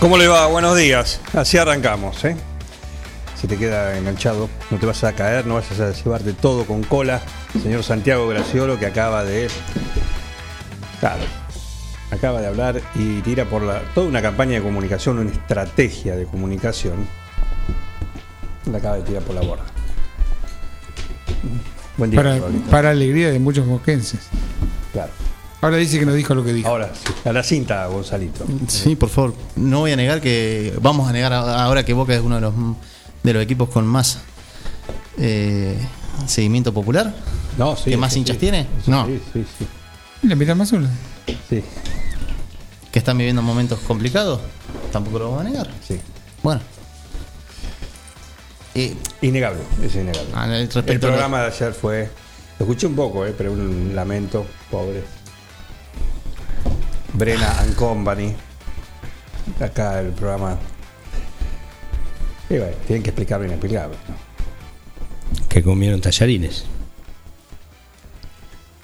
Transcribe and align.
¿Cómo 0.00 0.16
le 0.16 0.28
va? 0.28 0.46
Buenos 0.46 0.78
días. 0.78 1.20
Así 1.34 1.58
arrancamos, 1.58 2.24
¿eh? 2.24 2.34
Si 3.38 3.46
te 3.46 3.58
queda 3.58 3.98
enganchado, 3.98 4.48
no 4.70 4.78
te 4.78 4.86
vas 4.86 5.04
a 5.04 5.12
caer, 5.12 5.46
no 5.46 5.56
vas 5.56 5.78
a 5.78 5.92
llevarte 5.92 6.32
todo 6.32 6.64
con 6.64 6.82
cola. 6.82 7.20
Señor 7.62 7.82
Santiago 7.82 8.26
Graciolo, 8.26 8.78
que 8.78 8.86
acaba 8.86 9.24
de. 9.24 9.48
Claro. 11.00 11.22
Acaba 12.10 12.40
de 12.40 12.46
hablar 12.46 12.80
y 12.94 13.20
tira 13.20 13.44
por 13.44 13.60
la, 13.60 13.82
toda 13.94 14.08
una 14.08 14.22
campaña 14.22 14.52
de 14.54 14.62
comunicación, 14.62 15.18
una 15.18 15.32
estrategia 15.32 16.16
de 16.16 16.24
comunicación. 16.24 17.06
La 18.72 18.78
acaba 18.78 18.96
de 18.96 19.02
tirar 19.02 19.22
por 19.22 19.34
la 19.34 19.42
borda. 19.42 19.64
Buen 21.98 22.10
día, 22.10 22.22
Para, 22.22 22.38
para 22.70 22.90
alegría 22.90 23.30
de 23.30 23.38
muchos 23.38 23.66
moquenses. 23.66 24.28
Claro. 24.94 25.12
Ahora 25.62 25.76
dice 25.76 25.98
que 25.98 26.06
no 26.06 26.14
dijo 26.14 26.34
lo 26.34 26.42
que 26.44 26.52
dijo. 26.54 26.68
Ahora 26.68 26.90
sí, 26.94 27.12
a 27.28 27.32
la 27.32 27.42
cinta, 27.42 27.86
Gonzalito. 27.86 28.46
Sí, 28.68 28.96
por 28.96 29.08
favor. 29.10 29.34
No 29.56 29.80
voy 29.80 29.92
a 29.92 29.96
negar 29.96 30.20
que. 30.20 30.72
Vamos 30.80 31.08
a 31.08 31.12
negar 31.12 31.32
ahora 31.34 31.84
que 31.84 31.92
Boca 31.92 32.14
es 32.14 32.20
uno 32.22 32.36
de 32.36 32.40
los, 32.40 32.54
de 33.22 33.32
los 33.34 33.42
equipos 33.42 33.68
con 33.68 33.86
más 33.86 34.20
eh, 35.18 35.76
seguimiento 36.26 36.72
popular. 36.72 37.14
No, 37.58 37.76
sí. 37.76 37.90
¿Que 37.90 37.96
más 37.98 38.12
sí, 38.14 38.20
hinchas 38.20 38.36
sí. 38.36 38.40
tiene? 38.40 38.66
Sí, 38.84 38.90
No. 38.90 39.06
Sí, 39.06 39.20
sí, 39.34 39.44
sí. 39.58 39.66
¿Le 40.26 40.34
miran 40.36 40.56
más 40.58 40.72
una? 40.72 40.88
sí, 41.48 41.62
Que 42.90 42.98
están 42.98 43.18
viviendo 43.18 43.42
momentos 43.42 43.78
complicados. 43.80 44.40
Tampoco 44.92 45.18
lo 45.18 45.24
vamos 45.32 45.40
a 45.46 45.48
negar. 45.50 45.70
sí. 45.86 46.00
Bueno. 46.42 46.60
Eh, 48.74 48.94
Innegable, 49.22 49.60
es 49.82 49.94
innegable. 49.94 50.30
Ah, 50.32 50.46
el- 50.46 50.68
a 50.74 50.82
programa 51.00 51.40
de 51.42 51.46
ayer 51.48 51.72
fue. 51.74 52.08
Lo 52.58 52.64
escuché 52.66 52.86
un 52.86 52.94
poco, 52.94 53.26
eh, 53.26 53.34
pero 53.36 53.52
un 53.52 53.92
lamento, 53.94 54.46
pobre. 54.70 55.02
Brena 57.14 57.60
and 57.60 57.74
Company. 57.74 58.34
Acá 59.60 60.00
el 60.00 60.12
programa. 60.12 60.58
Y 62.48 62.58
bueno, 62.58 62.76
tienen 62.86 63.02
que 63.02 63.10
explicar 63.10 63.40
bien 63.40 63.52
explicable. 63.52 63.96
¿no? 64.08 64.30
que 65.50 65.62
comieron 65.64 66.00
tallarines. 66.00 66.64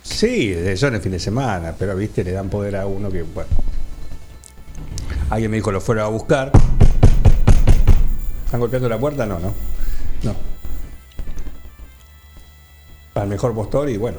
Sí, 0.02 0.52
eso 0.52 0.88
en 0.88 0.94
el 0.94 1.00
fin 1.00 1.12
de 1.12 1.20
semana, 1.20 1.74
pero 1.78 1.94
viste, 1.94 2.24
le 2.24 2.32
dan 2.32 2.50
poder 2.50 2.76
a 2.76 2.86
uno 2.86 3.10
que, 3.10 3.22
bueno. 3.22 3.48
Alguien 5.30 5.50
me 5.50 5.58
dijo 5.58 5.70
lo 5.70 5.80
fuera 5.80 6.04
a 6.04 6.08
buscar. 6.08 6.50
¿Están 8.44 8.60
golpeando 8.60 8.88
la 8.88 8.98
puerta? 8.98 9.26
No, 9.26 9.38
no. 9.38 9.54
No. 10.24 10.34
Al 13.14 13.28
mejor 13.28 13.54
postor 13.54 13.88
y 13.88 13.96
bueno. 13.96 14.18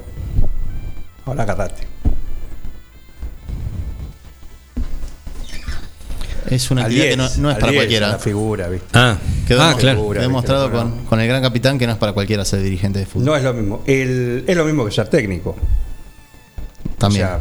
Ahora 1.26 1.42
agarrate. 1.42 1.86
Es 6.50 6.70
una 6.70 6.82
Al 6.82 6.86
actividad 6.86 7.10
que 7.10 7.16
no, 7.16 7.22
10, 7.28 7.38
no 7.38 7.50
es 7.50 7.56
para 7.58 7.70
10, 7.72 7.78
cualquiera. 7.80 8.08
La 8.08 8.18
figura, 8.18 8.68
¿viste? 8.68 8.86
Ah, 8.94 9.16
Quedó 9.46 9.62
ah 9.62 9.74
claro. 9.78 10.10
Quedó 10.10 10.22
demostrado 10.22 10.68
¿viste? 10.70 10.78
con, 10.78 11.04
con 11.04 11.20
el 11.20 11.28
gran 11.28 11.42
capitán 11.42 11.78
que 11.78 11.86
no 11.86 11.92
es 11.92 11.98
para 11.98 12.12
cualquiera 12.12 12.44
ser 12.44 12.62
dirigente 12.62 12.98
de 13.00 13.06
fútbol. 13.06 13.26
No 13.26 13.36
es 13.36 13.42
lo 13.42 13.54
mismo. 13.54 13.82
El- 13.86 14.44
es 14.46 14.56
lo 14.56 14.64
mismo 14.64 14.84
que 14.84 14.90
ser 14.92 15.08
técnico. 15.08 15.56
También. 16.98 17.24
O 17.24 17.28
sea, 17.28 17.38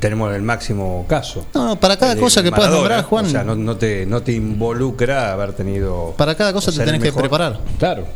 tenemos 0.00 0.34
el 0.34 0.42
máximo 0.42 1.06
caso. 1.08 1.46
no, 1.54 1.64
no, 1.64 1.80
para 1.80 1.96
cada 1.96 2.12
El 2.12 2.20
cosa 2.20 2.42
que 2.42 2.50
puedas 2.50 2.66
Maradona, 2.70 2.88
nombrar, 2.96 3.04
Juan. 3.04 3.24
O 3.26 3.28
sea, 3.30 3.42
no, 3.44 3.54
no 3.56 3.76
te, 3.76 4.04
no 4.04 4.22
te 4.22 4.32
involucra 4.32 5.32
haber 5.32 5.54
tenido. 5.54 6.14
Para 6.16 6.34
cada 6.34 6.52
cosa 6.52 6.70
te 6.72 6.84
tenés 6.84 7.02
que 7.02 7.12
preparar. 7.12 7.58
Claro. 7.78 8.06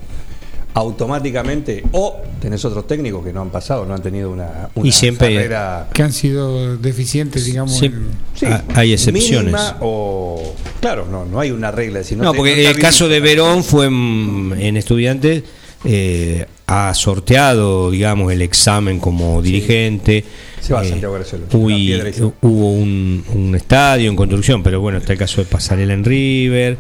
Automáticamente. 0.76 1.82
O 1.92 2.20
tenés 2.40 2.62
otros 2.64 2.86
técnicos 2.86 3.24
que 3.24 3.32
no 3.32 3.40
han 3.40 3.48
pasado, 3.50 3.86
no 3.86 3.94
han 3.94 4.02
tenido 4.02 4.30
una, 4.30 4.68
una 4.74 4.88
Y 4.88 4.92
siempre- 4.92 5.34
carrera. 5.34 5.88
Que 5.92 6.02
han 6.02 6.12
sido 6.12 6.76
deficientes, 6.76 7.46
digamos. 7.46 7.78
Sí. 7.78 7.86
en- 7.86 8.08
sí, 8.34 8.46
Ah, 8.46 8.62
hay 8.74 8.92
excepciones. 8.92 9.54
o. 9.80 10.54
Claro, 10.80 11.06
no, 11.10 11.24
no 11.24 11.40
hay 11.40 11.50
una 11.50 11.70
regla. 11.70 12.02
Si 12.04 12.14
no, 12.14 12.24
No, 12.24 12.32
te- 12.32 12.36
porque 12.36 12.62
no 12.64 12.70
el 12.70 12.78
caso 12.78 13.08
de. 13.08 13.20
Verón 13.20 13.64
fue 13.64 13.86
en, 13.86 14.54
en 14.58 14.76
estudiantes, 14.76 15.42
eh, 15.86 16.46
ha 16.66 16.92
sorteado, 16.94 17.90
digamos, 17.92 18.32
el 18.32 18.42
examen 18.42 18.98
como 18.98 19.40
dirigente. 19.40 20.24
Se 20.60 20.74
va 20.74 20.80
a 20.80 20.84
Eh, 20.84 20.88
Santiago 20.88 21.14
hubo- 21.14 22.34
hubo 22.42 22.72
un, 22.72 23.24
un 23.34 23.54
estadio 23.54 24.10
en 24.10 24.16
construcción, 24.16 24.62
pero 24.64 24.80
bueno, 24.80 24.98
está 24.98 25.12
el 25.12 25.18
caso 25.18 25.40
de 25.40 25.46
Pasarela 25.46 25.94
en 25.94 26.04
River. 26.04 26.76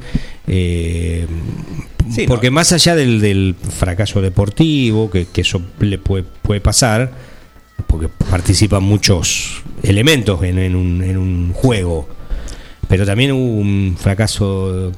eh, 0.48 1.26
Sí, 2.10 2.24
porque 2.28 2.50
no. 2.50 2.54
más 2.54 2.72
allá 2.72 2.94
del, 2.94 3.20
del 3.20 3.54
fracaso 3.56 4.20
deportivo, 4.22 5.10
que, 5.10 5.26
que 5.26 5.40
eso 5.40 5.60
le 5.80 5.98
puede, 5.98 6.24
puede 6.42 6.60
pasar, 6.60 7.10
porque 7.88 8.08
participan 8.30 8.82
muchos 8.84 9.62
elementos 9.82 10.42
en, 10.44 10.58
en 10.58 10.76
un, 10.76 11.02
en 11.02 11.16
un 11.16 11.52
juego. 11.52 12.08
Pero 12.88 13.04
también 13.04 13.32
hubo 13.32 13.58
un 13.58 13.96
fracaso 13.98 14.92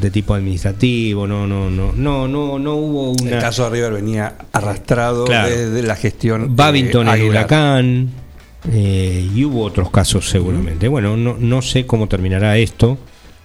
de 0.00 0.10
tipo 0.10 0.32
administrativo, 0.34 1.26
no, 1.26 1.46
no, 1.46 1.68
no, 1.68 1.92
no, 1.92 2.26
no, 2.26 2.58
no 2.58 2.74
hubo 2.76 3.14
El 3.26 3.38
caso 3.40 3.64
de 3.64 3.70
River 3.70 3.92
venía 3.92 4.36
arrastrado 4.52 5.26
Claro. 5.26 5.50
desde 5.50 5.82
la 5.82 5.96
gestión. 5.96 6.56
Babington 6.56 7.08
el 7.08 7.22
huracán 7.24 8.08
eh, 8.72 9.28
y 9.34 9.44
hubo 9.44 9.62
otros 9.64 9.90
casos 9.90 10.28
seguramente. 10.30 10.88
Bueno, 10.88 11.16
no, 11.16 11.36
no 11.38 11.60
sé 11.60 11.84
cómo 11.86 12.08
terminará 12.08 12.56
esto, 12.56 12.96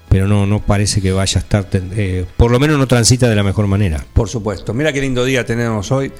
pero 0.07 0.25
no, 0.25 0.45
no 0.45 0.59
parece 0.59 1.01
que 1.01 1.11
vaya 1.11 1.39
a 1.39 1.43
estar, 1.43 1.67
eh, 1.73 2.25
por 2.37 2.49
lo 2.49 2.59
menos 2.59 2.77
no 2.77 2.87
transita 2.87 3.27
de 3.27 3.35
la 3.35 3.43
mejor 3.43 3.67
manera. 3.67 4.03
Por 4.13 4.29
supuesto. 4.29 4.73
Mira 4.73 4.93
qué 4.93 5.01
lindo 5.01 5.25
día 5.25 5.45
tenemos 5.45 5.91
hoy. 5.91 6.13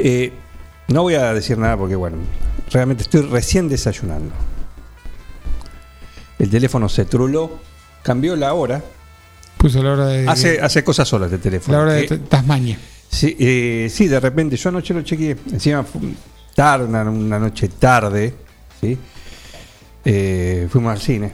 Eh, 0.00 0.32
no 0.88 1.02
voy 1.02 1.14
a 1.14 1.32
decir 1.32 1.56
nada 1.56 1.76
porque, 1.76 1.94
bueno, 1.94 2.16
realmente 2.72 3.04
estoy 3.04 3.22
recién 3.22 3.68
desayunando. 3.68 4.32
El 6.42 6.50
teléfono 6.50 6.88
se 6.88 7.04
truló, 7.04 7.58
cambió 8.02 8.34
la 8.36 8.52
hora. 8.52 8.82
Puso 9.56 9.80
la 9.82 9.92
hora 9.92 10.06
de. 10.08 10.28
Hace, 10.28 10.60
hace 10.60 10.82
cosas 10.82 11.06
solas 11.08 11.30
de 11.30 11.38
teléfono. 11.38 11.78
la 11.78 11.84
hora 11.84 11.92
de 11.94 12.08
Ta- 12.08 12.18
Tasmania. 12.18 12.76
sí, 13.08 13.36
eh, 13.38 13.88
sí, 13.90 14.08
de 14.08 14.18
repente, 14.18 14.56
yo 14.56 14.68
anoche 14.70 14.92
lo 14.92 15.02
chequeé. 15.02 15.36
Encima 15.52 15.84
fue 15.84 16.00
tarde, 16.54 16.84
una, 16.86 17.02
una 17.04 17.38
noche 17.38 17.68
tarde. 17.68 18.34
¿sí? 18.80 18.98
Eh, 20.04 20.66
fuimos 20.68 20.90
al 20.92 21.00
cine. 21.00 21.32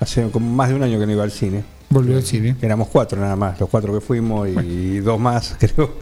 Hace 0.00 0.28
como 0.30 0.50
más 0.50 0.68
de 0.70 0.74
un 0.74 0.82
año 0.82 0.98
que 0.98 1.06
no 1.06 1.12
iba 1.12 1.22
al 1.22 1.30
cine. 1.30 1.62
Volvió 1.90 2.16
al 2.16 2.22
cine. 2.24 2.56
Éramos 2.62 2.88
cuatro 2.88 3.20
nada 3.20 3.36
más, 3.36 3.60
los 3.60 3.68
cuatro 3.68 3.92
que 3.92 4.00
fuimos 4.00 4.48
y 4.48 4.98
dos 4.98 5.20
más, 5.20 5.56
creo, 5.60 5.96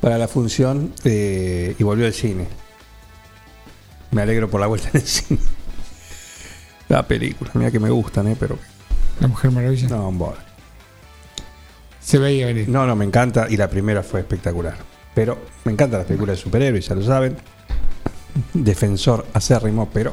para 0.00 0.16
la 0.18 0.26
función. 0.28 0.92
eh, 1.04 1.74
y 1.78 1.82
volvió 1.84 2.06
al 2.06 2.14
cine. 2.14 2.46
Me 4.14 4.22
alegro 4.22 4.48
por 4.48 4.60
la 4.60 4.66
vuelta 4.66 4.88
en 4.92 5.00
el 5.00 5.06
cine. 5.06 5.40
La 6.88 7.06
película, 7.06 7.50
mira 7.54 7.70
que 7.70 7.80
me 7.80 7.90
gustan, 7.90 8.28
¿eh? 8.28 8.36
pero 8.38 8.58
La 9.20 9.26
Mujer 9.28 9.50
Maravilla. 9.50 9.88
no, 9.88 10.08
un 10.08 10.18
borde. 10.18 10.38
Se 12.00 12.18
veía 12.18 12.46
venir. 12.46 12.68
No, 12.68 12.86
no, 12.86 12.94
me 12.94 13.04
encanta 13.04 13.46
y 13.50 13.56
la 13.56 13.68
primera 13.68 14.02
fue 14.02 14.20
espectacular. 14.20 14.76
Pero 15.14 15.38
me 15.64 15.72
encantan 15.72 15.98
las 16.00 16.06
películas 16.06 16.36
de 16.36 16.42
superhéroes, 16.42 16.86
ya 16.88 16.94
lo 16.94 17.02
saben. 17.02 17.36
Defensor 18.52 19.26
acérrimo, 19.32 19.88
pero 19.92 20.12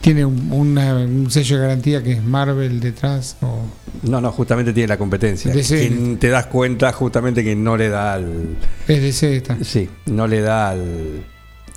Tiene 0.00 0.24
un, 0.24 0.52
una- 0.52 0.94
un 0.94 1.30
sello 1.30 1.56
de 1.56 1.62
garantía 1.62 2.02
que 2.02 2.12
es 2.12 2.22
Marvel 2.22 2.78
detrás. 2.80 3.36
O... 3.40 3.60
no, 4.02 4.20
no, 4.20 4.30
justamente 4.32 4.72
tiene 4.72 4.88
la 4.88 4.98
competencia. 4.98 5.52
DC. 5.52 6.16
Te 6.20 6.28
das 6.28 6.46
cuenta 6.46 6.92
justamente 6.92 7.42
que 7.42 7.56
no 7.56 7.76
le 7.76 7.88
da 7.88 8.14
al. 8.14 8.56
Es 8.86 9.02
DC 9.02 9.36
esta. 9.36 9.56
Sí, 9.64 9.88
no 10.06 10.26
le 10.26 10.40
da 10.40 10.70
al, 10.70 11.24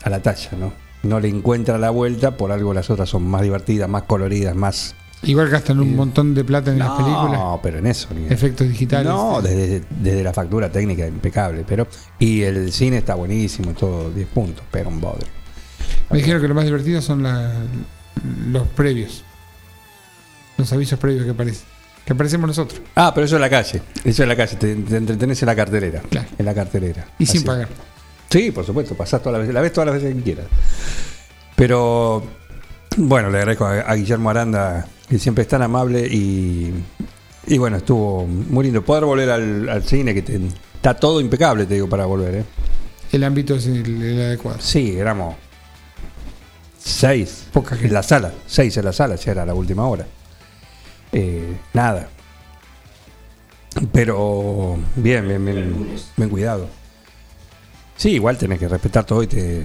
a 0.04 0.10
la 0.10 0.22
talla, 0.22 0.52
¿no? 0.60 0.85
No 1.06 1.20
le 1.20 1.30
encuentra 1.30 1.78
la 1.78 1.90
vuelta, 1.90 2.36
por 2.38 2.52
algo 2.52 2.74
las 2.74 2.90
otras 2.90 3.08
son 3.10 3.24
más 3.28 3.42
divertidas, 3.42 3.88
más 3.90 4.04
coloridas, 4.04 4.56
más... 4.56 4.96
Igual 5.24 5.50
gastan 5.50 5.80
un 5.80 5.96
montón 5.96 6.36
de 6.36 6.44
plata 6.44 6.72
en 6.72 6.78
las 6.80 6.90
películas. 6.92 7.32
No, 7.40 7.60
pero 7.64 7.80
en 7.80 7.88
eso. 7.88 8.10
ni- 8.14 8.28
Efectos 8.32 8.68
digitales. 8.68 9.08
No, 9.08 9.42
desde, 9.42 9.82
desde 9.90 10.24
la 10.24 10.34
factura 10.34 10.72
técnica 10.72 11.08
impecable, 11.08 11.64
pero... 11.68 11.88
Y 12.20 12.42
el 12.44 12.72
cine 12.72 12.98
está 12.98 13.16
buenísimo, 13.16 13.72
todo 13.74 14.12
10 14.12 14.28
puntos, 14.28 14.64
pero 14.70 14.90
un 14.90 15.02
bodre. 15.02 15.26
Me 16.12 16.18
dijeron 16.20 16.42
que 16.42 16.48
lo 16.48 16.54
más 16.54 16.66
divertido 16.66 17.02
son 17.02 17.24
la- 17.24 17.54
los 18.50 18.68
previos. 18.70 19.24
Los 20.58 20.72
avisos 20.74 21.00
previos 21.00 21.26
que 21.26 21.32
aparecen. 21.32 21.66
Que 22.06 22.14
aparecemos 22.14 22.48
nosotros. 22.48 22.80
Ah, 22.96 23.12
pero 23.16 23.26
eso 23.26 23.36
es 23.36 23.42
la 23.42 23.50
calle. 23.50 23.82
Eso 24.04 24.22
es 24.24 24.30
la 24.30 24.36
calle. 24.36 24.56
Te, 24.58 24.76
te 24.76 24.98
entretenés 24.98 25.42
en 25.42 25.46
la 25.48 25.56
cartelera. 25.56 26.02
Claro. 26.10 26.28
En 26.38 26.46
la 26.46 26.54
cartelera. 26.54 27.08
Y 27.18 27.26
sin 27.26 27.44
pagar. 27.44 27.68
Sí, 28.30 28.52
por 28.52 28.66
supuesto. 28.66 28.96
Pasás 28.96 29.22
todas 29.22 29.34
las 29.34 29.42
veces. 29.42 29.54
La 29.54 29.62
ves 29.62 29.74
todas 29.74 29.88
las 29.88 29.96
veces 30.02 30.16
que 30.16 30.22
quieras. 30.22 30.46
Pero, 31.56 32.24
bueno, 32.98 33.30
le 33.30 33.38
agradezco 33.38 33.66
a, 33.66 33.80
a 33.82 33.96
Guillermo 33.96 34.30
Aranda, 34.30 34.88
que 35.10 35.18
siempre 35.20 35.44
es 35.44 35.48
tan 35.48 35.62
amable 35.62 36.06
y, 36.06 36.74
y 37.48 37.58
bueno, 37.58 37.78
estuvo 37.78 38.26
muy 38.28 38.66
lindo. 38.66 38.84
Poder 38.84 39.06
volver 39.06 39.30
al, 39.30 39.70
al 39.70 39.84
cine, 39.84 40.14
que 40.14 40.22
te- 40.22 40.40
está 40.76 40.96
todo 40.96 41.22
impecable, 41.22 41.66
te 41.66 41.76
digo, 41.76 41.88
para 41.88 42.06
volver. 42.06 42.36
¿eh? 42.36 42.44
El 43.12 43.24
ámbito 43.24 43.56
es 43.56 43.68
el, 43.68 44.02
el 44.04 44.22
adecuado. 44.22 44.60
Sí, 44.60 44.98
éramos 44.98 45.36
seis. 46.78 47.46
Poca 47.54 47.72
gente. 47.76 47.88
En 47.88 47.94
la 47.94 48.04
sala. 48.04 48.34
Seis 48.46 48.76
en 48.78 48.86
la 48.86 48.94
sala, 48.94 49.16
ya 49.16 49.32
era 49.32 49.46
la 49.46 49.54
última 49.54 49.88
hora. 49.88 50.06
Eh, 51.14 51.56
nada. 51.74 52.10
Pero 53.92 54.78
bien, 54.96 55.28
bien, 55.28 55.46
bien, 55.46 55.88
bien 56.18 56.30
cuidado. 56.30 56.68
Sí, 57.98 58.12
igual 58.12 58.38
tenés 58.38 58.60
que 58.60 58.68
respetar 58.68 59.06
todo 59.06 59.24
y 59.24 59.28
te, 59.28 59.64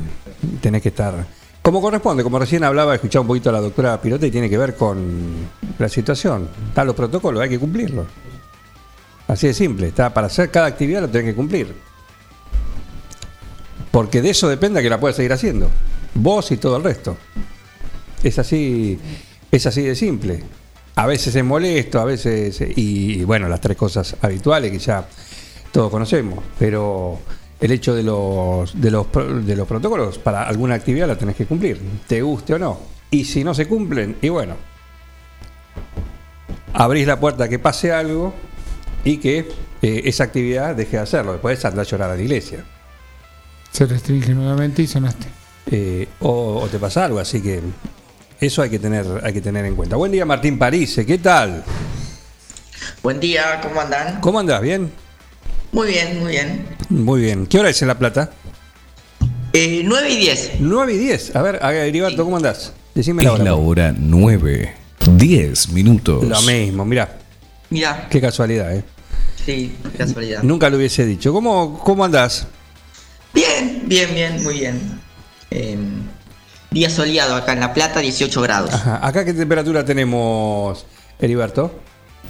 tenés 0.60 0.82
que 0.82 0.90
estar 0.90 1.26
como 1.62 1.80
corresponde. 1.80 2.22
Como 2.22 2.38
recién 2.38 2.64
hablaba, 2.64 2.94
escuchaba 2.94 3.22
un 3.22 3.28
poquito 3.28 3.50
a 3.50 3.52
la 3.52 3.60
doctora 3.60 4.00
Pirote 4.00 4.26
y 4.26 4.30
tiene 4.30 4.48
que 4.48 4.56
ver 4.56 4.76
con 4.76 5.48
la 5.78 5.88
situación. 5.88 6.48
Están 6.68 6.86
los 6.86 6.96
protocolos, 6.96 7.42
hay 7.42 7.48
que 7.48 7.58
cumplirlos. 7.58 8.06
Así 9.28 9.46
de 9.46 9.54
simple. 9.54 9.88
Está, 9.88 10.12
para 10.12 10.28
hacer 10.28 10.50
cada 10.50 10.66
actividad 10.66 11.02
lo 11.02 11.08
tenés 11.08 11.28
que 11.28 11.34
cumplir. 11.34 11.74
Porque 13.90 14.22
de 14.22 14.30
eso 14.30 14.48
depende 14.48 14.82
que 14.82 14.90
la 14.90 14.98
puedas 14.98 15.16
seguir 15.16 15.32
haciendo. 15.32 15.68
Vos 16.14 16.50
y 16.52 16.56
todo 16.56 16.76
el 16.76 16.84
resto. 16.84 17.16
Es 18.22 18.38
así, 18.38 18.98
es 19.50 19.66
así 19.66 19.82
de 19.82 19.94
simple. 19.94 20.42
A 20.96 21.06
veces 21.06 21.34
es 21.34 21.44
molesto, 21.44 22.00
a 22.00 22.04
veces. 22.04 22.60
Y, 22.60 23.20
y 23.20 23.24
bueno, 23.24 23.48
las 23.48 23.60
tres 23.60 23.76
cosas 23.76 24.16
habituales 24.22 24.70
que 24.70 24.78
ya 24.78 25.06
todos 25.72 25.90
conocemos. 25.90 26.42
Pero 26.58 27.18
el 27.60 27.70
hecho 27.72 27.94
de 27.94 28.02
los, 28.02 28.80
de 28.80 28.90
los, 28.90 29.06
pro- 29.06 29.40
de 29.40 29.54
los 29.56 29.68
protocolos 29.68 30.18
para 30.18 30.44
alguna 30.44 30.74
actividad 30.74 31.06
la 31.06 31.16
tenés 31.16 31.36
que 31.36 31.46
cumplir, 31.46 31.80
te 32.06 32.22
guste 32.22 32.54
o 32.54 32.58
no. 32.58 32.78
Y 33.10 33.24
si 33.24 33.44
no 33.44 33.54
se 33.54 33.66
cumplen, 33.66 34.16
y 34.22 34.28
bueno, 34.28 34.54
abrís 36.72 37.06
la 37.06 37.18
puerta 37.18 37.44
a 37.44 37.48
que 37.48 37.58
pase 37.58 37.92
algo 37.92 38.32
y 39.04 39.18
que 39.18 39.48
eh, 39.82 40.02
esa 40.04 40.24
actividad 40.24 40.74
deje 40.74 40.96
de 40.96 41.02
hacerlo. 41.02 41.32
Después 41.32 41.64
andar 41.64 41.84
a 41.86 41.88
llorar 41.88 42.10
a 42.10 42.16
la 42.16 42.22
iglesia. 42.22 42.64
Se 43.72 43.86
restringe 43.86 44.34
nuevamente 44.34 44.82
y 44.82 44.86
sonaste. 44.86 45.26
Eh, 45.70 46.08
o, 46.20 46.60
o 46.62 46.68
te 46.68 46.78
pasa 46.78 47.04
algo, 47.04 47.18
así 47.18 47.40
que 47.42 47.60
eso 48.40 48.62
hay 48.62 48.70
que 48.70 48.78
tener, 48.78 49.06
hay 49.22 49.32
que 49.32 49.40
tener 49.40 49.64
en 49.66 49.76
cuenta. 49.76 49.96
Buen 49.96 50.10
día, 50.12 50.24
Martín 50.24 50.58
Parise, 50.58 51.04
¿qué 51.04 51.18
tal? 51.18 51.62
Buen 53.02 53.20
día, 53.20 53.60
¿cómo 53.62 53.80
andan? 53.80 54.20
¿Cómo 54.20 54.40
andás? 54.40 54.62
¿Bien? 54.62 54.90
Muy 55.72 55.88
bien, 55.88 56.18
muy 56.20 56.32
bien. 56.32 56.66
Muy 56.88 57.20
bien. 57.20 57.46
¿Qué 57.46 57.58
hora 57.58 57.70
es 57.70 57.80
en 57.82 57.88
La 57.88 57.98
Plata? 57.98 58.30
Eh, 59.52 59.82
9 59.84 60.10
y 60.10 60.16
10. 60.16 60.50
9 60.60 60.92
y 60.94 60.98
10. 60.98 61.36
A 61.36 61.42
ver, 61.42 61.60
Heriberto, 61.62 62.24
¿cómo 62.24 62.36
andás? 62.36 62.72
Decime 62.94 63.22
la 63.22 63.28
Es 63.30 63.34
hora. 63.36 63.44
la 63.44 63.54
hora 63.54 63.94
9. 63.96 64.74
10 65.16 65.68
minutos. 65.70 66.24
Lo 66.24 66.40
mismo, 66.42 66.84
mirá, 66.84 67.16
Mira, 67.70 68.08
qué 68.10 68.20
casualidad, 68.20 68.74
¿eh? 68.76 68.84
sí, 69.46 69.74
qué 69.92 69.98
casualidad. 69.98 70.42
Nunca 70.42 70.68
lo 70.68 70.76
hubiese 70.76 71.06
dicho. 71.06 71.32
¿Cómo, 71.32 71.78
cómo 71.78 72.04
andás? 72.04 72.46
Bien, 73.32 73.82
bien, 73.86 74.12
bien, 74.14 74.42
muy 74.42 74.54
bien. 74.58 75.00
Eh, 75.52 75.78
día 76.70 76.90
soleado 76.90 77.34
acá 77.36 77.52
en 77.52 77.60
La 77.60 77.72
Plata, 77.72 78.00
18 78.00 78.42
grados. 78.42 78.74
Ajá. 78.74 78.98
¿Acá 79.06 79.24
qué 79.24 79.32
temperatura 79.32 79.84
tenemos, 79.84 80.84
Heriberto? 81.20 81.72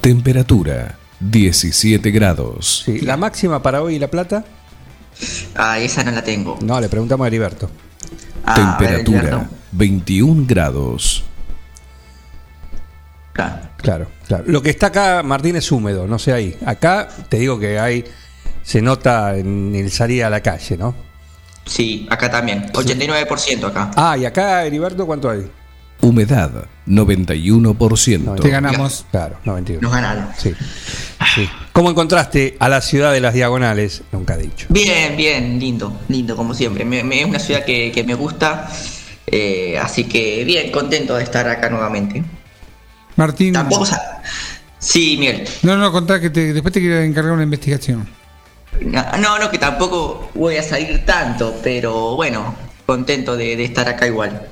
Temperatura 0.03 0.97
17 1.21 2.11
grados. 2.11 2.83
Sí. 2.85 3.01
¿La 3.01 3.17
máxima 3.17 3.63
para 3.63 3.83
hoy, 3.83 3.99
La 3.99 4.09
Plata? 4.09 4.45
Ah, 5.55 5.79
esa 5.79 6.03
no 6.03 6.11
la 6.11 6.25
tengo. 6.25 6.59
No, 6.63 6.81
le 6.81 6.89
preguntamos 6.89 7.25
a 7.25 7.29
Heriberto. 7.29 7.71
Ah, 8.45 8.55
a 8.55 8.79
ver, 8.79 8.97
Temperatura 8.97 9.21
Alberto. 9.21 9.55
21 9.73 10.45
grados. 10.47 11.25
Claro. 13.33 13.71
Claro, 13.77 14.09
claro. 14.27 14.45
Lo 14.47 14.63
que 14.63 14.71
está 14.71 14.89
acá, 14.89 15.23
Martín, 15.23 15.57
es 15.57 15.71
húmedo, 15.73 16.07
no 16.07 16.19
sé 16.19 16.33
ahí. 16.33 16.57
Acá 16.67 17.09
te 17.29 17.39
digo 17.39 17.59
que 17.59 17.79
hay, 17.79 18.05
se 18.63 18.83
nota 18.83 19.37
en 19.37 19.75
el 19.75 19.91
salir 19.91 20.25
a 20.25 20.31
la 20.31 20.41
calle, 20.41 20.77
¿no? 20.77 20.95
Sí, 21.65 22.07
acá 22.11 22.31
también. 22.31 22.71
89% 22.73 23.65
acá. 23.65 23.91
Ah, 23.97 24.17
y 24.19 24.25
acá, 24.27 24.65
Heriberto, 24.65 25.07
¿cuánto 25.07 25.31
hay? 25.31 25.51
Humedad 26.03 26.51
91%. 26.87 28.41
Te 28.41 28.49
ganamos. 28.51 29.07
Claro, 29.11 29.37
91. 29.45 29.81
Nos 29.83 29.93
ganaron. 29.93 30.29
Sí, 30.37 30.55
sí. 31.35 31.49
¿Cómo 31.73 31.91
encontraste 31.91 32.57
a 32.59 32.69
la 32.69 32.81
ciudad 32.81 33.13
de 33.13 33.21
las 33.21 33.35
diagonales? 33.35 34.03
Nunca 34.13 34.37
dicho. 34.37 34.67
Bien, 34.71 35.17
bien, 35.17 35.59
lindo, 35.59 36.01
lindo 36.09 36.37
como 36.37 36.55
siempre. 36.55 36.85
Me- 36.85 37.05
me- 37.05 37.21
es 37.21 37.27
una 37.27 37.39
ciudad 37.39 37.65
que, 37.65 37.93
que 37.93 38.05
me 38.05 38.15
gusta. 38.15 38.69
eh, 39.27 39.79
así 39.79 40.05
que 40.05 40.43
bien, 40.45 40.73
contento 40.73 41.17
de 41.17 41.23
estar 41.23 41.49
acá 41.49 41.69
nuevamente. 41.71 42.25
Martín. 43.17 43.53
Tampoco 43.53 43.87
sa- 43.87 44.23
Sí, 44.79 45.17
Miguel. 45.19 45.45
No, 45.63 45.77
no, 45.77 45.93
contá 45.93 46.19
que 46.21 46.31
te- 46.31 46.53
después 46.55 46.73
te 46.73 46.81
quiero 46.81 47.01
encargar 47.01 47.33
una 47.35 47.43
investigación. 47.45 48.09
No, 48.81 49.39
no, 49.39 49.51
que 49.51 49.59
tampoco 49.59 50.31
voy 50.35 50.57
a 50.57 50.63
salir 50.63 51.05
tanto, 51.05 51.55
pero 51.63 52.17
bueno, 52.17 52.55
contento 52.87 53.37
de, 53.37 53.57
de 53.57 53.65
estar 53.65 53.89
acá 53.89 54.07
igual. 54.07 54.49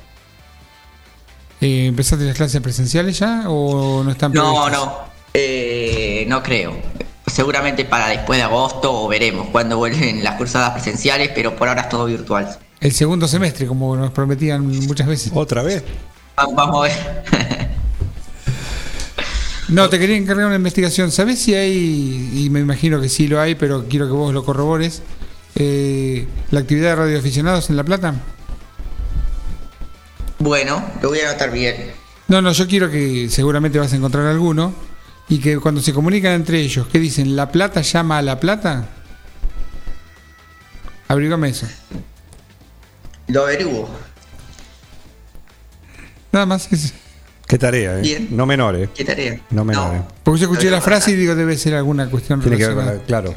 Eh, 1.61 1.87
¿Empezaste 1.87 2.25
las 2.25 2.35
clases 2.37 2.61
presenciales 2.61 3.19
ya 3.19 3.43
o 3.47 4.03
no 4.03 4.11
están 4.11 4.31
No, 4.33 4.63
previstas? 4.63 4.71
no, 4.85 4.97
eh, 5.33 6.25
no 6.27 6.41
creo. 6.41 6.77
Seguramente 7.27 7.85
para 7.85 8.07
después 8.07 8.37
de 8.39 8.43
agosto 8.43 8.91
o 9.03 9.07
veremos 9.07 9.47
cuando 9.51 9.77
vuelven 9.77 10.23
las 10.23 10.35
cursadas 10.35 10.71
presenciales, 10.71 11.29
pero 11.35 11.55
por 11.55 11.67
ahora 11.67 11.81
es 11.81 11.89
todo 11.89 12.05
virtual. 12.05 12.57
El 12.79 12.93
segundo 12.93 13.27
semestre, 13.27 13.67
como 13.67 13.95
nos 13.95 14.11
prometían 14.11 14.65
muchas 14.65 15.05
veces. 15.07 15.31
¿Otra 15.35 15.61
vez? 15.63 15.83
Va- 16.39 16.47
Vamos 16.53 16.77
a 16.79 16.81
ver. 16.83 17.23
No, 19.67 19.87
te 19.87 19.99
quería 19.99 20.17
encargar 20.17 20.47
una 20.47 20.55
investigación. 20.55 21.11
¿Sabés 21.11 21.37
si 21.39 21.53
hay, 21.53 22.31
y 22.33 22.49
me 22.49 22.59
imagino 22.59 22.99
que 22.99 23.07
sí 23.07 23.27
lo 23.27 23.39
hay, 23.39 23.53
pero 23.53 23.85
quiero 23.87 24.07
que 24.07 24.13
vos 24.13 24.33
lo 24.33 24.43
corrobores, 24.43 25.03
eh, 25.55 26.25
la 26.49 26.61
actividad 26.61 26.89
de 26.89 26.95
radioaficionados 26.95 27.69
en 27.69 27.75
La 27.75 27.83
Plata? 27.83 28.15
Bueno, 30.39 30.83
lo 31.01 31.09
voy 31.09 31.19
a 31.19 31.29
anotar 31.29 31.51
bien. 31.51 31.91
No, 32.27 32.41
no, 32.41 32.51
yo 32.51 32.67
quiero 32.67 32.89
que 32.91 33.29
seguramente 33.29 33.79
vas 33.79 33.91
a 33.93 33.95
encontrar 33.95 34.25
alguno 34.27 34.73
y 35.27 35.39
que 35.39 35.57
cuando 35.59 35.81
se 35.81 35.93
comunican 35.93 36.33
entre 36.33 36.59
ellos, 36.61 36.87
¿qué 36.91 36.99
dicen? 36.99 37.35
¿La 37.35 37.51
Plata 37.51 37.81
llama 37.81 38.17
a 38.17 38.21
La 38.21 38.39
Plata? 38.39 38.87
Abrigame 41.07 41.49
eso. 41.49 41.67
Lo 43.27 43.43
averiguo. 43.43 43.89
Nada 46.31 46.45
más. 46.45 46.71
es- 46.71 46.93
Qué 47.47 47.57
tarea, 47.57 47.97
¿eh? 47.97 48.01
Bien. 48.01 48.27
No 48.29 48.45
menor, 48.45 48.75
¿eh? 48.75 48.89
¿Qué 48.93 49.03
tarea? 49.03 49.39
No 49.49 49.65
menor, 49.65 49.95
¿eh? 49.95 50.01
Porque 50.23 50.41
yo 50.41 50.45
escuché 50.51 50.69
la 50.69 50.81
frase 50.81 51.11
y 51.11 51.15
digo 51.15 51.33
debe 51.33 51.57
ser 51.57 51.73
alguna 51.73 52.07
cuestión 52.09 52.39
Tiene 52.41 52.57
que 52.57 52.65
ver 52.67 52.75
con 52.75 52.85
relacionada. 52.85 53.01
la, 53.01 53.23
Claro. 53.23 53.35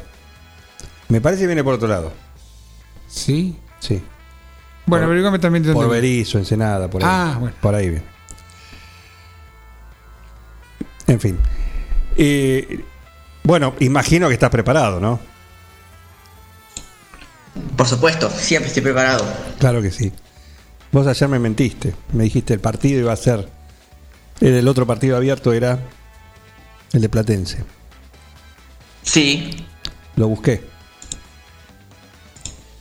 Me 1.09 1.19
parece 1.19 1.41
que 1.41 1.47
viene 1.47 1.63
por 1.63 1.73
otro 1.73 1.87
lado. 1.87 2.13
Sí. 3.07 3.57
Sí. 3.79 4.01
Bueno, 4.85 5.05
averiguame 5.05 5.39
también 5.39 5.63
de 5.63 5.71
Por 5.73 5.83
dónde. 5.85 6.01
Berizo, 6.01 6.37
Ensenada, 6.37 6.89
por 6.89 7.03
ahí. 7.03 7.09
Ah, 7.11 7.37
bueno. 7.39 7.55
Por 7.61 7.73
ahí 7.75 7.89
bien. 7.89 8.03
En 11.07 11.19
fin. 11.19 11.37
Eh, 12.15 12.83
bueno, 13.43 13.73
imagino 13.79 14.27
que 14.27 14.33
estás 14.33 14.49
preparado, 14.49 14.99
¿no? 14.99 15.19
Por 17.77 17.87
supuesto, 17.87 18.29
siempre 18.29 18.67
estoy 18.67 18.83
preparado. 18.83 19.25
Claro 19.59 19.81
que 19.81 19.91
sí. 19.91 20.11
Vos 20.91 21.07
ayer 21.07 21.27
me 21.29 21.39
mentiste. 21.39 21.93
Me 22.11 22.23
dijiste 22.23 22.53
el 22.53 22.59
partido 22.59 22.99
iba 22.99 23.13
a 23.13 23.17
ser. 23.17 23.47
El, 24.41 24.53
el 24.55 24.67
otro 24.67 24.85
partido 24.85 25.15
abierto 25.17 25.53
era 25.53 25.79
el 26.91 27.01
de 27.01 27.09
Platense. 27.09 27.63
Sí, 29.03 29.65
Lo 30.15 30.27
busqué. 30.27 30.61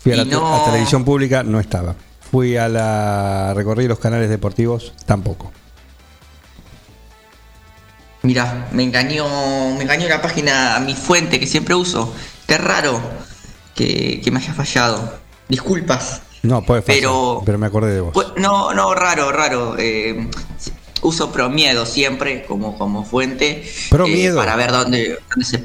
Fui 0.03 0.13
a 0.13 0.17
la, 0.17 0.25
no- 0.25 0.57
a 0.63 0.65
televisión 0.67 1.05
pública, 1.05 1.43
no 1.43 1.61
estaba. 1.61 1.95
Fui 2.31 2.57
a 2.57 2.69
la. 2.69 3.53
Recorrí 3.55 3.87
los 3.87 3.99
canales 3.99 4.29
deportivos, 4.31 4.93
tampoco. 5.07 5.53
mira, 8.23 8.69
me 8.73 8.85
engañó, 8.85 9.27
me 9.77 9.83
engañó 9.83 10.09
la 10.09 10.23
página, 10.23 10.79
mi 10.81 10.95
fuente 10.95 11.41
que 11.41 11.47
siempre 11.47 11.75
uso. 11.75 12.15
Qué 12.47 12.57
raro 12.59 13.01
que, 13.75 14.21
que 14.23 14.31
me 14.31 14.39
haya 14.39 14.55
fallado. 14.55 15.19
Disculpas. 15.49 16.23
No, 16.43 16.63
puede 16.63 16.83
pasar, 16.83 16.97
Pero- 16.97 17.43
pero 17.45 17.59
me 17.59 17.67
acordé 17.67 17.93
de 17.95 18.01
vos. 18.01 18.13
Pues, 18.15 18.29
no, 18.37 18.73
no, 18.75 18.95
raro, 18.95 19.31
raro. 19.33 19.77
eh, 19.79 20.29
uso 21.03 21.33
Promiedo 21.33 21.85
siempre 21.87 22.45
como, 22.45 22.79
como 22.79 23.05
fuente. 23.05 23.65
Promiedo. 23.91 24.37
eh, 24.41 24.45
para 24.45 24.57
ver 24.57 24.71
dónde, 24.73 25.19
dónde 25.31 25.45
se. 25.45 25.65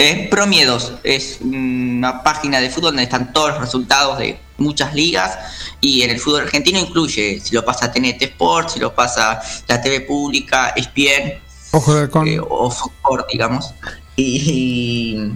Eh, 0.00 0.28
Promiedos 0.30 0.92
es 1.02 1.40
una 1.40 2.22
página 2.22 2.60
de 2.60 2.70
fútbol 2.70 2.90
donde 2.92 3.02
están 3.02 3.32
todos 3.32 3.50
los 3.50 3.60
resultados 3.60 4.16
de 4.18 4.38
muchas 4.56 4.94
ligas 4.94 5.36
y 5.80 6.02
en 6.02 6.10
el 6.10 6.20
fútbol 6.20 6.42
argentino 6.42 6.78
incluye 6.78 7.40
si 7.40 7.52
lo 7.52 7.64
pasa 7.64 7.90
TNT 7.90 8.22
Sport, 8.22 8.68
si 8.68 8.78
lo 8.78 8.94
pasa 8.94 9.40
la 9.66 9.82
TV 9.82 10.02
pública, 10.02 10.68
ESPN 10.76 11.40
Ojo 11.72 11.94
de 11.94 12.00
halcón. 12.02 12.28
eh, 12.28 12.38
o 12.40 12.70
Fox, 12.70 13.24
digamos. 13.32 13.74
Y, 14.14 15.32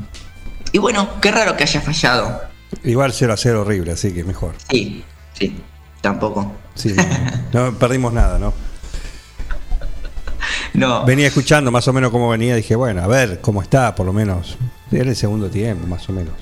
y 0.70 0.78
bueno, 0.78 1.20
qué 1.20 1.32
raro 1.32 1.56
que 1.56 1.64
haya 1.64 1.80
fallado. 1.80 2.42
Igual 2.84 3.12
0 3.12 3.32
a 3.32 3.36
0 3.36 3.62
horrible, 3.62 3.90
así 3.92 4.12
que 4.14 4.22
mejor. 4.22 4.54
Sí, 4.70 5.02
sí, 5.36 5.56
tampoco. 6.00 6.52
Sí, 6.76 6.94
no, 7.52 7.72
no 7.72 7.78
perdimos 7.78 8.12
nada, 8.12 8.38
¿no? 8.38 8.54
No. 10.74 11.04
Venía 11.04 11.26
escuchando 11.28 11.70
más 11.70 11.86
o 11.88 11.92
menos 11.92 12.10
cómo 12.10 12.28
venía, 12.30 12.56
dije, 12.56 12.74
bueno, 12.76 13.02
a 13.02 13.06
ver 13.06 13.40
cómo 13.40 13.62
está, 13.62 13.94
por 13.94 14.06
lo 14.06 14.12
menos. 14.12 14.56
Era 14.90 15.10
el 15.10 15.16
segundo 15.16 15.48
tiempo, 15.50 15.86
más 15.86 16.08
o 16.08 16.12
menos. 16.12 16.34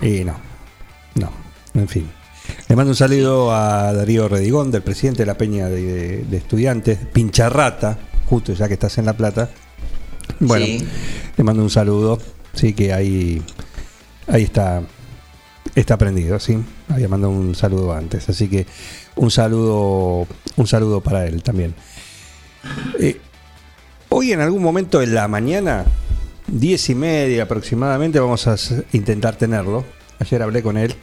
Y 0.00 0.24
no, 0.24 0.34
no, 1.14 1.30
en 1.74 1.88
fin. 1.88 2.10
Le 2.68 2.74
mando 2.76 2.90
un 2.90 2.96
saludo 2.96 3.54
a 3.54 3.92
Darío 3.92 4.28
Redigón, 4.28 4.70
del 4.70 4.82
presidente 4.82 5.22
de 5.22 5.26
la 5.26 5.36
Peña 5.38 5.68
de, 5.68 6.24
de 6.24 6.36
Estudiantes, 6.36 6.98
Pincharrata, 7.12 7.98
justo 8.28 8.52
ya 8.54 8.66
que 8.66 8.74
estás 8.74 8.98
en 8.98 9.04
La 9.06 9.12
Plata. 9.16 9.48
Bueno, 10.40 10.64
Sí. 10.66 10.86
le 11.36 11.44
mando 11.44 11.62
un 11.62 11.70
saludo, 11.70 12.18
sí 12.54 12.72
que 12.72 12.92
ahí, 12.92 13.42
ahí 14.26 14.42
está, 14.42 14.82
está 15.74 15.96
prendido, 15.98 16.38
sí. 16.40 16.58
Había 16.88 17.08
mandado 17.08 17.32
un 17.32 17.54
saludo 17.54 17.92
antes, 17.92 18.28
así 18.28 18.48
que 18.48 18.66
un 19.16 19.30
saludo, 19.30 20.26
un 20.56 20.66
saludo 20.66 21.00
para 21.00 21.26
él 21.26 21.42
también. 21.42 21.74
Eh, 23.02 23.20
hoy 24.10 24.32
en 24.32 24.40
algún 24.40 24.62
momento 24.62 25.02
en 25.02 25.12
la 25.12 25.26
mañana, 25.26 25.84
diez 26.46 26.88
y 26.88 26.94
media 26.94 27.42
aproximadamente, 27.42 28.20
vamos 28.20 28.46
a 28.46 28.54
intentar 28.92 29.34
tenerlo. 29.34 29.84
Ayer 30.20 30.40
hablé 30.40 30.62
con 30.62 30.76
él. 30.76 30.94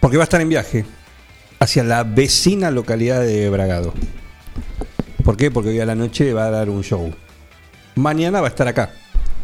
Porque 0.00 0.18
va 0.18 0.24
a 0.24 0.28
estar 0.28 0.42
en 0.42 0.50
viaje 0.50 0.84
hacia 1.60 1.82
la 1.82 2.04
vecina 2.04 2.70
localidad 2.70 3.22
de 3.22 3.48
Bragado. 3.48 3.94
¿Por 5.24 5.38
qué? 5.38 5.50
Porque 5.50 5.70
hoy 5.70 5.80
a 5.80 5.86
la 5.86 5.94
noche 5.94 6.34
va 6.34 6.44
a 6.44 6.50
dar 6.50 6.68
un 6.68 6.82
show. 6.82 7.10
Mañana 7.94 8.42
va 8.42 8.48
a 8.48 8.50
estar 8.50 8.68
acá. 8.68 8.92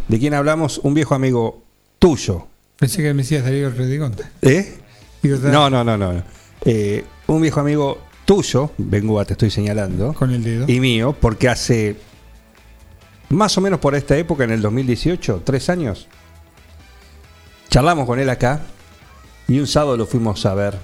¿De 0.09 0.19
quién 0.19 0.35
hablamos? 0.35 0.81
Un 0.83 0.93
viejo 0.93 1.15
amigo 1.15 1.62
tuyo. 1.99 2.47
Pensé 2.77 3.00
que 3.00 3.15
me 3.15 3.23
decías 3.23 3.43
Darío 3.43 3.71
Redigonta. 3.71 4.31
¿Eh? 4.43 4.77
No, 5.23 5.71
no, 5.71 5.83
no. 5.83 5.97
no. 5.97 6.23
Eh, 6.67 7.07
un 7.27 7.41
viejo 7.41 7.61
amigo 7.61 8.10
tuyo, 8.35 8.71
vengo 8.79 9.25
te 9.25 9.33
estoy 9.33 9.51
señalando, 9.51 10.13
Con 10.15 10.31
el 10.31 10.45
dedo. 10.45 10.65
y 10.69 10.79
mío, 10.79 11.17
porque 11.21 11.49
hace 11.49 11.97
más 13.29 13.59
o 13.59 13.61
menos 13.61 13.81
por 13.81 13.97
esta 13.97 14.17
época, 14.17 14.45
en 14.45 14.53
el 14.53 14.63
2018, 14.63 15.43
tres 15.45 15.69
años, 15.69 16.07
charlamos 17.71 18.07
con 18.07 18.21
él 18.21 18.31
acá 18.31 18.61
y 19.49 19.59
un 19.59 19.67
sábado 19.67 19.97
lo 19.97 20.07
fuimos 20.07 20.47
a 20.47 20.55
ver 20.55 20.79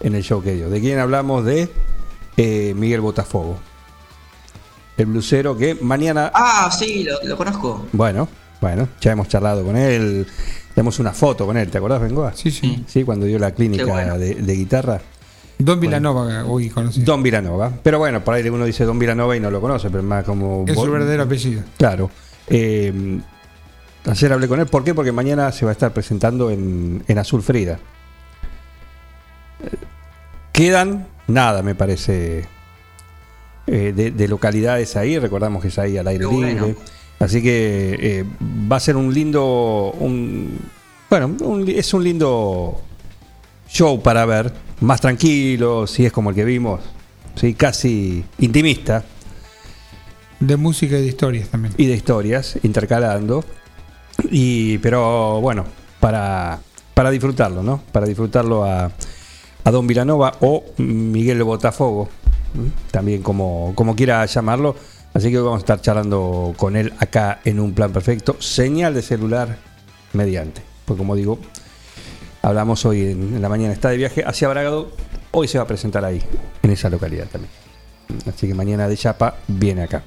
en 0.00 0.14
el 0.14 0.22
show 0.22 0.42
que 0.42 0.54
dio. 0.54 0.70
¿De 0.70 0.80
quién 0.80 0.98
hablamos? 0.98 1.44
De 1.44 1.68
eh, 2.38 2.72
Miguel 2.74 3.02
Botafogo. 3.02 3.58
El 4.96 5.06
blusero 5.06 5.54
que 5.54 5.74
mañana 5.74 6.30
Ah, 6.32 6.70
sí, 6.70 7.04
lo, 7.04 7.18
lo 7.22 7.36
conozco. 7.36 7.86
bueno, 7.92 8.28
bueno, 8.62 8.88
ya 8.98 9.12
hemos 9.12 9.28
charlado 9.28 9.62
con 9.62 9.76
él, 9.76 10.26
tenemos 10.74 10.98
una 11.00 11.12
foto 11.12 11.44
con 11.44 11.58
él, 11.58 11.68
¿te 11.70 11.76
acordás, 11.76 12.00
Bengoa? 12.00 12.32
Sí, 12.34 12.50
sí. 12.50 12.82
Sí, 12.88 13.04
cuando 13.04 13.26
dio 13.26 13.38
la 13.38 13.50
clínica 13.50 13.84
bueno. 13.84 14.18
de, 14.18 14.36
de 14.36 14.54
guitarra. 14.54 15.02
Don 15.64 15.80
Vilanova, 15.80 16.44
hoy 16.44 16.68
conocí. 16.70 17.02
Don 17.02 17.22
Vilanova. 17.22 17.72
Pero 17.82 17.98
bueno, 17.98 18.22
por 18.24 18.34
ahí 18.34 18.48
uno 18.48 18.64
dice 18.64 18.84
Don 18.84 18.98
Vilanova 18.98 19.36
y 19.36 19.40
no 19.40 19.50
lo 19.50 19.60
conoce, 19.60 19.88
pero 19.88 20.00
es 20.00 20.04
más 20.04 20.24
como... 20.24 20.64
es 20.66 20.74
su 20.74 20.90
verdadero 20.90 21.22
apellido. 21.22 21.62
Claro. 21.78 22.10
Eh, 22.48 23.20
ayer 24.06 24.32
hablé 24.32 24.48
con 24.48 24.60
él, 24.60 24.66
¿por 24.66 24.84
qué? 24.84 24.94
Porque 24.94 25.12
mañana 25.12 25.52
se 25.52 25.64
va 25.64 25.70
a 25.70 25.72
estar 25.72 25.92
presentando 25.92 26.50
en, 26.50 27.04
en 27.06 27.18
Azul 27.18 27.42
Frida. 27.42 27.78
Eh, 29.62 29.76
Quedan 30.52 31.06
nada, 31.28 31.62
me 31.62 31.74
parece, 31.74 32.44
eh, 33.66 33.92
de, 33.96 34.10
de 34.10 34.28
localidades 34.28 34.96
ahí. 34.96 35.18
Recordamos 35.18 35.62
que 35.62 35.68
es 35.68 35.78
ahí 35.78 35.96
al 35.96 36.06
aire 36.08 36.26
libre. 36.26 36.54
bueno. 36.54 36.76
Así 37.20 37.40
que 37.42 37.96
eh, 38.00 38.24
va 38.70 38.76
a 38.76 38.80
ser 38.80 38.96
un 38.96 39.14
lindo. 39.14 39.94
Un, 39.98 40.58
bueno, 41.08 41.34
un 41.40 41.68
es 41.68 41.94
un 41.94 42.02
lindo 42.04 42.82
show 43.68 44.02
para 44.02 44.26
ver. 44.26 44.52
Más 44.82 45.00
tranquilo, 45.00 45.86
si 45.86 46.04
es 46.04 46.12
como 46.12 46.30
el 46.30 46.36
que 46.36 46.44
vimos. 46.44 46.80
Sí, 47.36 47.54
casi 47.54 48.24
intimista 48.40 49.04
De 50.38 50.56
música 50.58 50.98
y 50.98 51.02
de 51.02 51.06
historias 51.06 51.48
también. 51.48 51.72
y 51.78 51.86
de 51.86 51.94
historias 51.94 52.58
intercalando. 52.62 53.44
Y, 54.30 54.78
pero 54.78 55.40
bueno, 55.40 55.64
para, 56.00 56.60
para 56.94 57.10
disfrutarlo, 57.10 57.62
¿no? 57.62 57.80
Para 57.92 58.06
disfrutarlo 58.06 58.64
a, 58.64 58.90
a 59.64 59.70
Don 59.70 59.86
Vilanova 59.86 60.34
o 60.40 60.64
Miguel 60.78 61.42
Botafogo, 61.44 62.08
también 62.90 63.22
como, 63.22 63.72
como 63.76 63.94
quiera 63.94 64.26
llamarlo. 64.26 64.74
Así 65.14 65.30
que 65.30 65.38
hoy 65.38 65.44
vamos 65.44 65.58
a 65.58 65.64
estar 65.64 65.80
charlando 65.80 66.54
con 66.56 66.74
él 66.74 66.92
acá 66.98 67.40
en 67.44 67.60
un 67.60 67.72
plan 67.72 67.92
perfecto. 67.92 68.36
Señal 68.40 68.94
de 68.94 69.02
celular 69.02 69.58
mediante. 70.12 70.62
Pues 70.84 70.98
como 70.98 71.14
digo, 71.14 71.38
hablamos 72.42 72.84
hoy 72.84 73.02
en, 73.02 73.36
en 73.36 73.42
la 73.42 73.48
mañana, 73.48 73.72
está 73.72 73.90
de 73.90 73.96
viaje 73.96 74.24
hacia 74.26 74.48
Bragado. 74.48 74.90
Hoy 75.30 75.48
se 75.48 75.58
va 75.58 75.64
a 75.64 75.66
presentar 75.66 76.04
ahí, 76.04 76.22
en 76.62 76.70
esa 76.70 76.90
localidad 76.90 77.26
también. 77.28 77.50
Así 78.26 78.46
que 78.46 78.54
mañana 78.54 78.88
de 78.88 78.96
Chapa 78.96 79.36
viene 79.48 79.82
acá. 79.84 80.02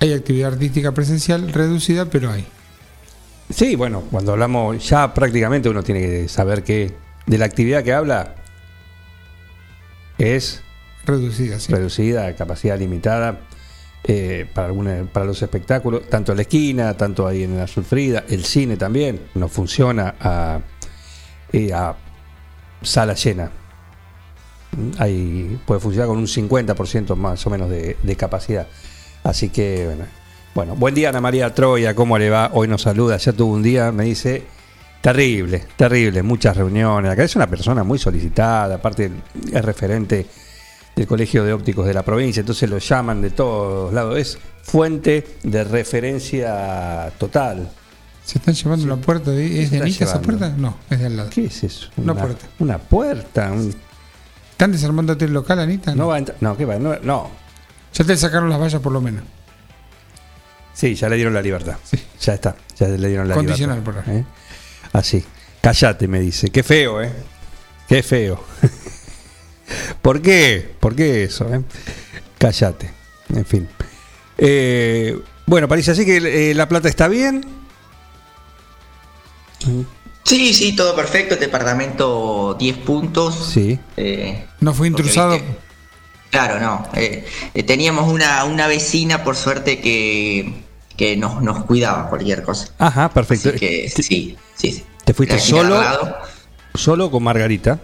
Hay 0.00 0.12
actividad 0.12 0.52
artística 0.52 0.92
presencial 0.92 1.52
reducida, 1.52 2.04
pero 2.06 2.30
hay. 2.30 2.46
Sí, 3.50 3.74
bueno, 3.74 4.04
cuando 4.10 4.32
hablamos, 4.32 4.86
ya 4.88 5.12
prácticamente 5.14 5.68
uno 5.68 5.82
tiene 5.82 6.00
que 6.00 6.28
saber 6.28 6.62
que 6.62 6.94
de 7.26 7.38
la 7.38 7.46
actividad 7.46 7.82
que 7.82 7.92
habla 7.92 8.34
es 10.18 10.62
Reducida, 11.04 11.58
sí. 11.58 11.72
reducida, 11.72 12.34
capacidad 12.36 12.78
limitada 12.78 13.40
eh, 14.04 14.46
para, 14.54 14.68
alguna, 14.68 15.06
para 15.12 15.26
los 15.26 15.42
espectáculos, 15.42 16.08
tanto 16.08 16.32
en 16.32 16.36
la 16.36 16.42
esquina, 16.42 16.96
tanto 16.96 17.26
ahí 17.26 17.42
en 17.42 17.58
la 17.58 17.66
Sulfrida, 17.66 18.24
el 18.28 18.44
cine 18.44 18.76
también, 18.76 19.20
no 19.34 19.48
funciona 19.48 20.14
a, 20.20 20.60
eh, 21.52 21.72
a 21.72 21.94
sala 22.82 23.14
llena. 23.14 23.50
Ahí 24.98 25.60
puede 25.66 25.80
funcionar 25.80 26.08
con 26.08 26.18
un 26.18 26.26
50% 26.26 27.16
más 27.16 27.46
o 27.46 27.50
menos 27.50 27.68
de, 27.68 27.96
de 28.02 28.16
capacidad. 28.16 28.66
Así 29.24 29.48
que, 29.48 29.86
bueno. 29.86 30.04
bueno, 30.54 30.76
buen 30.76 30.94
día 30.94 31.08
Ana 31.08 31.20
María 31.20 31.52
Troya, 31.52 31.94
¿cómo 31.94 32.18
le 32.18 32.30
va? 32.30 32.50
Hoy 32.54 32.68
nos 32.68 32.82
saluda, 32.82 33.16
ya 33.16 33.32
tuvo 33.32 33.52
un 33.52 33.62
día, 33.62 33.90
me 33.92 34.04
dice, 34.04 34.44
terrible, 35.00 35.64
terrible, 35.76 36.22
muchas 36.22 36.56
reuniones. 36.56 37.10
Acá 37.10 37.24
es 37.24 37.36
una 37.36 37.46
persona 37.46 37.82
muy 37.82 37.98
solicitada, 37.98 38.76
aparte 38.76 39.10
es 39.52 39.64
referente 39.64 40.26
del 40.98 41.06
Colegio 41.06 41.44
de 41.44 41.52
Ópticos 41.52 41.86
de 41.86 41.94
la 41.94 42.02
provincia, 42.04 42.40
entonces 42.40 42.68
lo 42.68 42.78
llaman 42.78 43.22
de 43.22 43.30
todos 43.30 43.92
lados. 43.94 44.18
Es 44.18 44.38
fuente 44.62 45.26
de 45.42 45.64
referencia 45.64 47.12
total. 47.18 47.70
¿Se 48.24 48.38
están 48.38 48.54
llevando 48.54 48.86
la 48.86 48.96
puerta? 48.96 49.30
De, 49.30 49.62
¿Es 49.62 49.70
de 49.70 49.80
Anita 49.80 50.04
esa 50.04 50.20
puerta? 50.20 50.50
No, 50.56 50.76
es 50.90 50.98
de 50.98 51.06
al 51.06 51.16
lado. 51.16 51.30
¿Qué 51.30 51.46
es 51.46 51.62
eso? 51.64 51.88
Una 51.96 52.14
puerta. 52.14 52.46
Una 52.58 52.78
puerta. 52.78 53.52
un- 53.52 53.74
¿Están 54.50 54.72
desarmando 54.72 55.12
el 55.18 55.32
local, 55.32 55.60
Anita? 55.60 55.94
no 55.94 56.08
va 56.08 56.16
a. 56.16 56.24
No, 56.40 56.56
¿qué 56.56 56.64
va? 56.64 56.78
No, 56.78 56.96
no. 57.02 57.30
Ya 57.94 58.04
te 58.04 58.16
sacaron 58.16 58.50
las 58.50 58.60
vallas 58.60 58.82
por 58.82 58.92
lo 58.92 59.00
menos. 59.00 59.22
Sí, 60.74 60.94
ya 60.94 61.08
le 61.08 61.16
dieron 61.16 61.32
la 61.34 61.42
libertad. 61.42 61.76
Ya 62.20 62.34
está, 62.34 62.56
ya 62.78 62.88
le 62.88 63.08
dieron 63.08 63.28
la 63.28 63.34
Condicional, 63.36 63.78
libertad. 63.78 64.02
por 64.04 64.12
ahí. 64.14 64.20
¿Eh? 64.20 64.24
Así. 64.92 65.24
Cállate, 65.62 66.06
me 66.08 66.20
dice. 66.20 66.50
Qué 66.50 66.62
feo, 66.64 67.00
¿eh? 67.00 67.12
Qué 67.88 68.02
feo. 68.02 68.42
¿Por 70.02 70.22
qué? 70.22 70.74
¿Por 70.80 70.94
qué 70.96 71.24
eso? 71.24 71.52
Eh? 71.54 71.62
Cállate. 72.38 72.90
En 73.34 73.44
fin. 73.44 73.68
Eh, 74.38 75.18
bueno, 75.46 75.68
parece 75.68 75.90
así 75.90 76.04
que 76.04 76.50
eh, 76.50 76.54
La 76.54 76.68
Plata 76.68 76.88
está 76.88 77.08
bien. 77.08 77.44
Sí, 80.24 80.52
sí, 80.54 80.76
todo 80.76 80.94
perfecto. 80.94 81.36
Departamento 81.36 82.54
10 82.58 82.76
puntos. 82.78 83.50
Sí. 83.52 83.78
Eh, 83.96 84.46
No 84.60 84.74
fue 84.74 84.88
intrusado. 84.88 85.38
Claro, 86.30 86.60
no. 86.60 86.86
eh, 86.94 87.24
eh, 87.54 87.62
teníamos 87.62 88.12
una, 88.12 88.44
una 88.44 88.66
vecina, 88.66 89.24
por 89.24 89.34
suerte, 89.34 89.80
que, 89.80 90.52
que 90.96 91.16
nos, 91.16 91.42
nos 91.42 91.64
cuidaba 91.64 92.10
cualquier 92.10 92.42
cosa. 92.42 92.68
Ajá, 92.78 93.08
perfecto. 93.08 93.48
Así 93.48 93.58
que 93.58 93.88
sí, 93.88 94.02
sí, 94.02 94.36
sí. 94.54 94.84
¿Te 95.06 95.14
fuiste 95.14 95.38
solo? 95.38 95.82
Solo 96.74 97.10
con 97.10 97.22
Margarita. 97.22 97.80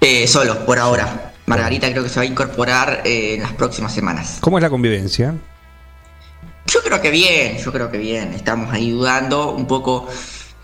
Eh, 0.00 0.26
solo, 0.26 0.64
por 0.64 0.78
ahora. 0.78 1.32
Margarita 1.46 1.90
creo 1.90 2.02
que 2.02 2.10
se 2.10 2.16
va 2.16 2.22
a 2.22 2.26
incorporar 2.26 3.02
eh, 3.04 3.34
en 3.34 3.42
las 3.42 3.52
próximas 3.52 3.92
semanas. 3.94 4.36
¿Cómo 4.40 4.58
es 4.58 4.62
la 4.62 4.70
convivencia? 4.70 5.34
Yo 6.66 6.82
creo 6.82 7.00
que 7.00 7.10
bien, 7.10 7.56
yo 7.58 7.72
creo 7.72 7.90
que 7.90 7.98
bien. 7.98 8.34
Estamos 8.34 8.72
ahí 8.72 8.90
dudando 8.90 9.52
un 9.52 9.66
poco. 9.66 10.06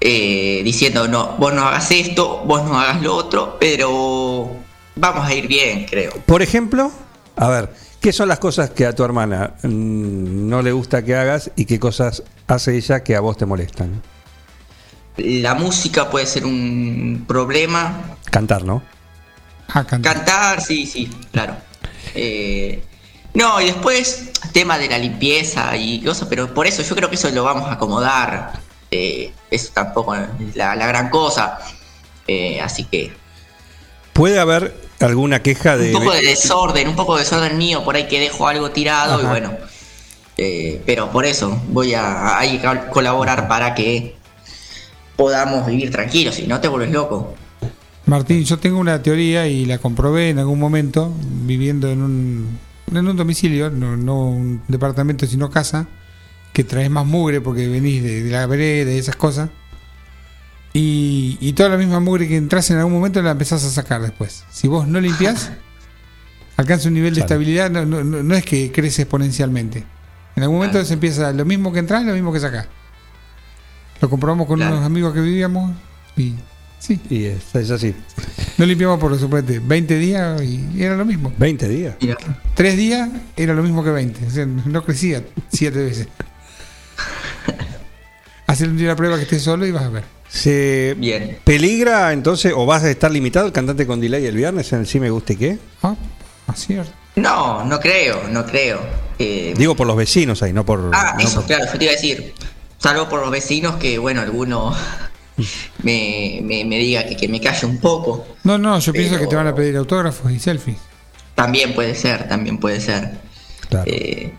eh, 0.01 0.61
diciendo, 0.63 1.09
no, 1.09 1.37
vos 1.39 1.55
no 1.55 1.63
hagas 1.67 1.91
esto, 1.91 2.43
vos 2.45 2.63
no 2.65 2.79
hagas 2.79 3.01
lo 3.01 3.17
otro, 3.17 3.57
pero 3.59 4.51
vamos 4.97 5.27
a 5.27 5.33
ir 5.33 5.49
bien, 5.49 5.87
creo. 5.89 6.13
Por 6.27 6.43
ejemplo, 6.43 6.93
a 7.37 7.49
ver, 7.49 7.71
¿qué 8.01 8.13
son 8.13 8.29
las 8.29 8.39
cosas 8.39 8.69
que 8.71 8.85
a 8.85 8.95
tu 8.95 9.03
hermana 9.03 9.55
mm, 9.63 10.49
no 10.49 10.61
le 10.61 10.73
gusta 10.73 11.03
que 11.03 11.17
hagas 11.17 11.51
y 11.57 11.65
qué 11.65 11.79
cosas 11.81 12.23
hace 12.47 12.77
ella 12.77 13.03
que 13.03 13.17
a 13.17 13.21
vos 13.21 13.39
te 13.39 13.47
molestan? 13.47 14.03
La 15.17 15.55
música 15.55 16.11
puede 16.11 16.27
ser 16.27 16.45
un 16.45 17.25
problema. 17.27 18.17
Cantar, 18.31 18.65
¿no? 18.65 18.83
Ah, 19.69 19.85
cantar. 19.85 20.15
Cantar, 20.17 20.61
sí, 20.63 20.87
sí, 20.87 21.11
claro. 21.33 21.57
Eh, 22.15 22.83
no, 23.33 23.61
y 23.61 23.67
después, 23.67 24.31
tema 24.53 24.79
de 24.79 24.89
la 24.89 24.99
limpieza 24.99 25.77
y 25.77 26.01
cosas, 26.03 26.29
pero 26.29 26.53
por 26.55 26.67
eso 26.67 26.83
yo 26.83 26.95
creo 26.95 27.09
que 27.09 27.17
eso 27.17 27.31
lo 27.31 27.45
vamos 27.45 27.69
a 27.69 27.73
acomodar. 27.73 28.53
Eh, 28.91 29.33
eso 29.51 29.71
tampoco 29.75 30.15
es 30.15 30.29
la, 30.55 30.77
la 30.77 30.87
gran 30.87 31.09
cosa. 31.11 31.59
Eh, 32.27 32.61
así 32.61 32.85
que 32.85 33.13
¿Puede 34.13 34.39
haber 34.39 34.75
alguna 35.01 35.43
queja 35.43 35.77
de... 35.77 35.89
un 35.95 36.01
poco 36.01 36.13
de 36.13 36.23
desorden, 36.23 36.89
un 36.89 36.97
poco 36.97 37.17
de 37.17 37.25
desorden 37.25 37.59
mío, 37.59 37.83
por 37.85 37.97
ahí 37.97 38.07
que 38.07 38.21
dejo 38.21 38.47
algo 38.47 38.71
tirado 38.71 39.21
y 39.21 39.27
bueno. 39.27 39.57
Eh, 40.37 40.81
pero 40.87 41.11
por 41.11 41.25
eso 41.25 41.61
voy 41.69 41.95
a, 41.95 42.39
a- 42.39 42.91
colaborar 42.91 43.49
para 43.49 43.75
que 43.75 44.17
podamos 45.17 45.67
vivir 45.67 45.91
tranquilos, 45.91 46.37
si 46.37 46.47
no 46.47 46.61
te 46.61 46.69
vuelves 46.69 46.93
loco. 46.93 47.35
Martín, 48.07 48.45
yo 48.45 48.59
tengo 48.59 48.79
una 48.79 49.03
teoría 49.03 49.47
y 49.49 49.65
la 49.65 49.79
comprobé 49.79 50.31
en 50.31 50.39
algún 50.39 50.59
momento, 50.59 51.15
viviendo 51.47 51.91
en 51.91 52.03
un, 52.03 52.59
en 52.93 53.09
un 53.09 53.17
domicilio, 53.17 53.71
no, 53.71 53.97
no 53.97 54.29
un 54.29 54.63
departamento, 54.69 55.27
sino 55.27 55.51
casa, 55.51 55.87
que 56.53 56.65
traes 56.65 56.91
más 56.91 57.07
mugre 57.07 57.41
porque 57.41 57.67
venís 57.67 58.03
de, 58.03 58.23
de 58.23 58.31
la 58.31 58.47
vereda 58.47 58.93
y 58.93 58.99
esas 58.99 59.17
cosas. 59.17 59.49
Y, 60.75 61.39
y 61.41 61.53
toda 61.53 61.69
la 61.71 61.77
misma 61.77 62.01
mugre 62.01 62.29
que 62.29 62.37
entras 62.37 62.69
en 62.71 62.79
algún 62.79 62.93
momento 62.95 63.23
la 63.23 63.31
empezás 63.31 63.65
a 63.65 63.71
sacar 63.71 64.03
después. 64.03 64.45
Si 64.51 64.69
vos 64.69 64.87
no 64.87 65.01
limpiás, 65.01 65.51
alcanza 66.57 66.89
un 66.89 66.95
nivel 66.95 67.15
de 67.15 67.21
Claro. 67.21 67.27
estabilidad, 67.27 67.71
no, 67.71 67.87
no- 67.87 68.05
no- 68.05 68.23
no 68.23 68.35
es 68.35 68.45
que 68.45 68.71
crece 68.71 69.03
exponencialmente. 69.03 69.85
En 70.37 70.43
algún 70.43 70.57
momento 70.59 70.75
Claro. 70.75 70.87
se 70.87 70.95
empieza 70.95 71.33
lo 71.33 71.45
mismo 71.45 71.73
que 71.73 71.79
entras, 71.79 72.05
lo 72.05 72.13
mismo 72.13 72.33
que 72.33 72.41
sacás. 72.41 72.67
Lo 74.01 74.11
comprobamos 74.11 74.47
con 74.47 74.59
Claro. 74.59 74.75
unos 74.75 74.85
amigos 74.85 75.15
que 75.15 75.21
vivíamos 75.21 75.73
y 76.17 76.35
sí, 76.87 77.01
Y 77.11 77.25
es, 77.25 77.55
es 77.55 77.71
así. 77.71 77.95
no 78.59 78.67
limpiamos 78.67 78.99
por 78.99 79.19
supuesto 79.19 79.53
20 79.63 79.99
días 79.99 80.43
y 80.43 80.83
era 80.83 80.97
lo 80.97 81.05
mismo. 81.05 81.33
20 81.39 81.69
días. 81.69 81.97
Mira, 82.01 82.17
Tres 82.55 82.77
días 82.77 83.09
era 83.37 83.55
lo 83.55 83.63
mismo 83.63 83.83
que 83.83 83.91
20. 83.91 84.27
O 84.27 84.31
sea, 84.31 84.47
no 84.47 84.85
crecía 84.85 85.23
siete 85.53 85.83
veces. 85.83 86.09
Hacer 88.47 88.69
un 88.69 88.77
día 88.77 88.89
la 88.89 88.97
prueba 88.97 89.17
que 89.17 89.23
estés 89.23 89.43
solo 89.43 89.67
y 89.67 89.73
vas 89.73 89.85
a 89.85 89.89
ver. 89.89 90.05
¿Se 90.29 90.95
Bien. 90.99 91.39
peligra 91.45 92.13
entonces 92.13 92.53
o 92.55 92.67
vas 92.67 92.83
a 92.83 92.91
estar 92.91 93.11
limitado 93.11 93.47
el 93.47 93.53
cantante 93.53 93.87
con 93.87 94.01
delay 94.01 94.27
el 94.27 94.37
viernes 94.37 94.73
en 94.73 94.81
el 94.81 94.87
Sí 94.87 95.01
Me 95.01 95.09
Guste 95.11 95.37
Qué? 95.37 95.59
Ah, 95.83 95.95
así 96.49 96.75
es. 96.75 96.87
No, 97.17 97.65
no 97.65 97.79
creo, 97.81 98.29
no 98.29 98.45
creo. 98.45 98.81
Eh, 99.19 99.55
Digo 99.57 99.75
por 99.77 99.87
los 99.87 99.97
vecinos 99.97 100.43
ahí, 100.43 100.53
no 100.53 100.67
por... 100.67 100.91
ah, 100.93 101.15
no 101.17 101.25
eso, 101.25 101.37
por- 101.37 101.47
claro, 101.47 101.65
yo 101.73 101.79
te 101.79 101.85
iba 101.85 101.93
a 101.93 101.97
decir. 101.97 102.35
Salvo 102.79 103.09
por 103.09 103.21
los 103.21 103.31
vecinos 103.31 103.77
que, 103.77 103.97
bueno, 103.99 104.21
alguno 104.21 104.75
me, 105.83 106.41
me, 106.43 106.65
me 106.65 106.79
diga 106.79 107.05
que, 107.07 107.17
que 107.17 107.29
me 107.29 107.41
calle 107.41 107.67
un 107.67 107.79
poco. 107.79 108.27
No, 108.45 108.59
no, 108.59 108.79
yo 108.79 108.93
pienso 108.93 109.19
que 109.19 109.27
te 109.27 109.37
van 109.37 109.47
a 109.47 109.55
pedir 109.55 109.77
autógrafos 109.77 110.31
y 110.33 110.39
selfies. 110.39 110.79
También 111.35 111.75
puede 111.75 111.95
ser, 111.95 112.29
también 112.29 112.59
puede 112.59 112.81
ser. 112.81 113.19
Claro. 113.69 113.85
Eh, 113.91 114.33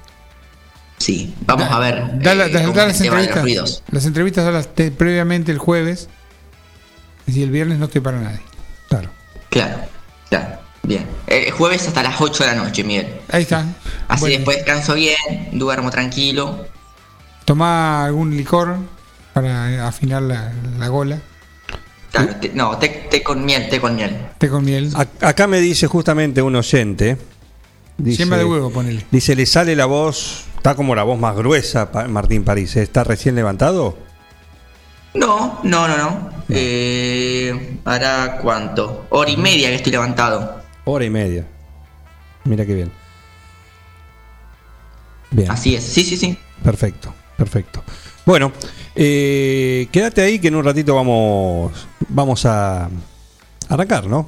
sí, 0.98 1.34
vamos 1.42 1.70
a 1.70 1.80
ver. 1.80 2.20
Da, 2.22 2.36
la- 2.36 2.46
eh, 2.46 2.50
da- 2.50 2.68
da 2.70 2.88
las 2.88 3.02
entrevistas. 3.02 3.84
Las 3.92 4.06
entrevistas 4.06 4.68
te- 4.74 4.92
previamente 4.92 5.52
el 5.52 5.58
jueves. 5.58 6.08
Y 7.28 7.42
el 7.42 7.50
viernes 7.50 7.80
no 7.80 7.86
estoy 7.86 8.02
para 8.02 8.20
nadie. 8.22 8.40
Claro. 8.88 9.10
Claro, 9.50 9.78
claro. 10.30 10.60
Bien. 10.84 11.06
El 11.26 11.50
jueves 11.52 11.88
hasta 11.88 12.04
las 12.04 12.22
8 12.22 12.44
de 12.44 12.52
la 12.52 12.56
noche, 12.64 12.84
Miguel. 12.84 13.08
Ahí 13.32 13.42
está. 13.42 13.66
Así 14.08 14.22
Bueno, 14.22 14.36
después 14.38 14.58
descanso 14.58 14.94
bien, 14.94 15.16
duermo 15.54 15.90
tranquilo. 15.90 16.68
Tomá 17.46 18.06
algún 18.06 18.38
licor 18.38 18.78
para 19.36 19.86
afinar 19.86 20.22
la, 20.22 20.50
la 20.80 20.88
gola. 20.88 21.20
Claro, 22.10 22.32
no, 22.54 22.78
té, 22.80 22.88
té 23.12 23.22
con 23.22 23.44
miel, 23.44 23.68
té 23.70 23.82
con 23.82 23.94
miel. 23.98 24.16
Té 24.38 24.48
con 24.48 24.64
miel. 24.64 24.94
A- 24.96 25.28
Acá 25.28 25.46
me 25.48 25.60
dice 25.60 25.88
justamente 25.88 26.42
un 26.42 26.56
oyente. 26.56 27.18
Dice, 27.98 28.26
de 28.26 28.46
huevo, 28.46 28.72
ponele. 28.72 29.06
Dice, 29.12 29.36
le 29.36 29.46
sale 29.46 29.76
la 29.76 29.88
voz, 29.88 30.46
está 30.56 30.74
como 30.76 30.96
la 30.96 31.04
voz 31.04 31.20
más 31.20 31.36
gruesa, 31.36 31.90
Martín 32.08 32.46
París. 32.46 32.78
¿eh? 32.78 32.84
¿Está 32.84 33.04
recién 33.04 33.36
levantado? 33.36 33.98
No, 35.14 35.60
no, 35.64 35.86
no, 35.90 35.98
no. 35.98 36.30
Eh, 36.48 37.80
¿Hará 37.84 38.38
cuánto? 38.42 39.06
Hora 39.10 39.30
y 39.32 39.36
media 39.38 39.68
que 39.68 39.76
estoy 39.76 39.92
levantado. 39.92 40.62
Hora 40.86 41.04
y 41.04 41.10
media. 41.10 41.46
Mira 42.46 42.66
qué 42.66 42.74
bien. 42.74 42.92
Bien. 45.32 45.52
Así 45.52 45.76
es, 45.76 45.84
sí, 45.84 46.04
sí, 46.06 46.16
sí. 46.16 46.38
Perfecto, 46.64 47.14
perfecto. 47.36 47.84
Bueno, 48.26 48.52
eh, 48.96 49.88
quédate 49.92 50.22
ahí 50.22 50.40
que 50.40 50.48
en 50.48 50.56
un 50.56 50.64
ratito 50.64 50.96
vamos, 50.96 51.72
vamos 52.10 52.46
a 52.46 52.90
arrancar, 53.70 54.08
¿no? 54.08 54.28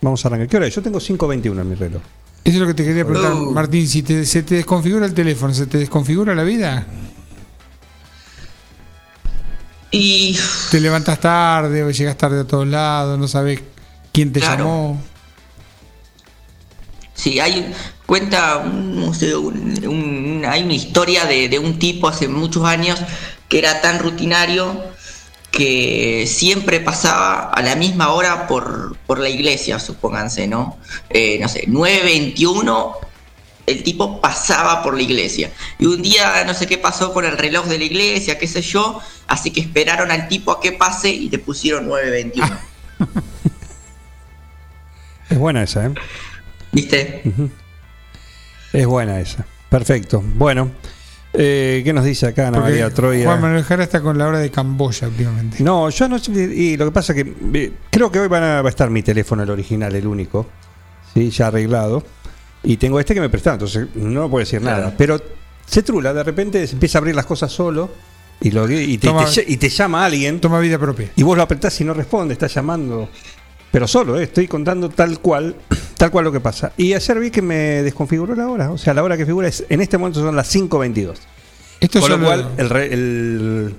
Vamos 0.00 0.24
a 0.24 0.28
arrancar. 0.28 0.48
¿Qué 0.48 0.56
hora 0.58 0.66
es? 0.66 0.74
Yo 0.74 0.82
tengo 0.82 0.98
5.21 1.00 1.60
en 1.60 1.68
mi 1.68 1.74
reloj. 1.74 2.02
Eso 2.44 2.56
es 2.56 2.60
lo 2.60 2.66
que 2.66 2.74
te 2.74 2.84
quería 2.84 3.04
preguntar, 3.04 3.32
Oh. 3.32 3.52
Martín. 3.52 3.86
Si 3.88 4.02
te- 4.02 4.26
se 4.26 4.42
te 4.42 4.56
desconfigura 4.56 5.06
el 5.06 5.14
teléfono, 5.14 5.54
¿se 5.54 5.66
te 5.66 5.78
desconfigura 5.78 6.34
la 6.34 6.42
vida? 6.42 6.86
Y 9.90 10.36
Te 10.70 10.80
levantas 10.80 11.20
tarde 11.20 11.84
o 11.84 11.90
llegas 11.90 12.16
tarde 12.16 12.40
a 12.40 12.44
todos 12.44 12.66
lados, 12.66 13.18
no 13.18 13.28
sabes 13.28 13.60
quién 14.12 14.32
te 14.32 14.40
Claro. 14.40 14.56
llamó. 14.64 15.02
sí, 17.14 17.38
hay 17.38 17.72
cuenta, 18.04 18.56
un- 18.58 18.98
no 18.98 19.14
sé, 19.14 19.36
un- 19.36 19.86
un- 20.44 20.50
hay 20.52 20.62
una 20.62 20.74
historia 20.74 21.24
de, 21.24 21.48
de 21.48 21.58
un 21.58 21.78
tipo 21.78 22.08
hace 22.08 22.28
muchos 22.28 22.64
años 22.64 23.00
que 23.48 23.58
era 23.58 23.80
tan 23.80 23.98
rutinario 23.98 24.84
que 25.50 26.24
siempre 26.26 26.80
pasaba 26.80 27.50
a 27.50 27.60
la 27.62 27.76
misma 27.76 28.08
hora 28.12 28.46
por, 28.46 28.96
por 29.06 29.18
la 29.18 29.28
iglesia, 29.28 29.78
supónganse, 29.78 30.46
¿no? 30.46 30.78
Eh, 31.10 31.38
no 31.40 31.48
sé, 31.48 31.64
9.21, 31.68 32.96
el 33.66 33.82
tipo 33.82 34.18
pasaba 34.22 34.82
por 34.82 34.96
la 34.96 35.02
iglesia. 35.02 35.50
Y 35.78 35.84
un 35.86 36.00
día 36.00 36.42
no 36.46 36.54
sé 36.54 36.66
qué 36.66 36.78
pasó 36.78 37.12
con 37.12 37.26
el 37.26 37.36
reloj 37.36 37.66
de 37.66 37.76
la 37.78 37.84
iglesia, 37.84 38.38
qué 38.38 38.48
sé 38.48 38.62
yo, 38.62 38.98
así 39.26 39.50
que 39.50 39.60
esperaron 39.60 40.10
al 40.10 40.26
tipo 40.28 40.52
a 40.52 40.60
que 40.60 40.72
pase 40.72 41.10
y 41.10 41.28
le 41.28 41.38
pusieron 41.38 41.86
9.21. 41.86 42.58
Es 45.30 45.38
buena 45.38 45.62
esa, 45.62 45.86
¿eh? 45.86 45.94
¿Viste? 46.72 47.22
Es 48.72 48.86
buena 48.86 49.18
esa. 49.20 49.46
Perfecto. 49.72 50.22
Bueno, 50.36 50.70
eh, 51.32 51.80
¿qué 51.82 51.92
nos 51.94 52.04
dice 52.04 52.26
acá 52.26 52.48
Ana 52.48 52.58
Porque 52.58 52.70
María 52.72 52.90
Troya? 52.90 53.24
Juan 53.24 53.40
Manuel 53.40 53.64
Jara 53.64 53.82
está 53.84 54.02
con 54.02 54.18
la 54.18 54.26
hora 54.28 54.38
de 54.38 54.50
Camboya 54.50 55.08
últimamente. 55.08 55.64
No, 55.64 55.88
yo 55.88 56.08
no 56.08 56.18
y 56.36 56.76
lo 56.76 56.84
que 56.84 56.90
pasa 56.92 57.14
que 57.14 57.34
eh, 57.54 57.72
creo 57.90 58.12
que 58.12 58.20
hoy 58.20 58.28
van 58.28 58.42
a, 58.42 58.60
va 58.62 58.68
a 58.68 58.70
estar 58.70 58.90
mi 58.90 59.02
teléfono 59.02 59.42
el 59.42 59.48
original, 59.50 59.96
el 59.96 60.06
único, 60.06 60.46
sí, 61.14 61.30
ya 61.30 61.46
arreglado, 61.46 62.04
y 62.62 62.76
tengo 62.76 63.00
este 63.00 63.14
que 63.14 63.20
me 63.22 63.30
prestaron, 63.30 63.54
entonces 63.58 63.88
no 63.96 64.28
puedo 64.28 64.44
decir 64.44 64.60
Claro. 64.60 64.76
nada, 64.82 64.94
pero 64.96 65.18
se 65.66 65.82
trula, 65.82 66.12
de 66.12 66.22
repente 66.22 66.66
se 66.66 66.74
empieza 66.74 66.98
a 66.98 67.00
abrir 67.00 67.14
las 67.16 67.24
cosas 67.24 67.50
solo 67.50 67.90
y, 68.42 68.50
lo, 68.50 68.70
y, 68.70 68.98
te, 68.98 69.08
Toma- 69.08 69.24
te 69.24 69.42
y 69.50 69.56
te 69.56 69.70
llama 69.70 70.04
alguien 70.04 70.38
Toma 70.38 70.58
vida 70.60 70.78
propia. 70.78 71.08
y 71.16 71.22
vos 71.22 71.34
lo 71.34 71.42
apretás 71.44 71.80
y 71.80 71.84
no 71.84 71.94
responde, 71.94 72.34
está 72.34 72.46
llamando, 72.46 73.08
pero 73.70 73.88
solo, 73.88 74.20
eh, 74.20 74.24
estoy 74.24 74.46
contando 74.48 74.90
tal 74.90 75.18
cual, 75.20 75.56
tal 76.02 76.10
cual 76.10 76.24
lo 76.24 76.32
que 76.32 76.40
pasa. 76.40 76.72
Y 76.76 76.94
ayer 76.94 77.20
vi 77.20 77.30
que 77.30 77.42
me 77.42 77.54
desconfiguró 77.84 78.34
la 78.34 78.48
hora, 78.48 78.72
o 78.72 78.76
sea, 78.76 78.92
la 78.92 79.04
hora 79.04 79.16
que 79.16 79.24
figura 79.24 79.46
es, 79.46 79.64
en 79.68 79.80
este 79.80 79.98
momento 79.98 80.18
son 80.18 80.34
las 80.34 80.52
5.22. 80.52 81.14
Esto 81.78 82.00
Con 82.00 82.10
lo 82.10 82.20
cual 82.26 82.48
el, 82.56 82.68
re- 82.70 82.92
el, 82.92 83.74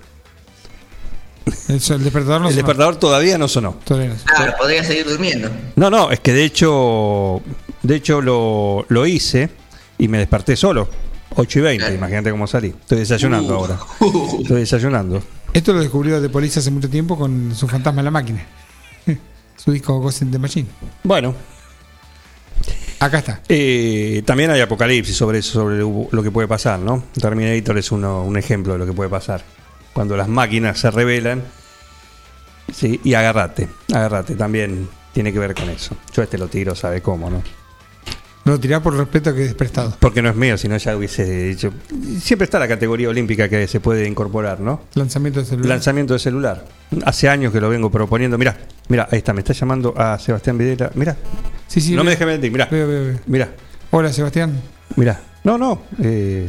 el, 1.68 2.04
despertador 2.04 2.40
no 2.42 2.48
el 2.48 2.54
sonó. 2.54 2.56
despertador 2.56 2.96
todavía 2.96 3.38
no 3.38 3.50
sonó. 3.50 3.76
Todavía 3.84 4.10
no. 4.12 4.16
Claro, 4.24 4.54
podría 4.58 4.86
seguir 4.86 5.06
durmiendo. 5.06 5.50
No, 5.76 5.90
no, 5.90 6.12
es 6.12 6.22
que 6.22 6.32
de 6.32 6.46
hecho, 6.46 7.42
de 7.82 7.96
hecho 7.96 8.22
lo, 8.22 8.86
lo 8.88 9.06
hice 9.06 9.50
y 9.98 10.08
me 10.08 10.18
desperté 10.20 10.56
solo. 10.56 10.88
8 11.36 11.60
y 11.60 11.62
20, 11.62 11.80
Claro. 11.84 11.96
imagínate 11.96 12.32
cómo 12.32 12.48
salí. 12.48 12.68
Estoy 12.70 13.00
desayunando 13.00 13.54
Uh. 13.54 13.58
ahora. 13.60 13.80
Estoy 14.42 14.60
desayunando. 14.62 15.22
Esto 15.52 15.74
lo 15.74 15.82
descubrió 15.82 16.22
de 16.22 16.30
Police 16.30 16.60
hace 16.60 16.72
mucho 16.72 16.90
tiempo 16.90 17.18
con 17.18 17.54
su 17.54 17.68
fantasma 17.68 18.00
en 18.00 18.06
la 18.06 18.12
máquina. 18.12 18.46
su 19.58 19.74
disco 19.74 20.00
Ghost 20.00 20.22
in 20.22 20.32
the 20.32 20.40
Machine. 20.40 20.68
Bueno, 21.04 21.36
Acá 23.04 23.18
está. 23.20 23.42
eh, 23.50 24.24
también 24.26 24.50
hay 24.52 24.62
apocalipsis 24.62 25.18
sobre 25.18 25.40
eso, 25.40 25.52
sobre 25.52 25.80
lo 25.80 26.24
que 26.24 26.32
puede 26.32 26.48
pasar, 26.48 26.80
¿no? 26.80 27.04
Terminator 27.20 27.78
es 27.78 27.92
uno, 27.92 28.24
un 28.24 28.38
ejemplo 28.38 28.74
de 28.74 28.80
lo 28.80 28.86
que 28.86 28.94
puede 28.94 29.10
pasar. 29.10 29.44
Cuando 29.92 30.16
las 30.16 30.30
máquinas 30.30 30.80
se 30.80 30.90
revelan. 30.90 31.44
Sí, 32.74 33.02
y 33.04 33.14
agárrate, 33.14 33.68
agárrate, 33.94 34.36
también 34.36 34.88
tiene 35.12 35.34
que 35.34 35.40
ver 35.40 35.54
con 35.54 35.70
eso. 35.70 35.98
Yo 36.16 36.24
este 36.24 36.38
lo 36.38 36.48
tiro, 36.48 36.76
sabe 36.76 37.02
cómo, 37.02 37.30
¿no? 37.30 37.44
No 38.46 38.60
tirá 38.60 38.82
por 38.82 38.96
respeto 38.98 39.34
que 39.34 39.46
es 39.46 39.54
prestado. 39.54 39.96
Porque 40.00 40.22
no 40.22 40.30
es 40.30 40.36
mío, 40.36 40.58
si 40.58 40.68
no 40.68 40.76
ya 40.78 40.96
hubiese 40.98 41.26
dicho. 41.26 41.74
Siempre 42.22 42.44
está 42.46 42.60
la 42.60 42.68
categoría 42.68 43.10
olímpica 43.10 43.48
que 43.48 43.68
se 43.68 43.80
puede 43.80 44.08
incorporar, 44.08 44.60
¿no? 44.60 44.82
Lanzamiento 44.96 45.40
de 45.42 45.46
celular. 45.46 45.70
Lanzamiento 45.70 46.14
de 46.14 46.20
celular. 46.20 46.66
Hace 47.06 47.30
años 47.30 47.54
que 47.54 47.62
lo 47.62 47.70
vengo 47.70 47.90
proponiendo. 47.90 48.38
Mira, 48.38 48.58
mira, 48.90 49.08
ahí 49.12 49.20
está, 49.20 49.34
me 49.34 49.42
está 49.42 49.54
llamando 49.54 49.94
a 49.98 50.18
Sebastián 50.20 50.58
Videla. 50.58 50.92
Mira, 50.96 51.16
sí, 51.68 51.82
sí. 51.82 51.96
no 51.96 52.04
me 52.04 52.12
dejes 52.12 52.28
mentir, 52.28 52.52
mira. 52.52 52.68
Mira, 53.28 53.50
Hola, 53.92 54.12
Sebastián. 54.12 54.60
mira. 54.96 55.20
No, 55.44 55.58
no. 55.58 55.82
eh, 56.02 56.48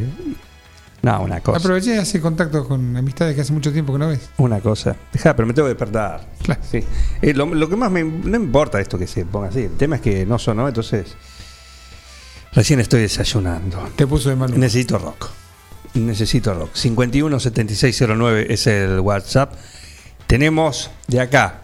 no, 1.02 1.22
una 1.22 1.40
cosa. 1.40 1.58
Aproveché 1.58 1.96
y 1.96 1.98
hace 1.98 2.20
contacto 2.20 2.66
con 2.66 2.96
amistades 2.96 3.34
que 3.34 3.42
hace 3.42 3.52
mucho 3.52 3.72
tiempo 3.72 3.92
que 3.92 3.98
no 3.98 4.08
ves. 4.08 4.30
Una 4.38 4.60
cosa. 4.60 4.96
Deja, 5.12 5.36
pero 5.36 5.46
me 5.46 5.52
tengo 5.52 5.66
que 5.66 5.74
despertar. 5.74 6.26
Claro. 6.42 6.60
Sí. 6.70 6.82
Eh, 7.20 7.34
lo, 7.34 7.46
lo 7.46 7.68
que 7.68 7.76
más 7.76 7.90
me. 7.90 8.04
No 8.04 8.36
importa 8.36 8.80
esto 8.80 8.98
que 8.98 9.06
se 9.06 9.24
ponga 9.26 9.48
así. 9.48 9.62
El 9.64 9.76
tema 9.76 9.96
es 9.96 10.02
que 10.02 10.24
no 10.24 10.38
sonó, 10.38 10.66
entonces. 10.68 11.14
Recién 12.52 12.80
estoy 12.80 13.00
desayunando. 13.02 13.90
Te 13.96 14.06
puso 14.06 14.30
de 14.30 14.36
mal 14.36 14.48
humor. 14.48 14.60
Necesito 14.60 14.96
rock. 14.96 15.28
Necesito 15.94 16.54
rock. 16.54 16.70
51 16.74 17.38
7609 17.40 18.46
es 18.48 18.66
el 18.68 19.00
WhatsApp. 19.00 19.52
Tenemos 20.26 20.90
de 21.08 21.20
acá 21.20 21.63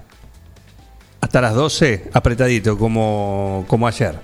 hasta 1.30 1.40
las 1.40 1.54
12 1.54 2.10
apretadito 2.12 2.76
como, 2.76 3.64
como 3.68 3.86
ayer. 3.86 4.18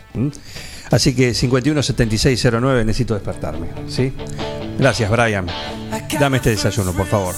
Así 0.91 1.15
que 1.15 1.35
51 1.35 1.81
7609 1.81 2.85
necesito 2.85 3.15
despertarme. 3.15 3.69
¿sí? 3.87 4.13
Gracias, 4.77 5.09
Brian. 5.09 5.47
Dame 6.19 6.39
este 6.39 6.51
desayuno, 6.51 6.93
por 6.93 7.07
favor. 7.07 7.37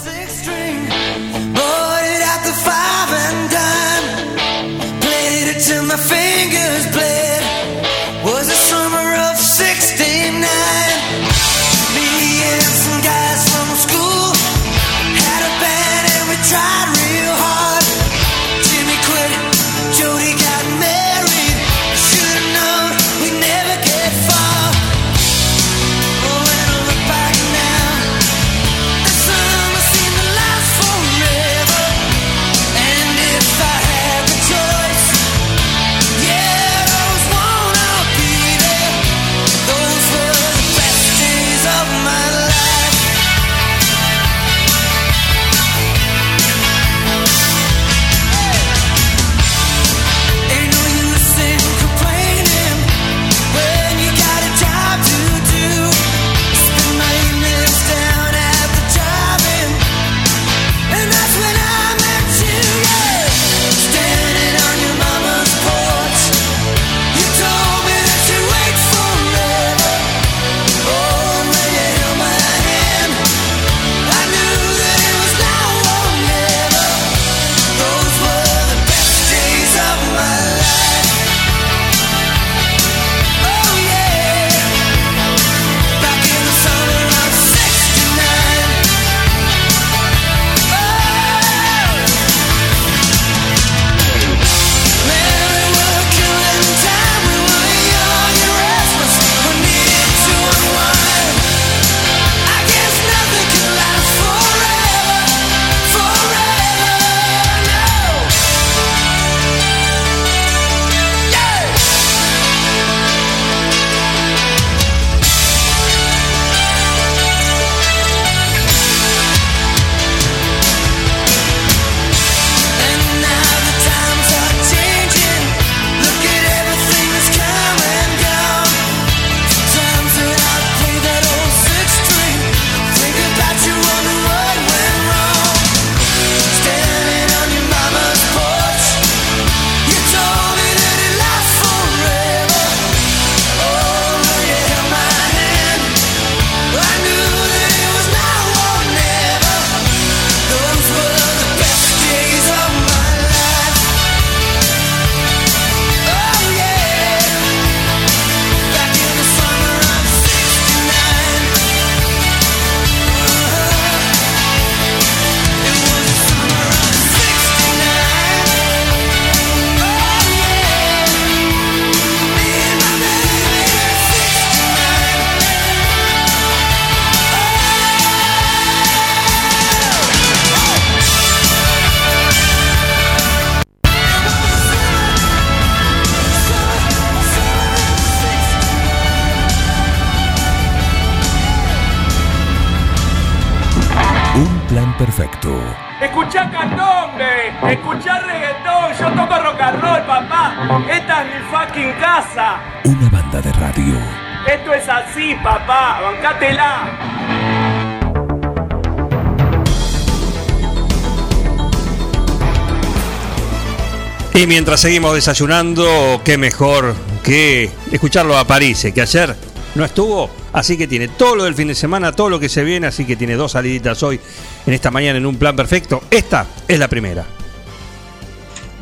Mientras 214.49 214.81
seguimos 214.81 215.15
desayunando, 215.15 216.23
qué 216.25 216.39
mejor 216.39 216.95
que 217.23 217.71
escucharlo 217.93 218.37
a 218.39 218.47
París, 218.47 218.87
que 218.95 219.03
ayer 219.03 219.37
no 219.75 219.85
estuvo, 219.85 220.31
así 220.55 220.79
que 220.79 220.89
tiene 220.89 221.09
todo 221.09 221.37
lo 221.37 221.45
del 221.45 221.55
fin 221.55 221.69
de 221.69 221.75
semana, 221.75 222.13
todo 222.13 222.31
lo 222.31 222.41
que 222.41 222.49
se 222.49 222.65
viene, 222.65 222.87
así 222.87 223.05
que 223.05 223.15
tiene 223.15 223.35
dos 223.35 223.53
saliditas 223.53 224.03
hoy 224.03 224.19
en 224.67 224.73
esta 224.73 224.91
mañana 224.91 225.19
en 225.19 225.27
un 225.27 225.37
plan 225.37 225.55
perfecto. 225.55 226.03
Esta 226.11 226.47
es 226.67 226.79
la 226.79 226.89
primera. 226.89 227.27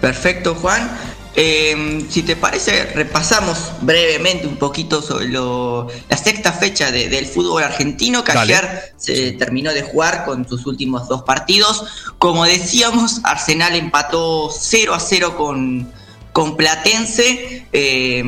Perfecto, 0.00 0.54
Juan. 0.54 0.88
Eh, 1.38 2.06
si 2.08 2.22
te 2.22 2.34
parece, 2.34 2.86
repasamos 2.94 3.58
brevemente 3.82 4.46
un 4.46 4.56
poquito 4.56 5.02
sobre 5.02 5.28
lo- 5.28 5.86
la 6.08 6.16
sexta 6.16 6.50
fecha 6.52 6.90
de- 6.90 7.10
del 7.10 7.26
fútbol 7.26 7.62
argentino, 7.62 8.24
que 8.24 8.32
Dale. 8.32 8.54
ayer 8.54 8.94
se 8.96 9.32
terminó 9.32 9.74
de 9.74 9.82
jugar 9.82 10.24
con 10.24 10.48
sus 10.48 10.64
últimos 10.64 11.08
dos 11.08 11.22
partidos. 11.24 11.84
Como 12.18 12.46
decíamos, 12.46 13.20
Arsenal 13.22 13.76
empató 13.76 14.50
0 14.50 14.94
a 14.94 15.00
0 15.00 15.36
con, 15.36 15.92
con 16.32 16.56
Platense. 16.56 17.66
eh, 17.72 18.24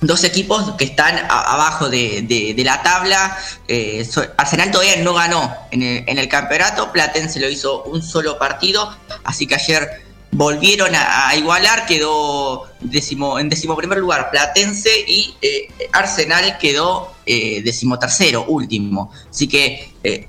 dos 0.00 0.22
equipos 0.22 0.74
que 0.76 0.84
están 0.84 1.16
a- 1.18 1.54
abajo 1.54 1.88
de, 1.88 2.22
de- 2.22 2.52
de 2.54 2.64
la 2.64 2.82
tabla. 2.82 3.36
Eh, 3.66 4.06
so- 4.08 4.24
Arsenal 4.36 4.70
todavía 4.70 4.96
no 5.02 5.14
ganó 5.14 5.52
en 5.72 5.82
el, 5.82 6.04
en 6.06 6.18
el 6.18 6.28
campeonato, 6.28 6.92
Platense 6.92 7.40
lo 7.40 7.48
hizo 7.48 7.82
un 7.84 8.00
solo 8.02 8.38
partido, 8.38 8.94
así 9.24 9.46
que 9.46 9.54
ayer 9.56 10.07
volvieron 10.30 10.90
a, 10.94 11.34
igualar, 11.36 11.86
quedó 11.86 12.66
décimo, 12.80 13.38
en 13.38 13.48
decimoprimer 13.48 13.98
lugar 13.98 14.30
Platense 14.30 14.90
y 15.06 15.34
eh, 15.42 15.68
Arsenal 15.92 16.58
quedó 16.58 17.12
eh, 17.26 17.62
decimotercero, 17.62 18.44
último. 18.46 19.10
Así 19.30 19.48
que 19.48 19.92
eh, 20.04 20.28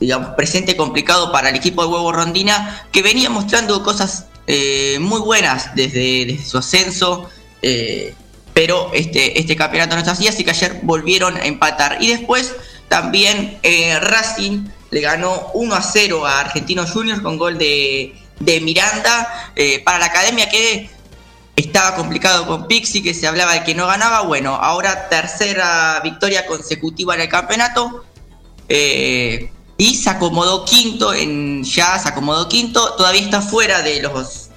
digamos, 0.00 0.30
presente 0.30 0.76
complicado 0.76 1.32
para 1.32 1.50
el 1.50 1.56
equipo 1.56 1.82
de 1.82 1.88
Huevo 1.88 2.12
Rondina, 2.12 2.86
que 2.92 3.02
venía 3.02 3.30
mostrando 3.30 3.82
cosas 3.82 4.26
eh, 4.46 4.98
muy 5.00 5.20
buenas 5.20 5.74
desde, 5.74 6.38
su 6.44 6.58
ascenso, 6.58 7.28
pero 8.54 8.92
este, 8.94 9.40
este 9.40 9.56
campeonato 9.56 9.96
no 9.96 10.00
está 10.00 10.12
así, 10.12 10.28
así 10.28 10.44
que 10.44 10.50
ayer 10.50 10.80
volvieron 10.82 11.36
a 11.36 11.46
empatar. 11.46 11.98
Y 12.00 12.08
después 12.08 12.54
también 12.88 13.58
Racing 14.00 14.68
le 14.90 15.00
ganó 15.00 15.50
1 15.54 15.74
a 15.74 15.82
0 15.82 16.26
a 16.26 16.40
Argentinos 16.40 16.92
Juniors 16.92 17.20
con 17.20 17.38
gol 17.38 17.58
de, 17.58 18.14
de 18.38 18.60
Miranda 18.60 19.52
eh, 19.56 19.82
para 19.84 19.98
la 19.98 20.06
academia 20.06 20.48
que 20.48 20.90
estaba 21.56 21.96
complicado 21.96 22.46
con 22.46 22.66
Pixi, 22.66 23.02
que 23.02 23.14
se 23.14 23.26
hablaba 23.26 23.54
de 23.54 23.64
que 23.64 23.74
no 23.74 23.86
ganaba. 23.86 24.22
Bueno, 24.22 24.54
ahora 24.54 25.08
tercera 25.08 26.00
victoria 26.04 26.46
consecutiva 26.46 27.14
en 27.14 27.22
el 27.22 27.28
campeonato. 27.28 28.04
Eh, 28.68 29.50
y 29.78 29.94
se 29.94 30.10
acomodó 30.10 30.64
quinto 30.64 31.12
en 31.12 31.62
ya 31.62 31.98
se 31.98 32.08
acomodó 32.08 32.48
quinto 32.48 32.94
todavía 32.94 33.20
está 33.20 33.42
fuera 33.42 33.82
de 33.82 34.02
los 34.02 34.48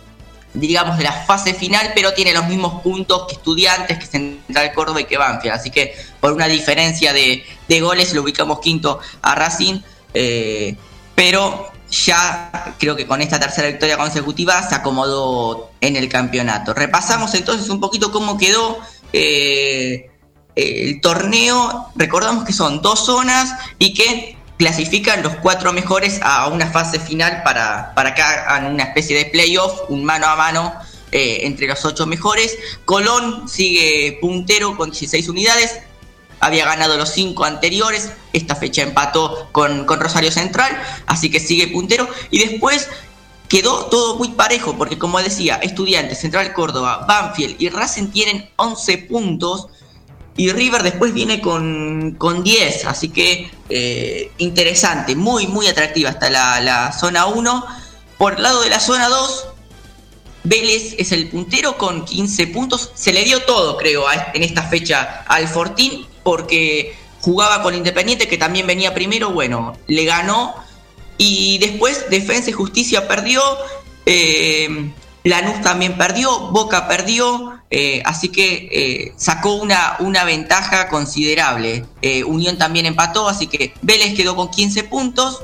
digamos 0.53 0.97
de 0.97 1.03
la 1.03 1.11
fase 1.11 1.53
final 1.53 1.91
pero 1.93 2.13
tiene 2.13 2.33
los 2.33 2.47
mismos 2.47 2.81
puntos 2.81 3.27
que 3.27 3.33
estudiantes 3.33 3.99
que 3.99 4.05
Central 4.05 4.73
Córdoba 4.73 5.01
y 5.01 5.05
que 5.05 5.17
Banfield 5.17 5.55
así 5.55 5.69
que 5.69 5.93
por 6.19 6.31
una 6.31 6.47
diferencia 6.47 7.13
de, 7.13 7.43
de 7.67 7.81
goles 7.81 8.13
lo 8.13 8.23
ubicamos 8.23 8.59
quinto 8.59 8.99
a 9.21 9.35
Racing 9.35 9.81
eh, 10.13 10.75
pero 11.15 11.69
ya 11.91 12.75
creo 12.77 12.95
que 12.95 13.07
con 13.07 13.21
esta 13.21 13.39
tercera 13.39 13.67
victoria 13.67 13.97
consecutiva 13.97 14.67
se 14.67 14.75
acomodó 14.75 15.71
en 15.81 15.95
el 15.95 16.09
campeonato. 16.09 16.73
Repasamos 16.73 17.33
entonces 17.33 17.69
un 17.69 17.79
poquito 17.79 18.11
cómo 18.11 18.37
quedó 18.37 18.79
eh, 19.13 20.11
el 20.55 21.01
torneo, 21.01 21.91
recordamos 21.95 22.43
que 22.43 22.53
son 22.53 22.81
dos 22.81 23.05
zonas 23.05 23.53
y 23.79 23.93
que 23.93 24.37
clasifican 24.57 25.23
los 25.23 25.35
cuatro 25.37 25.71
mejores 25.71 26.19
a 26.21 26.47
una 26.47 26.67
fase 26.67 26.99
final 26.99 27.43
para, 27.43 27.93
para 27.95 28.13
que 28.13 28.21
hagan 28.21 28.73
una 28.73 28.83
especie 28.83 29.17
de 29.17 29.25
playoff, 29.25 29.83
un 29.87 30.03
mano 30.03 30.27
a 30.27 30.35
mano 30.35 30.73
eh, 31.11 31.39
entre 31.43 31.65
los 31.65 31.83
ocho 31.85 32.05
mejores. 32.05 32.57
Colón 32.85 33.47
sigue 33.47 34.17
puntero 34.19 34.75
con 34.75 34.91
16 34.91 35.29
unidades, 35.29 35.79
había 36.39 36.65
ganado 36.65 36.97
los 36.97 37.09
cinco 37.09 37.45
anteriores, 37.45 38.11
esta 38.33 38.55
fecha 38.55 38.81
empató 38.81 39.49
con, 39.51 39.85
con 39.85 39.99
Rosario 39.99 40.31
Central, 40.31 40.71
así 41.05 41.29
que 41.29 41.39
sigue 41.39 41.67
puntero. 41.67 42.07
Y 42.31 42.39
después 42.39 42.87
quedó 43.49 43.85
todo 43.85 44.15
muy 44.15 44.29
parejo, 44.29 44.77
porque 44.77 44.97
como 44.97 45.21
decía, 45.21 45.55
Estudiantes, 45.55 46.19
Central 46.19 46.53
Córdoba, 46.53 47.05
Banfield 47.07 47.55
y 47.59 47.69
Racing 47.69 48.07
tienen 48.07 48.49
11 48.55 48.97
puntos. 48.99 49.67
Y 50.37 50.51
River 50.53 50.83
después 50.83 51.13
viene 51.13 51.41
con, 51.41 52.15
con 52.17 52.43
10, 52.43 52.85
así 52.85 53.09
que 53.09 53.51
eh, 53.67 54.31
interesante, 54.37 55.13
muy, 55.13 55.47
muy 55.47 55.67
atractiva 55.67 56.11
hasta 56.11 56.29
la, 56.29 56.61
la 56.61 56.93
zona 56.93 57.25
1. 57.25 57.65
Por 58.17 58.35
el 58.35 58.43
lado 58.43 58.61
de 58.61 58.69
la 58.69 58.79
zona 58.79 59.09
2, 59.09 59.47
Vélez 60.43 60.95
es 60.97 61.11
el 61.11 61.27
puntero 61.27 61.77
con 61.77 62.05
15 62.05 62.47
puntos. 62.47 62.91
Se 62.93 63.11
le 63.11 63.23
dio 63.23 63.43
todo, 63.43 63.75
creo, 63.75 64.05
en 64.33 64.43
esta 64.43 64.63
fecha 64.63 65.25
al 65.27 65.47
Fortín, 65.47 66.05
porque 66.29 66.93
jugaba 67.21 67.63
con 67.63 67.73
Independiente, 67.73 68.27
que 68.27 68.37
también 68.37 68.67
venía 68.67 68.93
primero. 68.93 69.31
Bueno, 69.31 69.75
le 69.87 70.05
ganó. 70.05 70.53
Y 71.17 71.57
después 71.57 72.05
Defensa 72.11 72.51
y 72.51 72.53
Justicia 72.53 73.07
perdió. 73.07 73.41
eh, 74.05 74.91
Lanús 75.23 75.59
también 75.63 75.97
perdió. 75.97 76.51
Boca 76.51 76.87
perdió. 76.87 77.63
eh, 77.71 78.03
así 78.05 78.29
que 78.29 78.69
eh, 78.71 79.13
sacó 79.17 79.55
una, 79.55 79.95
una 80.01 80.23
ventaja 80.23 80.87
considerable. 80.87 81.83
Unión 82.27 82.59
también 82.59 82.85
empató. 82.85 83.27
Así 83.27 83.47
que 83.47 83.73
Vélez 83.81 84.13
quedó 84.13 84.35
con 84.35 84.51
15 84.51 84.83
puntos. 84.83 85.41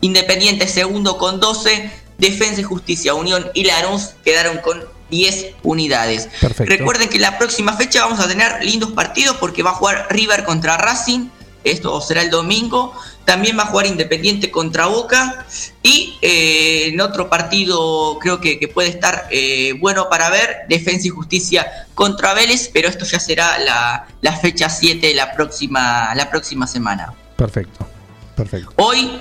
Independiente 0.00 0.68
segundo 0.68 1.18
con 1.18 1.38
12, 1.38 1.90
Defensa 2.16 2.62
y 2.62 2.64
Justicia, 2.64 3.12
Unión 3.12 3.50
y 3.52 3.64
Lanús 3.64 4.14
quedaron 4.24 4.56
con 4.58 4.82
10 5.12 5.56
unidades. 5.62 6.28
Perfecto. 6.40 6.74
Recuerden 6.74 7.10
que 7.10 7.18
la 7.18 7.38
próxima 7.38 7.74
fecha 7.74 8.02
vamos 8.02 8.18
a 8.18 8.26
tener 8.26 8.64
lindos 8.64 8.92
partidos 8.92 9.36
porque 9.36 9.62
va 9.62 9.70
a 9.70 9.74
jugar 9.74 10.06
River 10.10 10.44
contra 10.44 10.78
Racing, 10.78 11.28
esto 11.64 12.00
será 12.00 12.22
el 12.22 12.30
domingo. 12.30 12.92
También 13.24 13.56
va 13.56 13.64
a 13.64 13.66
jugar 13.66 13.86
Independiente 13.86 14.50
contra 14.50 14.86
Boca. 14.86 15.46
Y 15.82 16.18
eh, 16.22 16.88
en 16.88 17.00
otro 17.00 17.28
partido 17.28 18.18
creo 18.20 18.40
que, 18.40 18.58
que 18.58 18.68
puede 18.68 18.88
estar 18.88 19.28
eh, 19.30 19.74
bueno 19.78 20.08
para 20.08 20.30
ver, 20.30 20.62
Defensa 20.68 21.06
y 21.06 21.10
Justicia 21.10 21.86
contra 21.94 22.34
Vélez, 22.34 22.70
pero 22.72 22.88
esto 22.88 23.04
ya 23.04 23.20
será 23.20 23.58
la, 23.58 24.08
la 24.20 24.36
fecha 24.36 24.68
7 24.68 25.06
de 25.06 25.14
la 25.14 25.34
próxima, 25.34 26.14
la 26.14 26.30
próxima 26.30 26.66
semana. 26.66 27.12
Perfecto. 27.36 27.86
Perfecto. 28.34 28.72
Hoy 28.76 29.20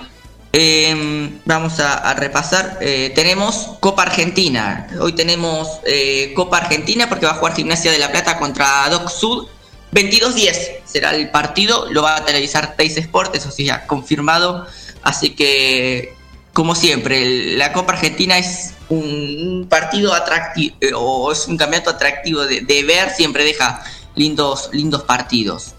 eh, 0.53 1.39
vamos 1.45 1.79
a, 1.79 2.13
repasar, 2.13 2.77
eh, 2.81 3.11
tenemos 3.15 3.77
Copa 3.79 4.03
Argentina. 4.03 4.87
Hoy 4.99 5.13
tenemos 5.13 5.79
eh, 5.85 6.33
Copa 6.35 6.57
Argentina 6.57 7.07
porque 7.07 7.25
va 7.25 7.33
a 7.33 7.35
jugar 7.35 7.55
Gimnasia 7.55 7.91
de 7.91 7.99
la 7.99 8.11
Plata 8.11 8.37
contra 8.37 8.89
Doc 8.89 9.09
Sud. 9.09 9.47
22-10 9.93 10.83
será 10.85 11.15
el 11.15 11.29
partido, 11.31 11.87
lo 11.91 12.01
va 12.01 12.17
a 12.17 12.25
televisar 12.25 12.75
Teis 12.75 12.97
Sport, 12.97 13.35
eso 13.35 13.51
sí 13.51 13.65
ya 13.65 13.87
confirmado. 13.87 14.65
Así 15.03 15.31
que, 15.31 16.13
como 16.53 16.75
siempre, 16.75 17.55
la 17.55 17.73
Copa 17.73 17.93
Argentina 17.93 18.37
es 18.37 18.73
un, 18.89 19.67
partido 19.69 20.13
atractivo, 20.13 20.75
o 20.95 21.31
es 21.31 21.47
un 21.47 21.57
campeonato 21.57 21.91
atractivo 21.91 22.45
de, 22.45 22.83
ver, 22.83 23.09
siempre 23.09 23.43
deja 23.43 23.83
lindos, 24.15 24.69
lindos 24.73 25.03
partidos. 25.03 25.75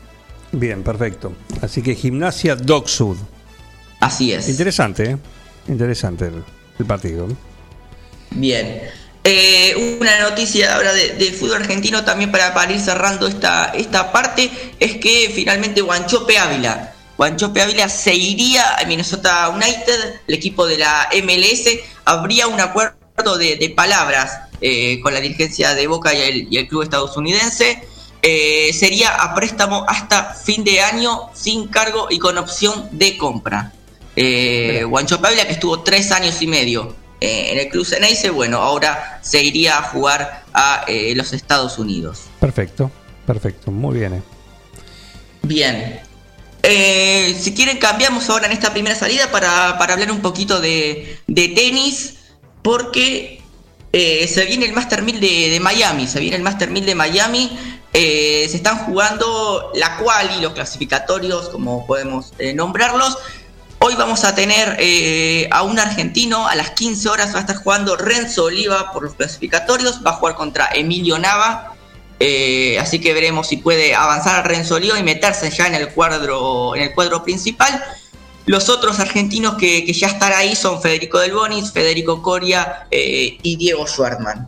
Bien, 0.50 0.82
perfecto. 0.82 1.32
Así 1.62 1.82
que 1.82 1.94
Gimnasia 1.94 2.56
Dog 2.56 2.88
Sud. 2.88 3.16
Así 4.02 4.32
es. 4.32 4.48
Interesante, 4.48 5.10
¿eh? 5.12 5.16
Interesante 5.68 6.26
el, 6.26 6.42
el 6.78 6.86
partido. 6.86 7.28
Bien. 8.30 8.82
Eh, 9.24 9.96
una 10.00 10.18
noticia 10.18 10.74
ahora 10.74 10.92
de- 10.92 11.32
fútbol 11.38 11.62
argentino 11.62 12.04
también 12.04 12.32
para, 12.32 12.52
para 12.52 12.72
ir 12.72 12.80
cerrando 12.80 13.28
esta, 13.28 13.66
esta 13.66 14.10
parte 14.10 14.50
es 14.80 14.96
que 14.96 15.30
finalmente 15.32 15.80
Guanchope 15.80 16.36
Ávila. 16.36 16.92
Guanchope 17.16 17.62
Ávila 17.62 17.88
se 17.88 18.12
iría 18.14 18.78
a 18.78 18.84
Minnesota 18.86 19.48
United, 19.50 20.20
el 20.26 20.34
equipo 20.34 20.66
de 20.66 20.78
la 20.78 21.08
MLS. 21.22 21.68
Habría 22.04 22.48
un 22.48 22.60
acuerdo 22.60 23.38
de, 23.38 23.54
de 23.54 23.70
palabras 23.70 24.40
eh, 24.60 24.98
con 25.00 25.14
la 25.14 25.20
dirigencia 25.20 25.76
de 25.76 25.86
Boca 25.86 26.12
y 26.12 26.20
el, 26.22 26.48
y 26.50 26.56
el 26.58 26.66
club 26.66 26.82
estadounidense. 26.82 27.80
Eh, 28.22 28.72
sería 28.72 29.10
a 29.10 29.34
préstamo 29.36 29.84
hasta 29.88 30.34
fin 30.34 30.64
de 30.64 30.80
año 30.80 31.30
sin 31.34 31.68
cargo 31.68 32.08
y 32.10 32.18
con 32.18 32.38
opción 32.38 32.88
de 32.90 33.16
compra. 33.16 33.72
Eh, 34.16 34.84
Guanchope 34.84 35.26
Ávila 35.26 35.46
que 35.46 35.52
estuvo 35.52 35.82
tres 35.82 36.12
años 36.12 36.40
y 36.42 36.46
medio 36.46 36.94
eh, 37.22 37.52
en 37.52 37.58
el 37.60 37.68
club 37.68 37.86
Ceneice, 37.86 38.30
bueno, 38.30 38.58
ahora 38.58 39.20
se 39.22 39.44
iría 39.44 39.78
a 39.78 39.82
jugar 39.82 40.42
a 40.52 40.84
eh, 40.88 41.14
los 41.14 41.32
Estados 41.32 41.78
Unidos. 41.78 42.22
Perfecto, 42.40 42.90
perfecto. 43.24 43.70
Muy 43.70 44.00
bien. 44.00 44.14
¿eh? 44.14 44.22
Bien. 45.42 46.00
Si 47.38 47.54
quieren 47.54 47.78
cambiamos 47.78 48.28
ahora 48.28 48.46
en 48.46 48.52
esta 48.52 48.72
primera 48.72 48.96
salida 48.96 49.30
para, 49.30 49.78
para 49.78 49.92
hablar 49.92 50.10
un 50.10 50.20
poquito 50.20 50.60
de, 50.60 51.16
de 51.28 51.48
tenis, 51.48 52.14
porque 52.62 53.40
se 53.92 54.44
viene 54.46 54.66
el 54.66 54.72
Master 54.72 55.02
1000 55.02 55.20
de, 55.20 55.50
de 55.50 55.60
Miami, 55.60 56.08
se 56.08 56.18
viene 56.18 56.36
el 56.36 56.42
Master 56.42 56.70
1000 56.70 56.86
de 56.86 56.94
Miami, 56.96 57.58
se 57.92 58.56
están 58.56 58.78
jugando 58.78 59.70
la 59.74 59.96
cual 59.98 60.30
y 60.36 60.40
los 60.40 60.54
clasificatorios, 60.54 61.50
como 61.50 61.86
podemos 61.86 62.32
nombrarlos. 62.54 63.16
Hoy 63.84 63.96
vamos 63.96 64.22
a 64.22 64.32
tener 64.32 64.76
eh, 64.78 65.48
a 65.50 65.64
un 65.64 65.76
argentino, 65.76 66.46
a 66.46 66.54
las 66.54 66.70
15 66.70 67.08
horas 67.08 67.34
va 67.34 67.38
a 67.38 67.40
estar 67.40 67.56
jugando 67.56 67.96
Renzo 67.96 68.44
Oliva 68.44 68.92
por 68.92 69.02
los 69.02 69.14
clasificatorios, 69.14 70.06
va 70.06 70.12
a 70.12 70.14
jugar 70.14 70.36
contra 70.36 70.68
Emilio 70.72 71.18
Nava, 71.18 71.74
eh, 72.20 72.78
así 72.78 73.00
que 73.00 73.12
veremos 73.12 73.48
si 73.48 73.56
puede 73.56 73.96
avanzar 73.96 74.46
Renzo 74.46 74.76
Oliva 74.76 75.00
y 75.00 75.02
meterse 75.02 75.50
ya 75.50 75.66
en 75.66 75.74
el 75.74 75.88
cuadro, 75.88 76.76
en 76.76 76.82
el 76.82 76.94
cuadro 76.94 77.24
principal. 77.24 77.82
Los 78.46 78.68
otros 78.68 79.00
argentinos 79.00 79.56
que, 79.56 79.84
que 79.84 79.92
ya 79.92 80.06
están 80.06 80.32
ahí 80.32 80.54
son 80.54 80.80
Federico 80.80 81.18
Del 81.18 81.32
Bonis, 81.32 81.72
Federico 81.72 82.22
Coria 82.22 82.86
eh, 82.88 83.36
y 83.42 83.56
Diego 83.56 83.88
Schwartzman. 83.88 84.46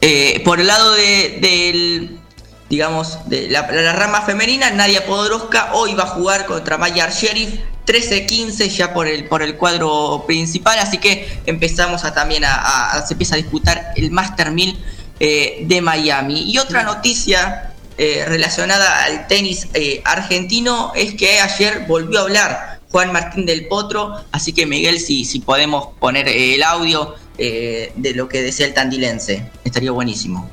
Eh, 0.00 0.40
por 0.46 0.60
el 0.60 0.66
lado 0.66 0.94
de, 0.94 1.38
del, 1.42 2.20
digamos, 2.70 3.18
de 3.28 3.48
la, 3.50 3.70
la 3.70 3.92
rama 3.92 4.22
femenina, 4.22 4.70
Nadia 4.70 5.04
Podoroska 5.06 5.70
hoy 5.74 5.94
va 5.94 6.04
a 6.04 6.06
jugar 6.08 6.46
contra 6.46 6.78
Maya 6.78 7.08
Sheriff 7.10 7.50
13-15 7.86 8.68
ya 8.68 8.94
por 8.94 9.06
el, 9.06 9.26
por 9.28 9.42
el 9.42 9.56
cuadro 9.56 10.24
principal, 10.26 10.78
así 10.78 10.98
que 10.98 11.28
empezamos 11.46 12.04
a 12.04 12.14
también 12.14 12.44
a, 12.44 12.54
a- 12.54 12.90
a- 12.92 13.06
se 13.06 13.14
empieza 13.14 13.34
a 13.34 13.38
disputar 13.38 13.92
el 13.96 14.10
Master 14.10 14.50
1000 14.50 14.78
eh, 15.20 15.58
de 15.66 15.80
Miami. 15.82 16.50
Y 16.50 16.58
otra 16.58 16.82
noticia 16.82 17.72
eh, 17.98 18.24
relacionada 18.26 19.04
al 19.04 19.26
tenis 19.28 19.68
eh, 19.74 20.00
argentino 20.04 20.92
es 20.96 21.14
que 21.14 21.40
ayer 21.40 21.84
volvió 21.86 22.20
a 22.20 22.22
hablar 22.22 22.80
Juan 22.90 23.12
Martín 23.12 23.44
del 23.44 23.66
Potro, 23.66 24.14
así 24.32 24.52
que 24.52 24.66
Miguel, 24.66 24.98
si, 24.98 25.24
si 25.24 25.40
podemos 25.40 25.88
poner 26.00 26.26
el 26.28 26.62
audio 26.62 27.14
eh, 27.38 27.92
de 27.96 28.14
lo 28.14 28.28
que 28.28 28.40
decía 28.42 28.66
el 28.66 28.72
tandilense, 28.74 29.50
estaría 29.64 29.90
buenísimo. 29.90 30.48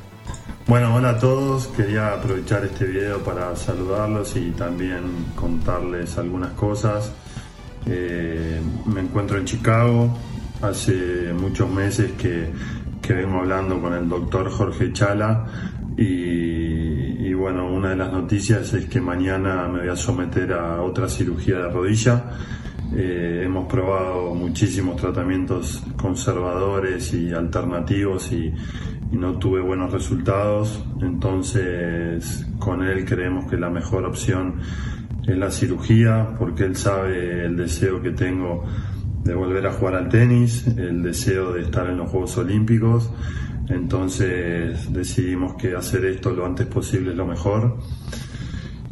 Bueno, 0.72 0.96
hola 0.96 1.10
a 1.10 1.20
todos. 1.20 1.68
Quería 1.68 2.14
aprovechar 2.14 2.64
este 2.64 2.86
video 2.86 3.22
para 3.22 3.54
saludarlos 3.58 4.38
y 4.38 4.52
también 4.52 5.02
contarles 5.36 6.18
algunas 6.18 6.54
cosas. 6.54 7.12
Eh, 7.86 8.62
me 8.86 9.02
encuentro 9.02 9.38
en 9.38 9.44
Chicago. 9.44 10.18
Hace 10.62 11.34
muchos 11.34 11.70
meses 11.70 12.14
que, 12.14 12.54
que 13.02 13.14
vengo 13.14 13.40
hablando 13.40 13.82
con 13.82 13.94
el 13.94 14.08
doctor 14.08 14.50
Jorge 14.50 14.94
Chala 14.94 15.46
y, 15.98 17.34
bueno, 17.34 17.70
una 17.70 17.90
de 17.90 17.98
las 17.98 18.14
noticias 18.14 18.72
es 18.72 18.86
que 18.86 19.02
mañana 19.02 19.68
me 19.68 19.80
voy 19.80 19.90
a 19.90 19.98
someter 19.98 20.54
a 20.54 20.82
otra 20.82 21.10
cirugía 21.10 21.58
de 21.58 21.70
rodilla. 21.70 22.24
Eh, 22.96 23.42
hemos 23.44 23.68
probado 23.68 24.34
muchísimos 24.36 24.96
tratamientos 24.96 25.84
conservadores 25.98 27.14
y 27.14 27.34
alternativos 27.34 28.32
y, 28.32 28.54
y 29.12 29.18
no 29.18 29.38
tuve 29.38 29.62
buenos 29.62 29.92
resultados. 29.92 30.84
Entonces, 31.02 32.46
con 32.60 32.84
él 32.84 33.06
creemos 33.06 33.50
que 33.50 33.58
la 33.58 33.70
mejor 33.70 34.06
opción 34.06 34.56
es 35.28 35.38
la 35.38 35.52
cirugía, 35.52 36.36
porque 36.40 36.64
él 36.64 36.76
sabe 36.76 37.46
el 37.46 37.58
deseo 37.58 38.02
que 38.02 38.12
tengo 38.12 38.64
de 39.24 39.36
volver 39.36 39.68
a 39.68 39.74
jugar 39.74 39.96
al 39.96 40.10
tenis, 40.10 40.66
el 40.66 41.04
deseo 41.04 41.54
de 41.54 41.62
estar 41.62 41.88
en 41.90 41.98
los 41.98 42.10
Juegos 42.10 42.38
Olímpicos. 42.38 43.12
Entonces 43.70 44.92
decidimos 44.92 45.54
que 45.56 45.76
hacer 45.76 46.06
esto 46.06 46.32
lo 46.32 46.46
antes 46.46 46.68
posible 46.68 47.12
es 47.12 47.18
lo 47.18 47.26
mejor. 47.26 47.78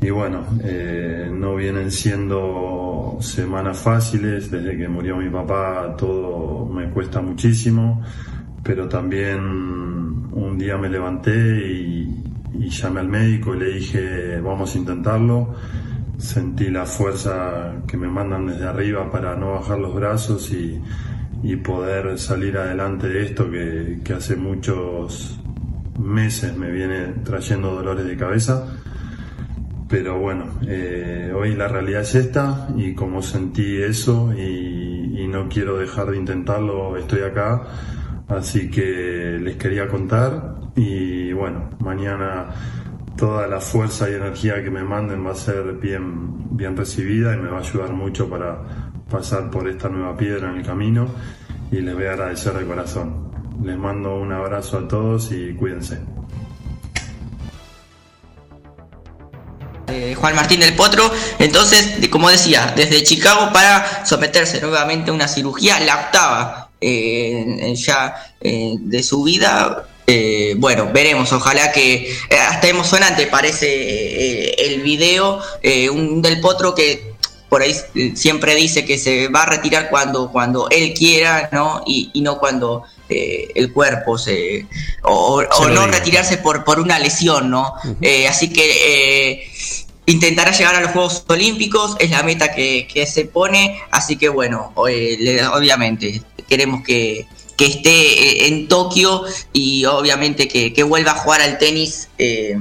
Y 0.01 0.11
bueno, 0.11 0.45
eh, 0.63 1.29
no 1.33 1.55
vienen 1.55 1.91
siendo 1.91 3.17
semanas 3.19 3.79
fáciles, 3.79 4.49
desde 4.49 4.77
que 4.77 4.87
murió 4.87 5.17
mi 5.17 5.29
papá 5.29 5.95
todo 5.97 6.67
me 6.67 6.89
cuesta 6.89 7.21
muchísimo, 7.21 8.01
pero 8.63 8.87
también 8.87 9.39
un 10.31 10.57
día 10.57 10.77
me 10.77 10.89
levanté 10.89 11.31
y, 11.67 12.15
llamé 12.69 12.99
al 12.99 13.07
médico 13.07 13.55
y 13.55 13.59
le 13.59 13.73
dije 13.73 14.39
vamos 14.41 14.75
a 14.75 14.77
intentarlo. 14.77 15.55
Sentí 16.17 16.69
la 16.69 16.85
fuerza 16.85 17.81
que 17.87 17.97
me 17.97 18.07
mandan 18.07 18.47
desde 18.47 18.67
arriba 18.67 19.09
para 19.09 19.35
no 19.35 19.53
bajar 19.53 19.79
los 19.79 19.95
brazos 19.95 20.51
y, 20.51 20.79
y 21.41 21.55
poder 21.55 22.19
salir 22.19 22.57
adelante 22.57 23.07
de 23.07 23.23
esto 23.23 23.49
que, 23.49 24.01
que 24.03 24.13
hace 24.13 24.35
muchos 24.35 25.39
meses 25.97 26.55
me 26.55 26.71
viene 26.71 27.13
trayendo 27.23 27.73
dolores 27.73 28.05
de 28.05 28.17
cabeza. 28.17 28.67
Pero 29.87 30.19
bueno, 30.19 30.45
eh, 30.67 31.33
hoy 31.35 31.55
la 31.55 31.67
realidad 31.67 32.01
es 32.01 32.13
esta 32.13 32.69
y 32.77 32.93
como 32.93 33.21
sentí 33.23 33.81
eso 33.81 34.31
y, 34.37 35.21
y 35.23 35.27
no 35.27 35.49
quiero 35.49 35.77
dejar 35.77 36.11
de 36.11 36.17
intentarlo, 36.17 36.95
estoy 36.97 37.21
acá. 37.21 37.63
Así 38.29 38.69
que 38.69 39.39
les 39.41 39.55
quería 39.57 39.87
contar 39.87 40.55
y 40.75 41.33
bueno, 41.33 41.67
mañana 41.79 42.49
toda 43.17 43.47
la 43.47 43.59
fuerza 43.59 44.07
y 44.09 44.13
energía 44.13 44.63
que 44.63 44.69
me 44.69 44.83
manden 44.83 45.25
va 45.25 45.31
a 45.31 45.35
ser 45.35 45.73
bien, 45.73 46.55
bien 46.55 46.77
recibida 46.77 47.33
y 47.33 47.37
me 47.37 47.49
va 47.49 47.57
a 47.57 47.61
ayudar 47.61 47.91
mucho 47.91 48.29
para 48.29 48.59
pasar 49.09 49.49
por 49.49 49.67
esta 49.67 49.89
nueva 49.89 50.15
piedra 50.15 50.51
en 50.51 50.57
el 50.57 50.65
camino 50.65 51.07
y 51.71 51.81
les 51.81 51.95
voy 51.95 52.05
a 52.05 52.11
agradecer 52.11 52.53
de 52.53 52.65
corazón. 52.65 53.31
Les 53.63 53.77
mando 53.77 54.15
un 54.15 54.31
abrazo 54.31 54.77
a 54.77 54.87
todos 54.87 55.31
y 55.31 55.53
cuídense. 55.55 55.99
Eh, 59.87 60.13
Juan 60.13 60.35
Martín 60.35 60.59
del 60.59 60.75
Potro, 60.75 61.11
entonces, 61.39 62.07
como 62.09 62.29
decía, 62.29 62.73
desde 62.75 63.03
Chicago 63.03 63.51
para 63.51 64.05
someterse 64.05 64.61
nuevamente 64.61 65.09
a 65.09 65.13
una 65.13 65.27
cirugía, 65.27 65.79
la 65.79 65.95
octava 65.95 66.68
eh, 66.81 67.73
ya 67.75 68.33
eh, 68.41 68.75
de 68.79 69.03
su 69.03 69.23
vida. 69.23 69.87
Eh, 70.07 70.55
bueno, 70.57 70.89
veremos, 70.91 71.31
ojalá 71.33 71.71
que 71.71 72.11
eh, 72.11 72.35
hasta 72.35 72.67
emocionante 72.67 73.27
parece 73.27 74.53
el 74.65 74.81
video, 74.81 75.39
un 75.91 76.21
del 76.21 76.41
Potro 76.41 76.73
que 76.73 77.13
por 77.47 77.61
ahí 77.61 77.75
siempre 78.15 78.55
dice 78.55 78.85
que 78.85 78.97
se 78.97 79.27
va 79.27 79.43
a 79.43 79.45
retirar 79.45 79.89
cuando, 79.89 80.31
cuando 80.31 80.67
él 80.69 80.93
quiera, 80.93 81.49
¿no? 81.51 81.83
Y, 81.85 82.09
y 82.13 82.21
no 82.21 82.39
cuando 82.39 82.83
el 83.07 83.73
cuerpo 83.73 84.19
se... 84.19 84.67
o, 85.01 85.41
Se 85.41 85.71
no 85.71 85.87
retirarse 85.87 86.37
por, 86.37 86.63
por 86.63 86.79
una 86.79 86.99
lesión, 86.99 87.49
¿no? 87.49 87.73
Así 88.27 88.53
que 88.53 89.47
intentará 90.09 90.51
llegar 90.51 90.75
a 90.75 90.81
los 90.81 90.91
Juegos 90.91 91.23
Olímpicos, 91.27 91.95
es 91.99 92.09
la 92.09 92.23
meta 92.23 92.51
que, 92.53 92.87
que 92.91 93.05
se 93.05 93.25
pone, 93.25 93.79
así 93.91 94.17
que 94.17 94.27
bueno, 94.29 94.73
eh, 94.89 95.39
obviamente 95.53 96.21
queremos 96.49 96.83
que, 96.83 97.25
que 97.59 97.65
esté 97.65 97.89
eh, 97.91 98.47
en 98.47 98.67
Tokio 98.69 99.23
y 99.51 99.83
obviamente 99.85 100.47
que, 100.47 100.71
que 100.71 100.83
vuelva 100.83 101.11
a 101.11 101.15
jugar 101.15 101.41
al 101.41 101.57
tenis. 101.57 102.09
eh, 102.17 102.57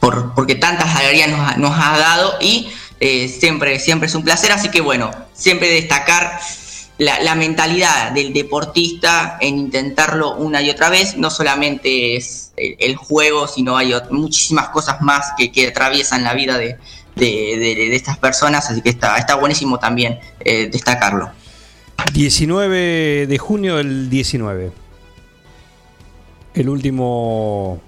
por, 0.00 0.34
porque 0.34 0.56
tantas 0.56 0.96
alegrías 0.96 1.30
nos 1.58 1.72
ha, 1.78 1.96
dado 1.96 2.34
y 2.40 2.68
eh, 2.98 3.28
siempre, 3.28 3.78
siempre 3.78 4.08
es 4.08 4.14
un 4.16 4.24
placer. 4.24 4.50
Así 4.50 4.68
que 4.68 4.80
bueno, 4.80 5.12
siempre 5.32 5.68
destacar 5.68 6.40
la, 6.98 7.34
mentalidad 7.36 8.10
del 8.10 8.32
deportista 8.32 9.38
en 9.40 9.58
intentarlo 9.58 10.34
una 10.34 10.60
y 10.60 10.70
otra 10.70 10.90
vez. 10.90 11.16
No 11.16 11.30
solamente 11.30 12.16
es 12.16 12.50
el, 12.56 12.96
juego, 12.96 13.46
sino 13.46 13.76
hay 13.76 13.94
muchísimas 14.10 14.70
cosas 14.70 15.00
más 15.02 15.34
que, 15.38 15.52
que 15.52 15.68
atraviesan 15.68 16.24
la 16.24 16.34
vida 16.34 16.58
de, 16.58 16.76
de- 17.14 17.94
estas 17.94 18.18
personas. 18.18 18.68
Así 18.68 18.82
que 18.82 18.90
está, 18.90 19.16
está 19.18 19.36
buenísimo 19.36 19.78
también 19.78 20.18
destacarlo. 20.44 21.30
19 22.12 23.26
de 23.26 23.38
junio 23.38 23.76
del 23.76 24.10
19. 24.10 24.72
El 26.54 26.68
último. 26.68 27.80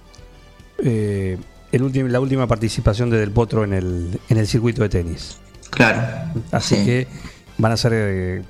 eh, 0.78 1.38
el 1.72 1.82
último, 1.82 2.08
la 2.08 2.20
última 2.20 2.46
participación 2.46 3.10
de 3.10 3.18
Del 3.18 3.32
Potro 3.32 3.64
en 3.64 3.72
el, 3.72 4.20
en 4.28 4.36
el 4.38 4.46
circuito 4.46 4.82
de 4.82 4.88
tenis. 4.88 5.38
Claro. 5.70 6.30
Así 6.52 6.76
Sí. 6.76 6.84
que 6.84 7.06
van 7.58 7.72
a 7.72 7.76
ser 7.76 7.92
eh, 7.94 8.42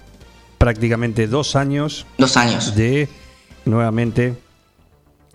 prácticamente 0.59 1.27
dos 1.27 1.57
años. 1.57 2.07
Dos 2.19 2.37
años. 2.37 2.75
De 2.77 3.09
nuevamente 3.65 4.35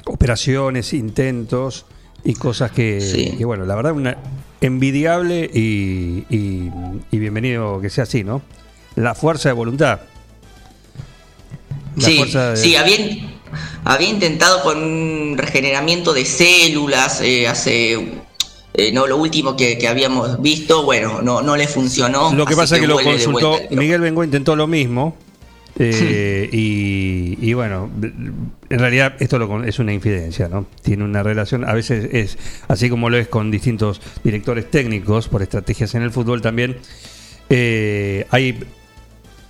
operaciones, 0.06 0.94
intentos 0.94 1.86
y 2.24 2.34
cosas 2.36 2.72
que, 2.72 3.02
Sí. 3.02 3.36
que, 3.38 3.46
bueno, 3.46 3.66
la 3.66 3.76
verdad, 3.76 3.94
una 3.94 4.18
envidiable 4.62 5.50
y, 5.52 6.26
y- 6.30 6.72
y 7.12 7.18
bienvenido 7.18 7.82
que 7.82 7.90
sea 7.90 8.04
así, 8.04 8.24
¿no? 8.24 8.42
La 8.96 9.16
fuerza 9.16 9.50
de 9.50 9.54
voluntad. 9.54 10.02
Sí, 12.00 12.24
de- 12.24 12.58
sí, 12.58 12.76
había, 12.76 12.98
había 13.84 14.10
intentado 14.10 14.62
con 14.64 14.82
un 14.84 15.38
regeneramiento 15.38 16.14
de 16.14 16.26
células 16.26 17.22
eh, 17.22 17.48
hace 17.48 17.94
eh, 18.74 18.92
no 18.94 19.08
lo 19.08 19.18
último 19.18 19.56
que, 19.58 19.78
que 19.78 19.88
habíamos 19.88 20.42
visto, 20.42 20.84
bueno, 20.84 21.22
no, 21.22 21.42
no 21.42 21.56
le 21.58 21.68
funcionó. 21.68 22.34
Lo 22.34 22.46
que 22.46 22.56
pasa 22.56 22.76
es 22.76 22.82
que 22.82 22.88
lo 22.88 23.00
consultó, 23.00 23.52
vuelta. 23.52 23.76
Miguel 23.76 24.02
Bengo 24.02 24.24
intentó 24.24 24.56
lo 24.56 24.68
mismo. 24.68 25.18
eh, 25.82 26.50
y, 26.52 27.38
y 27.42 27.54
bueno, 27.54 27.90
en 28.02 28.80
realidad 28.80 29.16
esto 29.20 29.40
lo 29.40 29.64
es 29.64 29.80
una 29.80 29.94
infidencia, 29.94 30.50
¿no? 30.50 30.66
Tiene 30.82 31.04
una 31.06 31.24
relación, 31.24 31.64
a 31.64 31.74
veces 31.74 32.10
es, 32.12 32.38
así 32.68 32.90
como 32.90 33.10
lo 33.10 33.18
es 33.18 33.28
con 33.30 33.50
distintos 33.50 34.02
directores 34.24 34.70
técnicos 34.70 35.30
por 35.30 35.42
estrategias 35.42 35.96
en 35.96 36.02
el 36.04 36.12
fútbol 36.12 36.42
también, 36.42 36.78
eh, 37.50 38.26
hay 38.30 38.60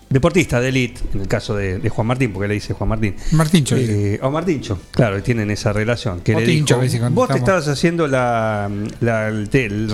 deportistas 0.10 0.62
de 0.62 0.70
élite, 0.70 1.02
en 1.14 1.22
el 1.22 1.28
caso 1.28 1.56
de, 1.56 1.78
de 1.80 1.90
Juan 1.90 2.08
Martín, 2.08 2.32
porque 2.34 2.48
le 2.48 2.56
dice 2.56 2.74
Juan 2.74 2.90
Martín. 2.90 3.16
Martincho, 3.32 3.76
Eh, 3.78 4.20
o 4.22 4.32
Martincho, 4.32 4.80
claro, 4.92 5.22
tienen 5.22 5.52
esa 5.52 5.72
relación. 5.72 6.22
Que 6.22 6.36
O 6.36 6.40
le 6.40 6.46
Tincho, 6.48 6.76
dijo, 6.76 6.80
a 6.80 6.84
veces 6.84 7.14
vos 7.14 7.30
te 7.30 7.38
estabas 7.38 7.68
haciendo 7.68 8.08
la, 8.08 8.70
la- 9.02 9.30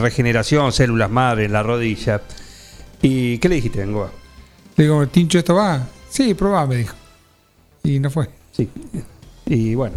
regeneración, 0.01 0.71
células 0.71 1.10
madre 1.12 1.45
en 1.45 1.51
la 1.54 1.63
rodilla. 1.63 2.21
¿Y 3.01 3.38
qué 3.39 3.49
le 3.49 3.56
dijiste, 3.56 3.80
Bengoa? 3.80 4.12
Le 4.77 4.83
digo, 4.85 5.06
Tincho, 5.08 5.37
¿esto 5.37 5.56
va? 5.56 5.85
Sí, 6.10 6.33
probá, 6.33 6.65
me 6.65 6.77
dijo. 6.77 6.96
Y 7.83 8.00
no 8.00 8.10
fue. 8.10 8.29
Sí. 8.52 8.69
Y 9.48 9.75
bueno, 9.75 9.96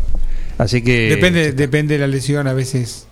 así 0.58 0.82
que... 0.82 1.08
depende, 1.08 1.52
depende 1.52 1.94
de 1.94 2.00
la 2.00 2.06
lesión, 2.06 2.46
a 2.48 2.52
veces 2.52 3.06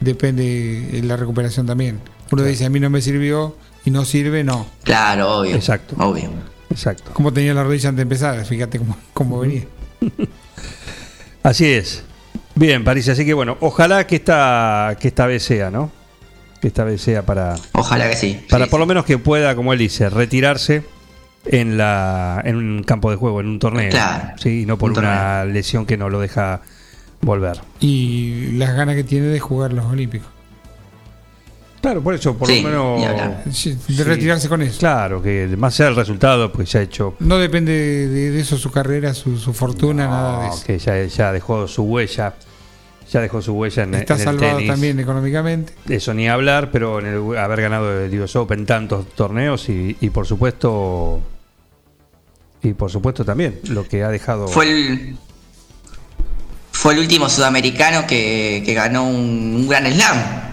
depende 0.00 0.88
de 0.92 1.02
la 1.02 1.16
recuperación 1.16 1.66
también. 1.66 1.98
Uno 2.30 2.42
dice, 2.44 2.64
a 2.66 2.70
mí 2.70 2.78
no 2.78 2.88
me 2.90 3.00
sirvió 3.02 3.56
y 3.84 3.90
no 3.90 4.04
sirve, 4.04 4.44
no. 4.44 4.66
Claro, 4.84 5.38
obvio. 5.38 5.54
Exacto. 5.56 5.96
Obvio. 5.98 6.30
Exacto. 6.70 7.12
Como 7.12 7.32
tenía 7.32 7.54
la 7.54 7.64
rodilla 7.64 7.90
antes 7.90 7.98
de 7.98 8.02
empezar, 8.02 8.44
fíjate 8.44 8.78
cómo, 8.78 8.96
cómo 9.12 9.40
venía. 9.40 9.64
Así 11.42 11.66
es. 11.66 12.04
Bien, 12.54 12.84
París, 12.84 13.08
así 13.08 13.24
que 13.24 13.32
bueno, 13.34 13.56
ojalá 13.60 14.06
que 14.06 14.16
esta, 14.16 14.96
que 15.00 15.08
esta 15.08 15.26
vez 15.26 15.42
sea, 15.42 15.70
¿no? 15.70 15.90
Que 16.60 16.68
esta 16.68 16.84
vez 16.84 17.00
sea 17.00 17.24
para... 17.24 17.56
Ojalá 17.72 18.08
que 18.08 18.16
sí. 18.16 18.44
Para 18.48 18.66
Sí, 18.66 18.70
por 18.70 18.78
lo 18.78 18.86
menos 18.86 19.04
que 19.04 19.18
pueda, 19.18 19.56
como 19.56 19.72
él 19.72 19.78
dice, 19.78 20.10
retirarse 20.10 20.84
en 21.46 21.76
la 21.76 22.40
en 22.44 22.56
un 22.56 22.82
campo 22.84 23.10
de 23.10 23.16
juego, 23.16 23.40
en 23.40 23.48
un 23.48 23.58
torneo. 23.58 23.90
Claro. 23.90 24.36
Sí, 24.38 24.62
y 24.62 24.66
no 24.66 24.78
por 24.78 24.92
Un 24.92 24.98
una 24.98 25.44
lesión 25.44 25.86
que 25.86 25.96
no 25.96 26.08
lo 26.08 26.20
deja 26.20 26.60
volver. 27.20 27.60
Y 27.80 28.52
las 28.52 28.74
ganas 28.76 28.94
que 28.94 29.04
tiene 29.04 29.26
de 29.26 29.40
jugar 29.40 29.72
los 29.72 29.86
Olímpicos. 29.86 30.28
Claro, 31.82 32.00
por 32.00 32.14
eso, 32.14 32.34
por 32.38 32.46
Sí, 32.48 32.62
lo 32.62 32.96
menos. 32.96 33.34
Sí, 33.54 33.76
De 33.88 34.04
retirarse 34.04 34.48
con 34.48 34.62
eso. 34.62 34.78
Claro, 34.78 35.20
que 35.20 35.48
más 35.58 35.74
sea 35.74 35.88
el 35.88 35.96
resultado, 35.96 36.50
pues 36.52 36.70
ya 36.72 36.78
ha 36.78 36.82
hecho. 36.84 37.16
No 37.18 37.36
depende 37.38 37.72
de, 37.72 38.30
de 38.30 38.40
eso 38.40 38.56
su 38.56 38.70
carrera, 38.70 39.12
su, 39.12 39.36
su 39.36 39.52
fortuna, 39.52 40.06
nada 40.06 40.42
de 40.42 40.46
No, 40.48 40.54
eso. 40.54 40.64
que 40.64 40.78
ya, 40.78 41.04
ya 41.04 41.32
dejó 41.32 41.66
su 41.68 41.82
huella. 41.82 42.34
Ya 43.10 43.20
dejó 43.20 43.42
su 43.42 43.52
huella 43.52 43.82
en, 43.82 43.94
Está 43.96 44.14
en 44.14 44.20
el 44.20 44.24
salvado 44.24 44.56
tenis. 44.58 44.70
también 44.70 44.98
económicamente. 45.00 45.74
Eso 45.88 46.14
ni 46.14 46.28
hablar, 46.30 46.70
pero 46.70 46.98
en 47.00 47.06
el 47.06 47.36
haber 47.36 47.60
ganado 47.60 48.00
el 48.00 48.20
US 48.22 48.36
Open 48.36 48.64
tantos 48.64 49.08
torneos 49.14 49.68
y, 49.68 49.96
y 50.00 50.08
por 50.10 50.26
supuesto. 50.26 51.20
Y 52.62 52.74
por 52.74 52.90
supuesto 52.92 53.24
también 53.24 53.58
lo 53.68 53.86
que 53.88 54.04
ha 54.04 54.08
dejado. 54.08 54.46
Fue 54.48 54.70
el, 54.70 55.16
fue 56.70 56.94
el 56.94 57.00
último 57.00 57.28
sudamericano 57.28 58.06
que, 58.06 58.62
que 58.64 58.72
ganó 58.72 59.04
un, 59.08 59.56
un 59.56 59.68
gran 59.68 59.84
slam. 59.92 60.51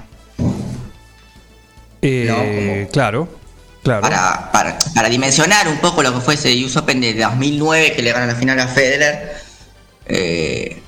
Eh, 2.01 2.83
No, 2.85 2.91
claro, 2.91 3.27
claro. 3.83 4.01
Para, 4.01 4.51
para, 4.51 4.79
para 4.95 5.09
dimensionar 5.09 5.67
un 5.67 5.77
poco 5.79 6.01
lo 6.03 6.13
que 6.13 6.21
fue 6.21 6.33
ese 6.35 6.53
US 6.63 6.77
Open 6.77 7.01
de 7.01 7.13
2009 7.13 7.93
que 7.93 8.01
le 8.01 8.11
ganó 8.11 8.25
la 8.27 8.35
final 8.35 8.59
a 8.59 8.67
Federer. 8.67 9.33
eh, 10.05 10.81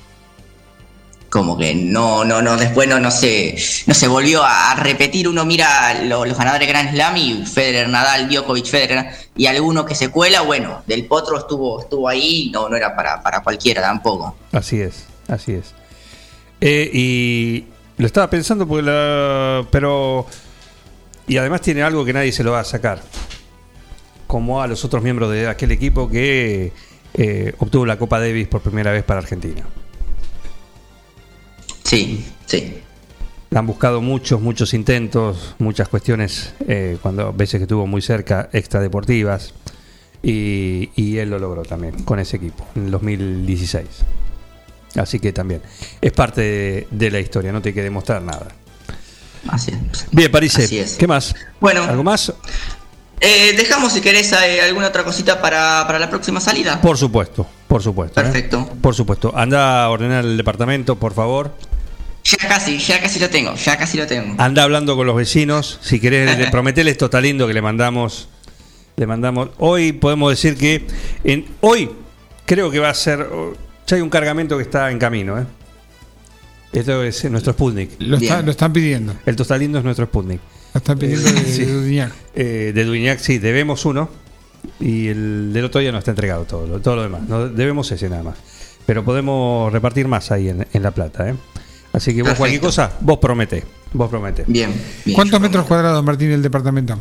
como 1.28 1.56
que 1.56 1.74
no, 1.74 2.26
no, 2.26 2.42
no, 2.42 2.58
después 2.58 2.86
no, 2.86 3.00
no 3.00 3.10
se, 3.10 3.56
no 3.86 3.94
se 3.94 4.06
volvió 4.06 4.42
a 4.44 4.74
repetir. 4.74 5.26
Uno 5.26 5.46
mira 5.46 6.02
lo- 6.02 6.26
los 6.26 6.36
ganadores 6.36 6.66
de 6.66 6.70
Grand 6.70 6.90
Slam 6.90 7.16
y 7.16 7.46
Federer, 7.46 7.88
Nadal, 7.88 8.28
Djokovic, 8.28 8.66
Federer 8.66 9.06
y 9.34 9.46
alguno 9.46 9.86
que 9.86 9.94
se 9.94 10.10
cuela, 10.10 10.42
bueno, 10.42 10.82
del 10.86 11.06
Potro 11.06 11.38
estuvo, 11.38 11.80
estuvo 11.80 12.06
ahí, 12.06 12.50
no, 12.52 12.68
no 12.68 12.76
era 12.76 12.94
para, 12.94 13.22
para 13.22 13.40
cualquiera 13.42 13.80
tampoco. 13.80 14.36
Así 14.52 14.78
es, 14.82 15.06
así 15.26 15.52
es. 15.52 15.72
Eh, 16.60 16.90
y 16.92 17.64
lo 17.96 18.04
estaba 18.06 18.28
pensando 18.28 18.68
porque 18.68 18.82
la, 18.82 19.64
pero 19.70 20.26
y 21.26 21.36
además 21.36 21.60
tiene 21.60 21.82
algo 21.82 22.04
que 22.04 22.12
nadie 22.12 22.32
se 22.32 22.44
lo 22.44 22.52
va 22.52 22.60
a 22.60 22.64
sacar, 22.64 23.02
como 24.26 24.62
a 24.62 24.66
los 24.66 24.84
otros 24.84 25.02
miembros 25.02 25.30
de 25.30 25.48
aquel 25.48 25.70
equipo 25.70 26.08
que 26.08 26.72
eh, 27.14 27.54
obtuvo 27.58 27.86
la 27.86 27.98
Copa 27.98 28.20
Davis 28.20 28.48
por 28.48 28.60
primera 28.62 28.90
vez 28.92 29.04
para 29.04 29.20
Argentina. 29.20 29.62
Sí, 31.84 32.24
sí. 32.46 32.78
La 33.50 33.58
han 33.58 33.66
buscado 33.66 34.00
muchos, 34.00 34.40
muchos 34.40 34.72
intentos, 34.72 35.54
muchas 35.58 35.88
cuestiones, 35.88 36.54
eh, 36.66 36.96
cuando 37.02 37.32
veces 37.34 37.58
que 37.58 37.64
estuvo 37.64 37.86
muy 37.86 38.00
cerca, 38.00 38.48
extradeportivas, 38.52 39.52
y, 40.22 40.90
y 40.96 41.18
él 41.18 41.30
lo 41.30 41.38
logró 41.38 41.62
también 41.62 42.02
con 42.04 42.18
ese 42.18 42.36
equipo 42.36 42.66
en 42.76 42.86
el 42.86 42.90
2016. 42.92 43.86
Así 44.96 45.18
que 45.18 45.32
también 45.32 45.60
es 46.00 46.12
parte 46.12 46.40
de, 46.40 46.86
de 46.90 47.10
la 47.10 47.20
historia, 47.20 47.52
no 47.52 47.60
te 47.60 47.70
hay 47.70 47.74
que 47.74 47.82
demostrar 47.82 48.22
nada. 48.22 48.48
Así 49.48 49.72
es. 49.92 50.06
Bien, 50.10 50.30
París. 50.30 50.56
¿qué 50.98 51.06
más? 51.06 51.34
Bueno. 51.60 51.82
¿Algo 51.82 52.02
más? 52.04 52.32
Eh, 53.20 53.54
dejamos 53.56 53.92
si 53.92 54.00
querés 54.00 54.32
eh, 54.32 54.60
alguna 54.62 54.88
otra 54.88 55.04
cosita 55.04 55.40
para, 55.40 55.84
para 55.86 55.98
la 55.98 56.10
próxima 56.10 56.40
salida. 56.40 56.80
Por 56.80 56.98
supuesto, 56.98 57.46
por 57.68 57.82
supuesto. 57.82 58.20
¿eh? 58.20 58.24
Perfecto. 58.24 58.68
Por 58.80 58.94
supuesto. 58.94 59.32
Anda 59.36 59.84
a 59.84 59.90
ordenar 59.90 60.24
el 60.24 60.36
departamento, 60.36 60.96
por 60.96 61.14
favor. 61.14 61.54
Ya 62.24 62.48
casi, 62.48 62.78
ya 62.78 63.00
casi 63.00 63.18
lo 63.20 63.30
tengo, 63.30 63.54
ya 63.54 63.76
casi 63.76 63.96
lo 63.98 64.06
tengo. 64.06 64.34
Anda 64.42 64.62
hablando 64.64 64.96
con 64.96 65.06
los 65.06 65.14
vecinos. 65.16 65.78
Si 65.82 66.00
querés, 66.00 66.36
le- 66.38 66.50
prometele 66.50 66.90
esto 66.90 67.10
tan 67.10 67.22
lindo 67.22 67.46
que 67.46 67.54
le 67.54 67.62
mandamos. 67.62 68.28
Le 68.96 69.06
mandamos. 69.06 69.50
Hoy 69.58 69.92
podemos 69.92 70.30
decir 70.30 70.56
que. 70.56 70.86
En, 71.24 71.46
hoy 71.60 71.90
creo 72.44 72.70
que 72.70 72.78
va 72.80 72.90
a 72.90 72.94
ser. 72.94 73.20
oh, 73.22 73.54
Ya 73.86 73.96
hay 73.96 74.02
un 74.02 74.10
cargamento 74.10 74.56
que 74.56 74.62
está 74.64 74.90
en 74.90 74.98
camino, 74.98 75.38
¿eh? 75.38 75.44
Esto 76.72 77.02
es 77.02 77.30
nuestro 77.30 77.52
Sputnik. 77.52 77.90
Lo, 78.00 78.16
está- 78.16 78.42
lo 78.42 78.50
están 78.50 78.72
pidiendo. 78.72 79.14
El 79.26 79.36
Tostalindo 79.36 79.78
es 79.78 79.84
nuestro 79.84 80.06
Sputnik. 80.06 80.40
Lo 80.74 80.78
están 80.78 80.98
pidiendo 80.98 81.30
de, 81.30 81.40
Sí. 81.44 81.64
de 81.66 81.72
Dudignac. 81.72 82.12
Eh, 82.34 82.72
de 82.74 82.84
Duignac, 82.84 83.18
sí, 83.18 83.38
debemos 83.38 83.84
uno. 83.84 84.08
Y 84.80 85.08
el 85.08 85.52
del 85.52 85.64
otro 85.66 85.80
día 85.80 85.92
no 85.92 85.98
está 85.98 86.12
entregado 86.12 86.44
todo, 86.44 86.66
lo- 86.66 86.80
todo 86.80 86.96
lo 86.96 87.02
demás. 87.02 87.22
No, 87.28 87.48
debemos 87.48 87.90
ese 87.92 88.08
nada 88.08 88.22
más. 88.22 88.36
Pero 88.86 89.04
podemos 89.04 89.72
repartir 89.72 90.08
más 90.08 90.30
ahí 90.32 90.48
en, 90.48 90.66
en 90.72 90.82
La 90.82 90.90
Plata, 90.92 91.28
¿eh? 91.28 91.34
Así 91.92 92.12
que 92.14 92.22
vos 92.22 92.30
Perfecto. 92.30 92.38
cualquier 92.38 92.60
cosa, 92.62 92.92
vos 93.00 93.18
promete. 93.18 93.64
Vos 93.92 94.08
promete. 94.08 94.44
Bien. 94.46 94.72
bien, 95.04 95.14
¿Cuántos 95.14 95.38
metros 95.40 95.66
cuadrados, 95.66 96.02
Martín, 96.02 96.30
el 96.30 96.40
departamento? 96.42 96.98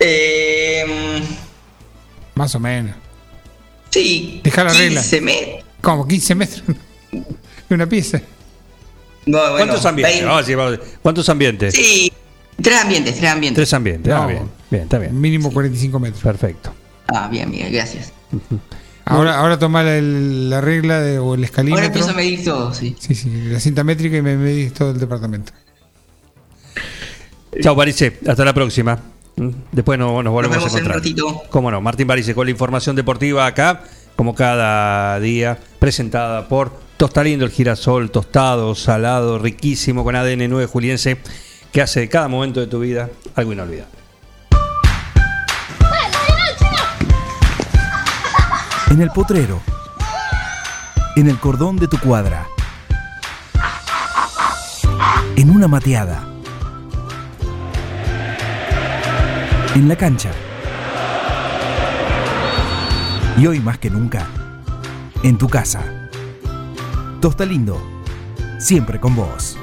Eh, 0.00 0.84
Más 2.34 2.54
o 2.54 2.60
menos. 2.60 2.96
sí. 3.90 4.40
Deja 4.42 4.64
la 4.64 4.72
regla. 4.72 5.00
15 5.00 5.20
metros. 5.20 5.64
¿Cómo? 5.80 6.06
¿15 6.08 6.34
metros? 6.34 6.62
¿De 7.68 7.74
una 7.74 7.86
pieza? 7.86 8.20
No, 9.26 9.38
bueno, 9.38 9.56
¿Cuántos 9.56 9.84
ambientes? 9.86 10.14
20. 10.14 10.26
Vamos 10.26 10.38
a 10.38 10.42
decir, 10.42 10.56
vamos 10.56 10.72
a 10.72 10.76
decir, 10.78 10.98
¿Cuántos 11.02 11.28
ambientes? 11.28 11.74
Sí, 11.74 12.12
tres 12.62 12.80
ambientes, 12.80 13.16
tres 13.18 13.30
ambientes. 13.30 13.56
Tres 13.56 13.74
ambientes. 13.74 14.12
Ah, 14.14 14.20
No. 14.20 14.28
bien, 14.28 14.42
bien, 14.70 14.82
está 14.84 14.98
bien. 14.98 15.20
Mínimo 15.20 15.52
45 15.52 15.98
metros. 15.98 16.22
Perfecto. 16.22 16.72
Ah, 17.08 17.28
bien, 17.28 17.50
Miguel, 17.50 17.72
gracias. 17.72 18.12
Ahora, 19.04 19.38
ahora 19.38 19.58
toma 19.58 19.82
la, 19.82 20.00
la 20.00 20.60
regla 20.60 21.00
de, 21.00 21.18
o 21.18 21.22
el 21.34 21.40
Ahora 21.40 21.44
escalímetro. 21.44 21.86
empiezo 21.86 22.10
a 22.10 22.14
medir 22.14 22.44
todo, 22.44 22.72
sí. 22.74 22.96
Sí, 22.98 23.14
sí, 23.14 23.30
la 23.48 23.58
cinta 23.60 23.84
métrica 23.84 24.16
y 24.16 24.22
me 24.22 24.36
medís 24.36 24.72
todo 24.72 24.90
el 24.90 24.98
departamento. 24.98 25.52
Chao, 27.60 27.74
Parise. 27.76 28.18
Hasta 28.26 28.44
la 28.44 28.52
próxima. 28.52 28.98
¿Mm? 29.36 29.50
Después 29.72 29.98
no- 29.98 30.22
nos 30.22 30.32
volvemos 30.32 30.56
vemos 30.58 30.74
a 30.74 30.78
en 30.78 30.84
un 30.84 30.90
encontrar. 30.90 30.96
ratito. 30.98 31.42
Cómo 31.50 31.70
no, 31.70 31.80
Martín 31.80 32.06
Parise 32.06 32.34
con 32.34 32.46
la 32.46 32.50
información 32.50 32.96
deportiva 32.96 33.46
acá, 33.46 33.82
como 34.14 34.34
cada 34.34 35.18
día, 35.20 35.58
presentada 35.78 36.48
por 36.48 36.72
Tostalindo, 36.96 37.44
el 37.44 37.50
girasol 37.50 38.10
tostado, 38.10 38.74
salado, 38.74 39.38
riquísimo, 39.38 40.02
con 40.02 40.16
ADN 40.16 40.48
9 40.48 40.66
juliense, 40.66 41.18
que 41.70 41.82
hace 41.82 42.00
de 42.00 42.08
cada 42.08 42.28
momento 42.28 42.60
de 42.60 42.68
tu 42.68 42.80
vida 42.80 43.10
algo 43.34 43.52
inolvidable. 43.52 43.96
En 48.90 49.02
el 49.02 49.10
potrero. 49.10 49.60
En 51.16 51.28
el 51.28 51.38
cordón 51.38 51.76
de 51.76 51.86
tu 51.86 51.98
cuadra. 51.98 52.46
En 55.36 55.50
una 55.50 55.68
mateada. 55.68 56.26
En 59.74 59.86
la 59.86 59.96
cancha. 59.96 60.30
Y 63.36 63.46
hoy 63.46 63.60
más 63.60 63.76
que 63.76 63.90
nunca, 63.90 64.26
en 65.22 65.36
tu 65.36 65.46
casa. 65.46 65.95
Tosta 67.20 67.44
Lindo, 67.44 67.80
siempre 68.58 69.00
con 69.00 69.14
vos. 69.14 69.56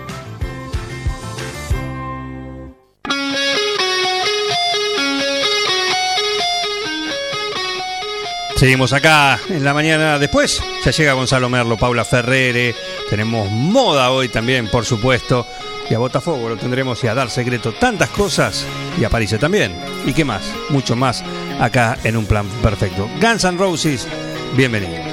Seguimos 8.56 8.94
acá 8.94 9.40
en 9.50 9.64
la 9.64 9.74
mañana. 9.74 10.18
Después 10.18 10.64
ya 10.86 10.92
llega 10.92 11.14
Gonzalo 11.14 11.50
Merlo, 11.50 11.78
Paula 11.78 12.06
Ferrere. 12.06 12.74
Tenemos 13.10 13.50
moda 13.52 14.10
hoy 14.10 14.30
también, 14.30 14.70
por 14.70 14.86
supuesto. 14.86 15.46
Y 15.90 15.94
a 15.94 16.00
Botafogo 16.00 16.48
lo 16.48 16.56
tendremos 16.56 17.04
y 17.04 17.08
a 17.08 17.14
Dar 17.14 17.30
Secreto. 17.30 17.74
Tantas 17.74 18.10
cosas. 18.10 18.66
Y 18.98 19.04
a 19.04 19.10
París 19.10 19.36
también. 19.38 19.76
¿Y 20.06 20.14
qué 20.14 20.24
más? 20.24 20.50
Mucho 20.70 20.96
más 20.96 21.24
acá 21.60 21.98
en 22.06 22.16
un 22.16 22.26
plan 22.26 22.48
perfecto. 22.62 23.10
Guns 23.20 23.44
N' 23.44 23.58
Roses, 23.58 24.08
bienvenido. 24.56 25.13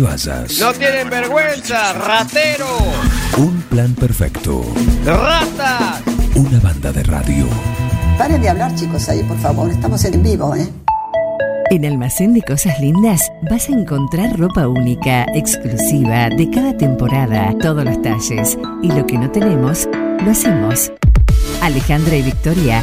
Te 0.00 0.06
vayas. 0.06 0.58
No 0.60 0.72
tienen 0.72 1.10
vergüenza, 1.10 1.92
ratero, 1.92 2.66
Un 3.36 3.60
plan 3.62 3.94
perfecto. 3.94 4.62
rata. 5.04 6.00
Una 6.34 6.58
banda 6.60 6.92
de 6.92 7.02
radio. 7.02 7.46
Paren 8.18 8.40
de 8.40 8.48
hablar, 8.48 8.74
chicos, 8.74 9.08
ahí, 9.08 9.22
por 9.22 9.38
favor. 9.38 9.70
Estamos 9.70 10.04
en 10.04 10.22
vivo, 10.22 10.54
¿eh? 10.54 10.68
En 11.70 11.84
Almacén 11.84 12.34
de 12.34 12.42
Cosas 12.42 12.80
Lindas 12.80 13.30
vas 13.48 13.68
a 13.68 13.72
encontrar 13.72 14.36
ropa 14.38 14.66
única, 14.66 15.24
exclusiva, 15.34 16.28
de 16.30 16.50
cada 16.50 16.76
temporada, 16.76 17.54
todos 17.60 17.84
los 17.84 18.00
talles. 18.02 18.58
Y 18.82 18.88
lo 18.88 19.06
que 19.06 19.18
no 19.18 19.30
tenemos, 19.30 19.88
lo 20.24 20.30
hacemos. 20.30 20.90
Alejandra 21.62 22.16
y 22.16 22.22
Victoria 22.22 22.82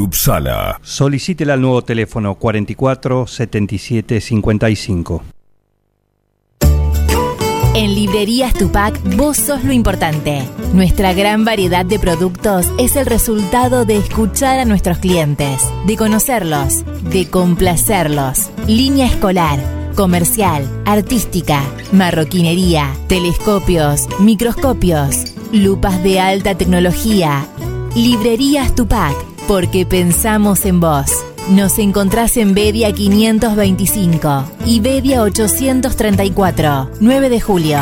Upsala. 0.00 0.80
Solicítela 0.82 1.54
al 1.54 1.60
nuevo 1.60 1.82
teléfono 1.82 2.34
44 2.34 3.26
77 3.26 4.20
55. 4.20 5.22
En 7.74 7.92
Librerías 7.92 8.54
Tupac, 8.54 8.96
vos 9.16 9.36
sos 9.36 9.64
lo 9.64 9.72
importante. 9.72 10.44
Nuestra 10.72 11.12
gran 11.12 11.44
variedad 11.44 11.84
de 11.84 11.98
productos 11.98 12.66
es 12.78 12.94
el 12.94 13.04
resultado 13.04 13.84
de 13.84 13.96
escuchar 13.96 14.60
a 14.60 14.64
nuestros 14.64 14.98
clientes, 14.98 15.60
de 15.84 15.96
conocerlos, 15.96 16.84
de 17.10 17.28
complacerlos. 17.28 18.50
Línea 18.68 19.06
escolar, 19.06 19.58
comercial, 19.96 20.68
artística, 20.84 21.64
marroquinería, 21.90 22.94
telescopios, 23.08 24.06
microscopios, 24.20 25.34
lupas 25.52 26.00
de 26.04 26.20
alta 26.20 26.56
tecnología. 26.56 27.44
Librerías 27.96 28.72
Tupac, 28.76 29.16
porque 29.46 29.86
pensamos 29.86 30.64
en 30.64 30.80
vos. 30.80 31.06
Nos 31.50 31.78
encontrás 31.78 32.36
en 32.36 32.54
Bedia 32.54 32.92
525 32.92 34.44
y 34.64 34.80
Bedia 34.80 35.22
834, 35.22 36.90
9 37.00 37.28
de 37.28 37.40
julio. 37.40 37.78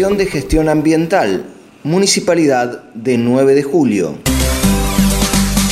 Dirección 0.00 0.16
de 0.16 0.32
Gestión 0.32 0.68
Ambiental, 0.70 1.44
Municipalidad 1.82 2.84
de 2.94 3.18
9 3.18 3.54
de 3.54 3.62
Julio. 3.62 4.29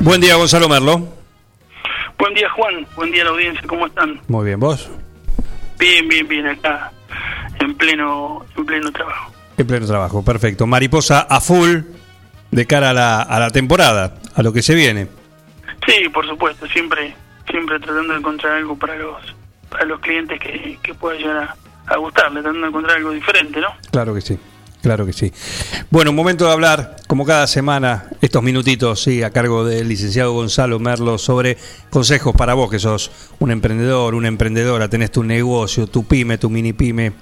Buen 0.00 0.20
día, 0.20 0.36
Gonzalo 0.36 0.68
Merlo. 0.68 1.08
Buen 2.18 2.34
día, 2.34 2.48
Juan. 2.50 2.86
Buen 2.96 3.10
día 3.10 3.24
la 3.24 3.30
audiencia. 3.30 3.62
¿Cómo 3.66 3.86
están? 3.86 4.20
Muy 4.28 4.46
bien, 4.46 4.60
¿vos? 4.60 4.88
Bien, 5.78 6.08
bien, 6.08 6.26
bien. 6.26 6.46
Acá, 6.46 6.90
en 7.60 7.74
pleno, 7.76 8.44
en 8.56 8.66
pleno 8.66 8.90
trabajo. 8.92 9.32
En 9.56 9.66
pleno 9.66 9.86
trabajo, 9.86 10.24
perfecto. 10.24 10.66
Mariposa 10.66 11.20
a 11.28 11.40
full 11.40 11.78
de 12.50 12.66
cara 12.66 12.90
a 12.90 12.94
la, 12.94 13.22
a 13.22 13.38
la 13.38 13.50
temporada, 13.50 14.14
a 14.34 14.42
lo 14.42 14.52
que 14.52 14.62
se 14.62 14.74
viene. 14.74 15.08
Sí, 15.86 16.08
por 16.08 16.26
supuesto. 16.26 16.66
Siempre, 16.66 17.14
siempre 17.50 17.78
tratando 17.78 18.12
de 18.14 18.18
encontrar 18.18 18.54
algo 18.56 18.76
para 18.76 18.96
los, 18.96 19.16
para 19.68 19.84
los 19.84 20.00
clientes 20.00 20.38
que, 20.40 20.78
que 20.82 20.94
pueda 20.94 21.18
llegar 21.18 21.36
a, 21.36 21.92
a 21.94 21.96
gustarle, 21.98 22.40
tratando 22.40 22.62
de 22.62 22.68
encontrar 22.68 22.96
algo 22.96 23.10
diferente, 23.12 23.60
¿no? 23.60 23.68
Claro 23.90 24.14
que 24.14 24.20
sí. 24.20 24.38
Claro 24.82 25.04
que 25.04 25.12
sí. 25.12 25.30
Bueno, 25.90 26.12
momento 26.12 26.46
de 26.46 26.52
hablar, 26.52 26.96
como 27.06 27.26
cada 27.26 27.46
semana, 27.46 28.08
estos 28.22 28.42
minutitos, 28.42 29.02
sí, 29.02 29.22
a 29.22 29.30
cargo 29.30 29.64
del 29.64 29.88
licenciado 29.88 30.32
Gonzalo 30.32 30.78
Merlo, 30.78 31.18
sobre 31.18 31.58
consejos 31.90 32.34
para 32.34 32.54
vos, 32.54 32.70
que 32.70 32.78
sos 32.78 33.10
un 33.40 33.50
emprendedor, 33.50 34.14
una 34.14 34.28
emprendedora, 34.28 34.88
tenés 34.88 35.10
tu 35.10 35.22
negocio, 35.22 35.86
tu 35.86 36.04
pyme, 36.04 36.38
tu 36.38 36.48
mini 36.48 36.72
pyme, 36.72 37.12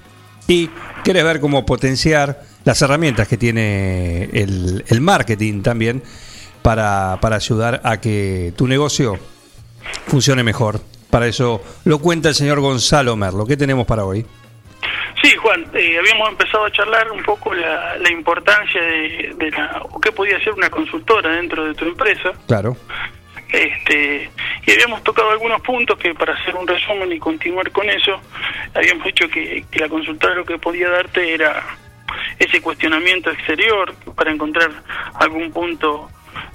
y 0.47 0.69
querés 1.03 1.23
ver 1.25 1.41
cómo 1.41 1.65
potenciar 1.65 2.43
las 2.63 2.81
herramientas 2.81 3.27
que 3.27 3.37
tiene 3.37 4.29
el, 4.31 4.85
el 4.87 5.01
marketing 5.01 5.61
también 5.61 6.01
para, 6.61 7.17
para 7.21 7.35
ayudar 7.35 7.81
a 7.83 7.99
que 7.99 8.53
tu 8.55 8.67
negocio 8.67 9.19
funcione 10.07 10.43
mejor. 10.43 10.81
Para 11.09 11.27
eso 11.27 11.61
lo 11.83 11.99
cuenta 11.99 12.29
el 12.29 12.35
señor 12.35 12.59
Gonzalo 12.59 13.15
Merlo. 13.15 13.45
¿Qué 13.45 13.57
tenemos 13.57 13.85
para 13.85 14.05
hoy? 14.05 14.25
Sí, 15.21 15.35
Juan, 15.35 15.65
eh, 15.73 15.97
habíamos 15.99 16.29
empezado 16.29 16.65
a 16.65 16.71
charlar 16.71 17.11
un 17.11 17.21
poco 17.23 17.53
la, 17.53 17.97
la 17.97 18.11
importancia 18.11 18.81
de, 18.81 19.33
de 19.35 19.51
la, 19.51 19.81
o 19.89 19.99
qué 19.99 20.11
podía 20.11 20.41
ser 20.43 20.53
una 20.53 20.69
consultora 20.69 21.29
dentro 21.31 21.65
de 21.65 21.73
tu 21.73 21.85
empresa. 21.85 22.31
Claro. 22.47 22.77
Este, 23.51 24.29
y 24.65 24.71
habíamos 24.71 25.03
tocado 25.03 25.31
algunos 25.31 25.61
puntos 25.61 25.97
que 25.97 26.13
para 26.13 26.35
hacer 26.35 26.55
un 26.55 26.67
resumen 26.67 27.11
y 27.11 27.19
continuar 27.19 27.71
con 27.71 27.89
eso, 27.89 28.21
habíamos 28.73 29.05
dicho 29.05 29.27
que, 29.27 29.65
que 29.69 29.79
la 29.79 29.89
consultora 29.89 30.35
lo 30.35 30.45
que 30.45 30.57
podía 30.57 30.89
darte 30.89 31.33
era 31.33 31.63
ese 32.37 32.61
cuestionamiento 32.61 33.31
exterior 33.31 33.93
para 34.15 34.31
encontrar 34.31 34.71
algún 35.15 35.51
punto 35.51 36.09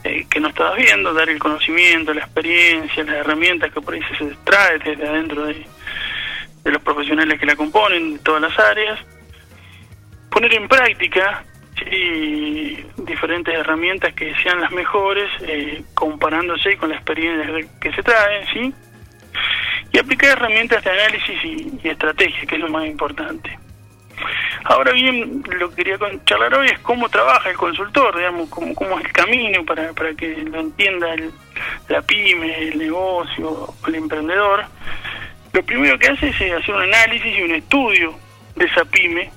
eh, 0.04 0.26
que 0.30 0.40
no 0.40 0.48
estabas 0.48 0.76
viendo, 0.76 1.12
dar 1.12 1.28
el 1.28 1.38
conocimiento, 1.38 2.14
la 2.14 2.22
experiencia, 2.22 3.04
las 3.04 3.16
herramientas 3.16 3.72
que 3.72 3.80
por 3.80 3.94
ahí 3.94 4.00
se 4.16 4.24
extrae 4.24 4.78
desde 4.78 5.08
adentro 5.08 5.46
de, 5.46 5.66
de 6.64 6.70
los 6.72 6.82
profesionales 6.82 7.38
que 7.38 7.46
la 7.46 7.56
componen, 7.56 8.14
de 8.14 8.18
todas 8.20 8.40
las 8.42 8.58
áreas, 8.58 8.98
poner 10.30 10.54
en 10.54 10.66
práctica 10.68 11.44
sí, 11.78 12.84
diferentes 12.96 13.54
herramientas 13.54 14.14
que 14.14 14.34
sean 14.42 14.60
las 14.60 14.72
mejores, 14.72 15.30
eh, 15.42 15.82
comparándose 15.94 16.76
con 16.76 16.88
la 16.88 16.96
experiencia 16.96 17.68
que 17.80 17.92
se 17.92 18.02
trae, 18.02 18.46
¿sí? 18.52 18.72
y 19.92 19.98
aplicar 19.98 20.30
herramientas 20.30 20.82
de 20.82 20.90
análisis 20.90 21.44
y, 21.44 21.88
estrategia, 21.88 22.46
que 22.46 22.54
es 22.56 22.60
lo 22.60 22.68
más 22.68 22.84
importante. 22.86 23.56
Ahora 24.64 24.92
bien, 24.92 25.42
lo 25.58 25.68
que 25.70 25.76
quería 25.84 25.98
charlar 26.24 26.54
hoy 26.54 26.68
es 26.68 26.78
cómo 26.80 27.08
trabaja 27.08 27.50
el 27.50 27.56
consultor, 27.56 28.16
digamos, 28.16 28.48
cómo, 28.48 28.74
cómo 28.74 28.98
es 28.98 29.04
el 29.04 29.12
camino 29.12 29.64
para, 29.64 29.92
para 29.92 30.14
que 30.14 30.36
lo 30.36 30.60
entienda 30.60 31.12
el- 31.14 31.32
la 31.88 32.00
pyme, 32.02 32.58
el 32.68 32.78
negocio 32.78 33.68
el 33.86 33.94
emprendedor. 33.96 34.64
Lo 35.54 35.62
primero 35.62 35.98
que 35.98 36.08
hace 36.08 36.28
es 36.28 36.40
eh, 36.40 36.52
hacer 36.52 36.74
un 36.74 36.82
análisis 36.82 37.38
y 37.38 37.42
un 37.42 37.54
estudio 37.54 38.14
de 38.56 38.64
esa 38.66 38.84
pyme, 38.84 39.30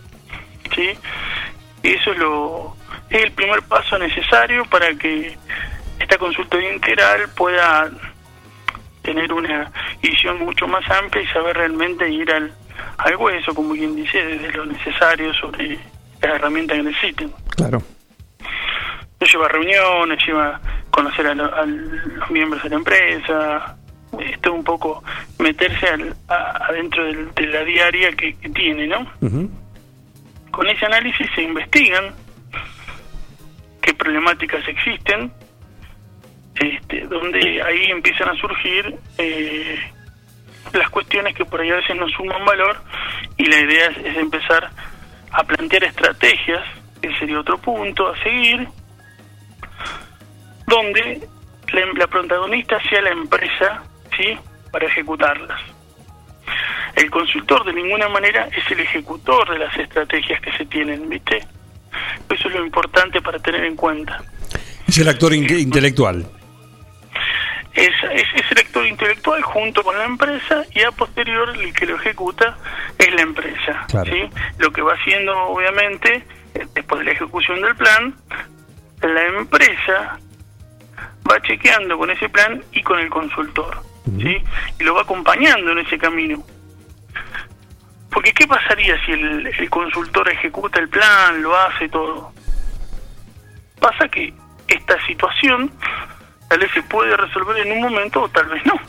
¿sí? 0.76 0.90
Eso 1.84 2.12
es, 2.12 2.18
lo, 2.18 2.76
es 3.10 3.24
el 3.24 3.32
primer 3.32 3.62
paso 3.64 3.98
necesario 3.98 4.66
para 4.66 4.94
que 4.96 5.38
esta 6.00 6.18
consultoría 6.18 6.74
integral 6.74 7.30
pueda 7.36 7.90
tener 9.04 9.32
una 9.32 9.72
visión 10.02 10.40
mucho 10.40 10.68
más 10.68 10.84
amplia 10.90 11.24
y 11.24 11.28
saber 11.28 11.56
realmente 11.56 12.10
ir 12.10 12.30
al, 12.32 12.52
al 12.98 13.16
hueso, 13.16 13.54
como 13.56 13.74
quien 13.74 13.96
dice, 13.96 14.18
desde 14.26 14.52
lo 14.52 14.66
necesario 14.66 15.34
sobre 15.36 15.76
las 16.22 16.34
herramientas 16.36 16.78
que 16.78 16.84
necesiten. 16.84 17.32
Claro. 17.56 17.82
no 19.20 19.28
lleva 19.28 19.48
reuniones, 19.48 20.20
lleva 20.26 20.60
conocer 20.92 21.28
a, 21.28 21.36
lo- 21.36 21.56
a 21.56 21.66
los 21.66 22.30
miembros 22.32 22.62
de 22.64 22.70
la 22.70 22.76
empresa, 22.76 23.77
esto 24.20 24.54
un 24.54 24.64
poco 24.64 25.04
meterse 25.40 25.88
al, 25.88 26.16
a- 26.28 26.66
adentro 26.70 27.06
del- 27.06 27.34
de 27.36 27.48
la 27.48 27.64
diaria 27.64 28.12
que, 28.12 28.36
que 28.38 28.50
tiene, 28.50 28.88
¿no? 28.88 29.06
Con 30.52 30.68
ese 30.70 30.86
análisis 30.86 31.28
se 31.36 31.42
investigan 31.44 32.14
qué 33.82 33.94
problemáticas 33.94 34.68
existen, 34.68 35.32
este, 36.56 37.02
donde 37.08 37.62
ahí 37.62 37.86
empiezan 37.92 38.30
a 38.30 38.36
surgir 38.36 38.96
eh, 39.18 39.80
las 40.74 40.90
cuestiones 40.90 41.36
que 41.36 41.46
por 41.46 41.62
ahí 41.62 41.70
a 41.70 41.76
veces 41.76 41.96
no 41.96 42.08
suman 42.10 42.44
valor 42.46 42.78
y 43.38 43.46
la 43.46 43.60
idea 43.60 43.88
es, 43.92 43.98
es 44.06 44.18
empezar 44.18 44.70
a 45.32 45.44
plantear 45.44 45.84
estrategias, 45.84 46.64
que 47.02 47.14
sería 47.20 47.40
otro 47.40 47.58
punto 47.60 48.08
a 48.10 48.18
seguir, 48.24 48.68
donde 50.66 51.28
la, 51.72 51.82
la 51.96 52.08
protagonista 52.08 52.80
sea 52.90 53.02
la 53.02 53.12
empresa, 53.12 53.84
¿sí? 54.18 54.38
Para 54.72 54.88
ejecutarlas. 54.88 55.62
El 56.96 57.12
consultor 57.12 57.64
de 57.66 57.74
ninguna 57.74 58.10
manera 58.10 58.48
es 58.48 58.72
el 58.72 58.80
ejecutor 58.80 59.50
de 59.50 59.60
las 59.60 59.78
estrategias 59.78 60.42
que 60.42 60.52
se 60.58 60.66
tienen, 60.66 61.08
¿viste? 61.08 61.46
Eso 62.30 62.48
es 62.48 62.56
lo 62.56 62.66
importante 62.66 63.22
para 63.22 63.40
tener 63.40 63.64
en 63.66 63.76
cuenta. 63.76 64.24
Es 64.88 64.98
el 64.98 65.08
actor 65.08 65.34
in- 65.34 65.60
intelectual. 65.60 66.26
Es, 67.74 67.92
es, 68.12 68.26
es 68.34 68.52
el 68.52 68.58
actor 68.58 68.88
intelectual 68.88 69.42
junto 69.44 69.84
con 69.84 69.96
la 69.98 70.06
empresa 70.06 70.64
y 70.74 70.82
a 70.82 70.92
posterior 70.92 71.56
el 71.56 71.72
que 71.74 71.86
lo 71.86 71.96
ejecuta 71.98 72.58
es 72.98 73.14
la 73.14 73.22
empresa. 73.22 73.86
Claro. 73.88 74.12
¿sí? 74.12 74.30
Lo 74.58 74.72
que 74.72 74.82
va 74.82 74.94
haciendo, 74.94 75.38
obviamente, 75.50 76.26
después 76.74 77.00
de 77.00 77.06
la 77.06 77.12
ejecución 77.12 77.62
del 77.62 77.76
plan, 77.76 78.16
la 79.02 79.24
empresa 79.28 80.20
va 81.30 81.42
chequeando 81.42 81.98
con 82.00 82.10
ese 82.10 82.30
plan 82.30 82.64
y 82.72 82.82
con 82.82 83.00
el 83.00 83.10
consultor. 83.10 83.84
¿Sí? 84.20 84.38
Y 84.80 84.84
lo 84.84 84.96
va 84.96 85.02
acompañando 85.02 85.72
en 85.72 85.80
ese 85.80 85.98
camino. 85.98 86.44
Porque 88.12 88.34
¿qué 88.34 88.48
pasaría 88.48 89.00
si 89.06 89.12
el, 89.12 89.48
el 89.48 89.70
consultor 89.70 90.30
ejecuta 90.30 90.80
el 90.80 90.90
plan, 90.90 91.42
lo 91.42 91.56
hace 91.56 91.90
todo? 91.90 92.32
Pasa 93.80 94.08
que 94.08 94.34
esta 94.68 95.06
situación 95.06 95.72
tal 96.50 96.60
vez 96.60 96.72
se 96.74 96.82
puede 96.84 97.16
resolver 97.16 97.58
en 97.66 97.74
un 97.74 97.82
momento 97.82 98.24
o 98.24 98.30
tal 98.30 98.48
vez 98.48 98.66
no. 98.66 98.80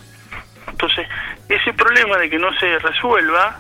Entonces, 0.69 1.09
ese 1.49 1.73
problema 1.73 2.17
de 2.19 2.31
que 2.31 2.39
no 2.39 2.53
se 2.59 2.79
resuelva, 2.79 3.59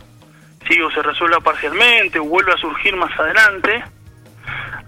sí, 0.68 0.80
o 0.80 0.90
se 0.90 1.02
resuelva 1.02 1.40
parcialmente 1.40 2.18
o 2.18 2.24
vuelva 2.24 2.54
a 2.54 2.58
surgir 2.58 2.94
más 2.96 3.16
adelante, 3.18 3.82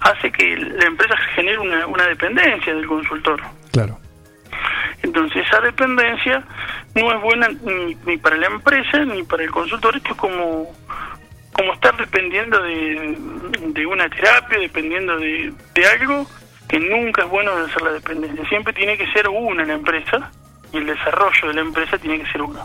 hace 0.01 0.31
que 0.33 0.57
la 0.57 0.87
empresa 0.87 1.17
genere 1.35 1.59
una, 1.59 1.87
una 1.87 2.07
dependencia 2.07 2.75
del 2.75 2.87
consultor. 2.87 3.41
Claro. 3.73 3.99
Entonces 5.03 5.47
esa 5.47 5.61
dependencia 5.61 6.45
no 6.95 7.13
es 7.13 7.21
buena 7.23 7.49
ni, 7.49 7.97
ni 8.07 8.17
para 8.17 8.37
la 8.37 8.47
empresa 8.47 9.05
ni 9.05 9.23
para 9.23 9.45
el 9.45 9.51
consultor. 9.51 9.97
Esto 9.97 10.11
es 10.11 10.17
como, 10.17 10.71
como 11.53 11.73
estar 11.73 11.97
dependiendo 11.97 12.63
de, 12.63 13.17
de 13.69 13.87
una 13.87 14.09
terapia, 14.09 14.59
dependiendo 14.59 15.19
de, 15.19 15.53
de 15.75 15.87
algo 15.87 16.27
que 16.69 16.79
nunca 16.79 17.23
es 17.23 17.29
bueno 17.29 17.57
de 17.57 17.65
hacer 17.65 17.83
la 17.83 17.93
dependencia. 17.93 18.49
Siempre 18.49 18.73
tiene 18.73 18.97
que 18.97 19.11
ser 19.13 19.29
una 19.29 19.65
la 19.65 19.75
empresa 19.75 20.31
y 20.73 20.77
el 20.77 20.87
desarrollo 20.87 21.49
de 21.49 21.55
la 21.55 21.61
empresa 21.63 21.99
tiene 21.99 22.21
que 22.21 22.31
ser 22.31 22.43
uno. 22.43 22.65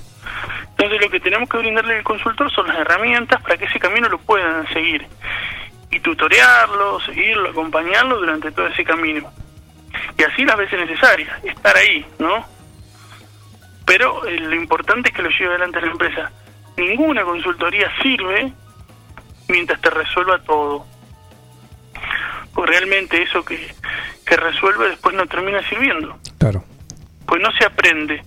Entonces 0.72 1.02
lo 1.02 1.10
que 1.10 1.20
tenemos 1.20 1.50
que 1.50 1.58
brindarle 1.58 1.98
al 1.98 2.04
consultor 2.04 2.52
son 2.52 2.68
las 2.68 2.78
herramientas 2.78 3.42
para 3.42 3.58
que 3.58 3.66
ese 3.66 3.80
camino 3.80 4.10
lo 4.10 4.20
puedan 4.20 4.68
seguir 4.74 5.08
y 5.90 6.00
tutorearlo, 6.02 7.00
seguirlo, 7.00 7.50
acompañarlo 7.50 8.20
durante 8.20 8.52
todo 8.52 8.68
ese 8.68 8.84
camino 8.84 9.32
y 10.18 10.24
así 10.24 10.46
las 10.46 10.58
veces 10.58 10.80
necesarias, 10.80 11.44
estar 11.44 11.76
ahí, 11.76 12.06
¿no? 12.20 12.46
Pero 13.86 14.26
eh, 14.26 14.40
lo 14.40 14.56
importante 14.56 15.10
es 15.10 15.16
que 15.16 15.22
lo 15.22 15.30
lleve 15.30 15.48
adelante 15.48 15.82
la 15.82 15.88
empresa. 15.88 16.32
Ninguna 16.78 17.24
consultoría 17.24 17.90
sirve 18.02 18.52
mientras 19.48 19.80
te 19.82 19.90
resuelva 19.90 20.40
todo. 20.40 20.86
Pues 22.54 22.70
realmente 22.70 23.22
eso 23.22 23.44
que, 23.44 23.74
que 24.26 24.38
resuelve 24.38 24.90
después 24.90 25.16
no 25.16 25.26
termina 25.28 25.62
sirviendo. 25.70 26.18
Claro. 26.38 26.64
Pues 27.26 27.42
no 27.42 27.52
se 27.52 27.66
aprende. 27.66 28.24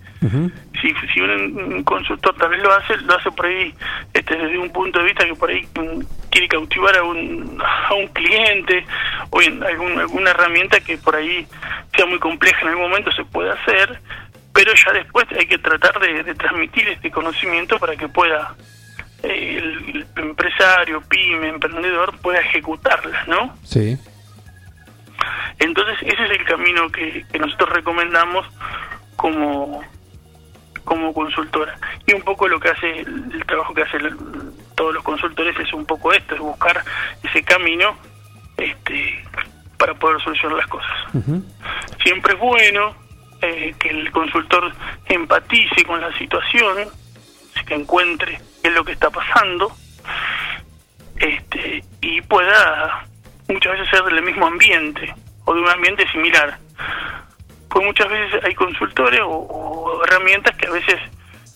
Si, 0.80 0.94
si 1.12 1.20
un, 1.20 1.82
consultor 1.84 2.34
tal 2.36 2.50
vez 2.50 2.62
lo 2.62 2.72
hace, 2.72 2.96
lo 2.98 3.16
hace 3.16 3.30
por 3.32 3.46
ahí 3.46 3.74
este, 4.14 4.36
desde 4.36 4.58
un 4.58 4.70
punto 4.70 4.98
de 5.00 5.06
vista 5.06 5.24
que 5.26 5.34
por 5.34 5.50
ahí 5.50 5.66
mm, 5.74 6.00
quiere 6.30 6.48
cautivar 6.48 6.96
a 6.96 7.02
un, 7.02 7.60
a 7.88 7.94
un 7.94 8.06
cliente 8.08 8.84
o 9.30 9.42
en 9.42 9.62
algún- 9.64 9.98
alguna 9.98 10.30
herramienta 10.30 10.80
que 10.80 10.96
por 10.98 11.16
ahí 11.16 11.46
sea 11.96 12.06
muy 12.06 12.18
compleja 12.18 12.60
en 12.62 12.68
algún 12.68 12.90
momento 12.90 13.10
se 13.12 13.24
puede 13.24 13.50
hacer, 13.50 14.00
pero 14.54 14.72
ya 14.74 14.92
después 14.92 15.26
hay 15.36 15.46
que 15.46 15.58
tratar 15.58 15.98
de, 16.00 16.22
de 16.22 16.34
transmitir 16.34 16.88
este 16.88 17.10
conocimiento 17.10 17.78
para 17.78 17.96
que 17.96 18.08
pueda 18.08 18.54
eh, 19.24 19.56
el, 19.58 19.96
el 19.96 20.06
empresario, 20.16 21.00
pyme, 21.08 21.48
emprendedor 21.48 22.16
pueda 22.20 22.38
ejecutarlas, 22.40 23.26
¿no? 23.26 23.56
Sí. 23.64 23.96
Entonces 25.58 25.96
ese 26.02 26.24
es 26.24 26.30
el 26.30 26.44
camino 26.44 26.88
que, 26.90 27.24
que 27.32 27.38
nosotros 27.38 27.70
recomendamos 27.70 28.46
como 29.16 29.82
como 30.88 31.12
consultora. 31.12 31.78
Y 32.06 32.14
un 32.14 32.22
poco 32.22 32.48
lo 32.48 32.58
que 32.58 32.70
hace 32.70 33.00
el, 33.00 33.44
trabajo 33.46 33.74
que 33.74 33.82
hacen 33.82 34.08
todos 34.74 34.94
los 34.94 35.04
consultores 35.04 35.54
es 35.60 35.70
un 35.74 35.84
poco 35.84 36.14
esto 36.14 36.34
es 36.34 36.40
buscar 36.40 36.82
ese 37.22 37.42
camino 37.42 37.94
este 38.56 39.22
para 39.76 39.92
poder 39.94 40.18
solucionar 40.22 40.56
las 40.56 40.66
cosas. 40.66 40.90
Siempre 42.02 42.32
es 42.32 42.40
bueno 42.40 42.94
eh, 43.42 43.74
que 43.78 43.90
el 43.90 44.10
consultor 44.10 44.72
empatice 45.06 45.84
con 45.84 46.00
la 46.00 46.10
situación 46.16 46.88
que 47.66 47.74
encuentre 47.74 48.40
qué 48.62 48.68
es 48.68 48.74
lo 48.74 48.82
que 48.82 48.92
está 48.92 49.10
pasando 49.10 49.70
este 51.16 51.84
y 52.00 52.22
pueda 52.22 53.04
muchas 53.46 53.72
veces 53.72 53.90
ser 53.90 54.04
del 54.04 54.22
mismo 54.22 54.46
ambiente 54.46 55.14
o 55.44 55.54
de 55.54 55.60
un 55.60 55.68
ambiente 55.68 56.08
similar 56.10 56.58
pues 57.78 57.86
muchas 57.86 58.08
veces 58.08 58.42
hay 58.44 58.54
consultores 58.56 59.20
o, 59.20 59.28
o 59.28 60.04
herramientas 60.04 60.56
que 60.56 60.66
a 60.66 60.70
veces 60.72 60.96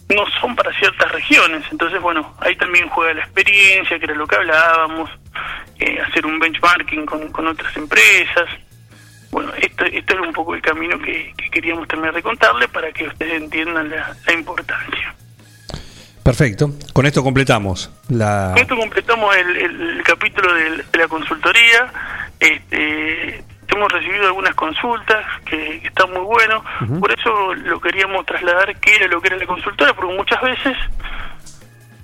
no 0.08 0.24
son 0.40 0.54
para 0.54 0.72
ciertas 0.78 1.10
regiones 1.10 1.64
entonces 1.72 2.00
bueno 2.00 2.32
ahí 2.38 2.54
también 2.54 2.88
juega 2.90 3.12
la 3.14 3.22
experiencia 3.22 3.98
que 3.98 4.04
era 4.04 4.14
lo 4.14 4.26
que 4.28 4.36
hablábamos 4.36 5.10
eh, 5.80 5.98
hacer 6.00 6.24
un 6.24 6.38
benchmarking 6.38 7.06
con, 7.06 7.28
con 7.32 7.48
otras 7.48 7.76
empresas 7.76 8.48
bueno 9.32 9.52
esto 9.58 9.84
esto 9.84 10.12
era 10.12 10.22
un 10.22 10.32
poco 10.32 10.54
el 10.54 10.62
camino 10.62 10.96
que, 11.00 11.34
que 11.36 11.50
queríamos 11.50 11.88
terminar 11.88 12.14
de 12.14 12.22
contarle 12.22 12.68
para 12.68 12.92
que 12.92 13.08
ustedes 13.08 13.32
entiendan 13.42 13.90
la, 13.90 14.14
la 14.24 14.32
importancia 14.32 15.14
Perfecto. 16.22 16.70
Con 16.92 17.04
esto 17.04 17.24
completamos 17.24 17.90
la. 18.08 18.50
Con 18.52 18.62
esto 18.62 18.76
completamos 18.76 19.36
el, 19.36 19.56
el- 19.56 19.80
el 19.96 20.02
capítulo 20.04 20.54
de, 20.54 20.84
la 20.92 21.08
consultoría. 21.08 21.92
Este, 22.38 23.42
hemos 23.68 23.90
recibido 23.92 24.26
algunas 24.26 24.54
consultas 24.54 25.24
que, 25.44 25.80
que 25.80 25.88
están 25.88 26.10
muy 26.10 26.22
buenos. 26.22 26.62
Ujú. 26.82 27.00
Por 27.00 27.12
eso 27.12 27.54
lo 27.54 27.80
queríamos 27.80 28.26
trasladar 28.26 28.76
qué 28.80 28.96
era 28.96 29.06
lo 29.08 29.20
que 29.20 29.28
era 29.28 29.36
la 29.36 29.46
consultora, 29.46 29.94
porque 29.94 30.14
muchas 30.14 30.40
veces 30.42 30.76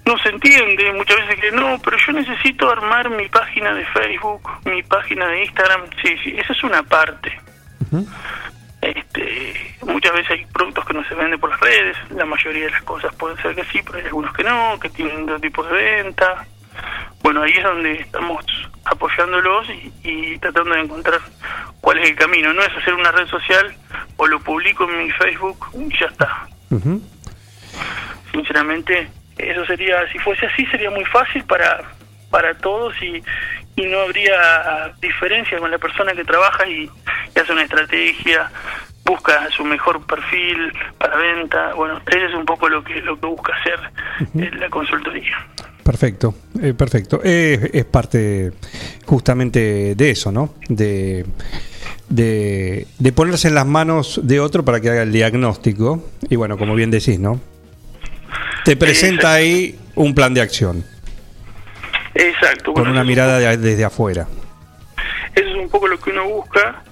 no 0.09 0.17
se 0.19 0.31
entiende, 0.31 0.93
muchas 0.95 1.19
veces 1.19 1.41
que 1.41 1.53
no, 1.53 1.79
pero 1.85 1.97
yo 1.99 2.13
necesito 2.13 2.71
armar 2.71 3.11
mi 3.11 3.29
página 3.29 3.75
de 3.75 3.85
Facebook, 3.87 4.49
mi 4.65 4.83
página 4.83 5.27
de 5.27 5.45
Instagram. 5.45 5.83
Sí, 6.03 6.17
sí, 6.25 6.35
esa 6.39 6.53
es 6.53 6.65
una 6.65 6.83
parte. 6.83 7.39
Este, 8.81 9.77
muchas 9.83 10.13
veces 10.13 10.31
hay 10.31 10.47
productos 10.47 10.87
que 10.87 10.95
no 10.95 11.05
se 11.05 11.15
venden 11.15 11.39
por 11.39 11.51
las 11.51 11.61
redes, 11.61 11.97
la 12.11 12.25
mayoría 12.25 12.67
de 12.67 12.71
las 12.71 12.83
cosas 12.83 13.15
pueden 13.17 13.37
ser 13.43 13.55
que 13.55 13.65
sí, 13.65 13.81
pero 13.85 13.99
hay 13.99 14.05
algunos 14.07 14.33
que 14.33 14.45
no, 14.45 14.79
que 14.81 14.89
tienen 14.89 15.25
otro 15.25 15.41
tipo 15.41 15.63
de 15.65 15.73
venta. 15.73 16.47
Bueno, 17.23 17.43
ahí 17.43 17.53
es 17.53 17.65
donde 17.65 17.93
estamos 17.95 18.45
apoyándolos 18.85 19.69
y, 19.71 19.93
y 20.03 20.39
tratando 20.39 20.75
de 20.75 20.81
encontrar 20.81 21.21
cuál 21.81 21.99
es 21.99 22.11
el 22.11 22.17
camino. 22.17 22.53
No 22.53 22.63
es 22.63 22.77
hacer 22.77 22.95
una 22.95 23.13
red 23.13 23.27
social 23.27 23.75
o 24.17 24.27
lo 24.27 24.41
publico 24.41 24.85
en 24.85 24.99
mi 24.99 25.11
Facebook 25.13 25.67
y 25.75 25.99
ya 25.99 26.07
está. 26.07 26.47
Sinceramente, 28.33 29.11
eso 29.37 29.65
sería, 29.67 30.11
si 30.13 30.19
fuese 30.19 30.47
así, 30.47 30.65
sería 30.67 30.91
muy 30.91 31.05
fácil 31.07 31.45
para, 31.45 31.83
para 32.31 32.55
todos 32.55 32.95
y, 33.03 33.23
y 33.77 33.87
no 33.87 34.01
habría 34.01 34.93
diferencia 35.01 35.59
con 35.59 35.71
la 35.71 35.79
persona 35.79 36.13
que 36.13 36.25
trabaja 36.25 36.67
y, 36.67 36.91
y 37.35 37.39
hace 37.39 37.53
una 37.53 37.63
estrategia, 37.63 38.51
busca 39.05 39.49
su 39.51 39.65
mejor 39.65 40.05
perfil 40.07 40.73
para 40.99 41.17
venta. 41.17 41.75
Bueno, 41.75 42.01
ese 42.07 42.27
es 42.27 42.35
un 42.35 42.45
poco 42.45 42.69
lo 42.69 42.83
que, 42.85 43.01
lo 43.01 43.19
que 43.19 43.27
busca 43.27 43.55
hacer 43.55 43.79
eh, 44.39 44.51
la 44.59 44.69
consultoría. 44.69 45.47
Perfecto, 45.89 46.35
eh, 46.61 46.75
perfecto. 46.75 47.19
Eh, 47.25 47.71
es 47.73 47.87
parte 47.87 48.53
justamente 49.07 49.95
de 49.95 50.11
eso, 50.11 50.31
¿no? 50.31 50.55
De, 50.69 51.25
de, 52.11 52.87
de 52.99 53.13
ponerse 53.13 53.49
en 53.49 53.55
las 53.55 53.65
manos 53.65 54.21
de 54.23 54.39
otro 54.39 54.67
para 54.67 54.83
que 54.83 54.91
haga 54.91 55.03
el 55.05 55.13
diagnóstico. 55.13 56.05
Y 56.29 56.37
bueno, 56.37 56.59
como 56.59 56.75
bien 56.75 56.91
decís, 56.91 57.19
¿no? 57.19 57.41
Te 58.67 58.77
presenta 58.77 59.33
ahí 59.33 59.79
un 59.95 60.15
plan 60.15 60.35
de 60.35 60.43
acción 60.43 60.85
Exacto. 62.15 62.75
con 62.75 62.83
bueno, 62.85 62.91
una 62.91 63.01
eso 63.01 63.01
es 63.01 63.05
un 63.05 63.09
mirada 63.09 63.39
de- 63.39 63.57
desde 63.57 63.85
afuera. 63.87 64.29
Eso 65.35 65.49
es 65.49 65.57
un 65.57 65.71
poco 65.71 65.89
lo 65.89 65.99
que 65.99 66.11
uno 66.11 66.29
busca 66.29 66.83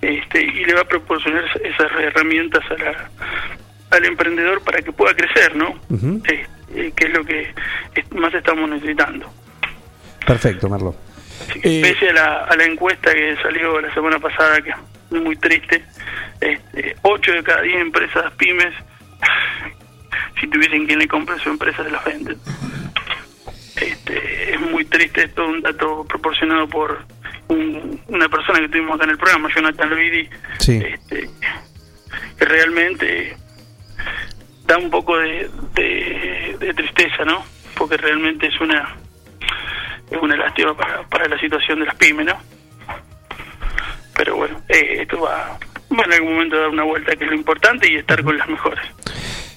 este, 0.00 0.40
y 0.42 0.64
le 0.64 0.72
va 0.72 0.80
a 0.80 0.84
proporcionar 0.84 1.44
esas 1.62 1.92
herramientas 2.00 2.64
a 2.70 2.82
la- 2.82 3.10
al 3.90 4.04
emprendedor 4.06 4.62
para 4.62 4.80
que 4.80 4.92
pueda 4.92 5.14
crecer, 5.14 5.54
¿no? 5.56 5.74
Eh, 6.24 6.46
eh, 6.74 6.92
que 6.96 7.06
es 7.06 7.12
lo 7.12 7.24
que 7.24 7.52
es- 7.94 8.12
más 8.12 8.32
estamos 8.34 8.68
necesitando. 8.68 9.30
Perfecto, 10.26 10.68
Merlo. 10.68 10.94
Pese 11.62 12.10
a 12.10 12.12
la, 12.14 12.34
a 12.44 12.56
la 12.56 12.64
encuesta 12.64 13.12
que 13.12 13.36
salió 13.42 13.80
la 13.80 13.92
semana 13.94 14.18
pasada, 14.18 14.60
que 14.62 14.70
es 14.70 14.76
muy 15.22 15.36
triste, 15.36 15.84
este, 16.40 16.96
8 17.02 17.32
de 17.32 17.42
cada 17.42 17.62
10 17.62 17.76
empresas 17.80 18.32
pymes, 18.36 18.74
si 20.40 20.46
tuviesen 20.48 20.86
quien 20.86 20.98
le 20.98 21.06
compre 21.08 21.38
su 21.38 21.50
empresa, 21.50 21.84
se 21.84 21.90
las 21.90 22.04
venden. 22.04 22.36
Este, 23.80 24.54
es 24.54 24.60
muy 24.60 24.84
triste, 24.86 25.24
esto 25.24 25.42
es 25.44 25.48
un 25.50 25.60
dato 25.62 26.04
proporcionado 26.08 26.66
por 26.68 27.04
un- 27.48 28.00
una 28.08 28.28
persona 28.28 28.58
que 28.60 28.68
tuvimos 28.68 28.94
acá 28.96 29.04
en 29.04 29.10
el 29.10 29.18
programa, 29.18 29.48
Jonathan 29.54 29.90
Luidi, 29.90 30.28
Sí. 30.58 30.82
este, 30.84 31.28
que 32.38 32.44
realmente 32.44 33.36
da 34.66 34.78
un 34.78 34.90
poco 34.90 35.16
de, 35.18 35.48
tristeza, 36.74 37.24
¿no? 37.24 37.44
Porque 37.76 37.96
realmente 37.96 38.46
es 38.46 38.60
una 38.60 38.96
es 40.10 40.18
una 40.22 40.36
lástima 40.36 40.76
para, 40.76 41.02
para 41.08 41.28
la 41.28 41.38
situación 41.38 41.80
de 41.80 41.86
las 41.86 41.94
pymes, 41.96 42.26
¿no? 42.26 42.34
Pero 44.16 44.36
bueno, 44.36 44.60
eh, 44.68 44.98
esto 45.02 45.20
va, 45.20 45.58
va 45.98 46.04
en 46.04 46.12
algún 46.12 46.32
momento 46.34 46.56
a 46.56 46.60
dar 46.60 46.68
una 46.70 46.84
vuelta, 46.84 47.14
que 47.16 47.24
es 47.24 47.30
lo 47.30 47.36
importante, 47.36 47.90
y 47.90 47.96
estar 47.96 48.22
con 48.22 48.36
las 48.38 48.48
mejores. 48.48 48.80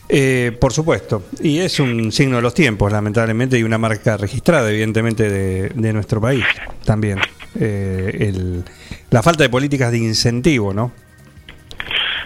Eh, 0.09 0.57
por 0.59 0.73
supuesto, 0.73 1.23
y 1.39 1.59
es 1.59 1.79
un 1.79 2.11
signo 2.11 2.37
de 2.37 2.41
los 2.41 2.53
tiempos, 2.55 2.91
lamentablemente, 2.91 3.57
y 3.59 3.63
una 3.63 3.77
marca 3.77 4.17
registrada, 4.17 4.69
evidentemente, 4.69 5.29
de, 5.29 5.69
de 5.69 5.93
nuestro 5.93 6.19
país 6.19 6.43
también. 6.83 7.19
Eh, 7.59 8.17
el- 8.19 8.63
la 9.11 9.23
falta 9.23 9.43
de 9.43 9.49
políticas 9.49 9.91
de 9.91 9.99
incentivo, 9.99 10.73
¿no? 10.73 10.91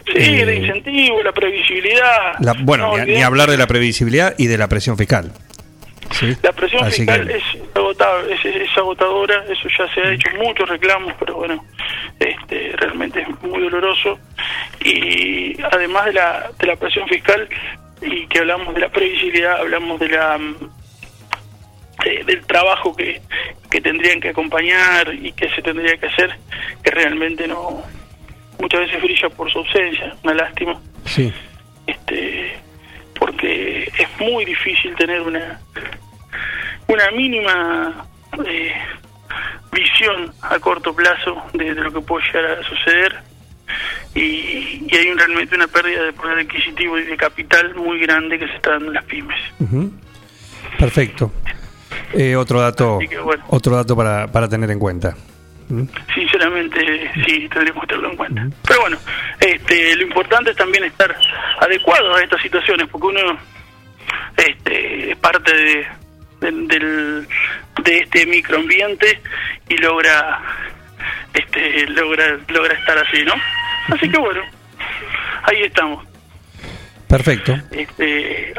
Sí, 0.06 0.14
Eh, 0.18 0.45
de 0.45 0.56
incentivo, 0.58 1.24
la 1.24 1.32
previsibilidad. 1.32 2.34
La- 2.39 2.54
bueno, 2.60 2.97
no 2.97 3.06
ni, 3.06 3.22
hablar 3.24 3.49
de 3.49 3.58
la 3.58 3.68
previsibilidad 3.68 4.36
y 4.38 4.47
de 4.47 4.58
la 4.58 4.68
presión 4.68 4.97
fiscal. 4.97 5.32
¿sí? 6.12 6.36
La 6.43 6.51
presión 6.51 6.84
Así 6.84 6.97
fiscal 6.97 7.28
que- 7.28 7.38
es, 7.38 7.43
agotable, 7.74 8.34
es, 8.36 8.45
es 8.45 8.78
agotadora, 8.78 9.43
eso 9.49 9.68
ya 9.78 9.93
se 9.93 10.01
ha 10.01 10.12
hecho 10.14 10.30
muchos 10.43 10.68
reclamos, 10.70 11.14
pero 11.20 11.36
bueno, 11.38 11.64
este, 12.20 12.74
realmente 12.78 13.22
es 13.22 13.41
muy 13.43 13.62
doloroso. 13.64 14.20
Y 14.84 15.60
además 15.64 16.06
de 16.06 16.14
la, 16.14 16.51
de 16.60 16.68
la 16.68 16.76
presión 16.76 17.08
fiscal, 17.08 17.47
y 18.01 18.28
que 18.28 18.39
hablamos 18.39 18.74
de 18.76 18.82
la 18.82 18.89
previsibilidad, 18.89 19.58
hablamos 19.62 19.99
de 19.99 20.10
la 20.10 20.38
mm, 20.38 20.56
de- 22.04 22.24
del 22.26 22.45
trabajo 22.45 22.93
que, 22.95 23.22
que 23.72 23.80
tendrían 23.82 24.20
que 24.20 24.30
acompañar 24.30 25.14
y 25.14 25.32
que 25.32 25.49
se 25.49 25.62
tendría 25.62 25.95
que 25.97 26.08
hacer, 26.08 26.36
que 26.84 26.91
realmente 26.91 27.47
no 27.47 27.82
muchas 28.64 28.80
veces 28.82 29.01
brilla 29.01 29.30
por 29.30 29.51
su 29.51 29.59
ausencia, 29.59 30.16
una 30.24 30.34
lástima 30.34 30.80
Sí. 31.05 31.32
este 31.86 32.57
porque 33.20 33.84
es 33.97 34.07
muy 34.20 34.45
difícil 34.45 34.95
tener 34.95 35.22
una 35.22 35.59
una 36.88 37.11
mínima 37.11 38.05
eh, 38.45 38.74
visión 39.72 40.34
a 40.41 40.59
corto 40.59 40.93
plazo 40.95 41.41
de, 41.53 41.74
de 41.74 41.82
lo 41.82 41.91
que 41.91 42.01
puede 42.01 42.26
llegar 42.28 42.59
a 42.59 42.64
suceder 42.64 43.16
y, 44.16 44.86
y 44.89 44.95
hay 44.95 45.07
un- 45.09 45.18
realmente 45.18 45.55
una 45.55 45.68
pérdida 45.68 46.03
de 46.03 46.14
poder 46.14 46.39
adquisitivo 46.39 46.97
y 46.99 47.03
de 47.03 47.18
capital 47.18 47.74
muy 47.76 47.99
grande 47.99 48.38
que 48.39 48.47
se 48.47 48.55
está 48.55 48.72
dando 48.72 48.88
en 48.88 48.93
las 48.93 49.03
pymes. 49.05 49.39
Perfecto. 50.78 51.32
Eh, 52.14 52.36
otro 52.36 52.59
dato, 52.61 52.97
Así 52.97 53.07
que, 53.07 53.18
bueno. 53.20 53.43
otro 53.49 53.76
dato 53.76 53.95
para, 53.95 54.28
para 54.28 54.47
tener 54.47 54.70
en 54.72 54.80
cuenta. 54.80 55.16
¿Mm? 55.74 55.88
sinceramente 56.14 57.12
sí 57.26 57.48
tendríamos 57.50 57.82
que 57.82 57.88
tenerlo 57.88 58.10
en 58.12 58.18
cuenta 58.18 58.48
pero 58.68 58.82
bueno 58.82 58.98
este 59.40 59.96
lo 59.96 60.04
importante 60.04 60.52
es 60.52 60.58
también 60.58 60.84
estar 60.84 61.16
adecuados 61.62 62.18
a 62.20 62.24
estas 62.24 62.42
situaciones 62.42 62.88
porque 62.90 63.08
uno 63.08 63.38
este 64.38 65.12
es 65.12 65.18
parte 65.18 65.54
de 65.56 65.88
del, 66.42 66.68
del- 66.68 67.28
de 67.84 67.98
este 68.00 68.26
microambiente 68.26 69.22
y 69.70 69.78
logra 69.78 70.42
este 71.34 71.88
logra 71.88 72.38
logra 72.50 72.74
estar 72.76 72.98
así 73.00 73.24
no 73.24 73.34
así 73.96 74.10
que 74.10 74.18
bueno 74.18 74.42
ahí 75.44 75.64
estamos 75.64 76.06
Perfecto. 77.08 77.56
este 77.72 78.54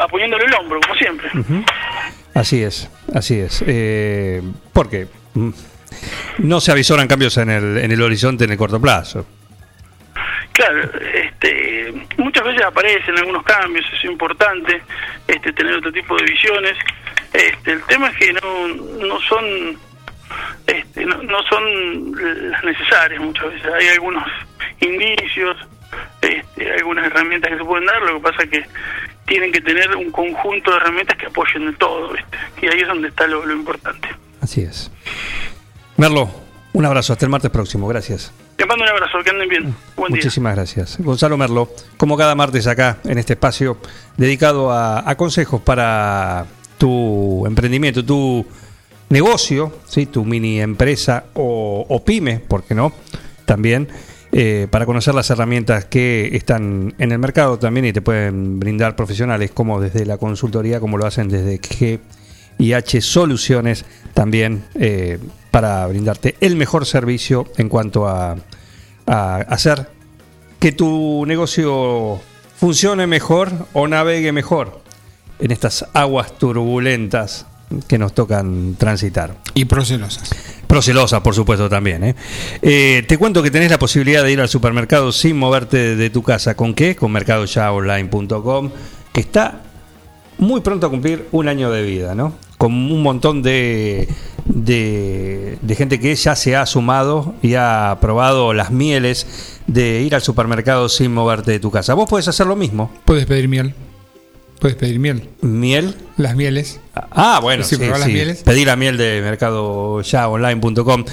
apoyándole 0.00 0.44
el 0.44 0.54
hombro 0.54 0.80
como 0.80 0.94
siempre 0.96 1.28
Ujú. 1.38 1.64
Así 2.34 2.62
es, 2.62 2.90
así 3.14 3.38
es. 3.38 3.62
Eh, 3.66 4.40
porque 4.72 5.06
mm, 5.34 5.50
no 6.38 6.60
se 6.60 6.72
avisoran 6.72 7.08
cambios 7.08 7.36
en 7.36 7.50
el, 7.50 7.78
en 7.78 7.90
el 7.90 8.02
horizonte 8.02 8.44
en 8.44 8.52
el 8.52 8.58
corto 8.58 8.80
plazo. 8.80 9.26
Claro, 10.52 10.82
este, 11.14 11.94
muchas 12.18 12.44
veces 12.44 12.62
aparecen 12.62 13.16
algunos 13.18 13.42
cambios, 13.42 13.86
es 13.98 14.04
importante 14.04 14.82
este, 15.26 15.52
tener 15.52 15.76
otro 15.76 15.90
tipo 15.92 16.16
de 16.16 16.24
visiones. 16.24 16.76
Este, 17.32 17.72
el 17.72 17.82
tema 17.84 18.08
es 18.08 18.16
que 18.16 18.32
no, 18.34 18.68
no 19.06 19.20
son 19.20 19.78
este, 20.66 21.04
no, 21.04 21.22
no 21.22 21.42
son 21.44 22.50
las 22.50 22.64
necesarias 22.64 23.20
muchas 23.20 23.46
veces. 23.52 23.72
Hay 23.72 23.88
algunos 23.88 24.24
indicios, 24.80 25.56
este, 26.20 26.72
algunas 26.72 27.06
herramientas 27.06 27.50
que 27.50 27.58
se 27.58 27.64
pueden 27.64 27.86
dar, 27.86 28.02
lo 28.02 28.14
que 28.16 28.30
pasa 28.30 28.42
es 28.44 28.50
que 28.50 28.66
tienen 29.26 29.52
que 29.52 29.60
tener 29.60 29.94
un 29.96 30.10
conjunto 30.10 30.70
de 30.70 30.76
herramientas 30.78 31.16
que 31.16 31.26
apoyen 31.26 31.66
de 31.66 31.72
todo, 31.74 32.12
¿viste? 32.12 32.38
y 32.60 32.66
ahí 32.66 32.80
es 32.80 32.88
donde 32.88 33.08
está 33.08 33.26
lo, 33.26 33.44
lo 33.46 33.54
importante. 33.54 34.08
Así 34.40 34.62
es. 34.62 34.90
Merlo, 36.02 36.28
un 36.72 36.84
abrazo. 36.84 37.12
Hasta 37.12 37.26
el 37.26 37.30
martes 37.30 37.52
próximo. 37.52 37.86
Gracias. 37.86 38.32
Te 38.56 38.66
mando 38.66 38.82
un 38.82 38.90
abrazo, 38.90 39.18
que 39.22 39.30
anden 39.30 39.48
bien. 39.48 39.62
Buen 39.96 40.12
día. 40.12 40.16
Muchísimas 40.16 40.56
gracias. 40.56 40.96
Gonzalo 40.98 41.36
Merlo, 41.36 41.68
como 41.96 42.16
cada 42.16 42.34
martes 42.34 42.66
acá 42.66 42.98
en 43.04 43.18
este 43.18 43.34
espacio 43.34 43.76
dedicado 44.16 44.72
a, 44.72 45.08
a 45.08 45.16
consejos 45.16 45.60
para 45.60 46.46
tu 46.76 47.46
emprendimiento, 47.46 48.04
tu 48.04 48.44
negocio, 49.10 49.78
¿sí? 49.86 50.06
tu 50.06 50.24
mini 50.24 50.60
empresa 50.60 51.26
o, 51.34 51.86
o 51.88 52.04
pyme, 52.04 52.40
¿por 52.40 52.64
qué 52.64 52.74
no? 52.74 52.92
También 53.44 53.86
eh, 54.32 54.66
para 54.68 54.86
conocer 54.86 55.14
las 55.14 55.30
herramientas 55.30 55.84
que 55.84 56.30
están 56.32 56.94
en 56.98 57.12
el 57.12 57.20
mercado 57.20 57.60
también 57.60 57.86
y 57.86 57.92
te 57.92 58.02
pueden 58.02 58.58
brindar 58.58 58.96
profesionales 58.96 59.52
como 59.52 59.80
desde 59.80 60.04
la 60.04 60.18
consultoría, 60.18 60.80
como 60.80 60.98
lo 60.98 61.06
hacen 61.06 61.28
desde 61.28 61.60
G 61.60 62.00
y 62.58 62.72
H 62.72 63.00
Soluciones 63.00 63.84
también 64.14 64.64
eh, 64.74 65.18
para 65.50 65.86
brindarte 65.86 66.36
el 66.40 66.56
mejor 66.56 66.86
servicio 66.86 67.46
en 67.56 67.68
cuanto 67.68 68.08
a, 68.08 68.36
a 69.06 69.36
hacer 69.36 69.88
que 70.58 70.72
tu 70.72 71.24
negocio 71.26 72.20
funcione 72.56 73.06
mejor 73.06 73.50
o 73.72 73.88
navegue 73.88 74.32
mejor 74.32 74.82
en 75.40 75.50
estas 75.50 75.84
aguas 75.92 76.38
turbulentas 76.38 77.46
que 77.88 77.98
nos 77.98 78.14
tocan 78.14 78.76
transitar. 78.76 79.34
Y 79.54 79.64
procelosas. 79.64 80.30
Procelosa, 80.66 81.22
por 81.22 81.34
supuesto, 81.34 81.68
también. 81.68 82.04
¿eh? 82.04 82.14
Eh, 82.62 83.04
te 83.06 83.18
cuento 83.18 83.42
que 83.42 83.50
tenés 83.50 83.70
la 83.70 83.78
posibilidad 83.78 84.22
de 84.22 84.32
ir 84.32 84.40
al 84.40 84.48
supermercado 84.48 85.12
sin 85.12 85.36
moverte 85.36 85.96
de 85.96 86.10
tu 86.10 86.22
casa. 86.22 86.54
¿Con 86.54 86.74
qué? 86.74 86.96
Con 86.96 87.12
mercadoyaonline.com, 87.12 88.70
que 89.12 89.20
está 89.20 89.62
muy 90.42 90.60
pronto 90.60 90.86
a 90.86 90.90
cumplir 90.90 91.28
un 91.32 91.48
año 91.48 91.70
de 91.70 91.82
vida, 91.82 92.14
¿no? 92.14 92.34
Con 92.58 92.72
un 92.72 93.02
montón 93.02 93.42
de, 93.42 94.08
de, 94.46 95.74
gente 95.76 95.98
que 95.98 96.14
ya 96.14 96.36
se 96.36 96.56
ha 96.56 96.66
sumado 96.66 97.34
y 97.42 97.54
ha 97.54 97.98
probado 98.00 98.52
las 98.52 98.70
mieles 98.70 99.60
de 99.66 100.02
ir 100.02 100.14
al 100.14 100.22
supermercado 100.22 100.88
sin 100.88 101.12
moverte 101.12 101.52
de 101.52 101.60
tu 101.60 101.70
casa. 101.70 101.94
Vos 101.94 102.08
podés 102.08 102.28
hacer 102.28 102.46
lo 102.46 102.56
mismo. 102.56 102.90
Puedes 103.04 103.26
pedir 103.26 103.48
miel. 103.48 103.74
Puedes 104.62 104.76
pedir 104.76 105.00
miel. 105.00 105.28
¿Miel? 105.40 105.92
Las 106.16 106.36
mieles. 106.36 106.78
Ah, 106.94 107.40
bueno, 107.42 107.64
Sí, 107.64 107.70
sí, 107.74 107.76
probar 107.82 107.98
las 107.98 108.06
sí. 108.06 108.14
mieles. 108.14 108.42
Pedí 108.44 108.64
la 108.64 108.76
miel 108.76 108.96
de 108.96 109.20
mercadoyaonline.com 109.20 111.04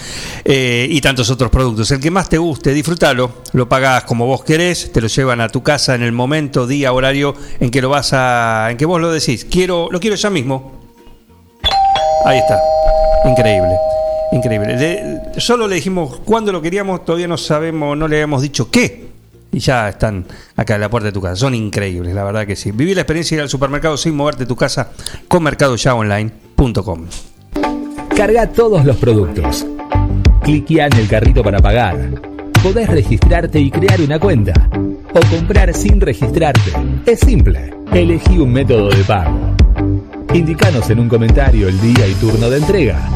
eh, 0.46 0.88
y 0.88 1.02
tantos 1.02 1.32
otros 1.32 1.50
productos. 1.50 1.90
El 1.90 2.00
que 2.00 2.12
más 2.12 2.30
te 2.30 2.38
guste, 2.38 2.74
disfrútalo. 2.74 3.32
Lo 3.54 3.68
pagás 3.68 4.04
como 4.04 4.28
vos 4.28 4.44
querés, 4.44 4.92
te 4.92 5.02
lo 5.02 5.08
llevan 5.08 5.42
a 5.42 5.50
tu 5.50 5.64
casa 5.64 5.96
en 5.96 6.04
el 6.04 6.12
momento, 6.12 6.68
día, 6.68 6.94
horario 6.94 7.34
en 7.60 7.72
que 7.72 7.82
lo 7.82 7.90
vas 7.90 8.12
a, 8.14 8.68
en 8.70 8.78
que 8.78 8.86
vos 8.86 9.02
lo 9.02 9.12
decís. 9.12 9.46
Quiero, 9.46 9.90
lo 9.92 10.00
quiero 10.00 10.16
ya 10.16 10.30
mismo. 10.30 10.80
Ahí 12.26 12.38
está. 12.38 12.62
Increíble. 13.28 13.76
Increíble. 14.32 14.76
De- 14.76 15.20
solo 15.42 15.68
le 15.68 15.74
dijimos 15.78 16.20
cuándo 16.24 16.52
lo 16.52 16.62
queríamos, 16.62 17.04
todavía 17.04 17.28
no 17.28 17.38
sabemos, 17.38 17.98
no 17.98 18.08
le 18.08 18.18
habíamos 18.18 18.44
dicho 18.44 18.70
qué. 18.70 19.09
Y 19.52 19.60
ya 19.60 19.90
están 19.90 20.26
acá 20.56 20.76
en 20.76 20.82
la 20.82 20.90
puerta 20.90 21.08
de 21.08 21.12
tu 21.12 21.22
casa. 21.22 21.36
Son 21.36 21.56
increíbles, 21.56 22.14
la 22.14 22.24
verdad 22.24 22.46
que 22.46 22.56
sí. 22.56 22.72
Viví 22.72 22.94
la 22.94 23.02
experiencia 23.02 23.36
de 23.36 23.40
ir 23.40 23.44
al 23.44 23.50
supermercado 23.50 23.98
sin 23.98 24.16
moverte 24.16 24.44
de 24.44 24.48
tu 24.48 24.56
casa 24.56 24.92
con 25.28 25.44
mercadoyaonline.com. 25.44 27.06
Carga 28.16 28.48
todos 28.48 28.86
los 28.86 28.98
productos. 28.98 29.66
Cliquea 30.44 30.88
en 30.88 30.94
el 30.94 31.08
carrito 31.08 31.44
para 31.44 31.60
pagar. 31.60 32.22
Podés 32.62 32.90
registrarte 32.90 33.60
y 33.60 33.72
crear 33.72 34.02
una 34.02 34.20
cuenta. 34.20 34.54
O 35.14 35.36
comprar 35.36 35.74
sin 35.74 36.00
registrarte. 36.02 36.74
Es 37.06 37.22
simple. 37.22 37.74
Elegí 37.92 38.38
un 38.38 38.52
método 38.52 38.90
de 38.90 39.04
pago. 39.06 39.56
Indicanos 40.34 40.90
en 40.90 41.00
un 41.00 41.10
comentario 41.10 41.70
el 41.70 41.80
día 41.82 42.08
y 42.08 42.14
turno 42.16 42.50
de 42.50 42.58
entrega. 42.58 43.10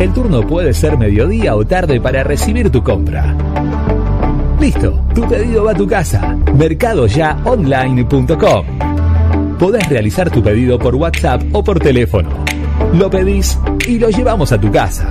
El 0.00 0.12
turno 0.12 0.46
puede 0.46 0.72
ser 0.72 0.96
mediodía 0.96 1.54
o 1.56 1.66
tarde 1.66 2.00
para 2.00 2.22
recibir 2.22 2.70
tu 2.70 2.82
compra. 2.82 3.36
Listo, 4.60 5.00
tu 5.14 5.26
pedido 5.28 5.64
va 5.64 5.72
a 5.72 5.74
tu 5.74 5.86
casa. 5.86 6.36
Mercadoyaonline.com. 6.56 8.66
Podés 9.58 9.88
realizar 9.88 10.30
tu 10.30 10.42
pedido 10.42 10.78
por 10.78 10.94
WhatsApp 10.94 11.42
o 11.52 11.62
por 11.62 11.78
teléfono. 11.78 12.30
Lo 12.92 13.10
pedís 13.10 13.58
y 13.86 13.98
lo 13.98 14.08
llevamos 14.10 14.52
a 14.52 14.60
tu 14.60 14.70
casa. 14.70 15.10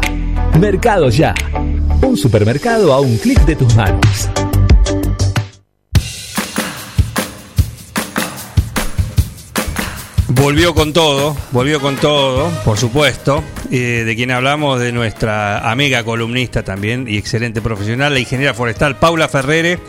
Mercado 0.59 1.09
Ya. 1.09 1.33
Un 2.01 2.17
supermercado 2.17 2.93
a 2.93 2.99
un 2.99 3.17
clic 3.17 3.39
de 3.45 3.55
tus 3.55 3.75
manos. 3.75 4.29
Volvió 10.28 10.73
con 10.73 10.91
todo, 10.91 11.38
volvió 11.51 11.80
con 11.80 11.97
todo, 11.97 12.49
por 12.63 12.78
supuesto. 12.80 13.43
eh, 13.71 14.03
de 14.05 14.15
quien 14.15 14.32
hablamos, 14.32 14.80
de 14.80 14.91
nuestra 14.91 15.69
amiga 15.69 16.03
columnista 16.03 16.63
también 16.63 17.07
y 17.07 17.17
excelente 17.17 17.61
profesional, 17.61 18.13
la 18.13 18.19
ingeniera 18.19 18.53
forestal 18.55 18.97
Paula 18.97 19.28
Ferrere, 19.28 19.80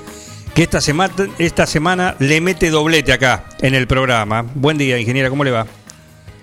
que 0.54 0.62
esta 0.62 0.82
semana, 0.82 1.14
esta 1.38 1.66
semana 1.66 2.16
le 2.18 2.40
mete 2.42 2.68
doblete 2.68 3.12
acá 3.12 3.44
en 3.60 3.74
el 3.74 3.86
programa. 3.86 4.44
Buen 4.54 4.76
día, 4.76 4.98
ingeniera, 4.98 5.30
¿cómo 5.30 5.42
le 5.42 5.52
va? 5.52 5.66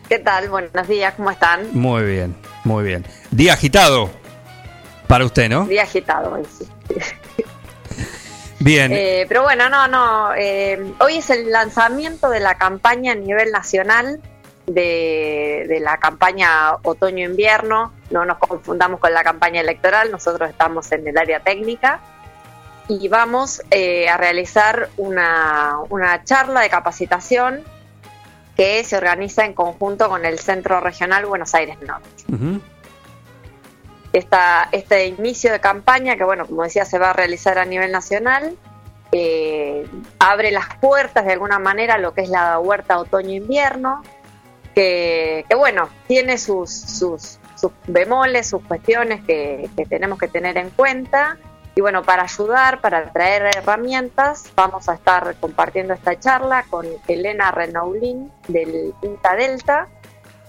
¿Qué 0.10 0.20
tal? 0.20 0.50
Buenos 0.50 0.88
días, 0.88 1.14
¿cómo 1.16 1.30
están? 1.30 1.68
Muy 1.74 2.04
bien, 2.04 2.36
muy 2.64 2.84
bien. 2.84 3.06
Día 3.30 3.54
agitado 3.54 4.10
para 5.08 5.24
usted, 5.26 5.50
¿no? 5.50 5.66
Día 5.66 5.84
agitado 5.84 6.41
sí. 6.58 6.66
Bien. 8.64 8.91
Eh, 8.93 9.26
pero 9.28 9.43
bueno, 9.43 9.70
no, 9.70 9.88
no. 9.88 10.34
eh, 10.36 10.93
hoy 10.99 11.18
es 11.18 11.30
el 11.30 11.51
lanzamiento 11.51 12.30
de 12.30 12.39
la 12.39 12.55
campaña 12.55 13.11
a 13.11 13.16
nivel 13.16 13.51
nacional 13.51 14.22
de, 14.66 15.66
de 15.68 15.80
la 15.82 15.97
campaña 15.97 16.76
otoño-invierno. 16.84 17.91
No 18.09 18.26
nos 18.26 18.38
confundamos 18.38 18.99
con 18.99 19.14
la 19.14 19.24
campaña 19.24 19.59
electoral, 19.61 20.11
nosotros 20.11 20.49
estamos 20.49 20.91
en 20.93 21.07
el 21.07 21.18
área 21.18 21.41
técnica 21.41 21.99
y 22.88 23.07
vamos 23.07 23.61
eh, 23.72 24.07
a 24.09 24.18
realizar 24.18 24.89
una, 24.97 25.78
una 25.89 26.24
charla 26.24 26.61
de 26.61 26.70
capacitación 26.70 27.64
que 28.55 28.84
se 28.84 28.95
organiza 28.97 29.45
en 29.45 29.53
conjunto 29.53 30.09
con 30.09 30.26
el 30.26 30.39
Centro 30.39 30.80
Regional 30.80 31.26
Buenos 31.26 31.53
Aires 31.55 31.78
Norte. 31.82 32.24
Esta, 34.14 34.70
este 34.72 35.07
inicio 35.07 35.51
de 35.51 35.59
campaña, 35.59 36.16
que 36.16 36.24
bueno, 36.24 36.45
como 36.45 36.64
decía, 36.64 36.86
se 36.86 36.99
va 36.99 37.09
a 37.09 37.14
realizar 37.14 37.57
a 37.57 37.66
nivel 37.66 37.91
nacional, 37.91 38.55
eh, 39.11 39.88
abre 40.20 40.51
las 40.51 40.76
puertas 40.78 41.26
de 41.26 41.34
alguna 41.34 41.59
manera 41.59 41.95
a 41.95 41.97
lo 41.97 42.14
que 42.14 42.22
es 42.22 42.30
la 42.30 42.59
huerta 42.59 42.99
otoño-invierno, 42.99 44.03
que, 44.76 45.45
bueno, 45.55 45.89
tiene 46.07 46.38
sus, 46.38 46.72
sus, 46.72 47.39
bemoles, 47.88 48.49
sus 48.49 48.61
cuestiones 48.64 49.24
que, 49.24 49.70
que 49.76 49.86
tenemos 49.86 50.20
que 50.20 50.28
tener 50.28 50.57
en 50.57 50.70
cuenta. 50.72 51.38
Y 51.76 51.82
bueno, 51.82 52.03
para 52.03 52.24
ayudar, 52.24 52.82
para 52.82 53.11
traer 53.11 53.55
herramientas, 53.55 54.51
vamos 54.55 54.89
a 54.89 54.95
estar 54.95 55.36
compartiendo 55.39 55.93
esta 55.93 56.20
charla 56.20 56.66
con 56.70 56.86
Elena 57.07 57.51
Renaulín 57.51 58.32
del 58.47 58.93
INTA 59.01 59.36
Delta, 59.36 59.88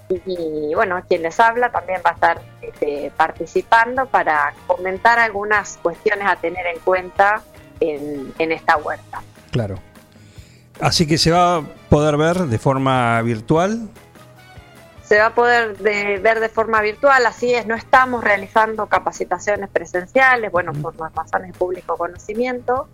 y 0.08 0.74
bueno, 0.74 1.00
quien 1.08 1.22
les 1.22 1.38
habla 1.40 1.70
también 1.72 2.00
va 2.04 2.10
a 2.10 2.14
estar 2.14 2.42
este, 2.60 3.10
participando 3.16 4.06
para 4.06 4.52
comentar 4.66 5.18
algunas 5.18 5.78
cuestiones 5.82 6.26
a 6.28 6.36
tener 6.36 6.66
en 6.66 6.78
cuenta 6.80 7.42
en, 7.80 8.32
en 8.38 8.52
esta 8.52 8.76
huerta. 8.76 9.22
Claro. 9.50 9.76
Así 10.80 11.06
que 11.06 11.18
se 11.18 11.30
va 11.30 11.56
a 11.56 11.62
poder 11.88 12.16
ver 12.16 12.36
de 12.40 12.58
forma 12.58 13.20
virtual. 13.22 13.88
Se 15.04 15.18
va 15.18 15.26
a 15.26 15.34
poder 15.34 15.76
de- 15.78 16.18
ver 16.18 16.40
de 16.40 16.48
forma 16.48 16.80
virtual, 16.80 17.24
así 17.26 17.54
es, 17.54 17.66
no 17.66 17.74
estamos 17.74 18.24
realizando 18.24 18.86
capacitaciones 18.86 19.68
presenciales, 19.70 20.50
bueno, 20.50 20.72
por 20.72 20.96
las 20.98 21.14
razones 21.14 21.52
de 21.52 21.58
público 21.58 21.96
conocimiento, 21.96 22.88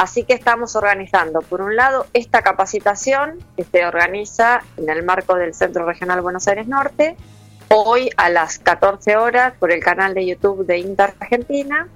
así 0.00 0.24
que 0.24 0.32
estamos 0.32 0.76
organizando, 0.76 1.42
por 1.42 1.60
un 1.60 1.76
lado, 1.76 2.06
esta 2.14 2.40
capacitación 2.40 3.38
que 3.54 3.64
se 3.64 3.84
organiza 3.84 4.62
en 4.78 4.88
el 4.88 5.02
marco 5.04 5.34
del 5.34 5.52
Centro 5.52 5.84
Regional 5.84 6.22
Buenos 6.22 6.48
Aires 6.48 6.66
Norte, 6.66 7.16
hoy 7.68 8.08
a 8.16 8.30
las 8.30 8.58
14 8.58 9.16
horas 9.16 9.52
por 9.58 9.70
el 9.70 9.84
canal 9.84 10.14
de 10.14 10.24
YouTube 10.24 10.64
de 10.64 10.78
Inter 10.78 11.12
Argentina, 11.20 11.86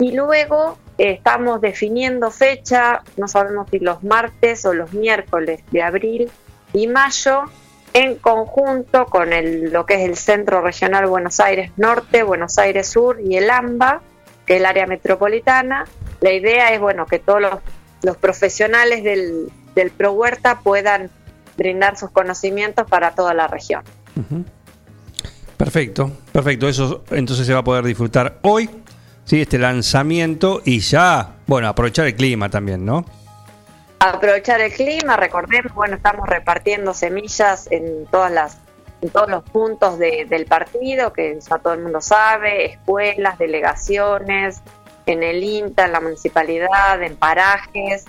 y 0.00 0.10
luego 0.10 0.76
estamos 0.98 1.60
definiendo 1.60 2.32
fecha, 2.32 3.04
no 3.16 3.28
sabemos 3.28 3.68
si 3.70 3.78
los 3.78 4.02
martes 4.02 4.66
o 4.66 4.74
los 4.74 4.92
miércoles 4.92 5.60
de 5.70 5.82
abril 5.84 6.32
y 6.72 6.88
mayo, 6.88 7.44
en 7.92 8.16
conjunto 8.16 9.06
con 9.06 9.32
el, 9.32 9.70
lo 9.70 9.86
que 9.86 9.94
es 9.94 10.08
el 10.08 10.16
Centro 10.16 10.62
Regional 10.62 11.06
Buenos 11.06 11.38
Aires 11.38 11.70
Norte, 11.76 12.24
Buenos 12.24 12.58
Aires 12.58 12.88
Sur 12.88 13.20
y 13.20 13.36
el 13.36 13.48
AMBA, 13.50 14.02
que 14.44 14.54
es 14.54 14.58
el 14.58 14.66
área 14.66 14.88
metropolitana. 14.88 15.84
La 16.20 16.32
idea 16.32 16.72
es 16.72 16.80
bueno 16.80 17.06
que 17.06 17.18
todos 17.18 17.40
los, 17.40 17.54
los 18.02 18.16
profesionales 18.16 19.02
del, 19.04 19.50
del 19.74 19.90
Pro 19.90 20.12
Huerta 20.12 20.60
puedan 20.60 21.10
brindar 21.56 21.96
sus 21.96 22.10
conocimientos 22.10 22.86
para 22.88 23.12
toda 23.12 23.34
la 23.34 23.46
región. 23.46 23.82
Perfecto, 25.56 26.10
perfecto. 26.32 26.68
Eso 26.68 27.04
entonces 27.10 27.46
se 27.46 27.52
va 27.54 27.60
a 27.60 27.64
poder 27.64 27.84
disfrutar 27.84 28.38
hoy, 28.42 28.68
sí, 29.24 29.40
este 29.40 29.58
lanzamiento 29.58 30.60
y 30.64 30.80
ya, 30.80 31.36
bueno, 31.46 31.68
aprovechar 31.68 32.06
el 32.06 32.14
clima 32.14 32.48
también, 32.50 32.84
¿no? 32.84 33.04
aprovechar 33.98 34.60
el 34.60 34.72
clima, 34.72 35.16
recordemos, 35.16 35.72
bueno, 35.74 35.96
estamos 35.96 36.28
repartiendo 36.28 36.92
semillas 36.92 37.66
en 37.72 38.04
todas 38.06 38.30
las 38.30 38.58
en 39.00 39.08
todos 39.10 39.28
los 39.28 39.42
puntos 39.42 39.98
de- 39.98 40.26
del 40.28 40.46
partido, 40.46 41.12
que 41.12 41.38
ya 41.40 41.58
todo 41.58 41.72
el 41.74 41.82
mundo 41.82 42.00
sabe, 42.00 42.66
escuelas, 42.66 43.38
delegaciones, 43.38 44.60
en 45.06 45.22
el 45.22 45.42
INTA, 45.42 45.86
en 45.86 45.92
la 45.92 46.00
municipalidad, 46.00 47.02
en 47.02 47.16
parajes. 47.16 48.04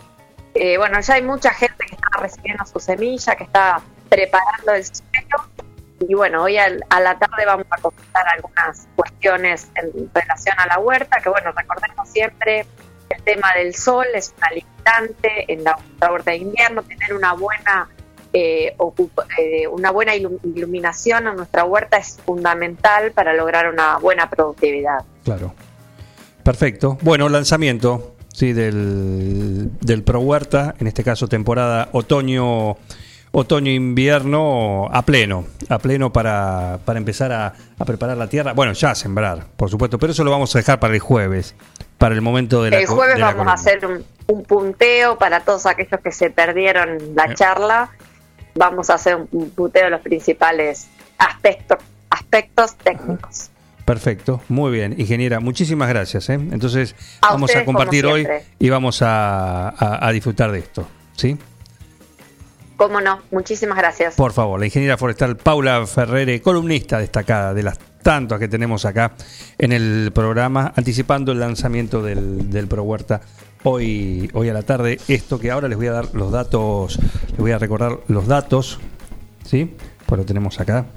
Eh, 0.54 0.78
bueno, 0.78 1.00
ya 1.00 1.14
hay 1.14 1.22
mucha 1.22 1.52
gente 1.52 1.86
que 1.88 1.96
está 1.96 2.20
recibiendo 2.20 2.66
su 2.66 2.80
semilla, 2.80 3.36
que 3.36 3.44
está 3.44 3.80
preparando 4.10 4.74
el 4.74 4.84
suelo. 4.84 5.50
Y 6.00 6.14
bueno, 6.14 6.44
hoy 6.44 6.58
al- 6.58 6.84
a 6.90 7.00
la 7.00 7.18
tarde 7.18 7.46
vamos 7.46 7.66
a 7.70 7.78
comentar 7.82 8.28
algunas 8.28 8.88
cuestiones 8.96 9.70
en 9.76 10.10
relación 10.14 10.56
a 10.60 10.68
la 10.68 10.80
huerta, 10.80 11.18
que 11.22 11.30
bueno, 11.30 11.52
recordemos 11.52 12.10
siempre 12.10 12.66
el 13.10 13.24
tema 13.24 13.54
del 13.56 13.74
sol 13.76 14.06
es 14.14 14.34
una 14.38 14.50
limitante 14.52 15.52
en 15.52 15.64
la, 15.64 15.78
huerta 16.12 16.32
de 16.32 16.38
invierno, 16.38 16.84
tener 16.84 17.14
una 17.14 17.34
buena 17.34 17.90
eh, 18.34 18.76
eh, 19.40 19.68
una 19.68 19.90
buena 19.92 20.14
ilu- 20.16 20.40
iluminación 20.44 21.28
en 21.28 21.38
nuestra 21.38 21.64
huerta 21.64 21.98
es 21.98 22.20
fundamental 22.26 23.12
para 23.14 23.34
lograr 23.34 23.70
una 23.72 23.98
buena 23.98 24.30
productividad. 24.30 25.04
Claro. 25.24 25.54
Perfecto. 26.48 26.98
Bueno, 27.02 27.28
lanzamiento, 27.28 28.16
sí, 28.34 28.54
del, 28.54 29.70
del 29.82 30.04
Pro 30.04 30.22
Huerta, 30.22 30.76
en 30.80 30.88
este 30.88 31.04
caso 31.04 31.28
temporada 31.28 31.90
otoño 31.92 32.78
otoño-invierno 33.32 34.88
a 34.90 35.02
pleno, 35.04 35.44
a 35.68 35.78
pleno 35.78 36.14
para, 36.14 36.80
para 36.86 36.98
empezar 37.00 37.34
a, 37.34 37.54
a 37.78 37.84
preparar 37.86 38.16
la 38.16 38.28
tierra. 38.30 38.54
Bueno, 38.54 38.72
ya 38.72 38.92
a 38.92 38.96
sembrar, 38.96 39.46
por 39.58 39.70
supuesto, 39.70 40.00
pero 40.00 40.14
eso 40.14 40.24
lo 40.24 40.32
vamos 40.32 40.56
a 40.56 40.60
dejar 40.60 40.80
para 40.80 40.94
el 40.94 41.02
jueves, 41.02 41.54
para 41.98 42.16
el 42.16 42.22
momento 42.22 42.64
de 42.64 42.72
la 42.72 42.80
El 42.80 42.86
jueves 42.88 43.20
vamos 43.20 43.34
columna. 43.34 43.52
a 43.52 43.56
hacer 43.56 43.86
un, 43.86 44.06
un 44.28 44.44
punteo 44.46 45.18
para 45.18 45.42
todos 45.42 45.66
aquellos 45.66 46.00
que 46.02 46.14
se 46.14 46.30
perdieron 46.30 47.14
la 47.14 47.26
Eh. 47.26 47.36
charla. 47.36 47.90
Vamos 48.56 48.90
a 48.90 48.94
hacer 48.94 49.18
un, 49.18 49.28
un 49.34 49.50
punteo 49.50 49.84
de 49.84 49.90
los 49.90 50.02
principales 50.02 50.88
aspectos, 51.18 51.78
aspectos 52.10 52.76
técnicos. 52.76 53.50
Perfecto, 53.88 54.42
muy 54.50 54.70
bien, 54.74 54.96
ingeniera, 54.98 55.40
muchísimas 55.40 55.88
gracias. 55.88 56.28
¿eh? 56.30 56.34
Entonces 56.34 56.94
A 57.22 57.32
vamos 57.32 57.50
ustedes, 57.50 57.64
a 57.64 57.66
compartir 57.66 58.06
hoy 58.06 58.28
y 58.60 58.70
vamos 58.70 59.02
a, 59.02 59.70
a- 59.70 60.06
a 60.06 60.12
disfrutar 60.12 60.52
de 60.52 60.60
esto, 60.60 60.86
¿sí? 61.16 61.38
¿Cómo 62.76 63.00
no? 63.00 63.20
Muchísimas 63.32 63.78
gracias. 63.78 64.16
Por 64.16 64.34
favor, 64.34 64.60
la 64.60 64.66
ingeniera 64.66 64.98
forestal 64.98 65.38
Paula 65.38 65.88
Ferrere, 65.88 66.42
columnista 66.42 67.00
destacada 67.00 67.54
de 67.54 67.64
las 67.64 67.80
tantas 68.04 68.40
que 68.40 68.50
tenemos 68.50 68.84
acá 68.84 69.14
en 69.58 69.72
el 69.72 70.12
programa, 70.14 70.74
anticipando 70.76 71.32
el 71.32 71.40
lanzamiento 71.40 72.04
del, 72.04 72.50
del 72.50 72.68
Pro 72.68 72.84
Huerta 72.84 73.22
hoy, 73.64 74.30
hoy 74.34 74.50
a 74.50 74.54
la 74.54 74.64
tarde. 74.64 75.00
Esto 75.08 75.40
que 75.40 75.50
ahora 75.50 75.70
les 75.70 75.78
voy 75.78 75.88
a 75.88 75.94
dar 75.94 76.14
los 76.14 76.30
datos, 76.30 77.00
les 77.30 77.38
voy 77.38 77.52
a 77.52 77.58
recordar 77.58 78.00
los 78.10 78.28
datos, 78.28 78.82
¿sí? 79.46 79.74
Pues 80.06 80.20
lo 80.20 80.26
tenemos 80.26 80.60
acá. 80.60 80.88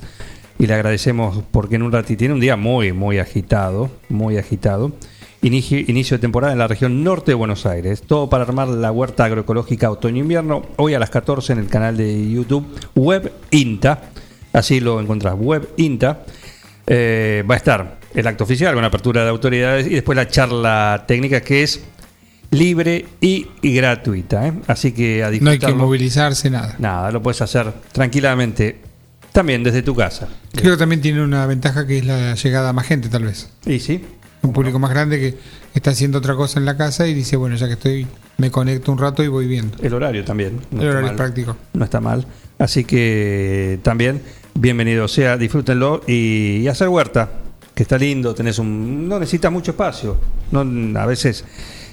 Y 0.61 0.67
le 0.67 0.75
agradecemos 0.75 1.43
porque 1.51 1.77
en 1.77 1.83
un 1.83 1.91
ratito 1.91 2.19
tiene 2.19 2.35
un 2.35 2.41
día 2.41 2.55
muy, 2.55 2.93
muy 2.93 3.19
agitado, 3.19 3.91
muy 4.11 4.37
agitado. 4.37 4.93
Inicio, 5.41 5.79
inicio 5.79 6.19
de 6.19 6.21
temporada 6.21 6.53
en 6.53 6.59
la 6.59 6.69
región 6.69 7.03
norte 7.03 7.31
de 7.31 7.35
Buenos 7.35 7.65
Aires. 7.65 8.03
Todo 8.03 8.29
para 8.29 8.45
armar 8.45 8.69
la 8.69 8.93
huerta 8.93 9.25
agroecológica 9.25 9.91
otoño-invierno. 9.91 10.67
Hoy 10.77 10.93
a 10.93 10.99
las 10.99 11.09
14 11.09 11.55
en 11.55 11.61
el 11.61 11.69
canal 11.69 11.97
de 11.97 12.31
YouTube 12.31 12.67
Web 12.95 13.33
INTA. 13.51 14.03
Así 14.53 14.81
lo 14.81 15.01
encontrás, 15.01 15.35
Web 15.35 15.67
INTA. 15.79 16.25
Eh, 16.87 17.43
va 17.51 17.55
a 17.55 17.57
estar 17.57 17.99
el 18.13 18.27
acto 18.27 18.45
oficial 18.45 18.75
con 18.75 18.85
apertura 18.85 19.25
de 19.25 19.31
autoridades 19.31 19.87
y 19.87 19.95
después 19.95 20.15
la 20.15 20.29
charla 20.29 21.05
técnica 21.09 21.41
que 21.41 21.63
es 21.63 21.83
libre 22.51 23.07
y, 23.23 23.47
y 23.63 23.75
gratuita. 23.75 24.47
¿eh? 24.49 24.53
Así 24.67 24.93
que 24.93 25.25
a 25.25 25.31
No 25.31 25.53
hay 25.53 25.59
que 25.59 25.73
movilizarse, 25.73 26.51
nada. 26.51 26.77
Nada, 26.79 27.11
lo 27.11 27.23
puedes 27.23 27.41
hacer 27.41 27.73
tranquilamente 27.93 28.91
también 29.33 29.63
desde 29.63 29.83
tu 29.83 29.95
casa. 29.95 30.29
Creo 30.53 30.73
que 30.73 30.79
también 30.79 31.01
tiene 31.01 31.23
una 31.23 31.47
ventaja 31.47 31.87
que 31.87 31.99
es 31.99 32.05
la 32.05 32.35
llegada 32.35 32.71
a 32.71 32.73
más 32.73 32.87
gente, 32.87 33.09
tal 33.09 33.25
vez. 33.25 33.51
Y 33.67 33.81
sí, 33.81 34.05
Un 34.43 34.53
público 34.53 34.79
más 34.79 34.91
grande 34.91 35.19
que 35.19 35.39
está 35.75 35.91
haciendo 35.91 36.19
otra 36.19 36.35
cosa 36.35 36.59
en 36.59 36.65
la 36.65 36.77
casa 36.77 37.07
y 37.07 37.15
dice, 37.15 37.37
bueno, 37.37 37.57
ya 37.57 37.67
que 37.67 37.75
estoy, 37.75 38.07
me 38.39 38.51
conecto 38.51 38.91
un 38.91 38.99
rato 38.99 39.23
y 39.23 39.29
voy 39.29 39.47
viendo. 39.47 39.77
El 39.83 39.95
horario 39.95 40.25
también. 40.25 40.61
El 40.73 40.79
está 40.79 40.91
horario 40.91 41.11
es 41.11 41.17
práctico. 41.17 41.57
No 41.75 41.85
está 41.85 42.01
mal. 42.01 42.27
Así 42.59 42.85
que 42.85 43.79
también, 43.83 44.23
bienvenido 44.55 45.09
sea, 45.09 45.37
disfrútenlo 45.37 46.03
y, 46.07 46.59
y 46.59 46.69
hacer 46.69 46.89
huerta, 46.89 47.31
que 47.75 47.83
está 47.83 47.97
lindo, 47.97 48.35
tenés 48.35 48.59
un. 48.59 49.09
No 49.09 49.19
necesitas 49.19 49.53
mucho 49.53 49.71
espacio. 49.71 50.19
No, 50.51 50.61
a 50.99 51.07
veces 51.07 51.45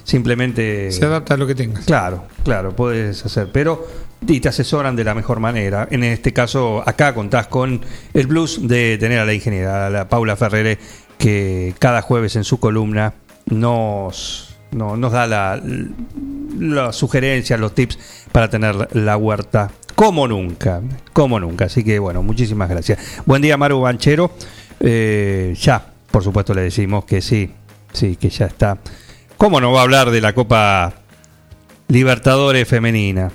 simplemente. 0.04 0.92
Se 0.92 1.06
adapta 1.06 1.36
a 1.36 1.38
lo 1.38 1.48
que 1.48 1.56
tengas. 1.56 1.86
Claro, 1.86 2.26
claro, 2.44 2.76
puedes 2.76 3.24
hacer, 3.26 3.50
pero 3.54 3.88
y 4.26 4.40
te 4.40 4.50
asesoran 4.50 4.96
de 4.96 5.04
la 5.04 5.14
mejor 5.14 5.40
manera. 5.40 5.88
En 5.92 6.04
este 6.04 6.34
caso, 6.34 6.84
acá 6.86 7.14
contás 7.14 7.48
con 7.48 7.82
el 8.14 8.28
plus 8.28 8.68
de 8.68 8.98
tener 8.98 9.20
a 9.20 9.26
la 9.26 9.34
ingeniera, 9.34 9.88
a 9.88 9.90
la 9.90 10.10
Paula 10.10 10.36
Ferrere, 10.36 10.78
que 11.18 11.74
cada 11.80 12.02
jueves 12.02 12.36
en 12.36 12.44
su 12.44 12.60
columna 12.60 13.14
nos, 13.46 14.56
no- 14.72 14.98
nos 14.98 15.12
da 15.12 15.28
la, 15.28 15.62
las 16.60 16.96
sugerencias, 16.96 17.60
los 17.60 17.74
tips 17.76 17.98
para 18.32 18.50
tener 18.50 18.96
la 18.96 19.18
huerta 19.18 19.72
como 19.96 20.28
nunca, 20.28 20.82
como 21.14 21.40
nunca. 21.40 21.66
Así 21.66 21.84
que 21.84 21.98
bueno, 22.00 22.22
muchísimas 22.24 22.70
gracias. 22.70 23.00
Buen 23.26 23.42
día, 23.42 23.58
Maru 23.58 23.82
Banchero. 23.82 24.32
Eh, 24.80 25.56
ya, 25.60 25.84
por 26.12 26.24
supuesto, 26.24 26.54
le 26.54 26.62
decimos 26.62 27.06
que 27.06 27.22
sí, 27.22 27.52
sí, 27.94 28.16
que 28.16 28.30
ya 28.30 28.46
está. 28.46 28.78
¿Cómo 29.38 29.60
no 29.62 29.72
va 29.72 29.80
a 29.80 29.84
hablar 29.84 30.12
de 30.12 30.22
la 30.22 30.34
Copa 30.34 30.94
Libertadores 31.88 32.68
femenina? 32.68 33.32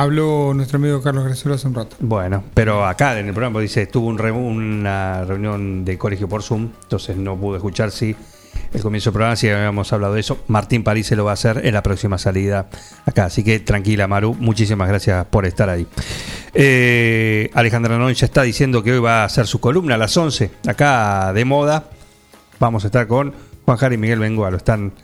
Habló 0.00 0.54
nuestro 0.54 0.78
amigo 0.78 1.02
Carlos 1.02 1.26
Graciolo 1.26 1.56
hace 1.56 1.68
un 1.68 1.74
rato. 1.74 1.94
Bueno, 2.00 2.42
pero 2.54 2.86
acá 2.86 3.20
en 3.20 3.26
el 3.26 3.34
programa 3.34 3.60
dice, 3.60 3.86
tuvo 3.86 4.06
un 4.06 4.18
una 4.18 5.26
reunión 5.26 5.84
de 5.84 5.98
colegio 5.98 6.26
por 6.26 6.42
Zoom, 6.42 6.70
entonces 6.84 7.18
no 7.18 7.36
pude 7.36 7.58
escuchar 7.58 7.90
si 7.90 8.16
el 8.72 8.80
comienzo 8.80 9.10
del 9.10 9.12
programa, 9.12 9.36
si 9.36 9.50
habíamos 9.50 9.92
hablado 9.92 10.14
de 10.14 10.20
eso. 10.20 10.38
Martín 10.48 10.84
París 10.84 11.06
se 11.06 11.16
lo 11.16 11.26
va 11.26 11.32
a 11.32 11.34
hacer 11.34 11.66
en 11.66 11.74
la 11.74 11.82
próxima 11.82 12.16
salida 12.16 12.70
acá, 13.04 13.26
así 13.26 13.44
que 13.44 13.60
tranquila 13.60 14.08
Maru, 14.08 14.32
muchísimas 14.32 14.88
gracias 14.88 15.26
por 15.26 15.44
estar 15.44 15.68
ahí. 15.68 15.86
Eh, 16.54 17.50
Alejandra 17.52 17.98
Non 17.98 18.10
ya 18.14 18.24
está 18.24 18.40
diciendo 18.40 18.82
que 18.82 18.92
hoy 18.92 19.00
va 19.00 19.20
a 19.20 19.24
hacer 19.24 19.46
su 19.46 19.60
columna 19.60 19.96
a 19.96 19.98
las 19.98 20.16
11, 20.16 20.50
acá 20.66 21.30
de 21.34 21.44
moda. 21.44 21.90
Vamos 22.58 22.84
a 22.84 22.86
estar 22.86 23.06
con 23.06 23.34
Juan 23.66 23.76
Jari 23.76 23.96
y 23.96 23.98
Miguel 23.98 24.20
Bengoa, 24.20 24.50
lo 24.50 24.56
están, 24.56 24.94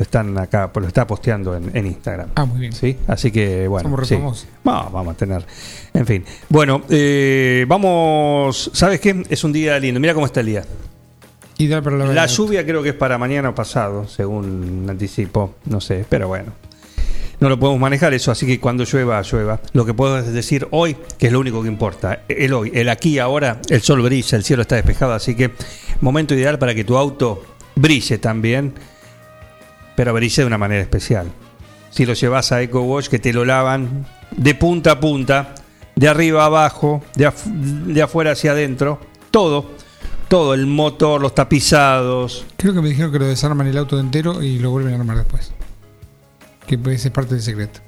lo 0.00 0.04
están 0.04 0.38
acá, 0.38 0.70
lo 0.74 0.86
está 0.86 1.06
posteando 1.06 1.54
en, 1.54 1.76
en 1.76 1.84
Instagram. 1.84 2.30
Ah, 2.34 2.46
muy 2.46 2.58
bien. 2.58 2.72
¿Sí? 2.72 2.96
Así 3.06 3.30
que 3.30 3.68
bueno. 3.68 3.90
Somos 3.90 4.08
sí. 4.08 4.14
famosos. 4.14 4.46
No, 4.64 4.88
vamos 4.88 5.12
a 5.12 5.16
tener. 5.18 5.44
En 5.92 6.06
fin. 6.06 6.24
Bueno, 6.48 6.84
eh, 6.88 7.66
vamos. 7.68 8.70
¿Sabes 8.72 8.98
qué? 8.98 9.22
Es 9.28 9.44
un 9.44 9.52
día 9.52 9.78
lindo. 9.78 10.00
Mira 10.00 10.14
cómo 10.14 10.24
está 10.24 10.40
el 10.40 10.46
día. 10.46 10.64
Ideal 11.58 11.82
para 11.82 11.98
la 11.98 12.06
La 12.14 12.24
lluvia 12.24 12.64
creo 12.64 12.82
que 12.82 12.88
es 12.88 12.94
para 12.94 13.18
mañana 13.18 13.50
o 13.50 13.54
pasado, 13.54 14.08
según 14.08 14.86
anticipo. 14.88 15.56
No 15.66 15.82
sé, 15.82 16.06
pero 16.08 16.28
bueno. 16.28 16.50
No 17.38 17.50
lo 17.50 17.60
podemos 17.60 17.78
manejar 17.78 18.14
eso, 18.14 18.30
así 18.30 18.46
que 18.46 18.58
cuando 18.58 18.84
llueva, 18.84 19.20
llueva. 19.20 19.60
Lo 19.74 19.84
que 19.84 19.92
puedo 19.92 20.22
decir 20.22 20.66
hoy, 20.70 20.96
que 21.18 21.26
es 21.26 21.32
lo 21.32 21.40
único 21.40 21.60
que 21.60 21.68
importa, 21.68 22.22
el 22.26 22.54
hoy, 22.54 22.70
el 22.72 22.88
aquí 22.88 23.18
ahora, 23.18 23.60
el 23.68 23.82
sol 23.82 24.00
brilla, 24.00 24.38
el 24.38 24.44
cielo 24.44 24.62
está 24.62 24.76
despejado, 24.76 25.12
así 25.12 25.34
que 25.34 25.50
momento 26.00 26.34
ideal 26.34 26.58
para 26.58 26.74
que 26.74 26.84
tu 26.84 26.98
auto 26.98 27.42
brille 27.76 28.18
también, 28.18 28.74
pero 30.00 30.14
brille 30.14 30.40
de 30.40 30.46
una 30.46 30.56
manera 30.56 30.80
especial. 30.80 31.30
Si 31.90 32.06
lo 32.06 32.14
llevas 32.14 32.52
a 32.52 32.62
Eco 32.62 32.80
Wash, 32.80 33.08
que 33.08 33.18
te 33.18 33.34
lo 33.34 33.44
lavan 33.44 34.06
de 34.30 34.54
punta 34.54 34.92
a 34.92 34.98
punta, 34.98 35.54
de 35.94 36.08
arriba 36.08 36.44
a 36.44 36.46
abajo, 36.46 37.04
de, 37.16 37.30
de 37.44 38.00
afuera 38.00 38.30
hacia 38.30 38.52
adentro, 38.52 38.98
todo, 39.30 39.72
todo, 40.26 40.54
el 40.54 40.64
motor, 40.64 41.20
los 41.20 41.34
tapizados, 41.34 42.46
Creo 42.56 42.72
que 42.72 42.80
me 42.80 42.88
dijeron 42.88 43.12
que 43.12 43.18
lo 43.18 43.26
desarman 43.26 43.66
el 43.66 43.76
auto 43.76 44.00
entero 44.00 44.42
y 44.42 44.58
lo 44.58 44.70
vuelven 44.70 44.94
a 44.94 44.96
armar 44.96 45.18
después. 45.18 45.52
Que 46.66 46.76
ese 46.76 47.08
es 47.08 47.10
parte 47.10 47.34
del 47.34 47.42
secreto. 47.42 47.80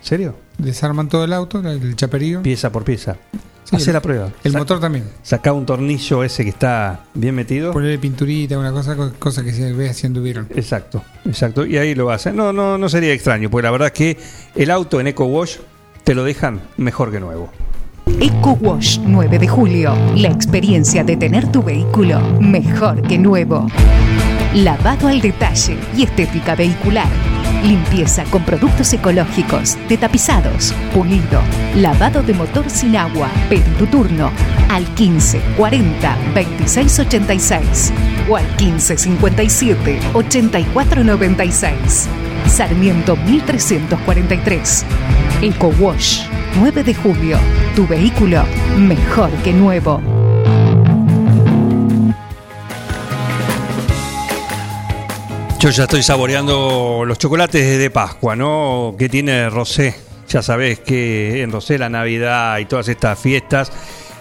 ¿En 0.00 0.04
serio? 0.04 0.36
Desarman 0.58 1.08
todo 1.08 1.24
el 1.24 1.32
auto, 1.32 1.60
el 1.60 1.96
chaperío. 1.96 2.42
pieza 2.42 2.70
por 2.70 2.84
pieza. 2.84 3.16
Sí, 3.72 3.76
Hacé 3.76 3.90
el- 3.90 3.94
la 3.94 4.02
prueba. 4.02 4.28
El 4.44 4.52
Sa- 4.52 4.58
motor 4.58 4.80
también. 4.80 5.04
Sacá 5.22 5.52
un 5.52 5.66
tornillo 5.66 6.22
ese 6.22 6.44
que 6.44 6.50
está 6.50 7.00
bien 7.14 7.34
metido. 7.34 7.72
Ponerle 7.72 7.98
pinturita, 7.98 8.58
una 8.58 8.70
cosa, 8.72 8.94
co- 8.96 9.12
cosa 9.18 9.42
que 9.42 9.52
se 9.52 9.72
ve 9.72 9.88
haciendo 9.90 10.22
vieron. 10.22 10.46
Exacto, 10.54 11.02
exacto. 11.24 11.64
Y 11.66 11.76
ahí 11.78 11.94
lo 11.94 12.10
hacen. 12.10 12.36
No, 12.36 12.52
no, 12.52 12.76
no 12.78 12.88
sería 12.88 13.12
extraño, 13.12 13.50
porque 13.50 13.64
la 13.64 13.70
verdad 13.70 13.86
es 13.88 13.92
que 13.94 14.18
el 14.54 14.70
auto 14.70 15.00
en 15.00 15.06
Eco 15.08 15.24
Wash 15.24 15.56
te 16.04 16.14
lo 16.14 16.22
dejan 16.24 16.60
mejor 16.76 17.10
que 17.10 17.18
nuevo. 17.20 17.50
Eco 18.20 18.58
Wash 18.60 18.98
9 19.04 19.38
de 19.38 19.48
julio. 19.48 19.94
La 20.16 20.28
experiencia 20.28 21.02
de 21.04 21.16
tener 21.16 21.50
tu 21.50 21.62
vehículo 21.62 22.20
mejor 22.40 23.00
que 23.02 23.16
nuevo. 23.18 23.66
Lavado 24.54 25.08
al 25.08 25.20
detalle 25.22 25.78
y 25.96 26.02
estética 26.02 26.54
vehicular. 26.54 27.08
Limpieza 27.62 28.24
con 28.24 28.44
productos 28.44 28.92
ecológicos, 28.92 29.78
de 29.88 29.96
tapizados, 29.96 30.74
pulido, 30.92 31.40
lavado 31.76 32.22
de 32.22 32.34
motor 32.34 32.68
sin 32.68 32.96
agua. 32.96 33.28
Pedí 33.48 33.70
tu 33.78 33.86
turno 33.86 34.32
al 34.68 34.84
15 34.94 35.40
40 35.56 36.16
26 36.34 36.98
86 36.98 37.92
o 38.28 38.36
al 38.36 38.46
15 38.56 38.98
57 38.98 40.00
84 40.12 41.04
96. 41.04 42.08
Sarmiento 42.46 43.16
1343. 43.16 44.84
Eco 45.42 45.72
Wash 45.78 46.22
9 46.56 46.82
de 46.82 46.94
julio. 46.94 47.38
Tu 47.76 47.86
vehículo 47.86 48.42
mejor 48.76 49.30
que 49.44 49.52
nuevo. 49.52 50.31
Yo 55.62 55.70
ya 55.70 55.84
estoy 55.84 56.02
saboreando 56.02 57.04
los 57.06 57.18
chocolates 57.18 57.78
de 57.78 57.88
Pascua, 57.88 58.34
¿no? 58.34 58.96
Que 58.98 59.08
tiene 59.08 59.48
Rosé. 59.48 59.94
Ya 60.28 60.42
sabés 60.42 60.80
que 60.80 61.40
en 61.40 61.52
Rosé 61.52 61.78
la 61.78 61.88
Navidad 61.88 62.58
y 62.58 62.64
todas 62.64 62.88
estas 62.88 63.16
fiestas 63.16 63.70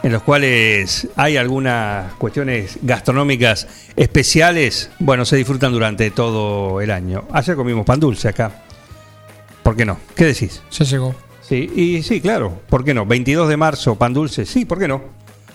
en 0.04 0.12
los 0.12 0.22
cuales 0.22 1.08
hay 1.16 1.38
algunas 1.38 2.14
cuestiones 2.14 2.78
gastronómicas 2.84 3.68
especiales, 3.96 4.92
bueno, 5.00 5.26
se 5.26 5.36
disfrutan 5.36 5.72
durante 5.72 6.12
todo 6.12 6.80
el 6.80 6.92
año. 6.92 7.24
Ayer 7.32 7.56
comimos 7.56 7.88
pan 7.88 8.00
dulce 8.00 8.28
acá. 8.28 8.62
¿Por 9.64 9.76
qué 9.76 9.84
no? 9.84 9.98
¿Qué 10.16 10.26
decís? 10.26 10.62
Ya 10.70 10.86
llegó. 10.86 11.16
Sí, 11.42 11.72
y 11.76 12.04
sí, 12.04 12.22
claro, 12.22 12.62
¿por 12.70 12.86
qué 12.86 12.94
no? 12.94 13.08
22 13.08 13.50
de 13.50 13.58
marzo, 13.58 13.96
pan 13.96 14.14
dulce, 14.14 14.46
sí, 14.46 14.66
¿por 14.66 14.78
qué 14.78 14.88
no? 14.88 15.02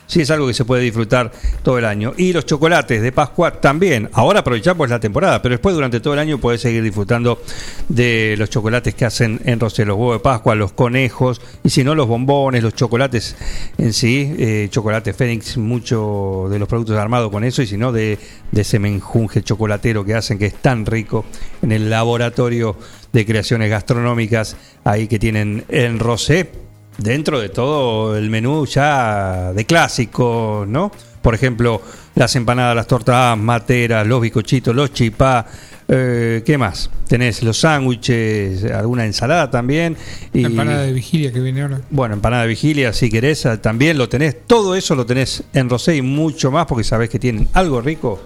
Sí, 0.06 0.20
es 0.20 0.30
algo 0.30 0.46
que 0.46 0.54
se 0.54 0.64
puede 0.64 0.82
disfrutar 0.82 1.32
todo 1.62 1.78
el 1.78 1.84
año. 1.84 2.12
Y 2.16 2.32
los 2.32 2.46
chocolates 2.46 3.02
de 3.02 3.10
Pascua 3.10 3.60
también. 3.60 4.08
Ahora 4.12 4.40
aprovechamos 4.40 4.88
la 4.88 5.00
temporada, 5.00 5.42
pero 5.42 5.54
después 5.54 5.74
durante 5.74 5.98
todo 5.98 6.14
el 6.14 6.20
año 6.20 6.38
puedes 6.38 6.60
seguir 6.60 6.82
disfrutando 6.82 7.42
de 7.88 8.36
los 8.38 8.48
chocolates 8.48 8.94
que 8.94 9.04
hacen 9.04 9.40
en 9.44 9.58
Rosé, 9.58 9.84
los 9.84 9.96
huevos 9.96 10.16
de 10.16 10.20
Pascua, 10.20 10.54
los 10.54 10.72
conejos, 10.72 11.40
y 11.64 11.70
si 11.70 11.82
no, 11.82 11.94
los 11.94 12.06
bombones, 12.06 12.62
los 12.62 12.74
chocolates 12.74 13.36
en 13.78 13.92
sí, 13.92 14.32
eh, 14.38 14.68
chocolate 14.70 15.12
Fénix, 15.12 15.56
mucho 15.56 16.46
de 16.50 16.58
los 16.58 16.68
productos 16.68 16.96
armados 16.96 17.30
con 17.32 17.42
eso, 17.42 17.62
y 17.62 17.66
si 17.66 17.76
no, 17.76 17.90
de, 17.90 18.18
de 18.52 18.60
ese 18.60 18.78
menjunje 18.78 19.42
chocolatero 19.42 20.04
que 20.04 20.14
hacen, 20.14 20.38
que 20.38 20.46
es 20.46 20.54
tan 20.54 20.86
rico 20.86 21.24
en 21.62 21.72
el 21.72 21.90
laboratorio 21.90 22.76
de 23.12 23.26
creaciones 23.26 23.70
gastronómicas 23.70 24.56
ahí 24.84 25.08
que 25.08 25.18
tienen 25.18 25.64
en 25.68 25.98
Rosé 25.98 26.66
dentro 26.98 27.40
de 27.40 27.48
todo 27.48 28.16
el 28.16 28.30
menú 28.30 28.66
ya 28.66 29.52
de 29.52 29.64
clásicos, 29.64 30.66
¿no? 30.68 30.90
Por 31.22 31.34
ejemplo, 31.34 31.82
las 32.14 32.34
empanadas, 32.36 32.76
las 32.76 32.86
tortas 32.86 33.36
materas, 33.36 34.06
los 34.06 34.20
bicochitos, 34.20 34.74
los 34.74 34.92
chipá, 34.92 35.44
eh, 35.88 36.42
¿qué 36.46 36.56
más? 36.56 36.88
Tenés 37.08 37.42
los 37.42 37.58
sándwiches, 37.58 38.64
alguna 38.64 39.04
ensalada 39.04 39.50
también. 39.50 39.96
Y, 40.32 40.42
La 40.42 40.48
empanada 40.48 40.82
de 40.82 40.92
vigilia 40.92 41.32
que 41.32 41.40
viene 41.40 41.62
ahora. 41.62 41.80
Bueno, 41.90 42.14
empanada 42.14 42.42
de 42.42 42.48
vigilia, 42.48 42.92
si 42.92 43.10
querés, 43.10 43.44
ah, 43.46 43.60
también 43.60 43.98
lo 43.98 44.08
tenés. 44.08 44.36
Todo 44.46 44.74
eso 44.76 44.94
lo 44.94 45.04
tenés 45.04 45.42
en 45.52 45.68
Rosé 45.68 45.96
y 45.96 46.02
mucho 46.02 46.50
más 46.52 46.66
porque 46.66 46.84
sabés 46.84 47.10
que 47.10 47.18
tienen 47.18 47.48
algo 47.54 47.80
rico 47.80 48.20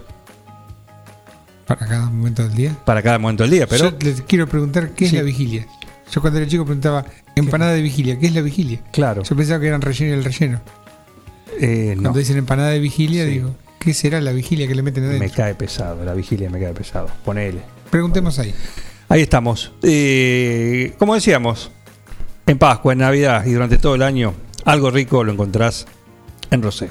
Para 1.67 1.87
cada 1.87 2.07
momento 2.11 2.43
del 2.43 2.55
día. 2.55 2.77
para 2.85 3.03
cada 3.03 3.19
momento 3.19 3.45
del 3.45 3.51
día. 3.53 3.67
Pero 3.67 3.91
Yo 3.91 3.97
les 4.01 4.23
quiero 4.23 4.47
preguntar 4.47 4.91
qué 4.91 5.07
Sí. 5.09 5.17
es 5.17 5.23
la 5.23 5.27
vigilia. 5.27 5.67
Yo 6.13 6.21
cuando 6.21 6.39
era 6.41 6.49
chico 6.49 6.65
preguntaba, 6.65 7.05
empanada 7.37 7.73
de 7.73 7.83
vigilia, 7.83 8.19
¿qué 8.19 8.27
es 8.27 8.35
la 8.35 8.41
vigilia? 8.41 8.81
Claro. 8.93 9.23
Yo 9.23 9.37
pensaba 9.37 9.61
que 9.61 9.69
eran 9.69 9.81
relleno 9.81 10.15
y 10.15 10.19
el 10.19 10.25
relleno. 10.25 10.61
eh, 11.61 11.95
no, 11.97 12.03
Cuando 12.03 12.19
dicen 12.19 12.37
empanada 12.39 12.71
de 12.71 12.79
vigilia, 12.81 13.25
Sí. 13.25 13.31
digo, 13.31 13.55
¿qué 13.79 13.95
será 13.95 14.21
la 14.21 14.33
vigilia 14.33 14.67
que 14.67 14.75
le 14.75 14.83
meten 14.83 15.05
adentro? 15.05 15.27
me 15.29 15.33
cae 15.33 15.55
pesado. 15.55 16.05
La 16.05 16.15
vigilia 16.15 16.51
me 16.51 16.59
cae 16.61 16.73
pesado. 16.73 17.09
Ponele. 17.25 17.61
Preguntemos 17.91 18.39
ahí. 18.39 18.55
Ahí 19.09 19.23
estamos. 19.23 19.73
Eh, 19.83 20.95
como 20.99 21.15
decíamos, 21.15 21.71
en 22.47 22.59
Pascua, 22.59 22.93
en 22.93 23.01
Navidad 23.01 23.45
y 23.47 23.53
durante 23.53 23.79
todo 23.79 23.95
el 23.95 24.03
año, 24.03 24.35
algo 24.65 24.91
rico 24.91 25.23
lo 25.25 25.33
encontrás 25.33 25.87
en 26.51 26.63
Rosé. 26.63 26.91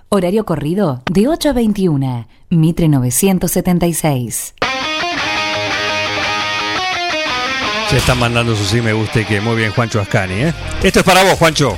Horario 0.13 0.43
corrido 0.45 1.01
de 1.09 1.29
8 1.29 1.51
a 1.51 1.53
21. 1.53 2.27
Mitre 2.49 2.89
976. 2.89 4.55
Se 7.89 7.95
están 7.95 8.19
mandando 8.19 8.53
su 8.53 8.65
sí 8.65 8.81
me 8.81 8.91
guste 8.91 9.23
que 9.25 9.39
muy 9.39 9.55
bien 9.55 9.71
Juancho 9.71 10.01
Ascani, 10.01 10.33
¿eh? 10.33 10.53
Esto 10.83 10.99
es 10.99 11.05
para 11.05 11.23
vos, 11.23 11.35
Juancho. 11.39 11.77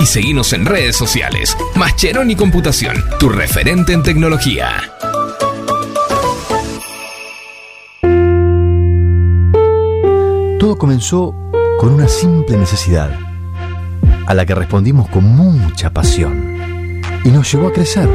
y 0.00 0.06
seguinos 0.06 0.52
en 0.52 0.66
redes 0.66 0.96
sociales. 0.96 1.56
Mascheroni 1.76 2.36
Computación, 2.36 2.96
tu 3.18 3.28
referente 3.28 3.92
en 3.92 4.02
tecnología. 4.02 4.70
Todo 10.58 10.78
comenzó 10.78 11.34
con 11.78 11.92
una 11.92 12.08
simple 12.08 12.56
necesidad, 12.56 13.18
a 14.26 14.34
la 14.34 14.46
que 14.46 14.54
respondimos 14.54 15.08
con 15.08 15.24
mucha 15.24 15.90
pasión, 15.90 17.02
y 17.24 17.28
nos 17.28 17.52
llevó 17.52 17.68
a 17.68 17.72
crecer, 17.72 18.08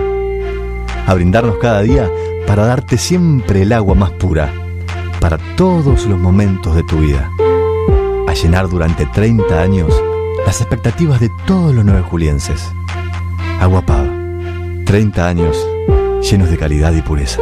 a 1.06 1.14
brindarnos 1.14 1.58
cada 1.58 1.82
día 1.82 2.10
para 2.48 2.66
darte 2.66 2.98
siempre 2.98 3.62
el 3.62 3.74
agua 3.74 3.94
más 3.94 4.12
pura, 4.12 4.52
para 5.20 5.38
todos 5.56 6.06
los 6.06 6.18
momentos 6.18 6.76
de 6.76 6.84
tu 6.84 6.98
vida. 6.98 7.30
A 8.28 8.34
llenar 8.34 8.70
durante 8.70 9.06
30 9.06 9.62
años 9.62 9.94
las 10.46 10.62
expectativas 10.62 11.20
de 11.20 11.30
todos 11.50 11.74
los 11.74 11.84
nueve 11.84 12.04
julienses. 12.04 12.62
Agua 13.60 13.82
Pava. 13.82 14.14
30 14.86 15.28
años 15.28 15.58
llenos 16.22 16.52
de 16.52 16.60
calidad 16.60 16.94
y 16.94 17.02
pureza. 17.02 17.42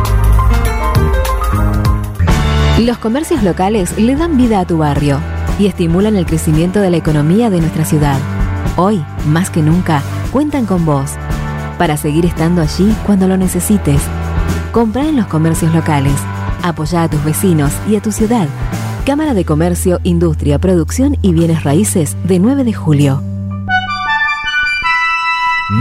Los 2.81 2.97
comercios 2.97 3.43
locales 3.43 3.95
le 3.99 4.15
dan 4.15 4.37
vida 4.37 4.59
a 4.59 4.65
tu 4.65 4.79
barrio 4.79 5.19
y 5.59 5.67
estimulan 5.67 6.15
el 6.15 6.25
crecimiento 6.25 6.79
de 6.79 6.89
la 6.89 6.97
economía 6.97 7.51
de 7.51 7.59
nuestra 7.59 7.85
ciudad. 7.85 8.17
Hoy, 8.75 9.05
más 9.27 9.51
que 9.51 9.61
nunca, 9.61 10.01
cuentan 10.31 10.65
con 10.65 10.83
vos 10.83 11.11
para 11.77 11.95
seguir 11.95 12.25
estando 12.25 12.59
allí 12.59 12.91
cuando 13.05 13.27
lo 13.27 13.37
necesites. 13.37 14.01
Compra 14.71 15.07
en 15.07 15.15
los 15.15 15.27
comercios 15.27 15.71
locales. 15.75 16.15
Apoya 16.63 17.03
a 17.03 17.07
tus 17.07 17.23
vecinos 17.23 17.71
y 17.87 17.97
a 17.97 18.01
tu 18.01 18.11
ciudad. 18.11 18.47
Cámara 19.05 19.35
de 19.35 19.45
Comercio, 19.45 19.99
Industria, 20.01 20.57
Producción 20.57 21.17
y 21.21 21.33
Bienes 21.33 21.63
Raíces 21.63 22.17
de 22.23 22.39
9 22.39 22.63
de 22.63 22.73
julio. 22.73 23.21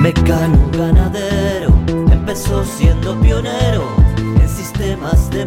Mecano 0.02 0.70
ganadero 0.70 1.72
empezó 2.12 2.62
siendo 2.62 3.18
pionero 3.22 3.88
en 4.38 4.48
sistemas 4.50 5.30
de 5.30 5.46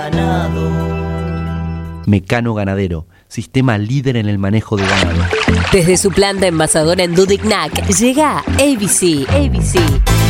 ganado. 0.00 0.70
Mecano 2.06 2.54
Ganadero, 2.54 3.06
sistema 3.28 3.78
líder 3.78 4.16
en 4.16 4.28
el 4.28 4.38
manejo 4.38 4.76
de 4.76 4.86
ganado. 4.86 5.24
Desde 5.72 5.96
su 5.96 6.10
planta 6.10 6.46
envasadora 6.46 7.04
en 7.04 7.14
Dudignac 7.14 7.86
llega 7.88 8.38
ABC. 8.38 9.28
ABC. 9.28 10.29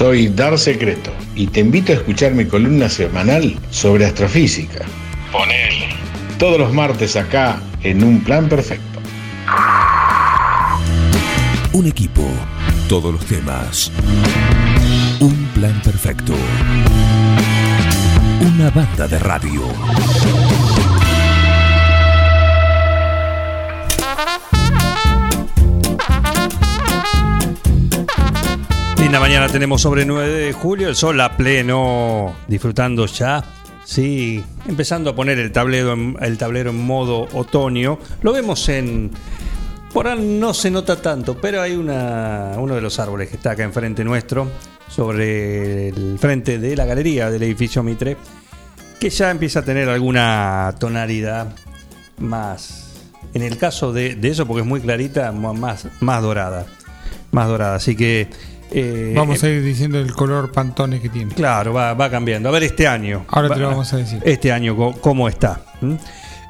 Soy 0.00 0.28
Dar 0.28 0.58
Secreto 0.58 1.12
y 1.34 1.46
te 1.46 1.60
invito 1.60 1.92
a 1.92 1.96
escuchar 1.96 2.32
mi 2.32 2.46
columna 2.46 2.88
semanal 2.88 3.54
sobre 3.68 4.06
astrofísica. 4.06 4.86
Ponele. 5.30 5.90
Todos 6.38 6.58
los 6.58 6.72
martes 6.72 7.16
acá 7.16 7.60
en 7.82 8.02
Un 8.02 8.24
Plan 8.24 8.48
Perfecto. 8.48 8.98
Un 11.74 11.86
equipo, 11.86 12.26
todos 12.88 13.12
los 13.12 13.26
temas. 13.26 13.92
Un 15.20 15.36
plan 15.52 15.78
perfecto. 15.82 16.32
Una 18.40 18.70
banda 18.70 19.06
de 19.06 19.18
radio. 19.18 19.64
Mañana 29.18 29.48
tenemos 29.48 29.82
sobre 29.82 30.04
9 30.04 30.28
de 30.28 30.52
julio, 30.52 30.88
el 30.88 30.94
sol 30.94 31.20
a 31.20 31.36
pleno, 31.36 32.36
disfrutando 32.46 33.06
ya. 33.06 33.42
Sí, 33.84 34.44
empezando 34.68 35.10
a 35.10 35.16
poner 35.16 35.38
el 35.38 35.50
tablero 35.50 35.92
en, 35.92 36.76
modo 36.76 37.26
otoño. 37.32 37.98
Lo 38.22 38.32
vemos 38.32 38.68
en. 38.68 39.10
Por 39.92 40.06
ahora 40.06 40.20
no 40.20 40.54
se 40.54 40.70
nota 40.70 41.02
tanto, 41.02 41.40
pero 41.40 41.60
hay 41.60 41.72
una, 41.72 42.52
uno 42.58 42.76
de 42.76 42.80
los 42.80 43.00
árboles 43.00 43.28
que 43.30 43.36
está 43.36 43.52
acá 43.52 43.64
enfrente 43.64 44.04
nuestro, 44.04 44.48
sobre 44.86 45.88
el 45.88 46.16
frente 46.20 46.60
de 46.60 46.76
la 46.76 46.84
galería 46.84 47.30
del 47.30 47.42
edificio 47.42 47.82
Mitre, 47.82 48.16
que 49.00 49.10
ya 49.10 49.32
empieza 49.32 49.60
a 49.60 49.64
tener 49.64 49.88
alguna 49.88 50.72
tonalidad 50.78 51.52
más. 52.18 52.92
En 53.34 53.42
el 53.42 53.58
caso 53.58 53.92
de, 53.92 54.14
de 54.14 54.28
eso, 54.28 54.46
porque 54.46 54.60
es 54.60 54.68
muy 54.68 54.80
clarita, 54.80 55.32
más, 55.32 55.88
más 56.00 56.22
dorada. 56.22 56.66
Más 57.32 57.48
dorada. 57.48 57.74
Así 57.74 57.96
que. 57.96 58.28
Eh, 58.72 59.12
Vamos 59.16 59.42
a 59.42 59.48
ir 59.48 59.62
diciendo 59.62 59.98
el 59.98 60.12
color 60.12 60.52
pantone 60.52 61.00
que 61.00 61.08
tiene. 61.08 61.34
Claro, 61.34 61.72
va, 61.72 61.94
va 61.94 62.10
cambiando. 62.10 62.48
A 62.48 62.52
ver 62.52 62.64
este 62.64 62.86
año. 62.86 63.24
Ahora 63.28 63.48
te 63.48 63.60
lo 63.60 63.68
vamos 63.68 63.92
a 63.92 63.96
decir. 63.96 64.20
Este 64.24 64.52
año, 64.52 64.76
¿cómo 65.00 65.28
está? 65.28 65.60
¿Mm? 65.80 65.94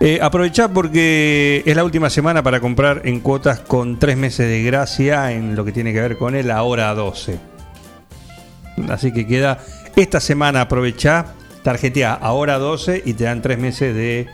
Eh, 0.02 0.18
aprovechá 0.22 0.68
porque 0.68 1.62
es 1.66 1.76
la 1.76 1.84
última 1.84 2.08
semana 2.08 2.42
para 2.42 2.58
comprar 2.60 3.02
en 3.04 3.20
cuotas 3.20 3.60
con 3.60 3.98
tres 3.98 4.16
meses 4.16 4.48
de 4.48 4.62
gracia 4.62 5.32
en 5.32 5.54
lo 5.54 5.64
que 5.64 5.72
tiene 5.72 5.92
que 5.92 6.00
ver 6.00 6.16
con 6.16 6.34
el 6.34 6.50
ahora 6.50 6.94
12. 6.94 7.38
Así 8.88 9.12
que 9.12 9.26
queda 9.26 9.58
esta 9.96 10.20
semana 10.20 10.62
aprovechá, 10.62 11.34
tarjetea 11.62 12.14
ahora 12.14 12.58
12 12.58 13.02
y 13.04 13.12
te 13.12 13.24
dan 13.24 13.42
tres 13.42 13.58
meses 13.58 13.94
de, 13.94 14.26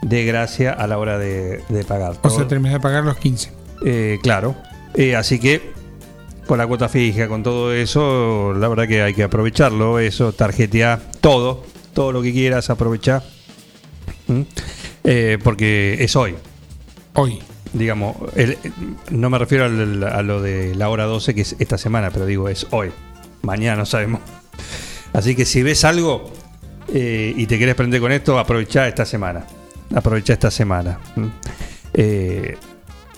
de 0.00 0.24
gracia 0.24 0.72
a 0.72 0.86
la 0.86 0.96
hora 0.96 1.18
de, 1.18 1.62
de 1.68 1.84
pagar. 1.84 2.14
O 2.22 2.30
sea, 2.30 2.48
terminas 2.48 2.74
de 2.74 2.80
pagar 2.80 3.04
los 3.04 3.18
15. 3.18 3.52
Eh, 3.84 4.18
claro. 4.22 4.54
Eh, 4.94 5.14
así 5.14 5.38
que 5.38 5.72
con 6.52 6.58
la 6.58 6.66
cuota 6.66 6.86
fija, 6.90 7.28
con 7.28 7.42
todo 7.42 7.72
eso, 7.72 8.52
la 8.54 8.68
verdad 8.68 8.86
que 8.86 9.00
hay 9.00 9.14
que 9.14 9.22
aprovecharlo. 9.22 9.98
Eso, 9.98 10.34
tarjetea 10.34 11.00
todo, 11.22 11.64
todo 11.94 12.12
lo 12.12 12.20
que 12.20 12.30
quieras, 12.30 12.68
aprovecha. 12.68 13.22
¿Mm? 14.26 14.42
Eh, 15.04 15.38
porque 15.42 15.96
es 16.00 16.14
hoy. 16.14 16.34
Hoy. 17.14 17.38
Digamos, 17.72 18.16
el- 18.36 18.58
no 19.08 19.30
me 19.30 19.38
refiero 19.38 19.64
al- 19.64 20.04
a 20.04 20.20
lo 20.22 20.42
de 20.42 20.74
la 20.74 20.90
hora 20.90 21.04
12, 21.04 21.34
que 21.34 21.40
es 21.40 21.56
esta 21.58 21.78
semana, 21.78 22.10
pero 22.10 22.26
digo, 22.26 22.50
es 22.50 22.66
hoy. 22.70 22.90
Mañana 23.40 23.76
no 23.78 23.86
sabemos. 23.86 24.20
Así 25.14 25.34
que 25.34 25.46
si 25.46 25.62
ves 25.62 25.86
algo 25.86 26.30
eh, 26.92 27.32
y 27.34 27.46
te 27.46 27.56
quieres 27.56 27.76
prender 27.76 28.02
con 28.02 28.12
esto, 28.12 28.38
aprovecha 28.38 28.86
esta 28.88 29.06
semana. 29.06 29.46
Aprovecha 29.94 30.34
esta 30.34 30.50
semana. 30.50 30.98
¿Mm? 31.16 31.26
Eh, 31.94 32.58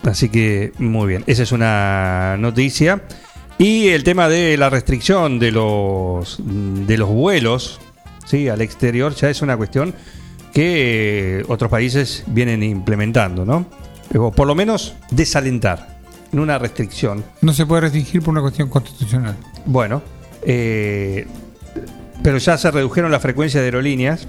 así 0.05 0.29
que 0.29 0.71
muy 0.79 1.09
bien, 1.09 1.25
esa 1.27 1.43
es 1.43 1.51
una 1.51 2.37
noticia. 2.39 3.03
Y 3.59 3.89
el 3.89 4.03
tema 4.03 4.29
de 4.29 4.57
la 4.57 4.69
restricción 4.69 5.39
de 5.39 5.53
los, 5.53 6.39
de 6.43 6.99
los 6.99 7.09
vuelos 7.09 7.81
¿sí? 8.27 8.49
al 8.49 8.61
exterior 8.61 9.15
ya 9.15 9.31
es 9.31 9.43
una 9.43 9.57
cuestión 9.57 9.95
que 10.53 11.41
eh, 11.41 11.45
otros 11.49 11.71
países 11.71 12.25
vienen 12.27 12.63
implementando, 12.63 13.45
¿no? 13.45 13.67
O 14.17 14.31
por 14.31 14.47
lo 14.47 14.55
menos 14.55 14.95
desalentar 15.11 15.99
en 16.33 16.39
una 16.39 16.59
restricción. 16.59 17.25
No 17.43 17.53
se 17.53 17.67
puede 17.67 17.83
restringir 17.83 18.23
por 18.23 18.33
una 18.33 18.41
cuestión 18.41 18.69
constitucional. 18.69 19.37
Bueno, 19.67 20.03
eh, 20.43 21.27
pero 22.23 22.39
ya 22.39 22.57
se 22.57 22.71
redujeron 22.71 23.11
la 23.11 23.21
frecuencia 23.21 23.61
de 23.61 23.67
aerolíneas 23.67 24.29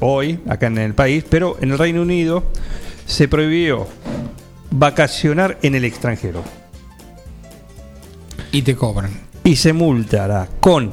hoy 0.00 0.40
acá 0.48 0.66
en 0.66 0.78
el 0.78 0.94
país, 0.94 1.24
pero 1.28 1.56
en 1.60 1.72
el 1.72 1.78
Reino 1.78 2.02
Unido 2.02 2.44
se 3.06 3.28
prohibió 3.28 3.88
vacacionar 4.70 5.58
en 5.62 5.74
el 5.74 5.84
extranjero. 5.84 6.42
Y 8.54 8.62
te 8.62 8.76
cobran. 8.76 9.10
Y 9.42 9.56
se 9.56 9.72
multará 9.72 10.48
con 10.60 10.92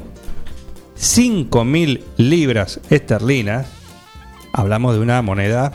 5.000 1.00 2.02
libras 2.18 2.80
esterlinas. 2.90 3.68
Hablamos 4.52 4.96
de 4.96 5.00
una 5.02 5.22
moneda 5.22 5.72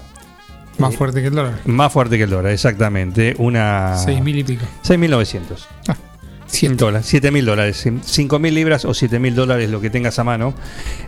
Más 0.79 0.97
fuerte 0.97 1.21
que 1.23 1.29
el 1.29 1.35
dólar. 1.35 1.61
más 1.65 1.93
fuerte 1.93 2.19
que 2.19 2.25
el 2.25 2.31
dólar, 2.31 2.53
exactamente. 2.53 3.37
Una... 3.39 3.97
Seis 3.99 4.21
mil 4.21 4.37
y 4.37 4.45
pico. 4.45 4.65
6.900. 4.85 6.77
dólares, 6.77 7.15
7.000 7.15 7.45
dólares. 7.45 7.87
5.000 7.87 8.53
libras 8.53 8.85
o 8.85 8.91
7.000 8.91 9.35
dólares, 9.35 9.71
lo 9.71 9.81
que 9.81 9.89
tengas 9.89 10.19
a 10.19 10.25
mano, 10.25 10.55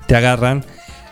te 0.07 0.15
agarran 0.17 0.65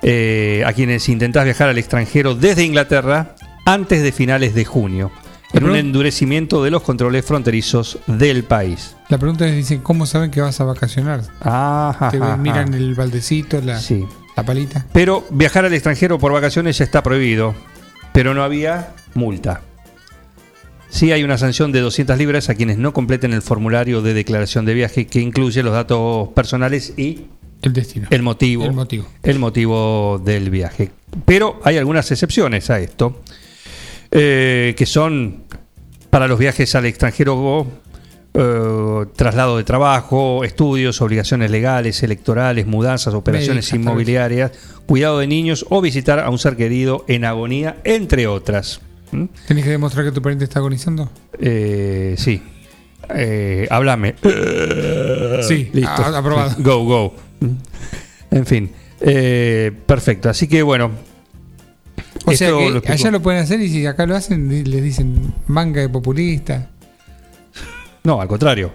eh, 0.02 0.62
a 0.64 0.72
quienes 0.72 1.08
intentás 1.08 1.44
viajar 1.44 1.68
al 1.68 1.78
extranjero 1.78 2.34
desde 2.34 2.62
Inglaterra 2.64 3.34
antes 3.66 4.02
de 4.02 4.12
finales 4.12 4.54
de 4.54 4.64
junio, 4.64 5.10
en 5.52 5.64
un 5.64 5.74
endurecimiento 5.76 6.62
de 6.62 6.70
los 6.70 6.82
controles 6.82 7.24
fronterizos 7.24 7.98
del 8.06 8.44
país. 8.44 8.95
La 9.08 9.18
pregunta 9.18 9.46
es, 9.46 9.54
dicen, 9.54 9.80
¿cómo 9.82 10.04
saben 10.06 10.30
que 10.30 10.40
vas 10.40 10.60
a 10.60 10.64
vacacionar? 10.64 11.22
Ajá, 11.40 12.10
Te 12.10 12.16
ajá. 12.16 12.36
miran 12.36 12.74
el 12.74 12.94
baldecito, 12.94 13.60
la, 13.60 13.78
Sí. 13.78 14.04
la 14.36 14.44
palita. 14.44 14.84
Pero 14.92 15.24
viajar 15.30 15.64
al 15.64 15.72
extranjero 15.74 16.18
por 16.18 16.32
vacaciones 16.32 16.78
ya 16.78 16.84
está 16.84 17.02
prohibido, 17.04 17.54
pero 18.12 18.34
no 18.34 18.42
había 18.42 18.94
multa. 19.14 19.60
Sí 20.88 21.12
hay 21.12 21.22
una 21.24 21.38
sanción 21.38 21.72
de 21.72 21.80
200 21.80 22.18
libras 22.18 22.48
a 22.48 22.54
quienes 22.54 22.78
no 22.78 22.92
completen 22.92 23.32
el 23.32 23.42
formulario 23.42 24.02
de 24.02 24.14
declaración 24.14 24.64
de 24.64 24.74
viaje 24.74 25.06
que 25.06 25.20
incluye 25.20 25.62
los 25.62 25.72
datos 25.72 26.28
personales 26.28 26.94
y 26.96 27.26
El 27.62 27.72
destino. 27.72 28.08
el 28.10 28.22
motivo, 28.22 28.64
El 28.64 28.72
motivo. 28.72 29.06
el 29.22 29.38
motivo 29.38 30.20
del 30.24 30.50
viaje. 30.50 30.90
Pero 31.24 31.60
hay 31.64 31.76
algunas 31.76 32.10
excepciones 32.10 32.70
a 32.70 32.80
esto, 32.80 33.20
eh, 34.10 34.74
que 34.76 34.86
son 34.86 35.44
para 36.10 36.28
los 36.28 36.38
viajes 36.38 36.74
al 36.74 36.86
extranjero, 36.86 37.66
eh, 38.38 39.06
traslado 39.16 39.56
de 39.56 39.64
trabajo, 39.64 40.44
estudios, 40.44 41.00
obligaciones 41.00 41.50
legales, 41.50 42.02
electorales, 42.02 42.66
mudanzas, 42.66 43.14
operaciones 43.14 43.64
Médicas, 43.72 43.80
inmobiliarias, 43.80 44.52
cuidado 44.86 45.18
de 45.20 45.26
niños 45.26 45.64
o 45.70 45.80
visitar 45.80 46.20
a 46.20 46.28
un 46.30 46.38
ser 46.38 46.56
querido 46.56 47.04
en 47.08 47.24
agonía, 47.24 47.76
entre 47.84 48.26
otras. 48.26 48.80
¿Mm? 49.12 49.24
¿Tenés 49.48 49.64
que 49.64 49.70
demostrar 49.70 50.04
que 50.04 50.12
tu 50.12 50.20
pariente 50.20 50.44
está 50.44 50.58
agonizando? 50.58 51.10
Eh, 51.38 52.14
sí. 52.18 52.42
Eh, 53.14 53.66
háblame. 53.70 54.16
Sí, 55.46 55.70
listo. 55.72 55.90
a- 55.90 56.18
aprobado. 56.18 56.54
Go, 56.58 56.84
go. 56.84 57.14
En 58.30 58.44
fin. 58.46 58.70
Eh, 59.00 59.72
perfecto. 59.86 60.28
Así 60.28 60.48
que 60.48 60.62
bueno. 60.62 60.90
O 62.24 62.32
sea 62.32 62.48
que 62.48 62.70
lo 62.70 62.82
allá 62.86 63.10
lo 63.12 63.22
pueden 63.22 63.40
hacer 63.40 63.60
y 63.60 63.68
si 63.68 63.86
acá 63.86 64.04
lo 64.06 64.16
hacen, 64.16 64.48
les 64.48 64.82
dicen 64.82 65.32
manga 65.46 65.80
de 65.80 65.88
populista. 65.88 66.70
No, 68.06 68.20
al 68.20 68.28
contrario. 68.28 68.70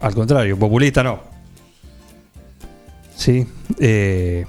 Al 0.00 0.14
contrario, 0.14 0.58
populista 0.58 1.02
no. 1.02 1.20
Sí. 3.14 3.46
Eh, 3.78 4.46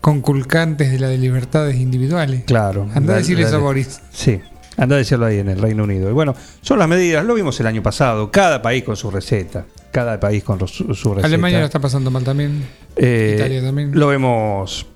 Conculcantes 0.00 0.90
de 0.90 0.98
las 0.98 1.18
libertades 1.18 1.76
individuales. 1.76 2.44
claro. 2.46 2.88
Anda 2.94 3.14
a 3.14 3.16
decirle 3.18 3.44
eso 3.44 3.56
a 3.56 3.58
Boris. 3.58 4.00
Sí. 4.10 4.40
Anda 4.78 4.94
a 4.94 4.98
decirlo 4.98 5.26
ahí 5.26 5.40
en 5.40 5.50
el 5.50 5.60
Reino 5.60 5.84
Unido. 5.84 6.08
Y 6.08 6.14
bueno, 6.14 6.34
son 6.62 6.78
las 6.78 6.88
medidas, 6.88 7.22
lo 7.26 7.34
vimos 7.34 7.60
el 7.60 7.66
año 7.66 7.82
pasado, 7.82 8.30
cada 8.30 8.62
país 8.62 8.82
con 8.82 8.96
su 8.96 9.10
receta, 9.10 9.66
cada 9.90 10.18
país 10.18 10.42
con 10.42 10.58
su, 10.66 10.94
su 10.94 11.10
receta. 11.10 11.26
Alemania 11.26 11.58
lo 11.58 11.66
está 11.66 11.80
pasando 11.80 12.10
mal 12.10 12.24
también. 12.24 12.64
Eh, 12.96 13.34
Italia 13.36 13.60
también. 13.62 13.90
Lo 13.92 14.06
vemos 14.06 14.86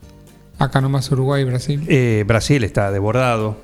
Acá 0.59 0.81
nomás 0.81 1.11
Uruguay 1.11 1.43
y 1.43 1.45
Brasil. 1.45 1.85
Eh, 1.89 2.25
Brasil 2.27 2.65
está 2.65 2.91
desbordado. 2.91 3.59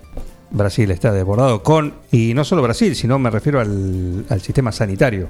Brasil 0.51 0.91
está 0.91 1.12
desbordado 1.12 1.62
con, 1.62 1.95
y 2.11 2.33
no 2.35 2.45
solo 2.45 2.62
Brasil, 2.62 2.97
sino 2.97 3.19
me 3.19 3.31
refiero 3.31 3.61
al, 3.61 4.25
sistema 4.41 4.73
sanitario 4.73 5.29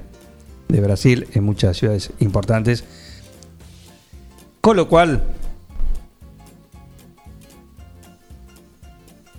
de 0.67 0.81
Brasil 0.81 1.27
en 1.33 1.43
muchas 1.43 1.77
ciudades 1.77 2.11
importantes. 2.19 2.85
Con 4.61 4.77
lo 4.77 4.87
cual, 4.87 5.23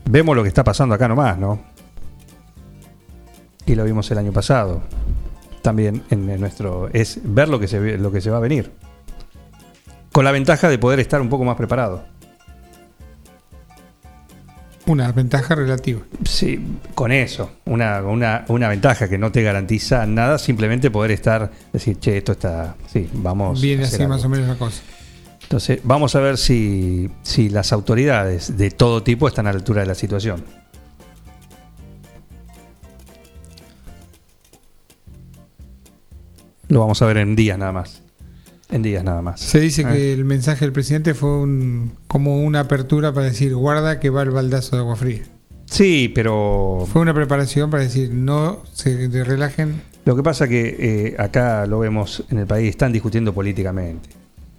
vemos 0.04 0.36
lo 0.36 0.42
que 0.42 0.48
está 0.48 0.64
pasando 0.64 0.94
acá 0.94 1.08
nomás, 1.08 1.38
¿no? 1.38 1.60
Y 3.66 3.74
lo 3.74 3.84
vimos 3.84 4.10
el 4.10 4.18
año 4.18 4.32
pasado. 4.32 4.82
También 5.62 6.02
en, 6.10 6.40
nuestro. 6.40 6.88
Es 6.92 7.20
ver 7.22 7.48
lo 7.48 7.60
que, 7.60 7.68
se, 7.68 7.98
lo 7.98 8.10
que 8.10 8.20
se 8.20 8.30
va 8.30 8.38
a 8.38 8.40
venir. 8.40 8.72
Con 10.10 10.24
la 10.24 10.32
ventaja 10.32 10.68
de 10.68 10.78
poder 10.78 11.00
estar 11.00 11.20
un 11.20 11.28
poco 11.28 11.44
más 11.44 11.56
preparado. 11.56 12.02
Una 14.86 15.12
ventaja 15.12 15.54
relativa. 15.54 16.00
Sí, 16.24 16.58
con 16.94 17.12
eso, 17.12 17.50
una, 17.66 18.02
una, 18.02 18.44
una 18.48 18.68
ventaja 18.68 19.08
que 19.08 19.18
no 19.18 19.30
te 19.30 19.42
garantiza 19.42 20.06
nada, 20.06 20.38
simplemente 20.38 20.90
poder 20.90 21.10
estar, 21.10 21.50
decir, 21.72 21.98
che, 21.98 22.16
esto 22.16 22.32
está, 22.32 22.76
sí, 22.90 23.08
vamos. 23.12 23.60
Viene 23.60 23.84
así 23.84 24.06
más 24.06 24.24
algo". 24.24 24.26
o 24.26 24.28
menos 24.30 24.48
la 24.48 24.56
cosa. 24.56 24.82
Entonces, 25.42 25.80
vamos 25.82 26.14
a 26.14 26.20
ver 26.20 26.38
si, 26.38 27.10
si 27.22 27.48
las 27.48 27.72
autoridades 27.72 28.56
de 28.56 28.70
todo 28.70 29.02
tipo 29.02 29.28
están 29.28 29.46
a 29.46 29.52
la 29.52 29.58
altura 29.58 29.82
de 29.82 29.88
la 29.88 29.94
situación. 29.94 30.44
Lo 36.68 36.80
vamos 36.80 37.02
a 37.02 37.06
ver 37.06 37.16
en 37.16 37.34
días 37.34 37.58
nada 37.58 37.72
más. 37.72 37.99
En 38.70 38.82
días 38.82 39.02
nada 39.04 39.20
más. 39.22 39.40
Se 39.40 39.58
dice 39.60 39.82
Ah. 39.86 39.92
que 39.92 40.12
el 40.12 40.24
mensaje 40.24 40.64
del 40.64 40.72
presidente 40.72 41.14
fue 41.14 41.30
un, 41.40 41.92
como 42.06 42.42
una 42.42 42.60
apertura 42.60 43.12
para 43.12 43.26
decir 43.26 43.54
guarda 43.54 43.98
que 44.00 44.10
va 44.10 44.22
el 44.22 44.30
baldazo 44.30 44.76
de 44.76 44.82
agua 44.82 44.96
fría. 44.96 45.22
Sí, 45.66 46.10
pero 46.14 46.86
Fue 46.92 47.00
una 47.02 47.14
preparación 47.14 47.70
para 47.70 47.82
decir 47.84 48.10
no 48.12 48.62
se 48.72 49.08
relajen. 49.24 49.82
Lo 50.04 50.16
que 50.16 50.22
pasa 50.22 50.48
que 50.48 50.76
eh, 50.78 51.16
acá 51.18 51.66
lo 51.66 51.78
vemos 51.78 52.24
en 52.30 52.38
el 52.38 52.46
país, 52.46 52.70
están 52.70 52.92
discutiendo 52.92 53.32
políticamente. 53.32 54.08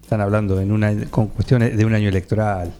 Están 0.02 0.22
hablando 0.22 0.60
en 0.62 0.72
una, 0.72 0.94
con 1.10 1.28
cuestiones 1.28 1.76
de 1.78 1.86
un 1.86 1.94
año 1.94 2.10
electoral. 2.10 2.72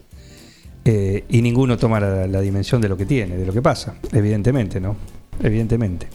eh, 0.84 1.24
y 1.28 1.42
ninguno 1.42 1.76
toma 1.78 2.00
la, 2.00 2.26
la 2.26 2.40
dimensión 2.40 2.80
de 2.80 2.88
lo 2.88 2.96
que 2.96 3.06
tiene, 3.06 3.36
de 3.36 3.46
lo 3.46 3.52
que 3.52 3.62
pasa. 3.62 3.94
Evidentemente, 4.12 4.80
¿no? 4.80 4.96
Evidentemente. 5.42 6.08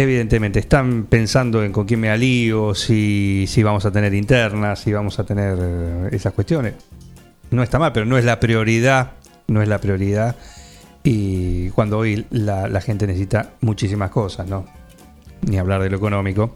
Evidentemente, 0.00 0.60
están 0.60 1.06
pensando 1.06 1.64
en 1.64 1.72
con 1.72 1.84
quién 1.84 1.98
me 1.98 2.08
alío, 2.08 2.72
si, 2.72 3.48
vamos 3.64 3.84
a 3.84 3.90
tener 3.90 4.14
internas, 4.14 4.78
si 4.78 4.92
vamos 4.92 5.18
a 5.18 5.24
tener 5.24 5.58
eh, 5.60 6.08
esas 6.12 6.32
cuestiones. 6.34 6.74
No 7.50 7.64
está 7.64 7.80
mal, 7.80 7.92
pero 7.92 8.06
no 8.06 8.16
es 8.16 8.24
la 8.24 8.38
prioridad, 8.38 9.14
no 9.48 9.60
es 9.60 9.66
la 9.66 9.80
prioridad. 9.80 10.36
Y 11.02 11.70
cuando 11.70 11.98
hoy 11.98 12.24
la, 12.30 12.80
gente 12.80 13.08
necesita 13.08 13.54
muchísimas 13.60 14.12
cosas, 14.12 14.46
¿no? 14.46 14.66
Ni 15.42 15.58
hablar 15.58 15.82
de 15.82 15.90
lo 15.90 15.96
económico, 15.96 16.54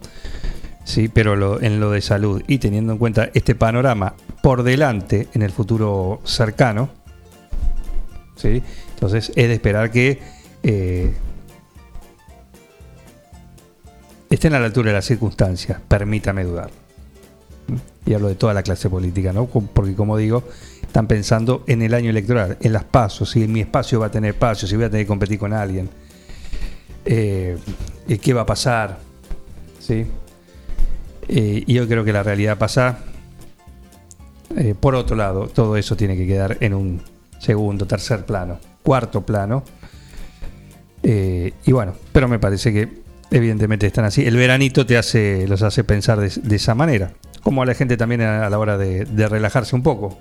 sí, 0.85 1.09
pero 1.09 1.61
en 1.61 1.81
lo 1.81 1.91
de 1.91 1.99
salud 1.99 2.41
y 2.47 2.59
teniendo 2.59 2.93
en 2.93 2.97
cuenta 2.97 3.29
este 3.33 3.55
panorama 3.55 4.13
por 4.41 4.63
delante 4.63 5.27
en 5.33 5.41
el 5.41 5.51
futuro 5.51 6.21
cercano, 6.23 6.91
¿sí? 8.37 8.63
Entonces 8.93 9.33
es 9.35 9.47
de 9.49 9.53
esperar 9.53 9.91
que 9.91 10.21
eh, 10.63 11.13
estén 14.43 14.55
a 14.55 14.59
la 14.59 14.65
altura 14.65 14.89
de 14.89 14.95
las 14.95 15.05
circunstancias, 15.05 15.79
permítame 15.87 16.43
dudar. 16.43 16.69
Y 18.05 18.13
hablo 18.13 18.27
de 18.27 18.35
toda 18.35 18.53
la 18.53 18.61
clase 18.61 18.89
política, 18.89 19.31
¿no? 19.31 19.45
Porque 19.45 19.95
como 19.95 20.17
digo, 20.17 20.43
están 20.81 21.07
pensando 21.07 21.63
en 21.65 21.81
el 21.81 21.93
año 21.93 22.09
electoral, 22.09 22.57
en 22.59 22.73
las 22.73 22.83
pasos, 22.83 23.29
si 23.29 23.47
mi 23.47 23.61
espacio 23.61 24.01
va 24.01 24.07
a 24.07 24.11
tener 24.11 24.33
espacio, 24.33 24.67
si 24.67 24.75
voy 24.75 24.83
a 24.83 24.89
tener 24.89 25.05
que 25.05 25.07
competir 25.07 25.39
con 25.39 25.53
alguien, 25.53 25.89
eh, 27.05 27.57
eh, 28.09 28.17
qué 28.17 28.33
va 28.33 28.41
a 28.41 28.45
pasar, 28.45 28.99
¿sí? 29.79 30.05
Eh, 31.29 31.63
y 31.65 31.73
yo 31.73 31.87
creo 31.87 32.03
que 32.03 32.11
la 32.11 32.21
realidad 32.21 32.57
pasa. 32.57 32.99
por 34.81 34.93
otro 34.93 35.15
lado, 35.15 35.47
todo 35.47 35.77
eso 35.77 35.95
tiene 35.95 36.17
que 36.17 36.27
quedar 36.27 36.57
en 36.59 36.73
un 36.73 37.01
segundo, 37.39 37.87
tercer 37.87 38.25
plano, 38.25 38.59
cuarto 38.83 39.21
plano. 39.21 39.63
Y 41.01 41.71
bueno, 41.71 41.93
pero 42.11 42.27
me 42.27 42.39
parece 42.39 42.73
que 42.73 43.02
evidentemente 43.33 43.87
están 43.87 44.05
así. 44.05 44.23
El 44.25 44.37
veranito 44.37 44.85
te 44.85 44.97
hace, 44.97 45.47
los 45.47 45.63
hace 45.63 45.83
pensar 45.83 46.19
de, 46.19 46.29
de 46.29 46.55
esa 46.55 46.75
manera. 46.75 47.13
Como 47.41 47.63
a 47.63 47.65
la 47.65 47.73
gente 47.73 47.97
también 47.97 48.21
a, 48.21 48.49
la 48.49 48.59
hora 48.59 48.77
de, 48.77 49.05
de 49.05 49.27
relajarse 49.27 49.75
un 49.75 49.81
poco. 49.81 50.19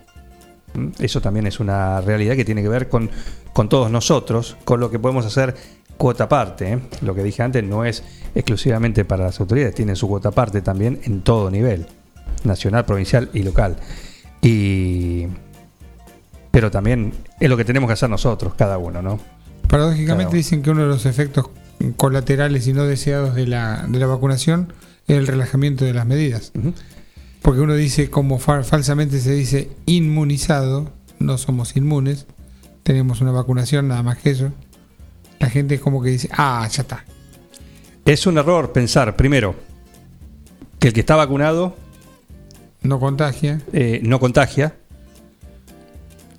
¿Mm? 0.75 0.89
Eso 0.99 1.21
también 1.21 1.47
es 1.47 1.61
una 1.61 2.01
realidad 2.01 2.35
que 2.35 2.45
tiene 2.45 2.63
que 2.63 2.69
ver 2.69 2.89
con, 2.89 3.11
con 3.53 3.69
todos 3.69 3.91
nosotros, 3.91 4.57
con 4.65 4.81
lo 4.81 4.91
que 4.91 4.99
podemos 4.99 5.27
hacer 5.27 5.55
cuota 5.99 6.29
parte. 6.29 6.73
¿eh? 6.73 6.79
Lo 7.03 7.15
que 7.15 7.23
dije 7.23 7.43
antes 7.43 7.63
no 7.63 7.85
es 7.85 8.03
exclusivamente 8.35 9.05
para 9.05 9.25
las 9.25 9.39
autoridades, 9.41 9.75
tienen 9.75 9.95
su 9.95 10.09
cuota 10.09 10.31
parte 10.31 10.63
también 10.63 10.99
en 11.05 11.21
todo 11.21 11.51
nivel, 11.51 11.87
nacional, 12.45 12.87
provincial 12.87 13.29
y 13.35 13.43
local. 13.43 13.77
Y 14.41 15.27
pero 16.51 16.71
también 16.71 17.13
es 17.41 17.49
lo 17.49 17.57
que 17.57 17.65
tenemos 17.65 17.89
que 17.89 17.95
hacer 17.95 18.11
nosotros, 18.11 18.55
cada 18.55 18.79
uno, 18.79 19.01
¿no? 19.01 19.19
Paradójicamente 19.69 20.37
dicen 20.37 20.63
que 20.63 20.71
uno 20.71 20.83
de 20.83 20.89
los 20.89 21.07
efectos 21.07 21.49
colaterales 21.97 22.67
y 22.67 22.73
no 22.73 22.85
deseados 22.85 23.35
de 23.35 23.47
la, 23.47 23.87
de 23.89 23.99
la 23.99 24.07
vacunación 24.07 24.73
es 25.09 25.17
el 25.19 25.27
relajamiento 25.27 25.85
de 25.85 25.95
las 25.95 26.07
medidas. 26.07 26.53
Porque 27.43 27.61
uno 27.61 27.75
dice, 27.75 28.09
como 28.09 28.39
fa- 28.39 28.63
falsamente 28.63 29.19
se 29.21 29.33
dice, 29.33 29.71
inmunizado, 29.87 30.93
no 31.19 31.39
somos 31.39 31.77
inmunes, 31.77 32.27
tenemos 32.85 33.21
una 33.21 33.33
vacunación, 33.33 33.89
nada 33.89 34.03
más 34.03 34.19
que 34.19 34.31
eso. 34.31 34.53
La 35.41 35.51
gente 35.51 35.75
es 35.75 35.81
como 35.81 36.03
que 36.03 36.11
dice, 36.11 36.29
ah, 36.33 36.67
ya 36.71 36.83
está. 36.83 37.05
Es 38.05 38.27
un 38.27 38.39
error 38.39 38.73
pensar, 38.73 39.17
primero, 39.17 39.57
que 40.79 40.89
el 40.89 40.95
que 40.95 41.01
está 41.01 41.17
vacunado 41.17 41.77
no 42.83 42.99
contagia, 43.01 43.61
eh, 43.73 44.01
no 44.05 44.19
contagia, 44.21 44.75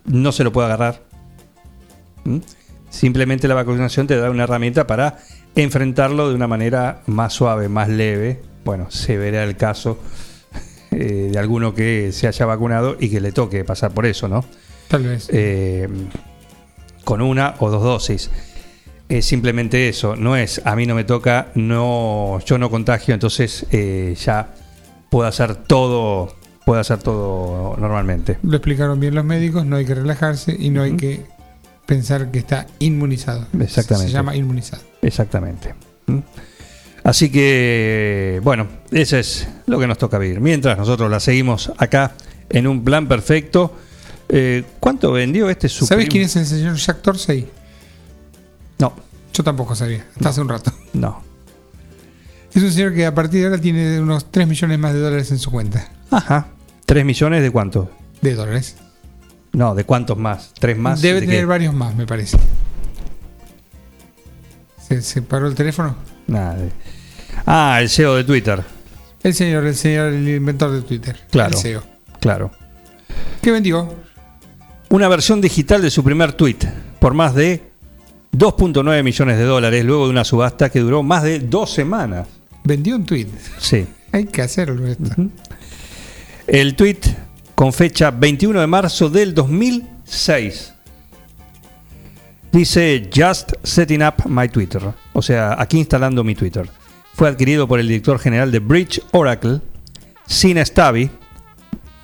no 0.06 0.32
se 0.32 0.44
lo 0.44 0.52
puede 0.52 0.68
agarrar. 0.68 1.04
¿Mm? 2.26 2.38
Simplemente 2.94 3.48
la 3.48 3.56
vacunación 3.56 4.06
te 4.06 4.16
da 4.18 4.30
una 4.30 4.44
herramienta 4.44 4.86
para 4.86 5.18
enfrentarlo 5.56 6.30
de 6.30 6.36
una 6.36 6.48
manera 6.48 7.02
más 7.08 7.34
suave, 7.34 7.68
más 7.68 7.90
leve. 7.90 8.40
Bueno, 8.64 8.92
se 8.92 9.18
verá 9.18 9.44
el 9.44 9.58
caso 9.58 9.98
eh, 10.92 11.30
de 11.32 11.40
alguno 11.40 11.74
que 11.74 12.12
se 12.12 12.28
haya 12.28 12.46
vacunado 12.46 12.96
y 13.00 13.10
que 13.10 13.20
le 13.20 13.32
toque 13.32 13.66
pasar 13.66 13.96
por 13.96 14.06
eso, 14.06 14.28
¿no? 14.28 14.46
Tal 14.90 15.06
vez. 15.06 15.28
Eh, 15.34 15.90
con 17.04 17.24
una 17.24 17.56
o 17.58 17.72
dos 17.72 17.82
dosis. 17.82 18.30
Es 19.10 19.26
simplemente 19.26 19.90
eso, 19.90 20.16
no 20.16 20.38
es 20.38 20.62
a 20.64 20.76
mí 20.76 20.86
no 20.86 20.94
me 20.94 21.04
toca, 21.04 21.48
no 21.56 22.40
yo 22.46 22.60
no 22.60 22.70
contagio, 22.70 23.16
entonces 23.16 23.66
eh, 23.72 24.16
ya 24.24 24.54
puedo 25.10 25.28
hacer 25.28 25.56
todo, 25.56 26.36
puedo 26.64 26.80
hacer 26.80 27.00
todo 27.00 27.76
normalmente. 27.78 28.38
Lo 28.44 28.56
explicaron 28.56 29.00
bien 29.00 29.16
los 29.16 29.26
médicos, 29.26 29.66
no 29.66 29.78
hay 29.78 29.86
que 29.86 29.96
relajarse 29.96 30.56
y 30.58 30.70
no 30.70 30.84
hay 30.84 30.96
que 30.96 31.33
pensar 31.86 32.32
que 32.32 32.40
está 32.40 32.68
inmunizado. 32.80 33.48
Exactamente. 33.60 34.12
Se 34.12 34.14
llama 34.14 34.36
inmunizado. 34.36 34.84
Exactamente. 35.02 35.74
¿Mm? 36.08 36.20
Así 37.04 37.30
que, 37.30 38.40
bueno, 38.44 38.68
eso 38.92 39.18
es 39.18 39.48
lo 39.66 39.78
que 39.80 39.88
nos 39.88 39.98
toca 39.98 40.18
vivir. 40.18 40.40
Mientras 40.40 40.78
nosotros 40.78 41.12
la 41.12 41.20
seguimos 41.20 41.72
acá 41.78 42.14
en 42.50 42.68
un 42.68 42.84
plan 42.84 43.08
perfecto. 43.08 43.76
Eh, 44.30 44.64
¿Cuánto 44.80 45.12
vendió 45.12 45.50
este 45.50 45.68
su 45.68 45.86
¿Sabes 45.86 46.08
quién 46.08 46.24
es 46.24 46.36
el 46.38 46.46
señor 46.46 46.76
Jack 46.76 47.02
Dorsey? 47.02 47.48
No. 48.80 48.94
Yo 49.34 49.44
tampoco 49.44 49.76
sabía, 49.76 50.06
hasta 50.16 50.30
hace 50.30 50.42
un 50.42 50.50
rato. 50.50 50.72
No. 50.94 51.22
Es 52.54 52.62
un 52.62 52.72
señor 52.72 52.94
que 52.94 53.06
a 53.06 53.14
partir 53.14 53.42
de 53.42 53.48
ahora 53.48 53.60
tiene 53.60 54.00
unos 54.00 54.32
3 54.32 54.48
millones 54.48 54.78
más 54.78 54.94
de 54.94 55.00
dólares 55.00 55.32
en 55.32 55.40
su 55.40 55.50
cuenta. 55.52 55.92
Ajá. 56.12 56.48
¿Tres 56.86 57.04
millones 57.04 57.42
de 57.42 57.50
cuánto? 57.50 57.90
De 58.22 58.36
dólares. 58.36 58.76
No, 59.54 59.76
¿de 59.76 59.84
cuántos 59.84 60.18
más? 60.18 60.52
¿Tres 60.60 60.78
más? 60.78 61.02
Debe 61.02 61.22
¿De 61.22 61.28
tener 61.28 61.42
qué? 61.42 61.46
varios 61.46 61.74
más, 61.74 61.96
me 61.96 62.06
parece. 62.06 62.38
¿Se, 64.88 65.02
se 65.02 65.22
paró 65.22 65.48
el 65.48 65.56
teléfono? 65.56 65.96
Nada, 66.28 66.56
de- 66.56 66.72
Ah, 67.46 67.80
el 67.82 67.90
CEO 67.90 68.16
de 68.16 68.24
Twitter. 68.24 68.64
El 69.24 69.34
señor, 69.34 69.66
el 69.66 69.76
señor, 69.76 70.14
el 70.14 70.28
inventor 70.28 70.72
de 70.72 70.82
Twitter. 70.82 71.18
Claro. 71.32 71.52
El 71.56 71.62
CEO. 71.62 71.84
Claro. 72.20 72.52
¿Qué 73.42 73.52
vendió? 73.52 73.94
Una 74.90 75.08
versión 75.08 75.42
digital 75.42 75.82
de 75.82 75.90
su 75.90 76.04
primer 76.04 76.34
tweet 76.34 76.58
por 77.00 77.14
más 77.14 77.34
de 77.34 77.72
2.9 78.34 79.04
millones 79.04 79.38
de 79.38 79.44
dólares 79.44 79.84
luego 79.86 80.06
de 80.06 80.12
una 80.12 80.24
subasta 80.24 80.70
que 80.70 80.80
duró 80.80 81.04
más 81.04 81.24
de 81.24 81.40
dos 81.40 81.72
semanas. 81.74 82.28
Vendió 82.64 82.96
un 82.96 83.06
tweet. 83.06 83.28
Sí. 83.60 83.86
Hay 84.12 84.26
que 84.26 84.42
hacerlo 84.42 84.86
esto. 84.88 85.04
El 86.48 86.76
tweet 86.76 87.00
con 87.56 87.72
fecha 87.74 88.12
21 88.12 88.60
de 88.60 88.68
marzo 88.68 89.10
del 89.10 89.34
2006 89.34 90.74
dice 92.52 93.10
Just 93.14 93.54
setting 93.64 94.04
up 94.04 94.26
my 94.28 94.48
Twitter. 94.50 94.82
O 95.14 95.22
sea, 95.22 95.56
aquí 95.60 95.78
instalando 95.80 96.24
mi 96.24 96.36
Twitter. 96.36 96.70
Fue 97.16 97.28
adquirido 97.28 97.68
por 97.68 97.80
el 97.80 97.88
director 97.88 98.20
general 98.20 98.52
de 98.52 98.60
Bridge 98.60 99.02
Oracle, 99.12 99.62
Sina 100.26 100.64
Stavi, 100.66 101.10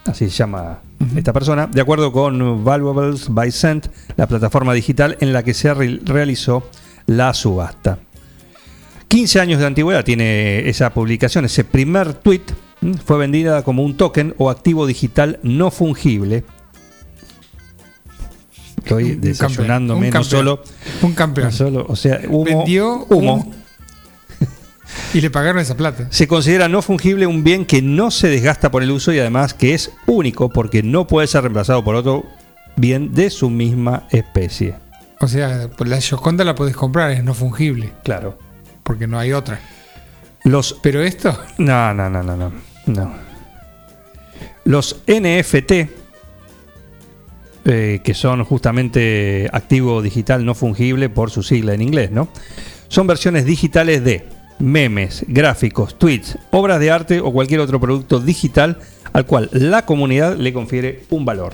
así 0.05 0.29
se 0.29 0.37
llama 0.37 0.81
esta 1.15 1.33
persona, 1.33 1.65
de 1.67 1.81
acuerdo 1.81 2.11
con 2.11 2.63
Valuables 2.63 3.27
by 3.29 3.51
Cent, 3.51 3.87
la 4.17 4.27
plataforma 4.27 4.73
digital 4.73 5.17
en 5.19 5.33
la 5.33 5.43
que 5.43 5.53
se 5.53 5.73
re- 5.73 5.99
realizó 6.03 6.69
la 7.05 7.33
subasta. 7.33 7.99
15 9.07 9.39
años 9.39 9.59
de 9.59 9.65
antigüedad 9.65 10.03
tiene 10.03 10.67
esa 10.69 10.93
publicación, 10.93 11.45
ese 11.45 11.63
primer 11.63 12.13
tweet. 12.15 12.41
Fue 13.05 13.17
vendida 13.17 13.63
como 13.63 13.83
un 13.83 13.97
token 13.97 14.33
o 14.37 14.49
activo 14.49 14.85
digital 14.87 15.39
no 15.43 15.71
fungible. 15.71 16.43
Estoy 18.77 19.11
Un 19.11 19.21
desayunándome, 19.21 20.09
campeón, 20.09 20.13
no 20.13 20.19
un 20.19 20.25
solo, 20.25 20.63
Un 21.01 21.13
campeón. 21.13 21.47
no 21.47 21.51
solo, 21.51 21.85
o 21.87 21.95
sea, 21.95 22.21
humo, 22.27 22.45
Vendió 22.45 23.05
humo. 23.09 23.35
un- 23.35 23.53
y 25.13 25.21
le 25.21 25.29
pagaron 25.29 25.61
esa 25.61 25.75
plata. 25.77 26.07
Se 26.09 26.27
considera 26.27 26.67
no 26.69 26.81
fungible 26.81 27.27
un 27.27 27.43
bien 27.43 27.65
que 27.65 27.81
no 27.81 28.09
se 28.09 28.29
desgasta 28.29 28.71
por 28.71 28.81
el 28.81 28.91
uso 28.91 29.11
y 29.13 29.19
además 29.19 29.53
que 29.53 29.73
es 29.73 29.91
único 30.07 30.49
porque 30.49 30.81
no 30.81 31.05
puede 31.07 31.27
ser 31.27 31.41
reemplazado 31.43 31.83
por 31.83 31.95
otro 31.95 32.25
bien 32.77 33.13
de 33.13 33.29
su 33.29 33.49
misma 33.49 34.07
especie. 34.11 34.75
O 35.19 35.27
sea, 35.27 35.69
la 35.77 35.99
Gioconda 36.01 36.45
la 36.45 36.55
podés 36.55 36.75
comprar, 36.77 37.11
es 37.11 37.23
no 37.23 37.33
fungible. 37.33 37.91
Claro. 38.03 38.39
Porque 38.83 39.05
no 39.05 39.19
hay 39.19 39.33
otra. 39.33 39.59
Los 40.45 40.77
Pero 40.81 41.01
esto, 41.03 41.37
No, 41.57 41.93
no, 41.93 42.09
no, 42.09 42.23
no, 42.23 42.37
no. 42.37 42.51
No. 42.89 43.13
Los 44.65 45.01
NFT, 45.07 45.71
eh, 47.65 48.01
que 48.03 48.13
son 48.13 48.43
justamente 48.43 49.49
activo 49.51 50.01
digital 50.01 50.45
no 50.45 50.53
fungible 50.55 51.09
por 51.09 51.31
su 51.31 51.43
sigla 51.43 51.73
en 51.73 51.81
inglés, 51.81 52.11
¿no? 52.11 52.29
Son 52.87 53.07
versiones 53.07 53.45
digitales 53.45 54.03
de 54.03 54.25
memes, 54.59 55.25
gráficos, 55.27 55.97
tweets, 55.97 56.37
obras 56.51 56.79
de 56.79 56.91
arte 56.91 57.19
o 57.19 57.31
cualquier 57.31 57.61
otro 57.61 57.79
producto 57.79 58.19
digital 58.19 58.79
al 59.13 59.25
cual 59.25 59.49
la 59.51 59.85
comunidad 59.85 60.37
le 60.37 60.53
confiere 60.53 61.03
un 61.09 61.25
valor. 61.25 61.53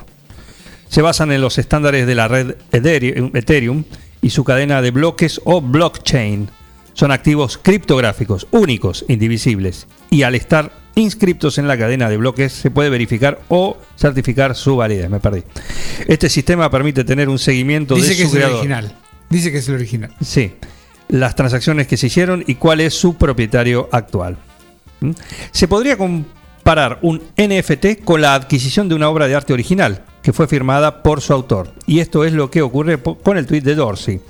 Se 0.89 1.01
basan 1.01 1.31
en 1.31 1.41
los 1.41 1.57
estándares 1.57 2.07
de 2.07 2.15
la 2.15 2.27
red 2.27 2.55
Ethereum 2.71 3.83
y 4.21 4.29
su 4.31 4.43
cadena 4.43 4.81
de 4.81 4.91
bloques 4.91 5.41
o 5.45 5.61
blockchain, 5.61 6.49
Son 6.93 7.11
activos 7.11 7.57
criptográficos, 7.61 8.47
únicos, 8.51 9.03
indivisibles, 9.09 9.85
y 10.09 10.23
al 10.23 10.33
estar 10.33 10.71
inscriptos 10.95 11.57
en 11.57 11.67
la 11.67 11.77
cadena 11.77 12.09
de 12.09 12.17
bloques 12.17 12.51
se 12.53 12.71
puede 12.71 12.89
verificar 12.89 13.39
o 13.49 13.77
certificar 13.97 14.55
su 14.55 14.77
validez. 14.77 15.09
Me 15.09 15.19
perdí. 15.19 15.43
Este 16.07 16.29
sistema 16.29 16.69
permite 16.71 17.03
tener 17.03 17.29
un 17.29 17.39
seguimiento 17.39 17.95
Dice 17.95 18.09
de 18.09 18.15
que 18.15 18.21
su 18.23 18.27
es 18.27 18.33
el 18.33 18.39
creador. 18.39 18.57
original. 18.59 18.95
Dice 19.29 19.51
que 19.51 19.57
es 19.59 19.67
el 19.69 19.75
original. 19.75 20.13
Sí. 20.21 20.53
Las 21.09 21.35
transacciones 21.35 21.87
que 21.87 21.97
se 21.97 22.07
hicieron 22.07 22.43
y 22.47 22.55
cuál 22.55 22.81
es 22.81 22.93
su 22.93 23.15
propietario 23.15 23.89
actual. 23.91 24.37
¿Mm? 25.01 25.11
Se 25.51 25.67
podría 25.67 25.97
comparar 25.97 26.99
un 27.01 27.21
NFT 27.37 28.03
con 28.03 28.21
la 28.21 28.33
adquisición 28.33 28.89
de 28.89 28.95
una 28.95 29.09
obra 29.09 29.27
de 29.27 29.35
arte 29.35 29.53
original 29.53 30.03
que 30.23 30.33
fue 30.33 30.47
firmada 30.47 31.03
por 31.03 31.21
su 31.21 31.33
autor. 31.33 31.71
Y 31.85 31.99
esto 31.99 32.25
es 32.25 32.33
lo 32.33 32.49
que 32.49 32.63
ocurre 32.63 32.99
con 32.99 33.37
el 33.37 33.45
tweet 33.45 33.61
de 33.61 33.75
Dorsey. 33.75 34.21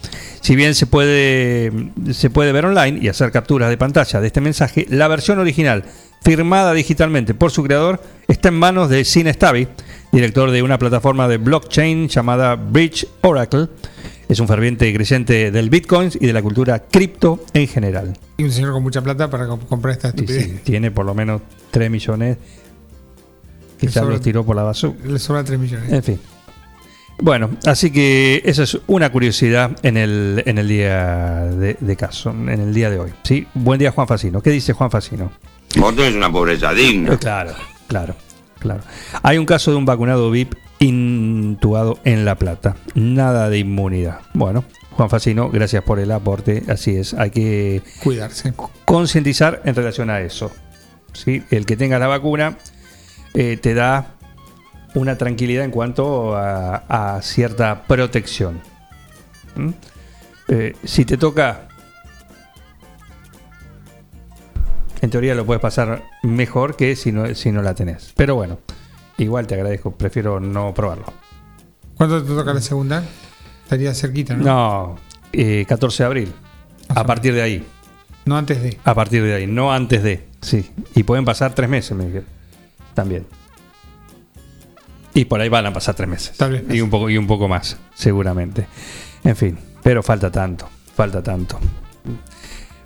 Si 0.42 0.54
bien 0.58 0.76
se 0.76 0.88
puede, 0.88 1.72
se 2.12 2.30
puede 2.30 2.52
ver 2.52 2.66
online 2.66 3.00
y 3.02 3.08
hacer 3.08 3.32
capturas 3.32 3.70
de 3.70 3.78
pantalla 3.78 4.20
de 4.20 4.28
este 4.28 4.42
mensaje, 4.42 4.86
la 4.90 5.08
versión 5.08 5.40
original, 5.40 5.86
firmada 6.30 6.74
digitalmente 6.74 7.34
por 7.36 7.52
su 7.52 7.64
creador, 7.64 8.02
está 8.28 8.50
en 8.50 8.56
manos 8.56 8.90
de 8.90 9.06
Sin 9.06 9.32
Stavi, 9.32 9.68
director 10.12 10.50
de 10.50 10.64
una 10.64 10.80
plataforma 10.80 11.28
de 11.28 11.38
blockchain 11.38 12.08
llamada 12.10 12.56
Bridge 12.56 13.08
Oracle. 13.22 13.68
Es 14.28 14.40
un 14.40 14.48
ferviente 14.48 14.92
creyente 14.92 15.52
del 15.52 15.70
Bitcoin 15.70 16.10
y 16.20 16.26
de 16.26 16.34
la 16.34 16.42
cultura 16.42 16.80
cripto 16.80 17.46
en 17.54 17.68
general. 17.68 18.18
Y 18.38 18.44
un 18.44 18.52
señor 18.52 18.74
con 18.74 18.82
mucha 18.82 19.02
plata 19.04 19.30
para 19.30 19.46
comp- 19.48 19.68
comprar 19.68 19.94
esta 19.94 20.08
estupidez. 20.10 20.46
sí, 20.46 20.60
tiene 20.64 20.90
por 20.90 21.06
lo 21.06 21.14
menos 21.14 21.42
3 21.70 21.92
millones 21.92 22.38
sobra- 23.88 24.10
los 24.10 24.22
tiró 24.22 24.44
por 24.44 24.56
la 24.56 24.64
basura. 24.64 24.96
Le 25.06 25.20
sobran 25.20 25.46
3 25.46 25.60
millones. 25.60 25.92
En 25.92 26.02
fin. 26.02 26.20
Bueno, 27.20 27.52
así 27.68 27.92
que 27.92 28.42
esa 28.46 28.64
es 28.64 28.80
una 28.88 29.12
curiosidad 29.12 29.72
en 29.84 29.96
el, 29.96 30.42
en 30.48 30.58
el 30.58 30.68
día 30.68 31.46
de, 31.46 31.78
de 31.80 31.96
caso, 31.96 32.32
en 32.32 32.50
el 32.50 32.74
día 32.74 32.90
de 32.90 32.98
hoy. 33.00 33.12
¿sí? 33.24 33.46
Buen 33.54 33.78
día, 33.78 33.92
Juan 33.92 34.08
Facino. 34.08 34.42
¿Qué 34.42 34.50
dice 34.50 34.74
Juan 34.74 34.90
Facino? 34.90 35.32
Vos 35.78 35.96
tenés 35.96 36.16
una 36.16 36.32
pobreza 36.32 36.74
digna. 36.74 37.14
Eh, 37.14 37.18
Claro, 37.18 37.54
claro, 37.88 38.16
claro. 38.60 38.82
Hay 39.24 39.38
un 39.38 39.46
caso 39.46 39.72
de 39.72 39.78
un 39.78 39.86
vacunado 39.86 40.32
VIP 40.32 40.56
intubado 40.80 42.00
en 42.04 42.26
La 42.26 42.36
Plata. 42.36 42.76
Nada 42.94 43.50
de 43.50 43.60
inmunidad. 43.60 44.20
Bueno, 44.34 44.64
Juan 44.92 45.10
Facino, 45.10 45.50
gracias 45.50 45.84
por 45.84 46.00
el 46.00 46.12
aporte. 46.12 46.64
Así 46.70 46.96
es, 46.96 47.14
hay 47.14 47.32
que 47.32 47.82
Cuidarse. 48.04 48.54
concientizar 48.86 49.62
en 49.66 49.76
relación 49.76 50.10
a 50.10 50.22
eso. 50.22 50.52
¿sí? 51.14 51.44
El 51.50 51.66
que 51.66 51.76
tenga 51.78 52.00
la 52.00 52.08
vacuna 52.08 52.58
eh, 53.34 53.58
te 53.58 53.74
da 53.74 54.14
una 54.94 55.18
tranquilidad 55.18 55.66
en 55.66 55.72
cuanto 55.72 56.36
a, 56.38 57.16
a 57.18 57.22
cierta 57.22 57.84
protección. 57.84 58.62
¿Mm? 59.56 59.70
Eh, 60.48 60.76
si 60.84 61.04
te 61.06 61.18
toca, 61.18 61.68
en 65.06 65.12
teoría 65.12 65.36
lo 65.36 65.46
puedes 65.46 65.62
pasar 65.62 66.04
mejor 66.24 66.76
que 66.76 66.96
si 66.96 67.12
no, 67.12 67.34
si 67.36 67.52
no 67.52 67.62
la 67.62 67.76
tenés. 67.76 68.12
Pero 68.16 68.36
bueno, 68.36 68.60
igual 69.18 69.46
te 69.46 69.54
agradezco, 69.54 69.92
prefiero 69.92 70.40
no 70.40 70.74
probarlo. 70.74 71.06
¿Cuándo 71.96 72.22
te 72.24 72.28
toca 72.28 72.54
la 72.54 72.62
segunda? 72.62 73.04
Estaría 73.64 73.94
cerquita, 73.94 74.36
¿no? 74.36 74.44
No, 74.44 74.96
eh, 75.32 75.66
14 75.68 76.04
de 76.04 76.08
abril. 76.08 76.34
A 76.90 77.06
partir 77.06 77.34
de 77.36 77.42
ahí. 77.44 77.66
No 78.26 78.36
antes 78.36 78.62
de. 78.62 78.80
A 78.84 78.96
partir 78.96 79.24
de 79.24 79.36
ahí, 79.36 79.48
no 79.48 79.72
antes 79.72 80.02
de. 80.02 80.28
Sí. 80.42 80.72
Y 80.96 81.04
pueden 81.04 81.24
pasar 81.24 81.54
tres 81.54 81.70
meses, 81.70 81.96
me 81.96 82.06
dijeron. 82.06 82.28
También. 82.96 83.28
Y 85.14 85.26
por 85.26 85.40
ahí 85.40 85.50
van 85.50 85.68
a 85.68 85.74
pasar 85.74 85.94
tres 85.94 86.10
meses. 86.10 86.36
Tal 86.36 86.52
vez 86.52 86.64
Y 86.70 86.82
un 86.82 86.90
poco, 86.90 87.12
y 87.12 87.18
un 87.18 87.28
poco 87.28 87.48
más, 87.48 87.78
seguramente. 87.94 88.68
En 89.24 89.36
fin, 89.36 89.58
pero 89.84 90.02
falta 90.02 90.32
tanto. 90.32 90.68
Falta 90.96 91.22
tanto. 91.22 91.60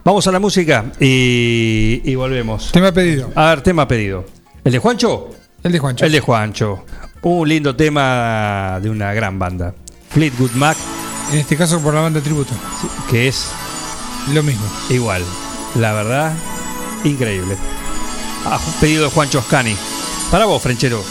Vamos 0.03 0.25
a 0.27 0.31
la 0.31 0.39
música 0.39 0.85
y, 0.99 2.01
y 2.03 2.15
volvemos. 2.15 2.71
Tema 2.71 2.91
pedido. 2.91 3.31
A 3.35 3.49
ver, 3.49 3.61
tema 3.61 3.87
pedido. 3.87 4.25
¿El 4.63 4.71
de 4.71 4.79
Juancho? 4.79 5.29
El 5.63 5.71
de 5.71 5.79
Juancho. 5.79 6.05
El 6.05 6.11
de 6.11 6.19
Juancho. 6.19 6.85
Un 7.21 7.47
lindo 7.49 7.75
tema 7.75 8.79
de 8.81 8.89
una 8.89 9.13
gran 9.13 9.37
banda. 9.37 9.73
Fleetwood 10.09 10.51
Mac, 10.51 10.77
En 11.31 11.39
este 11.39 11.55
caso 11.55 11.79
por 11.81 11.93
la 11.93 12.01
banda 12.01 12.21
tributo. 12.21 12.53
que 13.09 13.27
es 13.27 13.49
Lo 14.33 14.41
mismo. 14.41 14.65
Igual, 14.89 15.23
la 15.75 15.93
verdad, 15.93 16.33
increíble. 17.03 17.55
A 18.45 18.57
pedido 18.79 19.03
de 19.05 19.09
Juan 19.11 19.29
Choscani. 19.29 19.75
Para 20.31 20.45
vos, 20.45 20.61
Frenchero. 20.61 21.03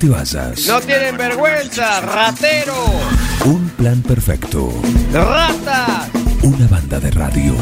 Te 0.00 0.08
vayas. 0.08 0.66
No 0.66 0.80
tienen 0.80 1.16
vergüenza, 1.16 2.00
ratero. 2.00 2.74
Un 3.44 3.68
plan 3.76 4.00
perfecto. 4.00 4.72
Rata. 5.12 6.08
Una 6.42 6.66
banda 6.66 6.98
de 6.98 7.10
radio. 7.10 7.54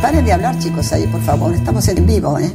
Paren 0.00 0.24
de 0.24 0.32
hablar, 0.32 0.58
chicos, 0.58 0.90
ahí, 0.94 1.06
por 1.06 1.22
favor. 1.22 1.54
Estamos 1.54 1.86
en 1.88 2.06
vivo, 2.06 2.38
¿eh? 2.38 2.50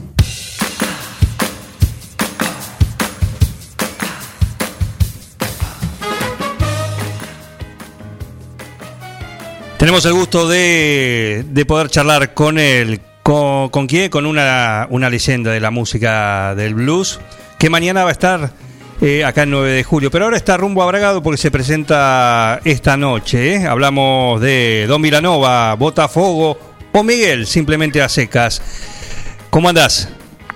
Tenemos 9.77 10.03
el 10.05 10.13
gusto 10.13 10.47
de, 10.47 11.45
de 11.47 11.65
poder 11.65 11.89
charlar 11.89 12.33
con 12.33 12.57
él. 12.57 13.01
¿Con, 13.21 13.69
con 13.69 13.85
quién? 13.85 14.09
Con 14.09 14.25
una, 14.25 14.87
una 14.89 15.11
leyenda 15.11 15.51
de 15.51 15.59
la 15.59 15.69
música 15.69 16.55
del 16.55 16.73
blues, 16.73 17.19
que 17.59 17.69
mañana 17.69 18.03
va 18.03 18.09
a 18.09 18.13
estar 18.13 18.51
eh, 19.01 19.25
acá 19.25 19.43
el 19.43 19.49
9 19.49 19.71
de 19.71 19.83
julio. 19.83 20.11
Pero 20.11 20.25
ahora 20.25 20.37
está 20.37 20.57
rumbo 20.57 20.83
a 20.83 20.85
Bragado 20.85 21.21
porque 21.21 21.37
se 21.37 21.51
presenta 21.51 22.59
esta 22.63 22.97
noche. 22.97 23.55
¿eh? 23.55 23.67
Hablamos 23.67 24.39
de 24.41 24.85
Don 24.87 25.01
Milanova, 25.01 25.73
Botafogo 25.75 26.57
o 26.93 27.03
Miguel, 27.03 27.47
simplemente 27.47 28.01
a 28.01 28.09
secas. 28.09 28.61
¿Cómo 29.49 29.69
andás? 29.69 30.09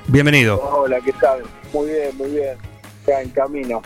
Bienvenido. 0.07 0.61
Hola, 0.61 0.97
¿qué 1.03 1.11
tal? 1.13 1.43
Muy 1.73 1.87
bien, 1.87 2.17
muy 2.17 2.29
bien. 2.31 2.57
Ya 3.07 3.21
en 3.21 3.29
camino. 3.29 3.81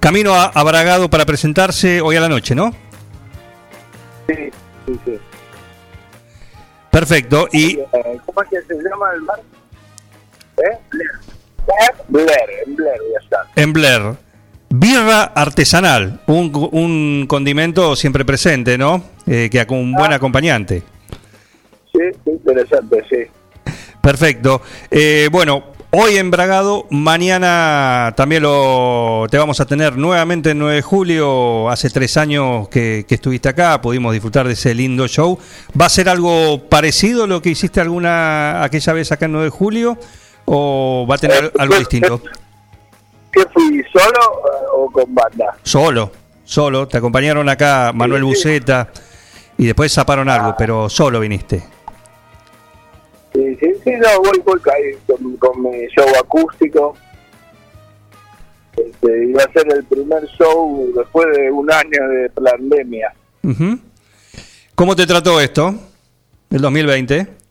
Camino 0.00 0.34
a, 0.34 0.46
a 0.46 0.62
Bragado 0.62 1.10
para 1.10 1.26
presentarse 1.26 2.00
hoy 2.00 2.16
a 2.16 2.20
la 2.20 2.28
noche, 2.28 2.54
¿no? 2.54 2.72
Sí, 4.28 4.50
sí, 4.86 5.00
sí. 5.04 5.18
Perfecto. 6.90 7.48
Y 7.52 7.78
Eh, 7.78 7.86
¿Cómo 8.24 8.42
es 8.42 8.48
que 8.50 8.62
se 8.62 8.74
llama 8.82 9.06
el 9.14 9.20
bar? 9.22 9.40
¿Eh? 10.58 10.78
Blair. 12.08 12.28
En 12.66 12.76
Blair 12.76 13.00
ya 13.12 13.24
está. 13.24 13.46
en 13.56 13.72
Blair, 13.72 14.16
birra 14.70 15.22
artesanal, 15.22 16.20
un, 16.26 16.50
un 16.72 17.26
condimento 17.28 17.94
siempre 17.96 18.24
presente, 18.24 18.76
¿no? 18.76 19.04
Eh, 19.26 19.48
que 19.50 19.64
un 19.70 19.92
buen 19.92 20.12
acompañante. 20.12 20.82
Sí, 21.92 22.00
interesante, 22.26 23.04
sí. 23.08 23.72
Perfecto. 24.00 24.60
Eh, 24.90 25.28
bueno, 25.30 25.64
hoy 25.92 26.16
en 26.16 26.30
Bragado, 26.30 26.86
mañana 26.90 28.12
también 28.16 28.42
lo 28.42 29.26
te 29.30 29.38
vamos 29.38 29.60
a 29.60 29.66
tener 29.66 29.96
nuevamente 29.96 30.50
el 30.50 30.58
9 30.58 30.74
de 30.76 30.82
julio. 30.82 31.70
Hace 31.70 31.88
tres 31.88 32.16
años 32.16 32.68
que, 32.68 33.06
que 33.08 33.14
estuviste 33.14 33.48
acá, 33.48 33.80
pudimos 33.80 34.12
disfrutar 34.12 34.46
de 34.46 34.54
ese 34.54 34.74
lindo 34.74 35.06
show. 35.06 35.38
¿Va 35.80 35.86
a 35.86 35.90
ser 35.90 36.08
algo 36.08 36.68
parecido 36.68 37.24
a 37.24 37.26
lo 37.26 37.40
que 37.40 37.50
hiciste 37.50 37.80
alguna 37.80 38.62
aquella 38.64 38.92
vez 38.92 39.12
acá 39.12 39.26
el 39.26 39.32
9 39.32 39.44
de 39.46 39.50
julio? 39.50 39.98
¿O 40.46 41.06
va 41.08 41.14
a 41.14 41.18
tener 41.18 41.52
algo 41.58 41.76
distinto? 41.76 42.20
¿Qué 43.32 43.44
fui 43.52 43.82
solo 43.92 44.42
eh, 44.46 44.66
o 44.76 44.90
con 44.90 45.14
banda? 45.14 45.56
Solo, 45.62 46.10
solo. 46.44 46.86
Te 46.86 46.98
acompañaron 46.98 47.48
acá 47.48 47.92
Manuel 47.94 48.24
Buceta 48.24 48.88
y 49.58 49.66
después 49.66 49.92
zaparon 49.92 50.28
algo, 50.28 50.54
pero 50.56 50.88
solo 50.88 51.20
viniste. 51.20 51.64
Sí, 53.32 53.56
sí, 53.56 53.66
sí, 53.82 53.90
no, 53.98 54.20
voy, 54.20 54.40
voy 54.44 54.60
con, 55.06 55.36
con 55.36 55.62
mi 55.62 55.88
show 55.88 56.06
acústico. 56.20 56.94
Este, 58.76 59.24
iba 59.26 59.42
a 59.42 59.52
ser 59.52 59.72
el 59.72 59.84
primer 59.84 60.24
show 60.38 60.92
después 60.94 61.26
de 61.36 61.50
un 61.50 61.70
año 61.70 62.08
de 62.08 62.30
pandemia. 62.30 63.12
¿Cómo 64.74 64.96
te 64.96 65.06
trató 65.06 65.40
esto? 65.40 65.74
El 66.50 66.60
2020. 66.60 67.43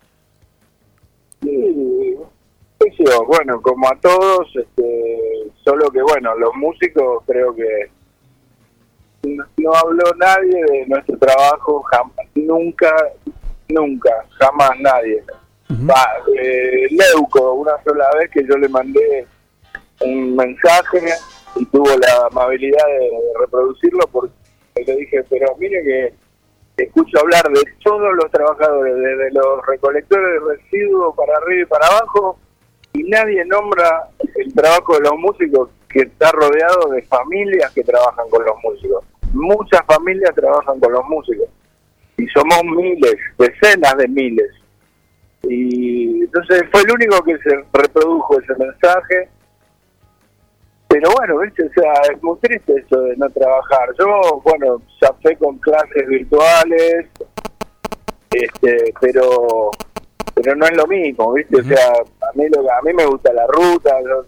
Bueno, 3.27 3.61
como 3.61 3.87
a 3.87 3.95
todos, 3.99 4.47
este, 4.55 5.51
solo 5.63 5.89
que 5.91 6.01
bueno, 6.01 6.35
los 6.35 6.53
músicos 6.55 7.23
creo 7.25 7.55
que 7.55 7.89
no, 9.23 9.45
no 9.57 9.73
habló 9.73 10.03
nadie 10.17 10.63
de 10.69 10.85
nuestro 10.87 11.17
trabajo, 11.17 11.81
jamás, 11.83 12.27
nunca, 12.35 12.93
nunca, 13.69 14.25
jamás 14.39 14.71
nadie. 14.79 15.23
Va, 15.89 16.05
eh, 16.39 16.87
Leuco, 16.91 17.53
una 17.53 17.71
sola 17.83 18.05
vez 18.19 18.29
que 18.31 18.45
yo 18.45 18.57
le 18.57 18.69
mandé 18.69 19.25
un 20.01 20.35
mensaje 20.35 21.01
y 21.55 21.65
tuvo 21.65 21.89
la 21.97 22.27
amabilidad 22.31 22.85
de 22.85 23.11
reproducirlo 23.39 24.05
porque 24.11 24.33
le 24.85 24.95
dije, 24.97 25.23
pero 25.29 25.55
mire 25.57 25.83
que 25.83 26.83
escucho 26.83 27.19
hablar 27.19 27.43
de 27.49 27.61
todos 27.83 28.13
los 28.13 28.31
trabajadores, 28.31 28.95
desde 28.95 29.31
los 29.31 29.65
recolectores 29.65 30.25
de 30.33 30.55
residuos 30.55 31.15
para 31.15 31.37
arriba 31.37 31.61
y 31.61 31.65
para 31.65 31.87
abajo, 31.87 32.39
y 32.93 33.03
nadie 33.03 33.43
nombra 33.45 34.07
el 34.35 34.53
trabajo 34.53 34.95
de 34.95 35.01
los 35.01 35.17
músicos 35.17 35.69
que 35.89 36.01
está 36.01 36.31
rodeado 36.31 36.89
de 36.91 37.01
familias 37.03 37.71
que 37.73 37.83
trabajan 37.83 38.29
con 38.29 38.45
los 38.45 38.55
músicos. 38.63 39.03
Muchas 39.33 39.81
familias 39.85 40.33
trabajan 40.35 40.79
con 40.79 40.93
los 40.93 41.03
músicos. 41.05 41.47
Y 42.17 42.27
somos 42.27 42.63
miles, 42.63 43.15
decenas 43.37 43.97
de 43.97 44.07
miles. 44.07 44.51
Y 45.43 46.21
entonces 46.21 46.63
fue 46.71 46.81
el 46.81 46.91
único 46.91 47.23
que 47.23 47.37
se 47.39 47.63
reprodujo 47.73 48.39
ese 48.39 48.53
mensaje. 48.57 49.29
Pero 50.87 51.09
bueno, 51.17 51.39
¿viste? 51.39 51.63
O 51.63 51.73
sea, 51.73 51.93
es 52.13 52.21
muy 52.21 52.37
triste 52.39 52.75
eso 52.77 53.01
de 53.01 53.17
no 53.17 53.27
trabajar. 53.31 53.89
Yo, 53.97 54.41
bueno, 54.43 54.81
zafé 54.99 55.35
con 55.37 55.57
clases 55.57 56.07
virtuales, 56.07 57.07
este, 58.31 58.93
pero 59.01 59.71
pero 60.35 60.55
no 60.55 60.65
es 60.65 60.75
lo 60.75 60.87
mismo, 60.87 61.33
¿viste? 61.33 61.61
O 61.61 61.63
sea, 61.63 61.93
a 62.29 62.37
mí, 62.37 62.45
lo, 62.49 62.71
a 62.71 62.81
mí 62.81 62.93
me 62.93 63.05
gusta 63.05 63.33
la 63.33 63.45
ruta, 63.47 63.99
yo, 64.01 64.25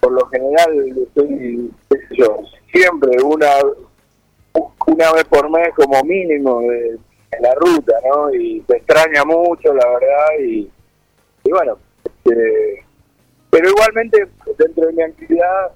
por 0.00 0.12
lo 0.12 0.26
general 0.26 0.94
estoy, 1.06 1.70
qué 1.88 1.96
sé 2.08 2.16
yo, 2.16 2.38
siempre 2.72 3.22
una 3.22 3.48
una 4.86 5.12
vez 5.12 5.24
por 5.24 5.48
mes 5.50 5.68
como 5.76 6.02
mínimo 6.02 6.60
de, 6.62 6.98
en 7.32 7.42
la 7.42 7.54
ruta, 7.54 7.92
¿no? 8.08 8.34
Y 8.34 8.60
te 8.62 8.78
extraña 8.78 9.24
mucho, 9.24 9.72
la 9.72 9.86
verdad, 9.86 10.26
y, 10.40 10.70
y 11.44 11.50
bueno, 11.50 11.78
este, 12.04 12.84
pero 13.50 13.68
igualmente 13.68 14.26
dentro 14.58 14.86
de 14.86 14.92
mi 14.92 15.02
actividad, 15.02 15.72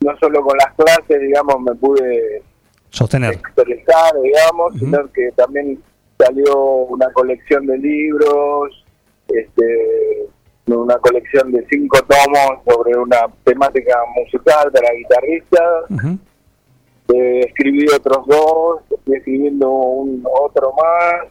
no 0.00 0.16
solo 0.18 0.42
con 0.42 0.56
las 0.58 0.74
clases, 0.74 1.20
digamos, 1.20 1.60
me 1.60 1.74
pude 1.74 2.42
Sostener. 2.90 3.34
expresar, 3.34 4.14
digamos, 4.22 4.74
sino 4.78 5.10
que 5.12 5.30
también 5.32 5.82
salió 6.18 6.56
una 6.58 7.10
colección 7.12 7.66
de 7.66 7.78
libros, 7.78 8.84
este, 9.40 10.28
una 10.66 10.96
colección 10.98 11.52
de 11.52 11.64
cinco 11.70 11.98
tomos 12.02 12.62
sobre 12.68 12.98
una 12.98 13.28
temática 13.44 13.98
musical 14.16 14.70
para 14.72 14.92
guitarristas. 14.94 16.20
Eh, 17.14 17.40
escribí 17.46 17.86
otros 17.94 18.26
dos, 18.26 18.80
estoy 18.90 19.16
escribiendo 19.16 19.70
un 19.70 20.24
otro 20.28 20.72
más 20.72 21.28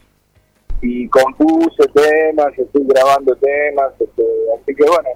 y 0.82 1.07
compuse 1.10 1.84
temas, 1.94 2.57
estoy 2.57 2.84
grabando 2.86 3.36
temas, 3.36 3.91
este, 3.99 4.23
así 4.56 4.73
que 4.73 4.86
bueno, 4.86 5.10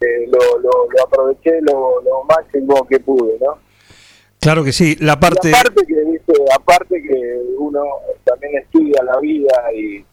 eh, 0.00 0.26
lo, 0.26 0.58
lo, 0.58 0.70
lo 0.90 1.04
aproveché 1.06 1.60
lo, 1.60 2.02
lo 2.02 2.24
máximo 2.24 2.84
que 2.88 2.98
pude, 2.98 3.38
¿no? 3.40 3.58
Claro 4.40 4.64
que 4.64 4.72
sí. 4.72 4.96
La 5.00 5.20
parte. 5.20 5.50
Y 5.50 5.52
aparte 5.52 5.86
que, 5.86 6.02
¿viste? 6.04 6.32
aparte 6.56 7.02
que 7.02 7.40
uno 7.58 7.82
también 8.24 8.56
estudia 8.56 9.02
la 9.04 9.20
vida 9.20 9.52
y, 9.74 10.04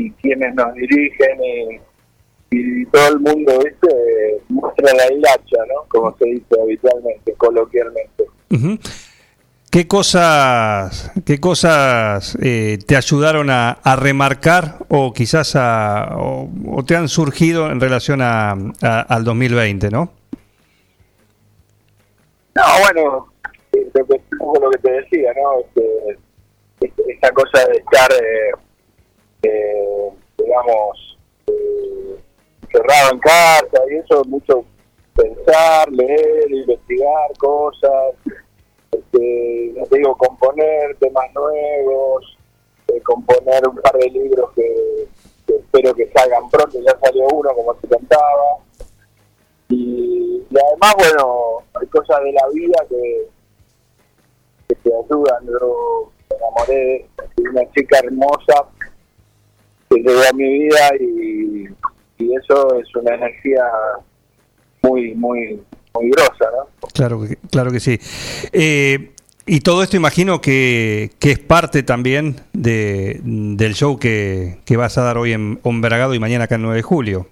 y 0.00 0.10
quienes 0.12 0.54
nos 0.54 0.72
dirigen 0.74 1.38
y, 1.44 1.80
y 2.50 2.86
todo 2.86 3.08
el 3.08 3.20
mundo, 3.20 3.52
¿viste? 3.64 3.88
muestra 4.48 4.92
la 4.94 5.12
hilacha, 5.12 5.56
¿no? 5.68 5.84
Como 5.88 6.16
se 6.18 6.24
dice 6.26 6.46
habitualmente, 6.62 7.32
coloquialmente. 7.34 8.24
Ujú. 8.50 8.78
¿Qué 9.70 9.86
cosas, 9.86 11.12
qué 11.26 11.38
cosas 11.40 12.38
eh, 12.40 12.78
te 12.86 12.96
ayudaron 12.96 13.50
a, 13.50 13.72
a 13.72 13.96
remarcar 13.96 14.76
o 14.88 15.12
quizás 15.12 15.56
a, 15.56 16.16
o, 16.16 16.48
o 16.68 16.84
te 16.86 16.96
han 16.96 17.08
surgido 17.08 17.70
en 17.70 17.78
relación 17.78 18.22
a, 18.22 18.52
a- 18.82 19.00
al 19.02 19.24
2020, 19.24 19.90
no? 19.90 20.10
No, 22.54 22.62
bueno, 22.82 23.26
eh, 23.72 23.86
lo 23.94 24.06
que, 24.06 24.14
un 24.14 24.38
poco 24.38 24.60
lo 24.64 24.70
que 24.70 24.78
te 24.78 24.90
decía, 24.90 25.32
¿no? 25.36 25.60
Este, 26.80 27.12
esta 27.12 27.30
cosa 27.32 27.66
de 27.68 27.76
estar, 27.78 28.10
eh, 28.12 28.50
eh, 29.42 30.10
digamos, 30.36 31.18
eh, 31.46 32.16
cerrado 32.72 33.12
en 33.12 33.18
casa 33.20 33.82
y 33.90 33.96
eso, 33.96 34.24
mucho 34.24 34.64
pensar, 35.14 35.90
leer, 35.90 36.50
investigar 36.50 37.36
cosas, 37.38 38.14
este, 38.92 39.72
no 39.76 39.84
te 39.86 39.98
digo, 39.98 40.16
componer 40.16 40.96
temas 40.98 41.32
nuevos, 41.34 42.38
eh, 42.88 43.00
componer 43.02 43.68
un 43.68 43.76
par 43.76 43.94
de 43.94 44.10
libros 44.10 44.50
que, 44.54 45.08
espero 45.46 45.94
que 45.94 46.10
salgan 46.12 46.48
pronto, 46.50 46.78
ya 46.80 46.96
salió 47.02 47.26
uno 47.32 47.54
como 47.54 47.74
te 47.74 47.88
contaba. 47.88 48.58
Y, 49.68 50.46
y 50.48 50.56
además, 50.58 50.94
bueno, 50.96 51.58
hay 51.74 51.86
cosas 51.88 52.22
de 52.22 52.32
la 52.32 52.48
vida 52.52 52.86
que, 52.88 53.28
que 54.68 54.74
te 54.76 54.90
ayudan. 54.94 55.46
Yo 55.46 56.10
me 56.30 56.36
enamoré 56.36 57.06
de 57.36 57.50
una 57.50 57.70
chica 57.72 57.98
hermosa 57.98 58.66
que 59.90 59.96
llegó 60.00 60.20
a 60.20 60.32
mi 60.34 60.58
vida 60.58 60.90
y, 61.00 61.64
y 62.18 62.34
eso 62.36 62.78
es 62.80 62.94
una 62.96 63.14
energía 63.14 63.64
muy, 64.82 65.14
muy, 65.14 65.60
muy 65.94 66.10
grosa, 66.10 66.50
¿no? 66.56 66.88
Claro 66.92 67.20
que, 67.22 67.36
claro 67.50 67.70
que 67.70 67.80
sí. 67.80 67.98
Eh, 68.52 69.12
y 69.46 69.60
todo 69.60 69.82
esto 69.82 69.96
imagino 69.96 70.40
que, 70.40 71.10
que 71.18 71.30
es 71.32 71.38
parte 71.38 71.82
también 71.82 72.36
de, 72.52 73.20
del 73.22 73.74
show 73.74 73.98
que, 73.98 74.58
que 74.66 74.76
vas 74.76 74.98
a 74.98 75.02
dar 75.02 75.16
hoy 75.16 75.32
en 75.32 75.58
Ombragado 75.62 76.12
y 76.14 76.18
mañana 76.18 76.44
acá 76.44 76.56
el 76.56 76.62
9 76.62 76.76
de 76.76 76.82
julio. 76.82 77.26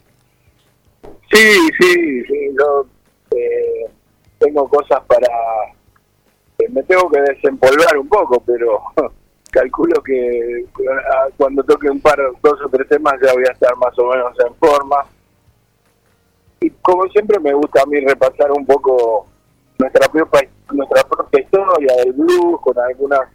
Sí, 1.33 1.59
sí, 1.79 2.23
sí, 2.27 2.35
yo 2.59 2.87
eh, 3.37 3.91
tengo 4.39 4.67
cosas 4.69 5.03
para... 5.07 5.27
eh, 6.59 6.69
me 6.71 6.83
tengo 6.85 7.11
que 7.11 7.21
desempolvar 7.21 7.99
un 7.99 8.09
poco, 8.09 8.43
pero 8.47 8.81
calculo 9.57 10.03
que 10.03 10.65
ah, 11.11 11.29
cuando 11.37 11.63
toque 11.65 11.89
un 11.89 12.01
par, 12.01 12.19
dos 12.43 12.61
o 12.65 12.69
tres 12.69 12.89
temas 12.89 13.15
ya 13.25 13.33
voy 13.33 13.45
a 13.49 13.53
estar 13.53 13.75
más 13.77 13.99
o 13.99 14.11
menos 14.11 14.33
en 14.47 14.55
forma. 14.57 15.07
Y 16.61 16.71
como 16.83 17.05
siempre 17.09 17.39
me 17.41 17.55
gusta 17.55 17.83
a 17.83 17.87
mí 17.87 18.01
repasar 18.01 18.53
un 18.53 18.67
poco 18.67 19.27
nuestra 19.79 20.09
propia, 20.09 20.49
nuestra 20.73 21.03
propia 21.05 21.41
historia 21.41 21.97
del 21.97 22.13
blues 22.13 22.61
con 22.61 22.79
algunas 22.79 23.29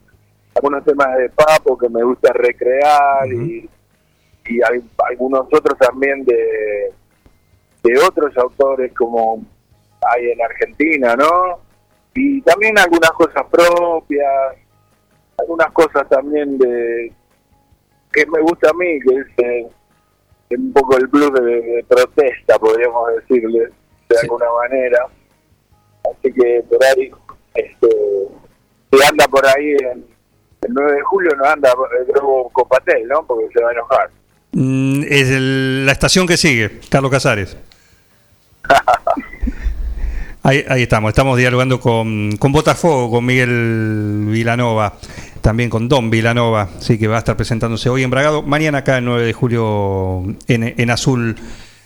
algunos 0.53 0.83
temas 0.83 1.17
de 1.17 1.29
papo 1.29 1.77
que 1.77 1.87
me 1.87 2.03
gusta 2.03 2.33
recrear 2.33 3.25
y, 3.27 3.69
y 4.45 4.61
hay 4.61 4.83
algunos 5.09 5.47
otros 5.51 5.77
también 5.79 6.25
de, 6.25 6.93
de 7.83 7.99
otros 7.99 8.37
autores 8.37 8.91
como 8.93 9.41
hay 10.13 10.31
en 10.31 10.41
Argentina, 10.41 11.15
¿no? 11.15 11.59
Y 12.13 12.41
también 12.41 12.77
algunas 12.77 13.11
cosas 13.11 13.45
propias, 13.49 14.57
algunas 15.41 15.71
cosas 15.73 16.07
también 16.09 16.57
de 16.57 17.11
que 18.13 18.25
me 18.27 18.41
gusta 18.41 18.69
a 18.69 18.73
mí, 18.73 18.99
que 18.99 19.15
es 19.15 19.27
eh, 19.45 19.67
un 20.57 20.73
poco 20.73 20.97
el 20.97 21.07
blues 21.07 21.33
de, 21.33 21.41
de 21.41 21.85
protesta, 21.87 22.57
podríamos 22.59 23.07
decirle, 23.15 23.69
de 24.09 24.19
alguna 24.21 24.45
manera. 24.61 25.05
Así 26.03 26.33
que 26.33 26.63
por 26.69 26.83
ahí, 26.83 27.11
este, 27.55 27.87
si 28.91 28.99
anda 29.09 29.27
por 29.27 29.45
ahí 29.47 29.71
en, 29.71 30.05
el 30.63 30.73
9 30.73 30.91
de 30.93 31.01
julio, 31.01 31.31
no 31.37 31.45
anda 31.45 31.73
el 31.99 32.07
Drogo 32.07 32.49
Copatel, 32.49 33.07
¿no? 33.07 33.25
Porque 33.25 33.47
se 33.53 33.63
va 33.63 33.69
a 33.69 33.73
enojar. 33.73 34.09
Mm, 34.51 35.03
es 35.07 35.29
el- 35.31 35.85
la 35.85 35.91
estación 35.93 36.27
que 36.27 36.37
sigue, 36.37 36.79
Carlos 36.89 37.11
Casares. 37.11 37.55
Ahí, 40.43 40.65
ahí 40.69 40.81
estamos, 40.81 41.09
estamos 41.09 41.37
dialogando 41.37 41.79
con, 41.79 42.35
con 42.37 42.51
Botafogo, 42.51 43.11
con 43.11 43.23
Miguel 43.23 44.23
Vilanova, 44.27 44.93
también 45.41 45.69
con 45.69 45.89
Don 45.89 46.09
Vilanova, 46.09 46.69
sí 46.79 46.97
que 46.97 47.07
va 47.07 47.15
a 47.15 47.19
estar 47.19 47.35
presentándose 47.35 47.89
hoy 47.89 48.03
en 48.03 48.09
Bragado, 48.09 48.41
mañana 48.43 48.79
acá 48.79 48.97
el 48.97 49.05
9 49.05 49.25
de 49.25 49.33
julio 49.33 50.23
en, 50.47 50.73
en 50.77 50.89
Azul 50.89 51.35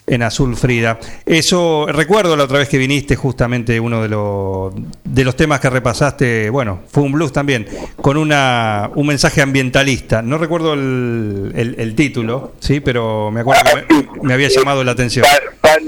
en 0.07 0.21
Azul 0.21 0.55
Frida. 0.55 0.99
Eso, 1.25 1.87
recuerdo 1.89 2.35
la 2.37 2.43
otra 2.43 2.59
vez 2.59 2.69
que 2.69 2.77
viniste, 2.77 3.15
justamente 3.15 3.79
uno 3.79 4.03
de, 4.03 4.09
los 4.09 4.71
de 5.03 5.23
los 5.23 5.35
temas 5.35 5.59
que 5.59 5.67
repasaste, 5.71 6.51
bueno, 6.51 6.81
fue 6.91 7.01
un 7.01 7.11
blues 7.13 7.33
también, 7.33 7.65
con 8.01 8.15
una, 8.15 8.91
un 8.93 9.07
mensaje 9.07 9.41
ambientalista. 9.41 10.21
No 10.21 10.37
recuerdo 10.37 10.75
el, 10.75 11.51
el- 11.55 11.75
el 11.79 11.95
título, 11.95 12.51
sí, 12.59 12.81
pero 12.81 13.31
me 13.31 13.39
acuerdo 13.41 13.63
que 13.87 13.95
me, 13.95 14.07
me 14.27 14.33
había 14.35 14.49
llamado 14.49 14.83
la 14.83 14.91
atención. 14.91 15.25
Pan, 15.59 15.79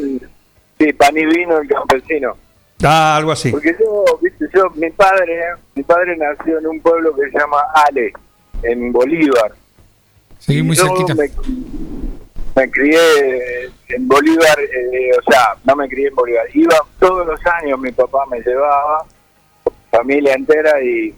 sí, 0.79 0.93
pan 0.93 1.15
y 1.15 1.23
vino 1.23 1.59
el 1.61 1.67
campesino. 1.67 2.35
Ah, 2.83 3.15
algo 3.17 3.31
así. 3.31 3.51
Porque 3.51 3.75
yo, 3.79 4.03
yo, 4.53 4.69
mi 4.75 4.89
padre, 4.91 5.39
mi 5.75 5.83
padre 5.83 6.15
nació 6.17 6.59
en 6.59 6.67
un 6.67 6.79
pueblo 6.81 7.15
que 7.15 7.29
se 7.29 7.37
llama 7.39 7.57
Ale, 7.87 8.13
en 8.63 8.91
Bolívar. 8.91 9.51
Seguí 10.39 10.61
muy 10.63 10.75
yo 10.75 10.85
cerquita. 10.85 11.15
Me, 11.15 11.29
me 12.55 12.71
crié 12.71 13.65
en 13.89 14.07
Bolívar, 14.07 14.59
eh, 14.59 15.11
o 15.17 15.31
sea, 15.31 15.55
no 15.63 15.75
me 15.75 15.87
crié 15.87 16.07
en 16.07 16.15
Bolívar. 16.15 16.45
Iba 16.53 16.75
todos 16.99 17.25
los 17.27 17.39
años, 17.45 17.79
mi 17.79 17.91
papá 17.91 18.25
me 18.29 18.39
llevaba, 18.41 19.05
familia 19.91 20.33
entera, 20.33 20.81
y, 20.81 21.13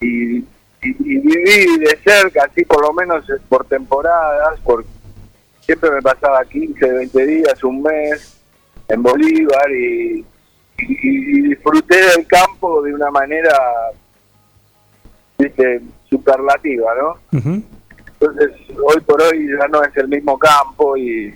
y, 0.00 0.36
y- 0.38 0.44
y 0.82 1.18
viví 1.18 1.78
de 1.78 1.98
cerca, 2.04 2.44
así 2.50 2.64
por 2.64 2.82
lo 2.82 2.92
menos 2.92 3.24
por 3.48 3.64
temporadas, 3.66 4.58
por 4.60 4.84
siempre 5.60 5.90
me 5.90 6.02
pasaba 6.02 6.44
15, 6.44 6.92
20 6.92 7.26
días, 7.26 7.64
un 7.64 7.82
mes 7.82 8.36
en 8.88 9.02
Bolívar 9.02 9.70
y, 9.72 10.24
y- 10.78 11.38
y 11.38 11.42
disfruté 11.48 11.96
del 12.16 12.26
campo 12.26 12.82
de 12.82 12.94
una 12.94 13.10
manera, 13.10 13.56
viste, 15.38 15.80
superlativa, 16.10 16.92
¿no? 17.00 17.18
Entonces, 18.20 18.50
hoy 18.82 19.00
por 19.02 19.20
hoy 19.22 19.48
ya 19.58 19.66
no 19.68 19.82
es 19.82 19.94
el 19.96 20.08
mismo 20.08 20.38
campo 20.38 20.96
y, 20.96 21.34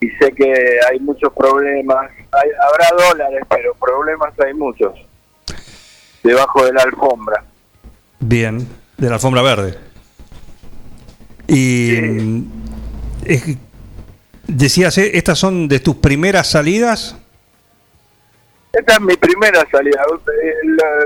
y 0.00 0.08
sé 0.18 0.32
que 0.32 0.52
hay 0.90 0.98
muchos 1.00 1.32
problemas. 1.32 2.10
Hay, 2.32 2.50
habrá 2.68 3.08
dólares, 3.08 3.40
pero 3.48 3.74
problemas 3.74 4.32
hay 4.40 4.52
muchos 4.54 4.92
debajo 6.22 6.64
de 6.66 6.72
la 6.72 6.82
alfombra. 6.82 7.44
Bien, 8.20 8.66
de 8.98 9.08
la 9.08 9.14
alfombra 9.14 9.42
verde. 9.42 9.78
Y 11.46 11.98
mm, 12.00 12.44
es- 13.24 13.56
decías, 14.46 14.96
eh, 14.98 15.12
¿estas 15.14 15.38
son 15.38 15.68
de 15.68 15.80
tus 15.80 15.96
primeras 15.96 16.50
salidas? 16.50 17.16
Esta 18.78 18.94
es 18.94 19.00
mi 19.00 19.16
primera 19.16 19.64
salida. 19.70 20.04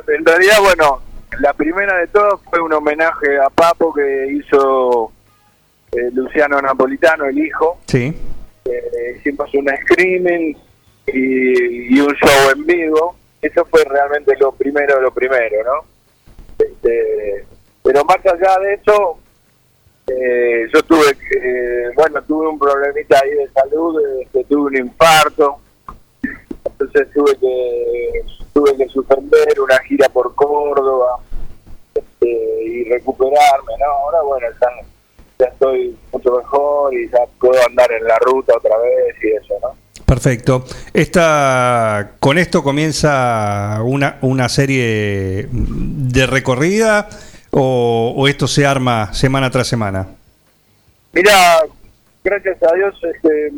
En 0.09 0.24
realidad, 0.24 0.57
bueno, 0.62 1.03
la 1.40 1.53
primera 1.53 1.99
de 1.99 2.07
todas 2.09 2.40
fue 2.49 2.61
un 2.61 2.73
homenaje 2.73 3.39
a 3.39 3.51
Papo 3.51 3.93
que 3.93 4.27
hizo 4.32 5.12
eh, 5.93 6.11
Luciano 6.12 6.61
Napolitano, 6.61 7.27
el 7.27 7.39
hijo. 7.39 7.78
Sí. 7.86 8.16
Eh, 8.65 9.16
hicimos 9.19 9.53
un 9.55 9.69
screaming 9.82 10.57
y, 11.07 11.95
y 11.95 12.01
un 12.01 12.15
show 12.15 12.51
en 12.55 12.66
vivo. 12.66 13.16
Eso 13.40 13.65
fue 13.66 13.85
realmente 13.85 14.35
lo 14.40 14.53
primero 14.53 14.97
de 14.97 15.03
lo 15.03 15.12
primero, 15.12 15.62
¿no? 15.65 15.85
Este, 16.59 17.45
pero 17.85 18.05
más 18.05 18.19
allá 18.27 18.59
de 18.61 18.74
eso, 18.74 19.19
eh, 20.09 20.66
yo 20.74 20.82
tuve, 20.82 21.16
eh, 21.40 21.90
bueno, 21.95 22.20
tuve 22.23 22.49
un 22.49 22.59
problemita 22.59 23.20
ahí 23.23 23.31
de 23.31 23.49
salud, 23.51 24.03
este, 24.20 24.43
tuve 24.45 24.62
un 24.62 24.77
infarto, 24.77 25.61
entonces 26.79 27.09
tuve 27.13 27.37
que 27.37 28.25
tuve 28.53 28.77
que 28.77 28.89
suspender 28.89 29.61
una 29.61 29.79
gira 29.81 30.09
por 30.09 30.35
Córdoba 30.35 31.19
este, 31.95 32.65
y 32.65 32.85
recuperarme, 32.85 33.73
¿no? 33.81 33.87
Ahora, 33.87 34.23
bueno, 34.23 34.47
ya, 34.61 34.69
ya 35.39 35.47
estoy 35.47 35.97
mucho 36.13 36.37
mejor 36.37 36.95
y 36.95 37.09
ya 37.11 37.19
puedo 37.41 37.61
andar 37.67 37.91
en 37.93 38.05
la 38.05 38.19
ruta 38.19 38.55
otra 38.57 38.77
vez 38.79 39.17
y 39.23 39.29
eso, 39.31 39.55
¿no? 39.63 39.77
Perfecto. 40.05 40.65
Esta, 40.95 42.13
con 42.19 42.39
esto 42.39 42.63
comienza 42.63 43.81
una, 43.85 44.19
una 44.23 44.49
serie 44.49 45.49
de 45.51 46.27
recorrida 46.27 47.09
o, 47.51 48.15
o 48.17 48.29
esto 48.29 48.47
se 48.47 48.65
arma 48.65 49.13
semana 49.13 49.51
tras 49.51 49.69
semana. 49.69 50.07
Mira, 51.13 51.33
gracias 52.25 52.63
a 52.63 52.75
Dios 52.75 52.95
este, 53.03 53.53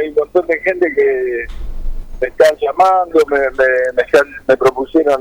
hay 0.00 0.08
un 0.08 0.14
montón 0.14 0.46
de 0.46 0.58
gente 0.60 0.92
que 0.94 1.46
me 2.22 2.28
están 2.28 2.56
llamando, 2.60 3.18
me, 3.28 3.38
me, 3.38 3.66
me 3.96 4.02
están- 4.02 4.32
me 4.46 4.56
propusieron 4.56 5.20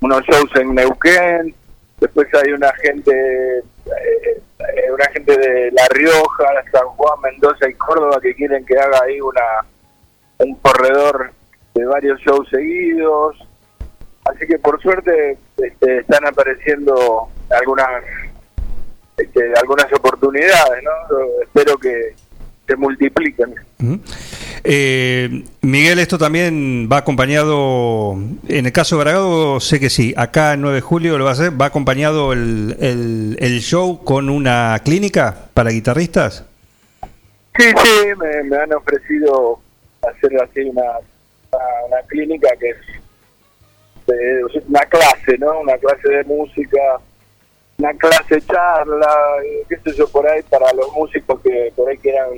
unos 0.00 0.22
shows 0.24 0.50
en 0.56 0.74
Neuquén, 0.74 1.54
después 2.00 2.26
hay 2.34 2.52
una 2.52 2.72
gente, 2.82 3.58
eh, 3.58 4.90
una 4.92 5.04
gente 5.12 5.36
de 5.36 5.70
La 5.72 5.86
Rioja, 5.90 6.44
San 6.72 6.86
Juan, 6.88 7.20
Mendoza 7.22 7.68
y 7.68 7.74
Córdoba 7.74 8.18
que 8.22 8.34
quieren 8.34 8.64
que 8.64 8.78
haga 8.78 9.00
ahí 9.04 9.20
una 9.20 9.42
un 10.38 10.54
corredor 10.56 11.30
de 11.74 11.84
varios 11.84 12.18
shows 12.20 12.48
seguidos, 12.48 13.36
así 14.24 14.46
que 14.46 14.58
por 14.58 14.80
suerte 14.82 15.36
este, 15.58 15.98
están 15.98 16.26
apareciendo 16.26 17.28
algunas 17.50 17.88
este, 19.16 19.52
algunas 19.60 19.92
oportunidades, 19.92 20.82
¿no? 20.82 21.16
Espero 21.42 21.76
que 21.78 22.14
se 22.66 22.76
multipliquen. 22.76 23.54
Eh, 24.64 25.44
Miguel, 25.62 25.98
esto 25.98 26.16
también 26.18 26.88
va 26.90 26.98
acompañado, 26.98 28.14
en 28.48 28.66
el 28.66 28.72
caso 28.72 28.96
de 28.96 29.04
Bragado, 29.04 29.60
sé 29.60 29.78
que 29.80 29.90
sí, 29.90 30.14
acá 30.16 30.54
el 30.54 30.60
9 30.60 30.76
de 30.76 30.80
julio 30.80 31.18
lo 31.18 31.24
va 31.24 31.30
a 31.30 31.34
hacer, 31.34 31.60
va 31.60 31.66
acompañado 31.66 32.32
el, 32.32 32.76
el, 33.38 33.60
show 33.60 34.02
con 34.04 34.30
una 34.30 34.80
clínica 34.84 35.48
para 35.54 35.70
guitarristas. 35.70 36.44
Sí, 37.58 37.64
sí, 37.64 37.98
me, 38.18 38.42
me 38.44 38.56
han 38.56 38.72
ofrecido 38.72 39.60
hacer 40.02 40.30
así 40.42 40.60
una, 40.60 40.82
una, 41.52 41.64
una 41.88 42.02
clínica 42.08 42.48
que 42.58 42.70
es 42.70 42.76
de- 44.06 44.62
una 44.68 44.80
clase, 44.80 45.38
¿no? 45.38 45.60
Una 45.60 45.76
clase 45.78 46.08
de 46.08 46.24
música, 46.24 46.78
una 47.78 47.92
clase 47.94 48.40
charla, 48.42 49.08
eh, 49.44 49.64
qué 49.68 49.76
sé 49.84 49.96
yo, 49.96 50.08
por 50.08 50.26
ahí 50.28 50.42
para 50.42 50.72
los 50.74 50.90
músicos 50.92 51.40
que 51.42 51.72
por 51.76 51.88
ahí 51.88 51.98
quieran 51.98 52.28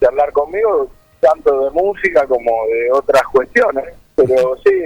charlar 0.00 0.32
conmigo, 0.32 0.90
tanto 1.20 1.64
de 1.64 1.70
música 1.70 2.26
como 2.26 2.50
de 2.66 2.90
otras 2.92 3.22
cuestiones. 3.32 3.84
Pero 4.14 4.56
sí, 4.64 4.84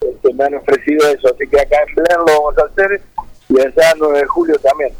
este, 0.00 0.34
me 0.34 0.44
han 0.44 0.54
ofrecido 0.54 1.08
eso, 1.08 1.28
así 1.34 1.46
que 1.48 1.60
acá 1.60 1.76
en 1.86 1.94
Blair 1.94 2.18
lo 2.18 2.42
vamos 2.42 2.58
a 2.58 2.66
hacer 2.66 3.00
y 3.48 3.60
allá 3.60 3.90
el 3.92 3.98
9 3.98 4.18
de 4.18 4.26
julio 4.26 4.58
también. 4.58 4.92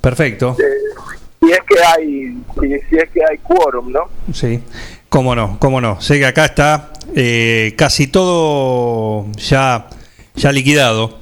Perfecto. 0.00 0.56
Eh, 0.58 1.00
si 1.40 1.50
es 1.50 1.60
que 1.60 1.84
hay, 1.84 2.82
si 2.88 2.96
es 2.96 3.10
que 3.10 3.20
hay 3.28 3.38
quórum, 3.38 3.92
¿no? 3.92 4.08
Sí, 4.32 4.62
cómo 5.08 5.34
no, 5.34 5.58
cómo 5.60 5.80
no. 5.80 6.00
Sé 6.00 6.18
que 6.18 6.26
acá 6.26 6.44
está 6.46 6.92
eh, 7.14 7.74
casi 7.76 8.06
todo 8.08 9.26
ya, 9.36 9.88
ya 10.34 10.52
liquidado. 10.52 11.17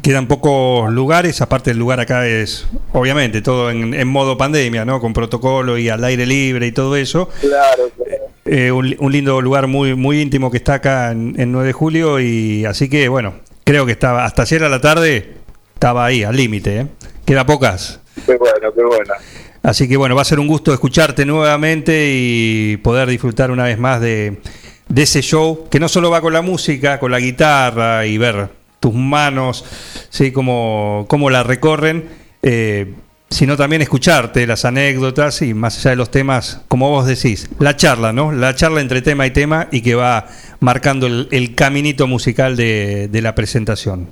Quedan 0.00 0.26
pocos 0.26 0.90
lugares, 0.92 1.40
aparte 1.42 1.72
el 1.72 1.78
lugar 1.78 2.00
acá 2.00 2.26
es, 2.26 2.66
obviamente, 2.92 3.42
todo 3.42 3.70
en, 3.70 3.92
en 3.92 4.08
modo 4.08 4.38
pandemia, 4.38 4.84
¿no? 4.84 5.00
Con 5.00 5.12
protocolo 5.12 5.76
y 5.76 5.88
al 5.88 6.02
aire 6.04 6.24
libre 6.24 6.66
y 6.66 6.72
todo 6.72 6.96
eso. 6.96 7.28
Claro, 7.40 7.90
claro. 7.96 8.22
Eh, 8.44 8.72
un, 8.72 8.96
un 8.98 9.12
lindo 9.12 9.40
lugar 9.40 9.66
muy, 9.66 9.94
muy 9.94 10.20
íntimo 10.20 10.50
que 10.50 10.56
está 10.56 10.74
acá 10.74 11.10
en, 11.12 11.38
en 11.38 11.52
9 11.52 11.66
de 11.66 11.72
julio 11.72 12.20
y 12.20 12.64
así 12.64 12.88
que, 12.88 13.08
bueno, 13.08 13.34
creo 13.64 13.84
que 13.86 13.92
estaba, 13.92 14.24
hasta 14.24 14.42
ayer 14.42 14.64
a 14.64 14.68
la 14.68 14.80
tarde, 14.80 15.34
estaba 15.74 16.06
ahí, 16.06 16.24
al 16.24 16.36
límite, 16.36 16.80
¿eh? 16.80 16.86
Queda 17.24 17.46
pocas. 17.46 18.00
Qué 18.26 18.36
bueno, 18.36 18.72
qué 18.74 18.82
bueno. 18.82 19.14
Así 19.62 19.88
que 19.88 19.96
bueno, 19.96 20.16
va 20.16 20.22
a 20.22 20.24
ser 20.24 20.40
un 20.40 20.48
gusto 20.48 20.72
escucharte 20.72 21.24
nuevamente 21.24 22.10
y 22.12 22.76
poder 22.78 23.08
disfrutar 23.08 23.50
una 23.50 23.64
vez 23.64 23.78
más 23.78 24.00
de, 24.00 24.40
de 24.88 25.02
ese 25.02 25.22
show 25.22 25.68
que 25.70 25.78
no 25.78 25.88
solo 25.88 26.10
va 26.10 26.20
con 26.20 26.32
la 26.32 26.42
música, 26.42 26.98
con 26.98 27.12
la 27.12 27.20
guitarra 27.20 28.04
y 28.06 28.18
ver 28.18 28.48
tus 28.82 28.92
manos, 28.94 29.64
¿sí? 30.10 30.32
cómo, 30.32 31.06
cómo 31.08 31.30
la 31.30 31.44
recorren, 31.44 32.08
eh, 32.42 32.92
sino 33.30 33.56
también 33.56 33.80
escucharte 33.80 34.44
las 34.46 34.64
anécdotas 34.64 35.40
y 35.40 35.54
más 35.54 35.78
allá 35.78 35.90
de 35.90 35.96
los 35.96 36.10
temas, 36.10 36.60
como 36.66 36.90
vos 36.90 37.06
decís, 37.06 37.48
la 37.60 37.76
charla, 37.76 38.12
¿no? 38.12 38.32
La 38.32 38.54
charla 38.56 38.80
entre 38.80 39.00
tema 39.00 39.24
y 39.24 39.30
tema 39.30 39.68
y 39.70 39.80
que 39.82 39.94
va 39.94 40.26
marcando 40.60 41.06
el, 41.06 41.54
caminito 41.54 42.06
musical 42.08 42.56
de, 42.56 43.06
de 43.08 43.22
la 43.22 43.34
presentación. 43.36 44.08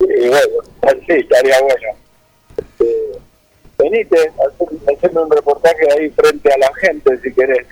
Sí, 0.00 0.06
bueno, 0.28 1.00
sí, 1.06 1.12
estaría 1.14 1.56
bueno. 1.62 1.98
Este, 2.58 2.86
venite, 3.78 4.18
hacer- 4.18 4.96
hacerme 4.98 5.20
un 5.22 5.30
reportaje 5.30 5.86
ahí 5.98 6.10
frente 6.10 6.52
a 6.52 6.58
la 6.58 6.70
gente, 6.80 7.10
si 7.22 7.32
querés. 7.32 7.66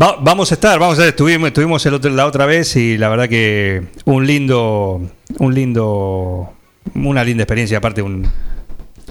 Va- 0.00 0.16
vamos 0.20 0.50
a 0.52 0.54
estar, 0.54 0.78
vamos 0.78 0.98
a 0.98 1.02
estar, 1.02 1.08
estuvimos, 1.08 1.48
estuvimos 1.48 1.84
el 1.86 1.94
otro- 1.94 2.10
la 2.10 2.26
otra 2.26 2.44
vez 2.46 2.76
y 2.76 2.98
la 2.98 3.08
verdad 3.08 3.28
que 3.28 3.82
un 4.04 4.26
lindo, 4.26 5.00
un 5.38 5.54
lindo, 5.54 6.52
una 6.94 7.24
linda 7.24 7.44
experiencia, 7.44 7.78
aparte 7.78 8.02
un, 8.02 8.28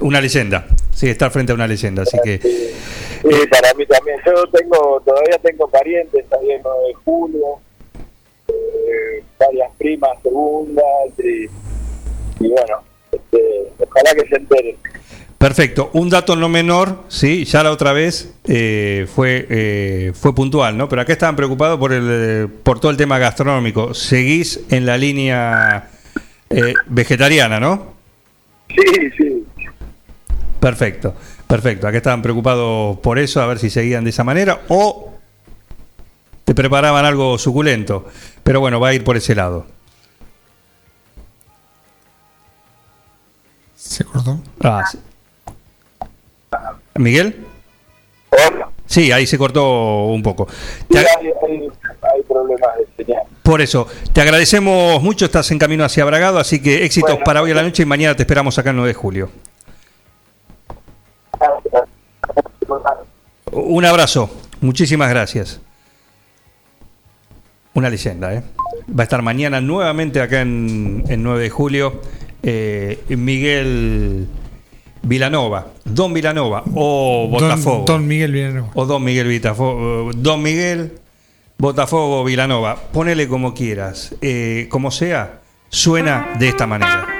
una 0.02 0.22
leyenda, 0.22 0.68
sí, 0.94 1.10
estar 1.10 1.32
frente 1.32 1.52
a 1.52 1.56
una 1.56 1.68
leyenda, 1.68 2.04
así 2.04 2.18
que 2.24 2.40
Sí, 2.40 3.48
para 3.50 3.74
mí 3.74 3.84
también. 3.88 4.18
Yo 4.24 4.34
tengo, 4.52 5.02
todavía 5.04 5.40
tengo 5.42 5.68
parientes 5.68 6.26
ahí 6.40 6.52
en 6.52 6.62
9 6.64 6.78
de 6.90 6.94
julio, 6.94 7.46
eh, 8.48 9.24
varias 9.40 9.72
primas 9.80 10.12
segundas 10.22 10.86
y, 11.18 11.46
y 12.46 12.48
bueno, 12.50 12.84
este, 13.12 13.40
ojalá 13.80 14.14
que 14.14 14.28
se 14.30 14.36
enteren. 14.36 14.76
Perfecto. 15.46 15.92
Un 15.94 16.10
dato 16.10 16.36
no 16.36 16.50
menor, 16.50 17.04
sí, 17.08 17.46
ya 17.46 17.62
la 17.62 17.70
otra 17.70 17.94
vez 17.94 18.34
eh, 18.46 19.08
fue 19.14 19.46
eh, 19.48 20.12
fue 20.16 20.34
puntual, 20.34 20.76
¿no? 20.76 20.90
Pero 20.90 21.04
acá 21.04 21.14
estaban 21.14 21.36
preocupados 21.36 21.78
por 21.78 21.94
el 21.94 22.08
eh, 22.10 22.48
por 22.64 22.80
todo 22.80 22.90
el 22.90 22.98
tema 22.98 23.20
gastronómico. 23.20 23.94
Seguís 23.94 24.62
en 24.72 24.88
la 24.88 24.98
línea 24.98 25.92
eh, 26.50 26.74
vegetariana, 26.88 27.60
¿no? 27.60 27.94
Sí, 28.70 29.12
sí. 29.16 29.46
Perfecto, 30.60 31.14
perfecto. 31.46 31.88
Acá 31.88 31.98
estaban 31.98 32.24
preocupados 32.24 32.98
por 32.98 33.20
eso, 33.20 33.40
a 33.40 33.46
ver 33.46 33.60
si 33.60 33.70
seguían 33.70 34.04
de 34.04 34.10
esa 34.10 34.24
manera 34.24 34.62
o 34.68 35.14
te 36.44 36.56
preparaban 36.56 37.06
algo 37.06 37.38
suculento. 37.38 38.08
Pero 38.44 38.62
bueno, 38.62 38.80
va 38.80 38.88
a 38.88 38.94
ir 38.96 39.04
por 39.04 39.16
ese 39.16 39.36
lado. 39.36 39.68
Se 43.76 44.04
cortó. 44.04 44.40
Ah, 44.64 44.84
sí. 44.92 44.98
¿Miguel? 46.96 47.46
Sí, 48.86 49.12
ahí 49.12 49.26
se 49.26 49.38
cortó 49.38 50.06
un 50.06 50.22
poco. 50.22 50.48
Hay 50.94 52.22
problemas 52.28 52.70
de 52.78 53.04
señal. 53.04 53.24
por 53.42 53.62
eso, 53.62 53.88
te 54.14 54.22
agradecemos 54.22 55.02
mucho, 55.02 55.26
estás 55.26 55.50
en 55.52 55.60
camino 55.60 55.84
hacia 55.84 56.06
Bragado, 56.06 56.40
así 56.40 56.62
que 56.62 56.86
éxitos 56.86 57.18
para 57.26 57.42
hoy 57.42 57.52
a 57.52 57.56
la 57.56 57.64
noche 57.64 57.84
y 57.84 57.86
mañana 57.86 58.16
te 58.16 58.24
esperamos 58.24 58.58
acá 58.60 58.70
el 58.70 58.76
9 58.76 58.90
de 58.90 58.94
julio. 58.94 59.30
Un 63.52 63.86
abrazo, 63.86 64.30
muchísimas 64.62 65.10
gracias. 65.10 65.60
Una 67.74 67.90
leyenda, 67.90 68.34
¿eh? 68.34 68.44
Va 68.88 69.02
a 69.02 69.04
estar 69.04 69.22
mañana 69.22 69.60
nuevamente 69.62 70.22
acá 70.22 70.42
en, 70.42 71.04
en 71.08 71.24
9 71.24 71.44
de 71.44 71.50
julio 71.50 72.02
eh, 72.48 73.04
Miguel 73.10 74.28
Vilanova, 75.06 75.68
Don 75.86 76.14
Vilanova 76.14 76.64
o 76.74 77.28
Botafogo. 77.30 77.86
Don, 77.86 78.00
Don 78.02 78.08
Miguel 78.08 78.32
Villanueva. 78.32 78.72
O 78.74 78.86
Don 78.86 79.04
Miguel 79.04 79.32
Botafogo. 79.32 80.12
Don 80.16 80.42
Miguel 80.42 80.92
Botafogo 81.58 82.24
Vilanova. 82.24 82.76
Ponele 82.76 83.28
como 83.28 83.54
quieras. 83.54 84.16
Eh, 84.22 84.68
como 84.70 84.90
sea, 84.92 85.42
suena 85.70 86.36
de 86.40 86.50
esta 86.50 86.66
manera. 86.66 87.15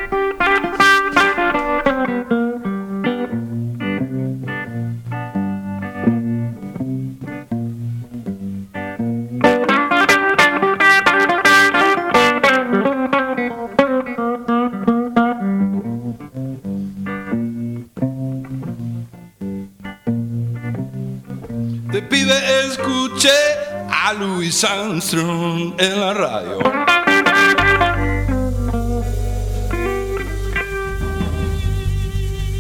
En 24.98 26.00
la 26.00 26.14
radio. 26.14 26.60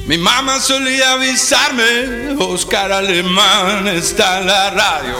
Mi 0.05 0.17
mamá 0.17 0.59
solía 0.59 1.13
avisarme, 1.13 2.35
Oscar 2.37 2.91
Alemán 2.91 3.87
está 3.87 4.41
en 4.41 4.47
la 4.47 4.69
radio. 4.71 5.15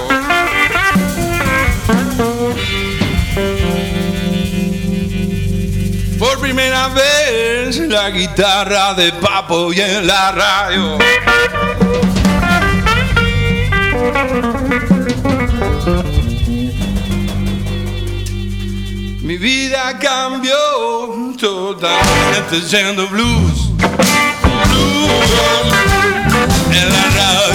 Por 6.20 6.40
primera 6.42 6.90
vez 6.90 7.78
la 7.78 8.10
guitarra 8.10 8.94
de 8.94 9.14
Papo 9.14 9.72
y 9.72 9.80
en 9.80 10.06
la 10.06 10.32
radio. 10.34 10.98
Mi 19.36 19.42
vida 19.42 20.00
cambió 20.00 20.56
totalmente 21.38 22.62
siendo 22.66 23.06
blues. 23.08 23.70
Blues 24.64 25.34
en 26.72 26.90
la 26.90 27.04
radio. 27.18 27.55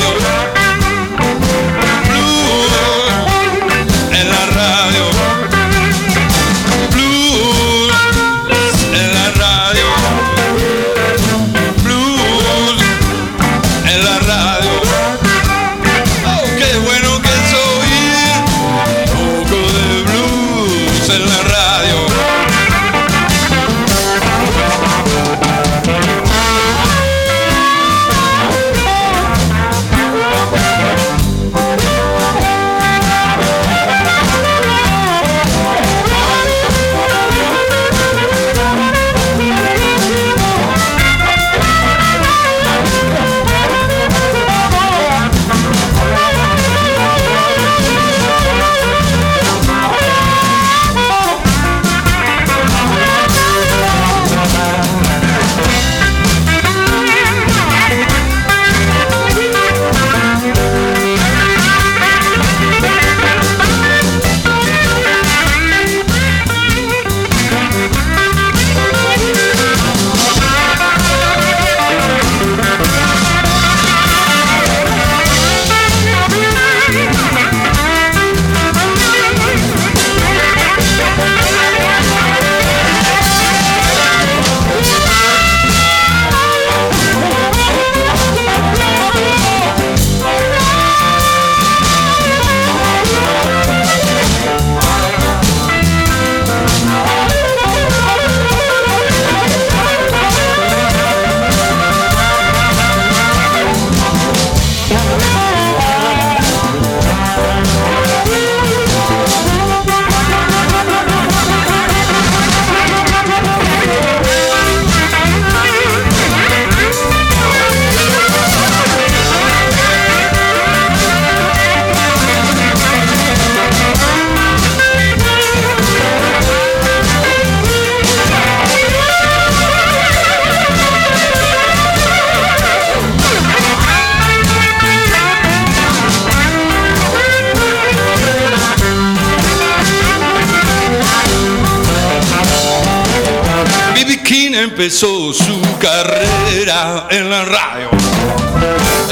Empezó 144.81 145.35
su 145.35 145.61
carrera 145.78 147.07
en 147.11 147.28
la 147.28 147.44
radio. 147.44 147.90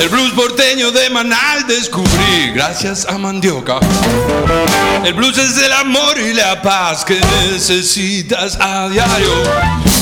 El 0.00 0.08
blues 0.08 0.32
porteño 0.32 0.90
de 0.92 1.10
Manal 1.10 1.66
descubrí 1.66 2.52
gracias 2.54 3.04
a 3.04 3.18
Mandioca. 3.18 3.78
El 5.04 5.12
blues 5.12 5.36
es 5.36 5.58
el 5.58 5.70
amor 5.72 6.18
y 6.18 6.32
la 6.32 6.62
paz 6.62 7.04
que 7.04 7.20
necesitas 7.20 8.56
a 8.58 8.88
diario. 8.88 9.28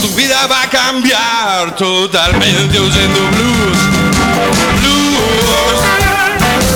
Tu 0.02 0.08
vida 0.14 0.46
va 0.46 0.62
a 0.62 0.70
cambiar 0.70 1.74
totalmente 1.74 2.78
oyendo 2.78 3.18
blues. 3.32 3.78
Blues 4.82 5.80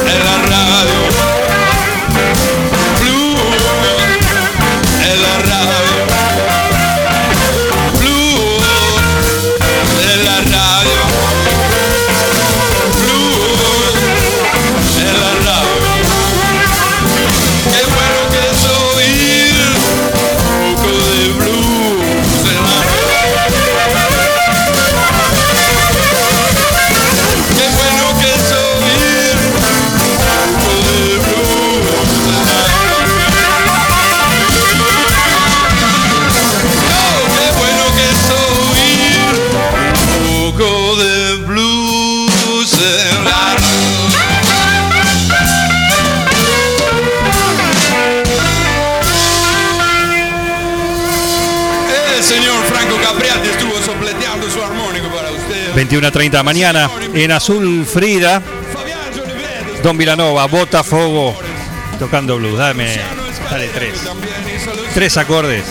en 0.04 0.24
la 0.24 0.38
radio. 0.48 1.09
21 55.74 56.06
a 56.06 56.10
30 56.10 56.42
mañana 56.42 56.90
en 57.14 57.30
Azul 57.32 57.84
Frida. 57.86 58.42
Don 59.82 59.96
Vilanova, 59.96 60.46
Botafogo, 60.46 61.34
tocando 61.98 62.36
blues. 62.36 62.58
Dame, 62.58 63.00
dale 63.50 63.68
tres. 63.68 63.94
Tres 64.94 65.16
acordes 65.16 65.64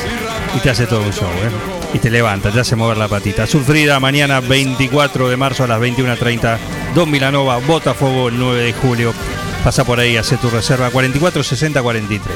y 0.55 0.59
te 0.59 0.69
hace 0.69 0.88
todo 0.88 1.01
un 1.01 1.13
show, 1.13 1.27
¿eh? 1.27 1.51
Y 1.93 1.99
te 1.99 2.09
levanta, 2.09 2.51
te 2.51 2.59
hace 2.59 2.76
mover 2.76 2.97
la 2.97 3.07
patita. 3.07 3.43
Azul 3.43 3.63
Frida, 3.63 3.99
mañana 3.99 4.39
24 4.39 5.30
de 5.30 5.38
marzo 5.38 5.63
a 5.63 5.67
las 5.67 5.80
21.30. 5.80 6.57
Don 6.95 7.11
Vilanova, 7.11 7.57
Botafogo, 7.57 8.30
el 8.30 8.38
9 8.38 8.63
de 8.63 8.73
julio. 8.73 9.13
Pasa 9.63 9.84
por 9.84 9.99
ahí, 9.99 10.15
hace 10.15 10.38
tu 10.38 10.49
reserva 10.49 10.89
44 10.89 11.43
60 11.43 11.81
43. 11.81 12.35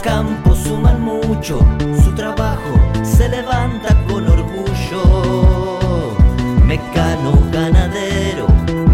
campos 0.00 0.58
suman 0.58 1.02
mucho, 1.02 1.58
su 2.02 2.14
trabajo 2.14 2.78
se 3.02 3.28
levanta 3.28 3.96
con 4.06 4.26
orgullo. 4.26 6.18
Mecano 6.64 7.32
ganadero, 7.52 8.46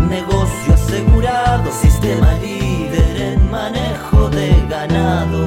negocio 0.09 0.75
asegurado, 0.75 1.71
sistema 1.73 2.35
líder 2.35 3.21
en 3.21 3.51
manejo 3.51 4.29
de 4.31 4.55
ganado. 4.69 5.47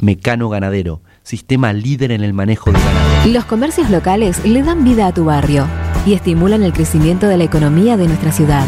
Mecano 0.00 0.50
Ganadero, 0.50 1.00
sistema 1.22 1.72
líder 1.72 2.12
en 2.12 2.22
el 2.22 2.34
manejo 2.34 2.70
de 2.70 2.78
ganado. 2.78 3.32
Los 3.32 3.44
comercios 3.46 3.88
locales 3.88 4.44
le 4.44 4.62
dan 4.62 4.84
vida 4.84 5.06
a 5.06 5.14
tu 5.14 5.24
barrio 5.24 5.66
y 6.04 6.12
estimulan 6.12 6.62
el 6.62 6.74
crecimiento 6.74 7.26
de 7.26 7.38
la 7.38 7.44
economía 7.44 7.96
de 7.96 8.06
nuestra 8.06 8.30
ciudad. 8.30 8.66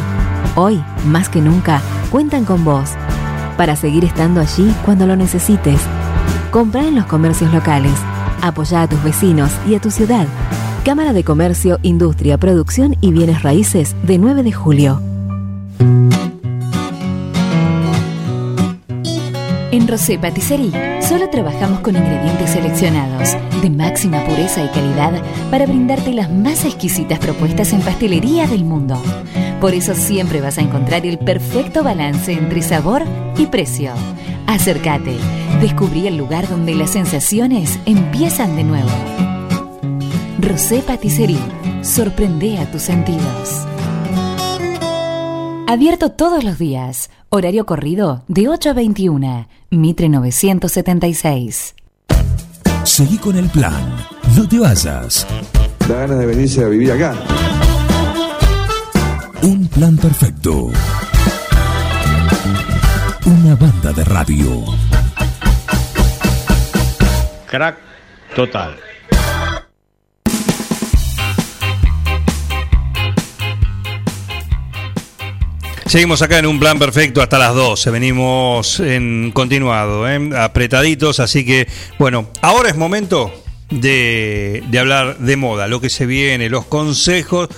Hoy, 0.54 0.82
más 1.04 1.28
que 1.28 1.42
nunca, 1.42 1.82
cuentan 2.10 2.46
con 2.46 2.64
vos 2.64 2.92
para 3.56 3.76
seguir 3.76 4.04
estando 4.04 4.40
allí 4.40 4.74
cuando 4.84 5.06
lo 5.06 5.16
necesites. 5.16 5.80
Compra 6.50 6.86
en 6.86 6.94
los 6.94 7.06
comercios 7.06 7.52
locales. 7.52 7.94
Apoya 8.42 8.82
a 8.82 8.88
tus 8.88 9.02
vecinos 9.02 9.50
y 9.68 9.74
a 9.74 9.80
tu 9.80 9.90
ciudad. 9.90 10.26
Cámara 10.84 11.12
de 11.12 11.24
Comercio, 11.24 11.78
Industria, 11.82 12.38
Producción 12.38 12.96
y 13.00 13.10
Bienes 13.10 13.42
Raíces 13.42 13.96
de 14.04 14.18
9 14.18 14.42
de 14.42 14.52
julio. 14.52 15.02
En 19.72 19.88
Rosé 19.88 20.18
Patisserie 20.18 21.02
solo 21.02 21.28
trabajamos 21.28 21.80
con 21.80 21.96
ingredientes 21.96 22.50
seleccionados 22.50 23.36
de 23.60 23.68
máxima 23.68 24.24
pureza 24.24 24.64
y 24.64 24.68
calidad 24.68 25.20
para 25.50 25.66
brindarte 25.66 26.12
las 26.12 26.30
más 26.30 26.64
exquisitas 26.64 27.18
propuestas 27.18 27.72
en 27.72 27.82
pastelería 27.82 28.46
del 28.46 28.64
mundo. 28.64 29.02
Por 29.66 29.74
eso 29.74 29.96
siempre 29.96 30.40
vas 30.40 30.58
a 30.58 30.60
encontrar 30.60 31.04
el 31.06 31.18
perfecto 31.18 31.82
balance 31.82 32.32
entre 32.32 32.62
sabor 32.62 33.02
y 33.36 33.46
precio. 33.46 33.90
Acércate, 34.46 35.16
descubrí 35.60 36.06
el 36.06 36.16
lugar 36.16 36.48
donde 36.48 36.72
las 36.76 36.90
sensaciones 36.90 37.80
empiezan 37.84 38.54
de 38.54 38.62
nuevo. 38.62 38.88
Rosé 40.38 40.82
Patisserie, 40.82 41.40
sorprende 41.82 42.58
a 42.58 42.70
tus 42.70 42.82
sentidos. 42.82 43.66
Abierto 45.66 46.12
todos 46.12 46.44
los 46.44 46.60
días. 46.60 47.10
Horario 47.28 47.66
corrido 47.66 48.22
de 48.28 48.48
8 48.48 48.70
a 48.70 48.72
21. 48.72 49.48
Mitre 49.70 50.08
976. 50.08 51.74
Seguí 52.84 53.18
con 53.18 53.36
el 53.36 53.48
plan. 53.48 53.96
No 54.36 54.46
te 54.46 54.60
vayas. 54.60 55.26
Da 55.88 56.02
ganas 56.02 56.20
de 56.20 56.26
venirse 56.26 56.62
a 56.62 56.68
vivir 56.68 56.92
acá. 56.92 57.16
Un 59.42 59.68
plan 59.68 59.96
perfecto. 59.96 60.70
Una 63.24 63.54
banda 63.54 63.92
de 63.92 64.04
radio. 64.04 64.64
Crack 67.46 67.76
total. 68.34 68.76
Seguimos 75.86 76.20
acá 76.20 76.38
en 76.38 76.46
un 76.46 76.58
plan 76.58 76.78
perfecto 76.78 77.22
hasta 77.22 77.38
las 77.38 77.54
12. 77.54 77.90
Venimos 77.90 78.80
en 78.80 79.30
continuado, 79.32 80.08
¿eh? 80.08 80.30
apretaditos. 80.36 81.20
Así 81.20 81.46
que, 81.46 81.68
bueno, 81.98 82.28
ahora 82.42 82.68
es 82.68 82.76
momento 82.76 83.32
de, 83.70 84.64
de 84.68 84.78
hablar 84.78 85.18
de 85.18 85.36
moda, 85.36 85.68
lo 85.68 85.80
que 85.80 85.88
se 85.88 86.06
viene, 86.06 86.48
los 86.48 86.66
consejos. 86.66 87.48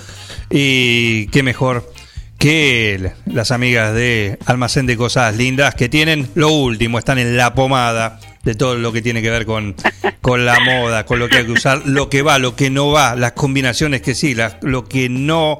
Y 0.49 1.27
qué 1.27 1.43
mejor 1.43 1.91
que 2.37 3.11
las 3.25 3.51
amigas 3.51 3.93
de 3.93 4.39
Almacén 4.45 4.85
de 4.85 4.95
Cosas 4.97 5.35
Lindas 5.35 5.75
que 5.75 5.89
tienen 5.89 6.29
lo 6.35 6.49
último, 6.49 6.97
están 6.97 7.19
en 7.19 7.35
la 7.37 7.53
pomada 7.53 8.19
de 8.43 8.55
todo 8.55 8.75
lo 8.75 8.93
que 8.93 9.01
tiene 9.01 9.21
que 9.21 9.29
ver 9.29 9.45
con, 9.45 9.75
con 10.21 10.45
la 10.45 10.59
moda, 10.61 11.05
con 11.05 11.19
lo 11.19 11.27
que 11.27 11.37
hay 11.37 11.45
que 11.45 11.51
usar, 11.51 11.81
lo 11.85 12.09
que 12.09 12.21
va, 12.21 12.39
lo 12.39 12.55
que 12.55 12.69
no 12.69 12.89
va, 12.91 13.15
las 13.15 13.33
combinaciones 13.33 14.01
que 14.01 14.15
sí, 14.15 14.33
las- 14.35 14.55
lo 14.61 14.85
que 14.87 15.09
no. 15.09 15.59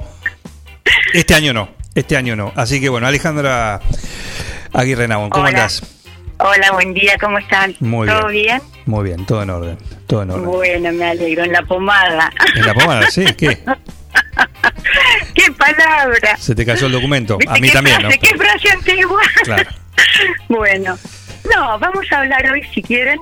Este 1.14 1.34
año 1.36 1.54
no, 1.54 1.70
este 1.96 2.16
año 2.16 2.36
no. 2.36 2.54
Así 2.56 2.80
que 2.80 2.88
bueno, 2.90 3.08
Alejandra 3.08 3.82
Aguirre 4.74 5.08
Nabón, 5.08 5.30
¿cómo 5.30 5.44
Hola. 5.46 5.50
andás? 5.58 5.84
Hola, 6.38 6.72
buen 6.72 6.94
día, 6.94 7.18
¿cómo 7.20 7.38
están? 7.38 7.76
Muy 7.82 8.08
¿Todo 8.08 8.28
bien? 8.30 8.62
Muy 8.86 9.04
bien, 9.04 9.26
todo 9.26 9.44
en 9.44 9.50
orden, 9.50 9.78
todo 10.08 10.24
en 10.24 10.32
orden. 10.32 10.46
Bueno, 10.46 10.94
me 10.94 11.06
alegro, 11.10 11.44
en 11.44 11.52
la 11.52 11.62
pomada. 11.64 12.32
En 12.56 12.66
la 12.66 12.74
pomada, 12.74 13.12
sí, 13.12 13.26
¿qué? 13.38 13.60
¡Qué 15.34 15.52
palabra! 15.52 16.38
Se 16.38 16.56
te 16.56 16.66
cayó 16.66 16.88
el 16.88 16.94
documento, 16.94 17.36
a 17.36 17.38
¿Viste 17.38 17.62
mí 17.62 17.68
qué 17.68 17.74
también, 17.74 18.02
¿no? 18.02 18.10
frase, 18.10 18.20
¿Qué 18.20 18.38
frase 18.38 18.72
antigua? 18.72 19.22
Claro. 19.44 19.70
Bueno, 20.48 20.98
no, 21.54 21.80
vamos 21.80 22.06
a 22.12 22.20
hablar 22.20 22.50
hoy, 22.52 22.64
si 22.74 22.82
quieren, 22.82 23.20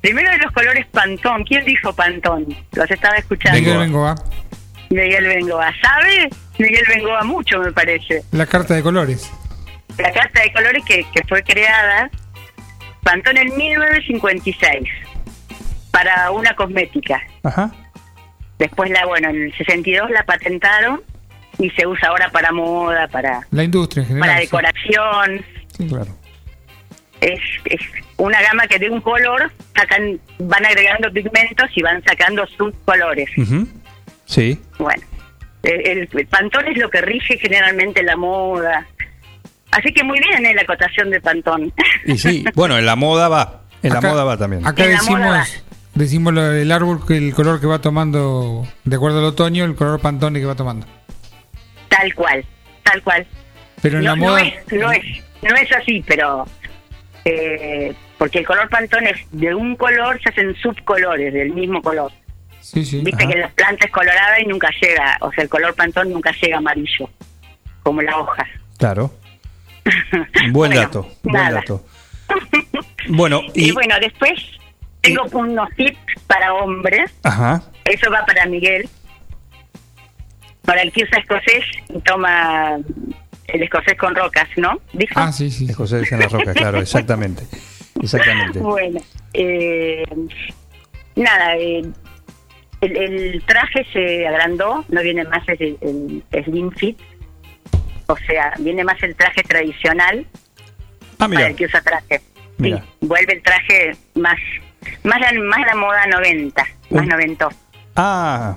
primero 0.00 0.30
de 0.30 0.38
los 0.38 0.52
colores 0.52 0.86
Pantón. 0.86 1.44
¿Quién 1.44 1.64
dijo 1.64 1.92
Pantón? 1.92 2.46
Los 2.72 2.90
estaba 2.90 3.16
escuchando. 3.16 3.58
Miguel 3.58 3.78
Bengoa. 3.78 4.14
Miguel 4.90 5.26
Bengoa. 5.26 5.72
¿Sabe? 5.82 6.30
Miguel 6.58 6.84
Bengoa 6.88 7.24
mucho, 7.24 7.58
me 7.58 7.72
parece. 7.72 8.22
La 8.32 8.46
carta 8.46 8.74
de 8.74 8.82
colores. 8.82 9.30
La 9.98 10.12
carta 10.12 10.40
de 10.40 10.52
colores 10.52 10.84
que, 10.84 11.04
que 11.12 11.22
fue 11.28 11.42
creada, 11.42 12.10
Pantón 13.02 13.36
en 13.36 13.54
1956, 13.56 14.88
para 15.90 16.30
una 16.30 16.54
cosmética. 16.54 17.20
Ajá. 17.42 17.70
Después, 18.60 18.90
la 18.90 19.06
bueno, 19.06 19.30
en 19.30 19.44
el 19.44 19.56
62 19.56 20.10
la 20.10 20.22
patentaron 20.24 21.00
y 21.58 21.70
se 21.70 21.86
usa 21.86 22.10
ahora 22.10 22.30
para 22.30 22.52
moda, 22.52 23.08
para, 23.08 23.40
La 23.50 23.64
industria 23.64 24.02
en 24.02 24.08
general. 24.08 24.28
para 24.28 24.40
decoración. 24.40 25.44
Sí, 25.76 25.86
claro. 25.88 26.14
Es, 27.22 27.40
es 27.64 27.80
una 28.18 28.40
gama 28.42 28.66
que 28.66 28.78
de 28.78 28.90
un 28.90 29.00
color 29.00 29.50
sacan, 29.74 30.20
van 30.38 30.66
agregando 30.66 31.10
pigmentos 31.10 31.70
y 31.74 31.82
van 31.82 32.04
sacando 32.04 32.46
subcolores. 32.46 33.30
Ujú. 33.38 33.66
Sí. 34.26 34.60
Bueno, 34.78 35.02
el, 35.62 36.06
el 36.12 36.26
Pantón 36.26 36.66
es 36.68 36.76
lo 36.76 36.90
que 36.90 37.00
rige 37.00 37.38
generalmente 37.38 38.02
la 38.02 38.16
moda. 38.16 38.86
Así 39.70 39.90
que 39.94 40.04
muy 40.04 40.18
bien 40.20 40.44
¿eh? 40.44 40.54
la 40.54 40.62
acotación 40.62 41.10
de 41.10 41.20
Pantón. 41.22 41.72
Y 42.04 42.18
sí, 42.18 42.44
bueno, 42.54 42.76
en 42.76 42.84
la 42.84 42.96
moda 42.96 43.28
va. 43.28 43.62
En 43.82 43.94
la 43.94 44.02
moda 44.02 44.24
va 44.24 44.36
también. 44.36 44.66
Acá 44.66 44.84
En 44.84 44.92
la 44.92 45.02
moda 45.02 45.38
decimos, 45.38 45.64
decimos 46.00 46.32
lo 46.32 46.42
del 46.42 46.72
árbol 46.72 47.04
que 47.06 47.16
el 47.16 47.34
color 47.34 47.60
que 47.60 47.66
va 47.66 47.80
tomando, 47.80 48.66
de 48.84 48.96
acuerdo 48.96 49.18
al 49.18 49.24
otoño, 49.26 49.64
el 49.64 49.74
color 49.74 50.00
pantone 50.00 50.40
que 50.40 50.46
va 50.46 50.54
tomando. 50.54 50.86
Tal 51.88 52.14
cual, 52.14 52.44
tal 52.82 53.02
cual. 53.02 53.26
Pero 53.82 53.98
en 53.98 54.04
no, 54.04 54.10
la 54.10 54.16
no 54.16 54.22
moda. 54.22 54.40
es, 54.42 54.72
no 54.72 54.90
es, 54.92 55.02
no 55.42 55.54
es 55.56 55.72
así, 55.72 56.02
pero 56.06 56.46
eh, 57.24 57.94
porque 58.18 58.38
el 58.40 58.46
color 58.46 58.68
pantón 58.68 59.06
es 59.06 59.16
de 59.32 59.54
un 59.54 59.76
color, 59.76 60.20
se 60.22 60.28
hacen 60.30 60.54
subcolores 60.56 61.32
del 61.32 61.52
mismo 61.52 61.80
color. 61.82 62.12
Sí, 62.60 62.84
sí. 62.84 63.00
Viste 63.02 63.26
que 63.26 63.36
la 63.38 63.48
planta 63.48 63.86
es 63.86 63.90
colorada 63.92 64.40
y 64.40 64.46
nunca 64.46 64.68
llega, 64.80 65.16
o 65.22 65.32
sea, 65.32 65.44
el 65.44 65.50
color 65.50 65.74
pantón 65.74 66.12
nunca 66.12 66.30
llega 66.40 66.58
amarillo, 66.58 67.08
como 67.82 68.02
la 68.02 68.18
hoja. 68.18 68.46
Claro. 68.78 69.12
Buen 70.50 70.52
Bueno, 70.52 70.76
dato, 70.76 71.08
buen 71.22 71.50
dato. 71.54 71.84
Bueno, 73.08 73.40
Y, 73.54 73.70
y. 73.70 73.72
bueno, 73.72 73.94
después 74.00 74.32
tengo 75.00 75.24
unos 75.38 75.68
tips 75.76 75.98
para 76.26 76.54
hombres, 76.54 77.10
Ajá. 77.22 77.62
eso 77.84 78.10
va 78.10 78.24
para 78.26 78.46
Miguel, 78.46 78.88
para 80.64 80.82
el 80.82 80.92
que 80.92 81.04
usa 81.04 81.18
escocés 81.18 81.64
y 81.88 82.00
toma 82.00 82.78
el 83.48 83.62
escocés 83.62 83.96
con 83.96 84.14
rocas, 84.14 84.48
¿no? 84.56 84.78
¿Dijo? 84.92 85.14
Ah, 85.16 85.32
sí, 85.32 85.50
sí. 85.50 85.72
José 85.72 86.02
en 86.10 86.20
la 86.20 86.28
roca, 86.28 86.52
claro, 86.54 86.78
exactamente. 86.82 87.42
Exactamente. 88.00 88.58
Bueno, 88.60 89.00
eh, 89.32 90.04
nada, 91.16 91.56
eh, 91.56 91.82
el, 92.80 92.96
el 92.96 93.42
traje 93.44 93.84
se 93.92 94.26
agrandó, 94.26 94.84
no 94.88 95.02
viene 95.02 95.24
más 95.24 95.42
el, 95.48 96.22
el 96.30 96.44
slim 96.44 96.70
fit, 96.70 96.98
o 98.06 98.16
sea, 98.26 98.54
viene 98.58 98.84
más 98.84 99.02
el 99.02 99.14
traje 99.16 99.42
tradicional 99.42 100.26
Ah, 101.18 101.28
para 101.28 101.48
el 101.48 101.54
que 101.56 101.66
usa 101.66 101.82
traje. 101.82 102.22
Mira. 102.56 102.78
Sí, 102.78 103.06
vuelve 103.06 103.34
el 103.34 103.42
traje 103.42 103.94
más 104.14 104.38
más 105.04 105.20
la, 105.20 105.32
más 105.42 105.60
la 105.66 105.74
moda 105.76 106.06
90, 106.06 106.66
más 106.90 107.06
noventoso. 107.06 107.56
Ah, 107.96 108.56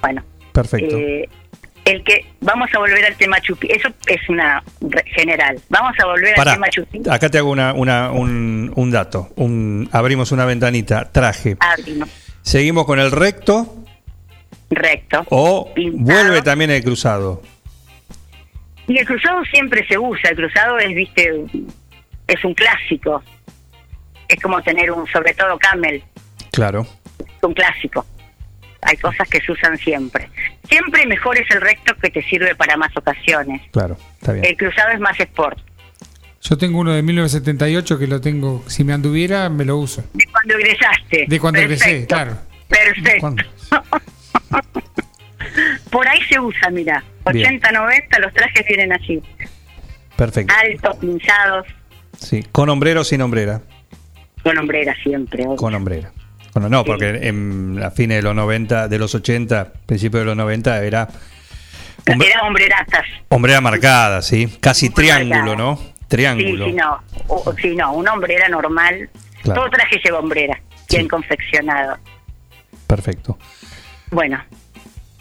Bueno, 0.00 0.22
perfecto. 0.52 0.96
eh, 0.98 1.28
el 1.84 2.02
que 2.02 2.24
vamos 2.40 2.68
a 2.74 2.78
volver 2.78 3.04
al 3.04 3.14
tema 3.16 3.38
chupi, 3.40 3.68
eso 3.70 3.88
es 4.06 4.28
una 4.28 4.62
general. 5.14 5.60
Vamos 5.68 5.94
a 6.02 6.06
volver 6.06 6.34
Pará, 6.34 6.52
al 6.52 6.56
tema 6.56 6.68
chupi. 6.70 7.02
acá 7.10 7.28
te 7.28 7.38
hago 7.38 7.50
una, 7.50 7.72
una, 7.74 8.10
un, 8.10 8.72
un 8.74 8.90
dato. 8.90 9.30
Un, 9.36 9.88
abrimos 9.92 10.32
una 10.32 10.44
ventanita, 10.46 11.10
traje. 11.12 11.56
Abrimos, 11.60 12.08
¿Seguimos 12.42 12.84
con 12.86 12.98
el 13.00 13.10
recto 13.10 13.74
recto. 14.70 15.24
o 15.30 15.72
Pintado. 15.74 16.04
vuelve 16.04 16.42
también 16.42 16.70
el 16.70 16.82
cruzado? 16.82 17.42
Y 18.86 18.98
el 18.98 19.06
cruzado 19.06 19.42
siempre 19.46 19.86
se 19.86 19.96
usa, 19.98 20.30
el 20.30 20.36
cruzado 20.36 20.78
es, 20.78 20.88
viste, 20.94 21.44
es 22.26 22.44
un 22.44 22.54
clásico. 22.54 23.22
Es 24.28 24.40
como 24.40 24.62
tener 24.62 24.90
un, 24.90 25.06
sobre 25.08 25.34
todo 25.34 25.58
camel, 25.58 26.02
Claro, 26.50 26.86
es 27.18 27.42
un 27.42 27.54
clásico. 27.54 28.06
Hay 28.82 28.96
cosas 28.98 29.26
que 29.28 29.40
se 29.40 29.50
usan 29.50 29.76
siempre. 29.78 30.28
Siempre 30.68 31.06
mejor 31.06 31.38
es 31.38 31.50
el 31.50 31.60
recto 31.60 31.94
que 31.96 32.10
te 32.10 32.22
sirve 32.22 32.54
para 32.54 32.76
más 32.76 32.94
ocasiones. 32.96 33.62
claro, 33.72 33.96
está 34.20 34.32
bien. 34.34 34.44
El 34.44 34.56
cruzado 34.56 34.90
es 34.90 35.00
más 35.00 35.18
sport. 35.18 35.58
Yo 36.42 36.58
tengo 36.58 36.78
uno 36.78 36.92
de 36.92 37.02
1978 37.02 37.98
que 37.98 38.06
lo 38.06 38.20
tengo, 38.20 38.62
si 38.66 38.84
me 38.84 38.92
anduviera, 38.92 39.48
me 39.48 39.64
lo 39.64 39.78
uso. 39.78 40.04
De 40.12 40.26
cuando 40.30 40.54
egresaste. 40.58 41.24
De 41.26 41.40
cuando 41.40 41.60
Perfecto, 41.60 41.84
egresé, 41.86 42.06
claro. 42.06 42.36
Perfecto. 42.68 43.34
Por 45.90 46.06
ahí 46.08 46.20
se 46.28 46.38
usa, 46.38 46.68
mira. 46.70 47.02
Bien. 47.32 47.46
80, 47.46 47.72
90, 47.72 48.18
los 48.18 48.32
trajes 48.34 48.66
vienen 48.66 48.92
así. 48.92 49.22
Perfecto. 50.16 50.52
Altos, 50.56 50.96
pinchados, 50.96 51.66
Sí. 52.18 52.44
¿Con 52.52 52.68
hombrero 52.68 53.00
o 53.00 53.04
sin 53.04 53.22
hombrera? 53.22 53.62
Con 54.44 54.56
hombrera 54.58 54.94
siempre. 55.02 55.44
obvio. 55.44 55.56
Con 55.56 55.74
hombrera. 55.74 56.12
Bueno, 56.52 56.68
no, 56.68 56.84
porque 56.84 57.18
en 57.26 57.80
a 57.82 57.90
fines 57.90 58.18
de 58.18 58.22
los 58.22 58.34
90, 58.36 58.86
de 58.86 58.98
los 58.98 59.12
80, 59.14 59.72
principios 59.86 60.20
de 60.20 60.26
los 60.26 60.36
90 60.36 60.84
era 60.84 61.08
hombre- 62.08 62.28
Eran 62.28 62.46
hombreratas. 62.46 63.04
hombrera 63.30 63.60
marcada, 63.60 64.22
¿sí? 64.22 64.46
Casi 64.60 64.90
triángulo, 64.90 65.56
marcada. 65.56 65.56
¿no? 65.56 65.76
Sí, 65.76 65.92
Triángulo. 66.08 66.66
sí, 66.66 66.72
no. 66.74 67.00
O- 67.26 67.42
o- 67.50 67.54
sí, 67.56 67.74
no, 67.74 67.92
una 67.94 68.12
hombrera 68.12 68.48
normal. 68.48 69.08
Claro. 69.42 69.62
Todo 69.62 69.70
traje 69.70 69.98
lleva 70.04 70.20
hombrera, 70.20 70.60
bien 70.88 71.08
confeccionado. 71.08 71.96
Perfecto. 72.86 73.36
Bueno, 74.12 74.40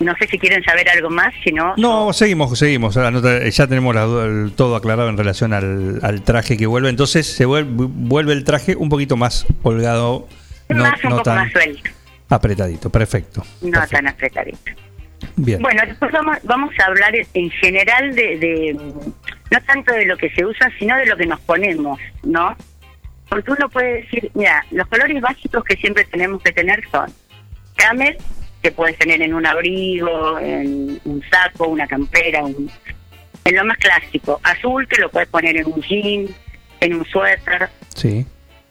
no 0.03 0.13
sé 0.19 0.27
si 0.27 0.37
quieren 0.37 0.63
saber 0.63 0.87
algo 0.89 1.09
más, 1.09 1.33
si 1.43 1.51
no... 1.51 1.73
No, 1.77 2.11
seguimos, 2.13 2.57
seguimos. 2.57 2.95
Nota- 2.95 3.47
Ya 3.49 3.67
tenemos 3.67 3.95
la 3.95 4.03
el- 4.03 4.53
todo 4.55 4.75
aclarado 4.75 5.09
en 5.09 5.17
relación 5.17 5.53
al, 5.53 5.99
al 6.03 6.21
traje 6.23 6.57
que 6.57 6.65
vuelve. 6.67 6.89
Entonces 6.89 7.25
se 7.25 7.45
vuelve, 7.45 7.69
vuelve 7.89 8.33
el 8.33 8.43
traje 8.43 8.75
un 8.75 8.89
poquito 8.89 9.15
más 9.17 9.45
holgado, 9.63 10.27
no, 10.69 10.83
más 10.83 11.03
un 11.03 11.09
no 11.09 11.15
poco 11.17 11.23
tan 11.23 11.35
más 11.37 11.51
suelto, 11.51 11.89
apretadito. 12.29 12.89
Perfecto. 12.89 13.43
no 13.61 13.87
tan 13.87 14.07
apretadito. 14.07 14.71
Bien. 15.35 15.61
Bueno, 15.61 15.81
después 15.87 16.11
vamos, 16.11 16.37
vamos 16.43 16.73
a 16.79 16.85
hablar 16.85 17.13
en 17.33 17.49
general 17.49 18.13
de, 18.13 18.37
de, 18.37 18.73
no 18.73 19.61
tanto 19.65 19.93
de 19.93 20.05
lo 20.05 20.17
que 20.17 20.29
se 20.31 20.45
usa, 20.45 20.69
sino 20.77 20.95
de 20.97 21.05
lo 21.05 21.15
que 21.15 21.25
nos 21.25 21.39
ponemos, 21.41 21.97
¿no? 22.23 22.55
Porque 23.29 23.51
uno 23.51 23.69
puede 23.69 24.01
decir, 24.01 24.29
mira, 24.35 24.63
los 24.71 24.85
colores 24.87 25.19
básicos 25.21 25.63
que 25.63 25.75
siempre 25.77 26.03
tenemos 26.05 26.41
que 26.43 26.51
tener 26.51 26.83
son 26.91 27.09
camel, 27.75 28.17
que 28.63 28.71
puedes 28.71 28.97
tener 28.97 29.21
en 29.21 29.33
un 29.33 29.45
abrigo, 29.45 30.39
en 30.39 30.99
un 31.03 31.21
saco, 31.29 31.67
una 31.67 31.85
campera, 31.85 32.43
un- 32.43 32.71
en 33.45 33.55
lo 33.55 33.65
más 33.65 33.77
clásico, 33.77 34.39
azul, 34.41 34.87
que 34.87 35.01
lo 35.01 35.09
puedes 35.11 35.27
poner 35.27 35.57
en 35.57 35.65
un 35.67 35.81
jean, 35.81 36.27
en 36.79 36.93
un 36.95 37.05
suéter, 37.05 37.67
Sí. 37.93 38.25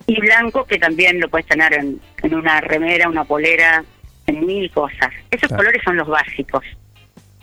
y 0.06 0.18
blanco, 0.20 0.64
que 0.64 0.78
también 0.78 1.20
lo 1.20 1.28
puedes 1.28 1.46
tener 1.46 1.74
en, 1.74 2.00
en 2.22 2.34
una 2.34 2.60
remera, 2.62 3.06
una 3.08 3.24
polera, 3.24 3.84
en 4.26 4.46
mil 4.46 4.70
cosas. 4.70 5.10
Esos 5.30 5.48
Claro. 5.48 5.56
colores 5.62 5.82
son 5.84 5.96
los 5.98 6.08
básicos, 6.08 6.64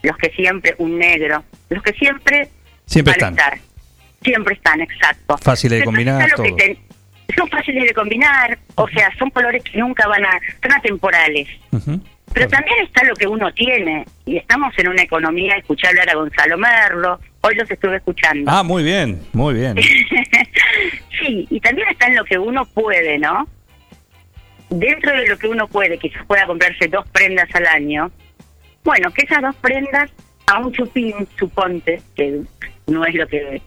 los 0.01 0.17
que 0.17 0.31
siempre, 0.31 0.73
un 0.79 0.97
negro, 0.97 1.43
los 1.69 1.83
que 1.83 1.93
siempre 1.93 2.49
Siempre 2.87 3.13
van 3.19 3.23
a 3.25 3.29
están. 3.29 3.53
estar. 3.53 3.69
Siempre 4.23 4.53
están, 4.55 4.81
exacto. 4.81 5.37
Fáciles 5.37 5.79
de 5.79 5.85
combinar, 5.85 6.31
todo. 6.35 6.45
son 7.37 7.47
fáciles 7.47 7.83
de 7.83 7.93
combinar, 7.93 8.57
o 8.73 8.87
sea, 8.89 9.11
son 9.19 9.29
colores 9.29 9.63
que 9.63 9.77
nunca 9.77 10.07
van 10.07 10.25
a, 10.25 10.31
son 10.63 10.71
atemporales. 10.73 11.47
Ujú. 11.71 12.01
Pero 12.33 12.47
también 12.47 12.77
está 12.83 13.03
lo 13.03 13.15
que 13.15 13.27
uno 13.27 13.51
tiene, 13.53 14.05
y 14.25 14.37
estamos 14.37 14.73
en 14.77 14.89
una 14.89 15.01
economía, 15.01 15.55
escuché 15.55 15.87
hablar 15.87 16.09
a 16.09 16.15
Gonzalo 16.15 16.57
Merlo, 16.57 17.19
hoy 17.41 17.55
los 17.55 17.69
estuve 17.69 17.97
escuchando. 17.97 18.51
Ah, 18.51 18.63
muy 18.63 18.83
bien, 18.83 19.21
muy 19.33 19.53
bien. 19.55 19.75
sí, 21.19 21.47
y 21.49 21.59
también 21.59 21.87
está 21.89 22.07
en 22.07 22.15
lo 22.15 22.23
que 22.23 22.37
uno 22.37 22.65
puede, 22.65 23.17
¿no? 23.17 23.47
Dentro 24.69 25.11
de 25.11 25.27
lo 25.27 25.37
que 25.37 25.47
uno 25.47 25.67
puede, 25.67 25.97
quizás 25.97 26.23
pueda 26.25 26.45
comprarse 26.45 26.87
dos 26.87 27.07
prendas 27.09 27.49
al 27.55 27.65
año. 27.65 28.11
Bueno, 28.83 29.11
que 29.11 29.25
esas 29.25 29.41
dos 29.41 29.55
prendas 29.55 30.11
a 30.45 30.59
un 30.59 30.71
chupín, 30.71 31.27
suponte, 31.37 32.01
que 32.15 32.41
no 32.87 33.05
es 33.05 33.15
lo 33.15 33.27
que... 33.27 33.61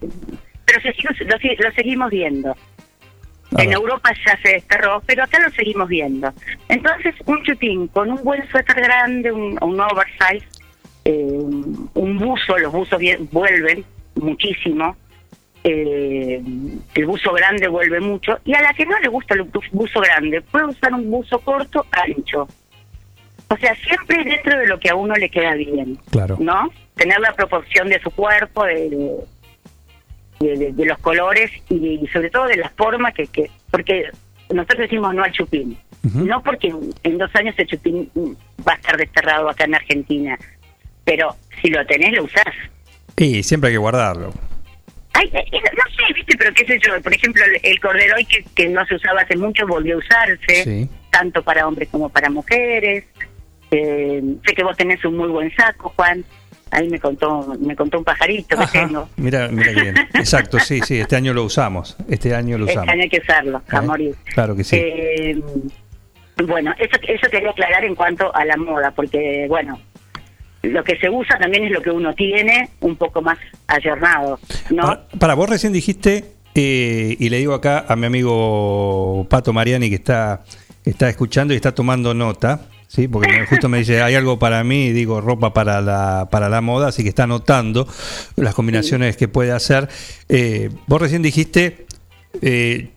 Pero 0.64 0.80
lo, 1.02 1.68
lo 1.68 1.72
seguimos 1.72 2.10
viendo. 2.10 2.56
A 3.56 3.62
En 3.62 3.68
ver. 3.70 3.76
Europa 3.78 4.10
ya 4.26 4.38
se 4.42 4.50
desterró, 4.54 5.02
pero 5.06 5.24
acá 5.24 5.38
lo 5.40 5.50
seguimos 5.50 5.88
viendo. 5.88 6.32
Entonces, 6.68 7.14
un 7.26 7.42
chupín 7.42 7.88
con 7.88 8.10
un 8.10 8.22
buen 8.22 8.48
suéter 8.50 8.76
grande, 8.76 9.30
un, 9.32 9.58
un 9.60 9.80
oversize, 9.80 10.46
eh, 11.04 11.28
un 11.94 12.18
buzo, 12.18 12.56
los 12.58 12.72
buzos 12.72 12.98
bien- 12.98 13.28
vuelven 13.30 13.84
muchísimo, 14.14 14.96
eh, 15.64 16.42
el 16.94 17.06
buzo 17.06 17.32
grande 17.32 17.68
vuelve 17.68 18.00
mucho, 18.00 18.38
y 18.44 18.54
a 18.54 18.62
la 18.62 18.72
que 18.74 18.86
no 18.86 18.98
le 19.00 19.08
gusta 19.08 19.34
el 19.34 19.42
bu- 19.50 19.68
buzo 19.72 20.00
grande, 20.00 20.40
puede 20.42 20.66
usar 20.66 20.92
un 20.94 21.10
buzo 21.10 21.38
corto, 21.40 21.86
ancho. 21.92 22.48
O 23.48 23.56
sea, 23.56 23.74
siempre 23.76 24.24
dentro 24.24 24.58
de 24.58 24.66
lo 24.66 24.80
que 24.80 24.88
a 24.88 24.94
uno 24.94 25.14
le 25.14 25.28
queda 25.28 25.54
bien, 25.54 25.98
Claro. 26.10 26.36
¿no? 26.40 26.70
Tener 26.96 27.20
la 27.20 27.32
proporción 27.34 27.88
de 27.88 28.00
su 28.00 28.10
cuerpo, 28.10 28.64
de, 28.64 28.88
de, 28.90 29.10
de- 30.48 30.72
de 30.72 30.84
los 30.86 30.98
colores 30.98 31.50
y, 31.68 32.00
y 32.02 32.06
sobre 32.08 32.30
todo 32.30 32.46
de 32.46 32.56
la 32.56 32.68
forma 32.70 33.12
que, 33.12 33.26
que... 33.26 33.50
Porque 33.70 34.08
nosotros 34.50 34.80
decimos 34.80 35.14
no 35.14 35.22
al 35.24 35.32
chupín. 35.32 35.78
No 36.14 36.42
porque 36.42 36.72
en, 37.04 37.18
dos 37.18 37.30
años 37.36 37.54
el 37.58 37.66
chupín 37.68 38.10
va 38.66 38.72
a 38.72 38.76
estar 38.76 38.96
desterrado 38.96 39.48
acá 39.48 39.64
en 39.64 39.76
Argentina, 39.76 40.36
pero 41.04 41.36
si 41.60 41.68
lo 41.70 41.84
tenés, 41.86 42.12
lo 42.12 42.24
usás. 42.24 42.52
Y 43.16 43.42
siempre 43.44 43.68
hay 43.68 43.74
que 43.74 43.78
guardarlo. 43.78 44.32
Ay, 45.14 45.30
eh, 45.32 45.44
eh, 45.52 45.60
no 45.76 45.84
sé, 45.94 46.12
viste, 46.14 46.36
pero 46.36 46.52
qué 46.54 46.66
sé 46.66 46.80
yo, 46.84 47.00
por 47.02 47.14
ejemplo, 47.14 47.44
el, 47.44 47.60
el 47.62 47.78
corderoy 47.80 48.24
que, 48.24 48.44
que 48.54 48.68
no 48.68 48.84
se 48.86 48.96
usaba 48.96 49.20
hace 49.20 49.36
mucho 49.36 49.64
volvió 49.66 49.94
a 49.94 49.98
usarse, 49.98 50.64
Sí. 50.64 50.88
tanto 51.10 51.42
para 51.44 51.68
hombres 51.68 51.88
como 51.90 52.08
para 52.08 52.28
mujeres. 52.30 53.04
Eh, 53.70 54.22
sé 54.44 54.54
que 54.54 54.64
vos 54.64 54.76
tenés 54.76 55.04
un 55.04 55.16
muy 55.16 55.28
buen 55.28 55.54
saco, 55.54 55.92
Juan. 55.96 56.24
Ahí 56.72 56.88
me 56.88 56.98
contó, 56.98 57.54
me 57.60 57.76
contó 57.76 57.98
un 57.98 58.04
pajarito 58.04 58.56
que 58.56 58.66
tengo. 58.66 59.06
Mira, 59.16 59.46
mira 59.48 59.72
bien. 59.72 59.94
Exacto, 60.14 60.58
sí, 60.58 60.80
sí, 60.80 60.98
este 61.00 61.16
año 61.16 61.34
lo 61.34 61.44
usamos. 61.44 61.98
Este 62.08 62.34
año 62.34 62.56
lo 62.56 62.64
Este 62.64 62.78
usamos. 62.78 62.92
año 62.94 63.02
hay 63.02 63.08
que 63.10 63.18
usarlo, 63.18 63.60
a 63.68 63.76
¿Eh? 63.76 63.80
morir. 63.82 64.14
Claro 64.32 64.56
que 64.56 64.64
sí. 64.64 64.76
Eh, 64.76 65.38
bueno, 66.46 66.72
eso, 66.78 66.98
eso 67.06 67.28
quería 67.30 67.50
aclarar 67.50 67.84
en 67.84 67.94
cuanto 67.94 68.34
a 68.34 68.42
la 68.46 68.56
moda, 68.56 68.90
porque, 68.90 69.44
bueno, 69.50 69.78
lo 70.62 70.82
que 70.82 70.96
se 70.96 71.10
usa 71.10 71.38
también 71.38 71.64
es 71.64 71.72
lo 71.72 71.82
que 71.82 71.90
uno 71.90 72.14
tiene 72.14 72.70
un 72.80 72.96
poco 72.96 73.20
más 73.20 73.36
ayornado, 73.66 74.40
¿no? 74.70 74.82
Para, 74.82 75.08
para, 75.18 75.34
vos 75.34 75.50
recién 75.50 75.74
dijiste, 75.74 76.32
eh, 76.54 77.16
y 77.18 77.28
le 77.28 77.36
digo 77.36 77.52
acá 77.52 77.84
a 77.86 77.96
mi 77.96 78.06
amigo 78.06 79.26
Pato 79.28 79.52
Mariani 79.52 79.90
que 79.90 79.96
está, 79.96 80.42
está 80.86 81.10
escuchando 81.10 81.52
y 81.52 81.56
está 81.56 81.74
tomando 81.74 82.14
nota, 82.14 82.62
¿sí? 82.94 83.08
porque 83.08 83.46
justo 83.46 83.68
me 83.68 83.78
dice, 83.78 84.02
hay 84.02 84.14
algo 84.14 84.38
para 84.38 84.62
mí, 84.64 84.86
y 84.86 84.92
digo, 84.92 85.20
ropa 85.20 85.54
para 85.54 85.80
la, 85.80 86.28
para 86.30 86.48
la 86.48 86.60
moda, 86.60 86.88
así 86.88 87.02
que 87.02 87.08
está 87.08 87.24
anotando 87.24 87.88
las 88.36 88.54
combinaciones 88.54 89.16
que 89.16 89.28
puede 89.28 89.52
hacer. 89.52 89.88
Eh, 90.28 90.70
vos 90.86 91.00
recién 91.00 91.22
dijiste, 91.22 91.86
eh, 92.42 92.90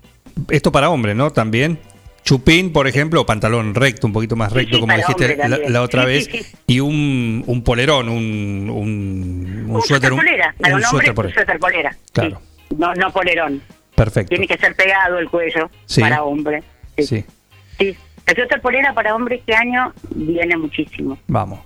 esto 0.50 0.72
para 0.72 0.90
hombre, 0.90 1.16
¿no? 1.16 1.32
También. 1.32 1.80
Chupín, 2.24 2.74
por 2.74 2.88
ejemplo, 2.88 3.22
o 3.22 3.26
pantalón 3.28 3.76
recto, 3.76 4.08
un 4.08 4.14
poquito 4.14 4.36
más 4.36 4.52
recto, 4.52 4.78
sí, 4.78 4.82
como 4.82 4.96
dijiste 4.98 5.38
la, 5.70 5.82
otra 5.84 6.06
vez, 6.06 6.28
y 6.66 6.80
un, 6.80 7.44
un 7.46 7.64
polerón, 7.64 8.10
un, 8.10 8.68
un, 8.74 9.66
un 9.70 9.82
suéter. 9.84 10.12
un- 10.12 10.18
polera, 10.18 10.56
para 10.60 10.74
un 10.74 10.80
un 10.82 10.86
hombre 10.88 11.06
suéter 11.06 11.26
un 11.28 11.34
suéter 11.34 11.60
polera. 11.60 11.96
Claro. 12.12 12.42
No, 12.80 12.96
no 12.96 13.12
polerón. 13.14 13.62
Perfecto. 13.94 14.30
Tiene 14.30 14.48
que 14.48 14.58
ser 14.58 14.76
pegado 14.76 15.20
el 15.20 15.30
cuello 15.30 15.70
Sí. 15.86 16.02
para 16.02 16.24
hombre. 16.24 16.64
Sí, 16.98 17.24
Sí. 17.78 17.96
El 18.26 18.36
suéter 18.36 18.60
polera 18.62 18.94
para 18.94 19.16
hombre 19.16 19.36
este 19.36 19.56
año 19.56 19.94
viene 20.16 20.58
muchísimo. 20.58 21.18
vamos. 21.28 21.60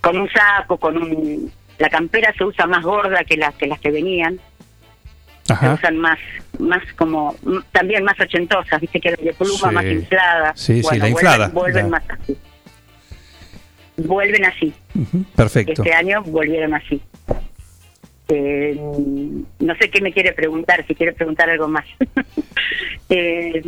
Con 0.00 0.18
un 0.18 0.28
saco, 0.30 0.76
con 0.78 0.96
un... 1.00 1.52
La 1.78 1.88
campera 1.88 2.32
se 2.36 2.44
usa 2.44 2.66
más 2.66 2.82
gorda 2.82 3.24
que 3.24 3.36
las 3.36 3.54
que, 3.54 3.66
las 3.66 3.80
que 3.80 3.90
venían. 3.90 4.38
Se 5.44 5.52
Ajá. 5.54 5.74
usan 5.74 5.96
más, 5.98 6.18
más 6.58 6.82
como... 6.96 7.34
También 7.72 8.04
más 8.04 8.18
ochentosas, 8.20 8.80
viste 8.80 9.00
que 9.00 9.10
de 9.12 9.32
pluma 9.32 9.68
Sí. 9.68 9.74
más 9.74 9.84
inflada. 9.84 10.52
Sí, 10.56 10.82
sí, 10.82 10.98
la 10.98 11.08
inflada. 11.08 11.48
Vuelven, 11.48 11.54
vuelven 11.54 11.90
La- 11.90 11.90
más 11.90 12.10
así. 12.20 12.36
Vuelven 13.96 14.44
así. 14.44 14.74
Perfecto. 15.36 15.82
Este 15.82 15.94
año 15.94 16.22
volvieron 16.22 16.74
así. 16.74 17.00
Eh, 18.28 18.74
no 19.58 19.74
sé 19.76 19.90
qué 19.90 20.00
me 20.00 20.12
quiere 20.12 20.32
preguntar, 20.32 20.84
si 20.86 20.94
quiere 20.94 21.12
preguntar 21.12 21.48
algo 21.50 21.68
más. 21.68 21.84
Eh, 23.08 23.60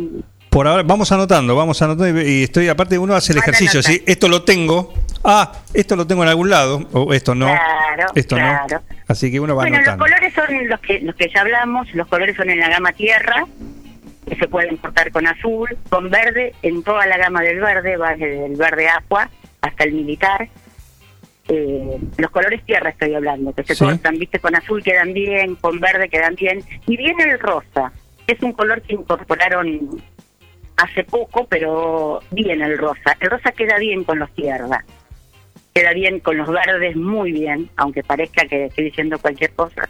Por 0.55 0.69
ahora, 0.69 0.83
vamos 0.83 1.11
anotando, 1.11 1.53
vamos 1.53 1.81
anotando 1.81 2.21
y, 2.21 2.43
estoy, 2.43 2.69
aparte 2.69 2.97
uno 2.97 3.13
hace 3.13 3.33
el 3.33 3.39
ejercicio. 3.39 3.83
¿sí? 3.83 4.01
Esto 4.05 4.29
lo 4.29 4.43
tengo, 4.43 4.93
ah, 5.25 5.51
esto 5.73 5.97
lo 5.97 6.07
tengo 6.07 6.23
en 6.23 6.29
algún 6.29 6.49
lado, 6.49 6.87
o 6.93 7.13
esto 7.13 7.35
no, 7.35 7.47
Claro, 7.47 8.05
esto 8.15 8.37
claro. 8.37 8.65
no. 8.71 8.95
Así 9.05 9.29
que 9.29 9.41
uno 9.41 9.53
va 9.53 9.63
bueno, 9.63 9.79
los 9.79 9.85
anotando. 9.89 10.05
colores 10.05 10.33
son 10.33 10.69
los 10.69 10.79
que, 10.79 11.01
los 11.01 11.13
que 11.15 11.27
ya 11.27 11.41
hablamos, 11.41 11.93
los 11.93 12.07
colores 12.07 12.37
son 12.37 12.49
en 12.49 12.61
la 12.61 12.69
gama 12.69 12.93
tierra, 12.93 13.45
que 14.29 14.35
se 14.37 14.47
pueden 14.47 14.77
cortar 14.77 15.11
con 15.11 15.27
azul, 15.27 15.77
con 15.89 16.09
verde, 16.09 16.53
en 16.61 16.83
toda 16.83 17.05
la 17.05 17.17
gama 17.17 17.41
del 17.41 17.59
verde, 17.59 17.97
va 17.97 18.11
desde 18.11 18.45
el 18.45 18.55
verde 18.55 18.87
agua 18.87 19.29
hasta 19.59 19.83
el 19.83 19.91
militar. 19.91 20.47
Eh, 21.49 21.97
los 22.17 22.31
colores 22.31 22.63
tierra 22.63 22.91
estoy 22.91 23.13
hablando, 23.13 23.51
que 23.51 23.65
se 23.65 23.75
Sí. 23.75 23.83
cortan, 23.83 24.17
viste, 24.17 24.39
con 24.39 24.55
azul 24.55 24.81
quedan 24.81 25.11
bien, 25.11 25.55
con 25.55 25.81
verde 25.81 26.07
quedan 26.07 26.35
bien, 26.35 26.63
y 26.87 26.95
viene 26.95 27.23
el 27.25 27.39
rosa, 27.41 27.91
que 28.25 28.35
es 28.35 28.41
un 28.41 28.53
color 28.53 28.81
que 28.83 28.93
incorporaron 28.93 30.01
hace 30.77 31.03
poco, 31.03 31.47
pero 31.47 32.19
bien 32.31 32.61
el 32.61 32.77
rosa. 32.77 33.15
El 33.19 33.29
rosa 33.29 33.51
queda 33.51 33.77
bien 33.79 34.03
con 34.03 34.19
los 34.19 34.29
tierra. 34.33 34.83
queda 35.73 35.91
bien 35.91 36.21
con 36.21 36.37
los 36.37 36.47
verdes 36.47 36.95
muy 36.95 37.33
bien, 37.33 37.69
aunque 37.75 38.01
parezca 38.01 38.45
que 38.47 38.67
estoy 38.67 38.85
diciendo 38.85 39.19
cualquier 39.19 39.51
cosa. 39.51 39.89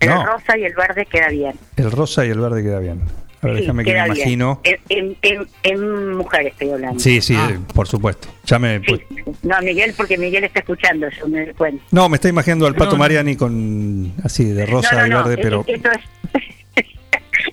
El 0.00 0.08
No. 0.08 0.24
rosa 0.24 0.56
y 0.56 0.64
el 0.64 0.74
verde 0.74 1.04
queda 1.04 1.28
bien. 1.28 1.52
El 1.76 1.90
rosa 1.90 2.24
y 2.24 2.30
el 2.30 2.40
verde 2.40 2.62
queda 2.62 2.78
bien. 2.78 3.02
A 3.42 3.46
ver, 3.46 3.56
Sí, 3.56 3.60
déjame 3.62 3.84
que 3.84 3.90
me 3.92 4.02
bien. 4.04 4.16
imagino. 4.16 4.60
En, 4.64 4.76
en, 4.88 5.16
en- 5.20 5.46
en 5.62 6.14
mujer 6.16 6.46
estoy 6.46 6.70
hablando. 6.70 6.98
Sí, 7.00 7.20
sí, 7.20 7.34
Ah. 7.36 7.50
por 7.74 7.86
supuesto. 7.86 8.28
Ya 8.46 8.58
me, 8.58 8.80
pues, 8.80 9.00
No, 9.42 9.60
Miguel, 9.60 9.92
porque 9.94 10.16
Miguel 10.16 10.44
está 10.44 10.60
escuchando, 10.60 11.06
yo 11.10 11.28
me 11.28 11.44
doy 11.44 11.54
cuenta. 11.54 11.84
no, 11.90 12.08
me 12.08 12.14
está 12.16 12.28
imaginando 12.30 12.66
al 12.66 12.74
Pato 12.74 12.92
No. 12.92 12.98
Mariani 12.98 13.36
con 13.36 14.12
así 14.24 14.44
de 14.44 14.64
rosa 14.64 15.00
no, 15.00 15.06
y 15.06 15.10
verde, 15.10 15.36
pero 15.42 15.64
Esto 15.66 15.90
es, 15.90 16.00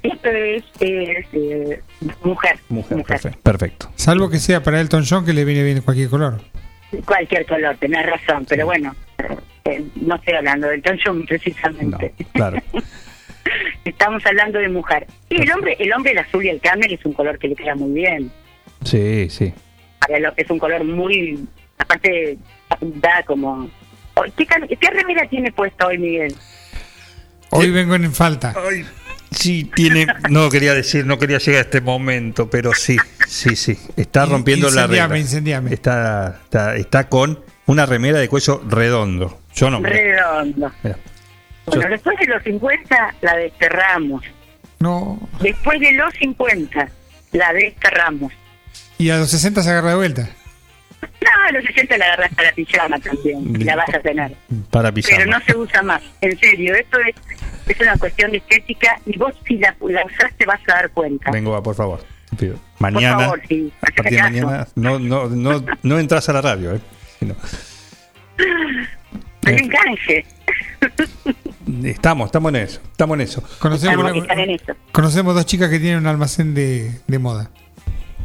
esto 0.03 0.29
es, 0.29 0.63
es, 0.79 1.25
eh, 1.33 1.81
mujer. 2.23 2.59
mujer, 2.69 3.03
perfecto. 3.03 3.39
perfecto. 3.41 3.91
Salvo 3.95 4.29
que 4.29 4.39
sea 4.39 4.63
para 4.63 4.79
Elton 4.79 5.03
John, 5.07 5.25
que 5.25 5.33
le 5.33 5.45
viene 5.45 5.63
bien 5.63 5.81
cualquier 5.81 6.09
color. 6.09 6.41
Cualquier 7.05 7.45
color, 7.45 7.75
tenés 7.77 8.05
razón, 8.05 8.45
pero 8.47 8.65
bueno, 8.65 8.95
eh, 9.65 9.83
no 9.95 10.15
estoy 10.15 10.35
hablando 10.35 10.67
del 10.67 10.77
Elton 10.77 10.99
John 11.03 11.25
precisamente. 11.25 12.13
Claro. 12.33 12.61
Estamos 13.85 14.25
hablando 14.25 14.59
de 14.59 14.69
mujer. 14.69 15.07
Y 15.29 15.41
el 15.41 15.51
hombre, 15.51 15.75
el 15.79 15.91
hombre, 15.93 16.11
el 16.11 16.17
azul 16.19 16.45
y 16.45 16.49
el 16.49 16.59
camel 16.59 16.93
es 16.93 17.05
un 17.05 17.13
color 17.13 17.39
que 17.39 17.47
le 17.47 17.55
queda 17.55 17.75
muy 17.75 17.91
bien. 17.91 18.31
Sí, 18.83 19.29
sí. 19.29 19.53
Es 20.37 20.49
un 20.49 20.59
color 20.59 20.83
muy, 20.83 21.47
aparte 21.77 22.37
da 22.81 23.23
como. 23.25 23.69
¿Qué, 24.35 24.45
qué 24.45 24.89
remera 24.89 25.27
tiene 25.29 25.51
puesta 25.51 25.87
hoy 25.87 25.97
Miguel? 25.97 26.35
Hoy 27.51 27.71
vengo 27.71 27.95
en 27.95 28.13
falta. 28.13 28.53
Sí, 29.31 29.69
tiene. 29.75 30.07
No 30.29 30.49
quería 30.49 30.73
decir, 30.73 31.05
no 31.05 31.19
quería 31.19 31.37
llegar 31.37 31.59
a 31.59 31.61
este 31.63 31.81
momento, 31.81 32.49
pero 32.49 32.73
sí, 32.73 32.97
sí, 33.27 33.55
sí. 33.55 33.77
Está 33.95 34.25
rompiendo 34.25 34.67
la 34.69 34.81
Incendiame, 34.83 35.07
regla. 35.09 35.17
incendiame. 35.19 35.73
Está, 35.73 36.39
está, 36.43 36.75
está 36.75 37.09
con 37.09 37.43
una 37.65 37.85
remera 37.85 38.19
de 38.19 38.29
cuello 38.29 38.61
redondo. 38.67 39.39
Yo 39.55 39.69
no. 39.69 39.79
mira, 39.79 39.91
Redondo. 39.91 40.71
mira. 40.83 40.97
Bueno, 41.65 41.89
después 41.89 42.17
de 42.19 42.27
los 42.27 42.43
50 42.43 43.15
la 43.21 43.35
desterramos. 43.35 44.23
No. 44.79 45.19
Después 45.41 45.79
de 45.81 45.91
los 45.93 46.13
50 46.13 46.87
la 47.33 47.53
desterramos. 47.53 48.31
Y 48.97 49.09
a 49.09 49.17
los 49.17 49.29
60 49.29 49.61
se 49.63 49.69
agarra 49.69 49.89
de 49.89 49.95
vuelta. 49.95 50.29
No, 51.01 51.29
a 51.47 51.51
los 51.51 51.63
60 51.65 51.97
la 51.97 52.05
agarras 52.05 52.33
para 52.33 52.49
la 52.49 52.55
pijama 52.55 52.99
también. 52.99 53.61
y 53.61 53.63
La 53.65 53.75
vas 53.75 53.93
a 53.93 53.99
tener. 53.99 54.33
Para 54.71 54.91
pijama. 54.91 55.17
Pero 55.17 55.29
no 55.31 55.39
se 55.45 55.57
usa 55.57 55.81
más. 55.83 56.01
En 56.21 56.39
serio, 56.39 56.73
esto 56.75 56.97
es, 57.01 57.15
es 57.73 57.79
una 57.81 57.97
cuestión 57.97 58.31
de 58.31 58.37
estética 58.37 58.99
y 59.05 59.17
vos 59.17 59.33
si 59.47 59.57
la, 59.57 59.75
la 59.89 60.05
usaste 60.05 60.45
vas 60.45 60.59
a 60.67 60.73
dar 60.73 60.89
cuenta. 60.91 61.31
Vengo, 61.31 61.51
va, 61.51 61.61
por 61.63 61.75
favor. 61.75 62.03
te 62.29 62.35
pido. 62.35 62.55
Mañana, 62.79 63.15
Por 63.15 63.23
favor, 63.25 63.41
sí. 63.47 63.71
a 63.81 63.85
partir 63.91 64.15
de 64.17 64.21
mañana, 64.23 64.67
no, 64.75 64.99
no, 64.99 65.27
no, 65.29 65.63
no 65.83 65.99
entras 65.99 66.27
a 66.29 66.33
la 66.33 66.41
radio, 66.41 66.75
¿eh? 66.75 66.79
En 69.45 69.69
canje. 69.69 70.25
Estamos, 71.83 72.27
estamos 72.27 72.49
en 72.49 72.55
eso, 72.61 72.79
estamos 72.91 73.15
en 73.15 73.21
eso. 73.21 73.43
Conocemos, 73.59 74.05
Estamos 74.15 74.29
en 74.37 74.49
eso. 74.51 74.73
conocemos 74.93 75.35
dos 75.35 75.45
chicas 75.45 75.69
que 75.69 75.79
tienen 75.79 75.99
un 75.99 76.07
almacén 76.07 76.53
de, 76.53 76.91
de 77.07 77.19
moda. 77.19 77.49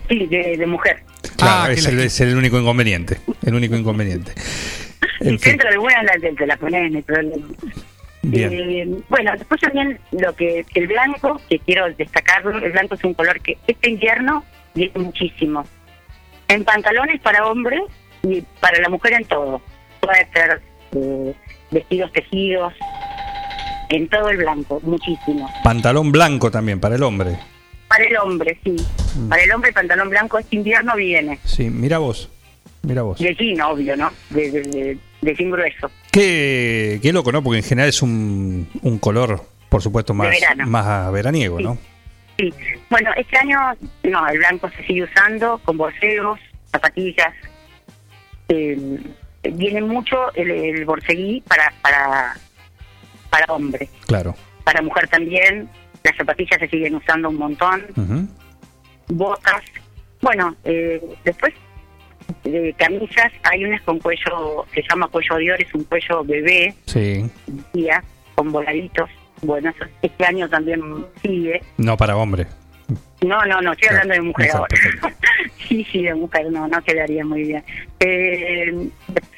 Sí, 0.09 0.27
de, 0.27 0.57
de 0.59 0.67
mujer. 0.67 1.03
Claro, 1.37 1.63
Ah, 1.65 1.73
es, 1.73 1.85
la- 1.85 1.91
el, 1.91 2.01
es 2.01 2.21
el 2.21 2.37
único 2.37 2.59
inconveniente. 2.61 3.19
El 3.45 3.55
único 3.55 3.75
inconveniente. 3.77 4.33
En 5.21 5.35
Y 5.35 5.39
fin, 5.39 5.53
dentro 5.53 5.71
de 5.71 5.77
buena 5.79 6.03
la, 6.03 6.13
te 6.19 6.47
la 6.47 6.79
en 6.79 6.97
el 6.97 7.03
problema. 7.05 7.47
Bien. 8.23 8.53
Eh, 8.53 9.03
bueno, 9.09 9.33
después 9.37 9.61
también 9.61 9.99
lo 10.13 10.35
que 10.35 10.65
el 10.75 10.87
blanco, 10.87 11.41
que 11.49 11.59
quiero 11.59 11.93
destacarlo, 11.95 12.59
el 12.59 12.73
blanco 12.73 12.95
es 12.95 13.05
un 13.05 13.15
color 13.15 13.41
que 13.41 13.59
este 13.67 13.91
invierno 13.91 14.45
viene 14.75 14.99
muchísimo. 14.99 15.65
En 16.49 16.65
pantalones 16.65 17.21
para 17.21 17.47
hombre 17.47 17.81
y 18.23 18.43
para 18.61 18.81
la 18.81 18.89
mujer 18.89 19.15
en 19.15 19.25
todo. 19.25 19.61
Puede 20.01 20.29
ser 20.33 20.61
eh, 20.95 21.35
vestidos 21.71 22.13
tejidos, 22.13 22.75
en 23.93 24.09
todo 24.09 24.31
el 24.31 24.39
blanco, 24.39 24.81
muchísimo. 24.83 25.51
Pantalón 25.63 26.13
blanco 26.13 26.51
también 26.51 26.81
para 26.81 26.97
el 26.97 27.03
hombre. 27.03 27.39
Para 27.89 28.05
el 28.05 28.17
hombre, 28.17 28.59
sí. 28.65 28.77
Mm. 29.17 29.29
Para 29.29 29.43
el 29.43 29.53
hombre 29.53 29.69
el 29.69 29.75
pantalón 29.75 30.09
blanco 30.09 30.39
este 30.39 30.57
invierno 30.57 30.97
viene. 30.97 31.39
Sí, 31.45 31.69
mira 31.69 31.99
vos. 31.99 32.31
Mira 32.83 33.03
vos. 33.03 33.19
De 33.19 33.35
jean, 33.35 33.61
obvio, 33.61 33.97
¿no? 33.97 34.11
De, 34.31 34.51
de, 34.51 34.63
de, 34.63 34.99
de 35.21 35.35
jean 35.35 35.51
grueso. 35.51 35.91
Qué, 36.13 37.01
qué 37.03 37.13
loco, 37.13 37.33
¿no? 37.33 37.43
Porque 37.43 37.59
en 37.59 37.65
general 37.65 37.89
es 37.89 38.03
un, 38.03 38.69
un 38.83 38.99
color, 38.99 39.43
por 39.69 39.83
supuesto, 39.83 40.13
más, 40.13 40.29
verano. 40.29 40.67
más 40.67 41.11
veraniego, 41.11 41.59
¿no? 41.59 41.79
Sí. 42.39 42.53
Bueno, 42.91 43.11
este 43.17 43.39
año, 43.39 43.59
no, 44.03 44.29
el 44.29 44.39
blanco 44.39 44.69
se 44.77 44.87
sigue 44.87 45.05
usando 45.05 45.59
con 45.65 45.79
borseos, 45.79 46.39
zapatillas. 46.71 47.33
Eh, 48.49 48.99
viene 49.55 49.81
mucho 49.81 50.33
el, 50.35 50.51
el 50.51 50.85
borseguí 50.85 51.43
para, 51.49 51.73
para, 51.81 52.37
para 53.31 53.47
hombre. 53.53 53.89
Claro. 54.07 54.35
Para 54.65 54.83
mujer 54.83 55.09
también. 55.09 55.69
Las 56.05 56.17
zapatillas 56.17 56.59
se 56.61 56.69
siguen 56.69 56.95
usando 56.97 57.31
un 57.31 57.37
montón. 57.37 57.87
Ujú. 57.97 58.29
Botas. 59.09 59.63
Bueno, 60.21 60.55
eh, 60.65 61.01
después 61.25 61.55
de 62.45 62.75
camisas, 62.77 63.33
hay 63.45 63.65
unas 63.65 63.81
con 63.83 63.99
cuello, 63.99 64.67
se 64.75 64.83
llama 64.89 65.09
cuello 65.09 65.37
de 65.37 65.53
oro, 65.53 65.63
es 65.63 65.75
un 65.75 65.85
cuello 65.85 66.25
bebé, 66.25 66.75
Sí. 66.87 67.25
tía, 67.73 68.03
con 68.35 68.51
voladitos. 68.53 69.09
Bueno, 69.43 69.71
eso 69.71 69.85
este 70.03 70.25
año 70.25 70.49
también 70.49 70.81
sigue. 71.23 71.61
No 71.79 71.97
para 71.97 72.17
hombre. 72.17 72.47
No, 73.23 73.45
no, 73.47 73.61
no, 73.61 73.73
estoy 73.73 73.89
hablando 73.89 74.15
de 74.15 74.21
mujer 74.21 74.47
exacto, 74.47 74.77
ahora. 75.03 75.17
sí, 75.69 75.87
sí, 75.91 76.03
de 76.03 76.15
mujer, 76.15 76.51
no, 76.51 76.67
no 76.69 76.83
quedaría 76.83 77.25
muy 77.25 77.45
bien. 77.45 77.65
Eh, 78.01 78.89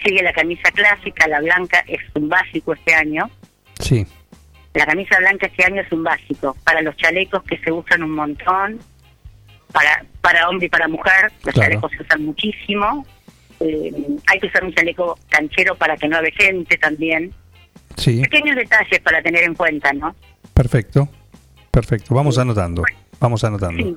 sigue 0.02 0.22
la 0.22 0.32
camisa 0.32 0.70
clásica, 0.72 1.28
la 1.28 1.40
blanca, 1.40 1.84
es 1.86 2.00
un 2.14 2.28
básico 2.28 2.72
este 2.74 2.94
año. 2.94 3.30
Sí. 3.78 4.06
La 4.72 4.86
camisa 4.86 5.18
blanca 5.18 5.46
este 5.46 5.64
año 5.64 5.82
es 5.82 5.92
un 5.92 6.02
básico. 6.02 6.56
Para 6.64 6.80
los 6.82 6.96
chalecos 6.96 7.42
que 7.44 7.58
se 7.58 7.70
usan 7.70 8.02
un 8.02 8.12
montón, 8.12 8.80
para 9.74 10.04
para 10.22 10.48
hombre 10.48 10.66
y 10.66 10.70
para 10.70 10.88
mujer, 10.88 11.30
los 11.44 11.52
Claro. 11.52 11.60
chalecos 11.68 11.90
se 11.92 12.02
usan 12.02 12.24
muchísimo. 12.24 13.04
Eh, 13.60 13.92
hay 14.26 14.40
que 14.40 14.46
usar 14.46 14.64
un 14.64 14.72
chaleco 14.74 15.18
canchero 15.28 15.74
para 15.74 15.96
que 15.98 16.08
no 16.08 16.16
gente 16.38 16.78
también. 16.78 17.32
Sí. 17.96 18.22
Pequeños 18.22 18.56
detalles 18.56 19.00
para 19.00 19.20
tener 19.22 19.44
en 19.44 19.54
cuenta, 19.54 19.92
¿no? 19.92 20.14
Perfecto. 20.54 21.08
Perfecto. 21.70 22.14
Vamos 22.14 22.38
anotando. 22.38 22.82
Vamos 23.20 23.44
anotando. 23.44 23.82
Sí. 23.84 23.96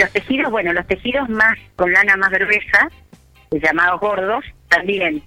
Los 0.00 0.10
tejidos, 0.12 0.50
bueno, 0.50 0.72
los 0.72 0.86
tejidos 0.86 1.28
más 1.28 1.56
con 1.76 1.92
lana 1.92 2.16
más 2.16 2.30
gruesa, 2.30 2.88
llamados 3.50 4.00
gordos, 4.00 4.44
también 4.68 5.22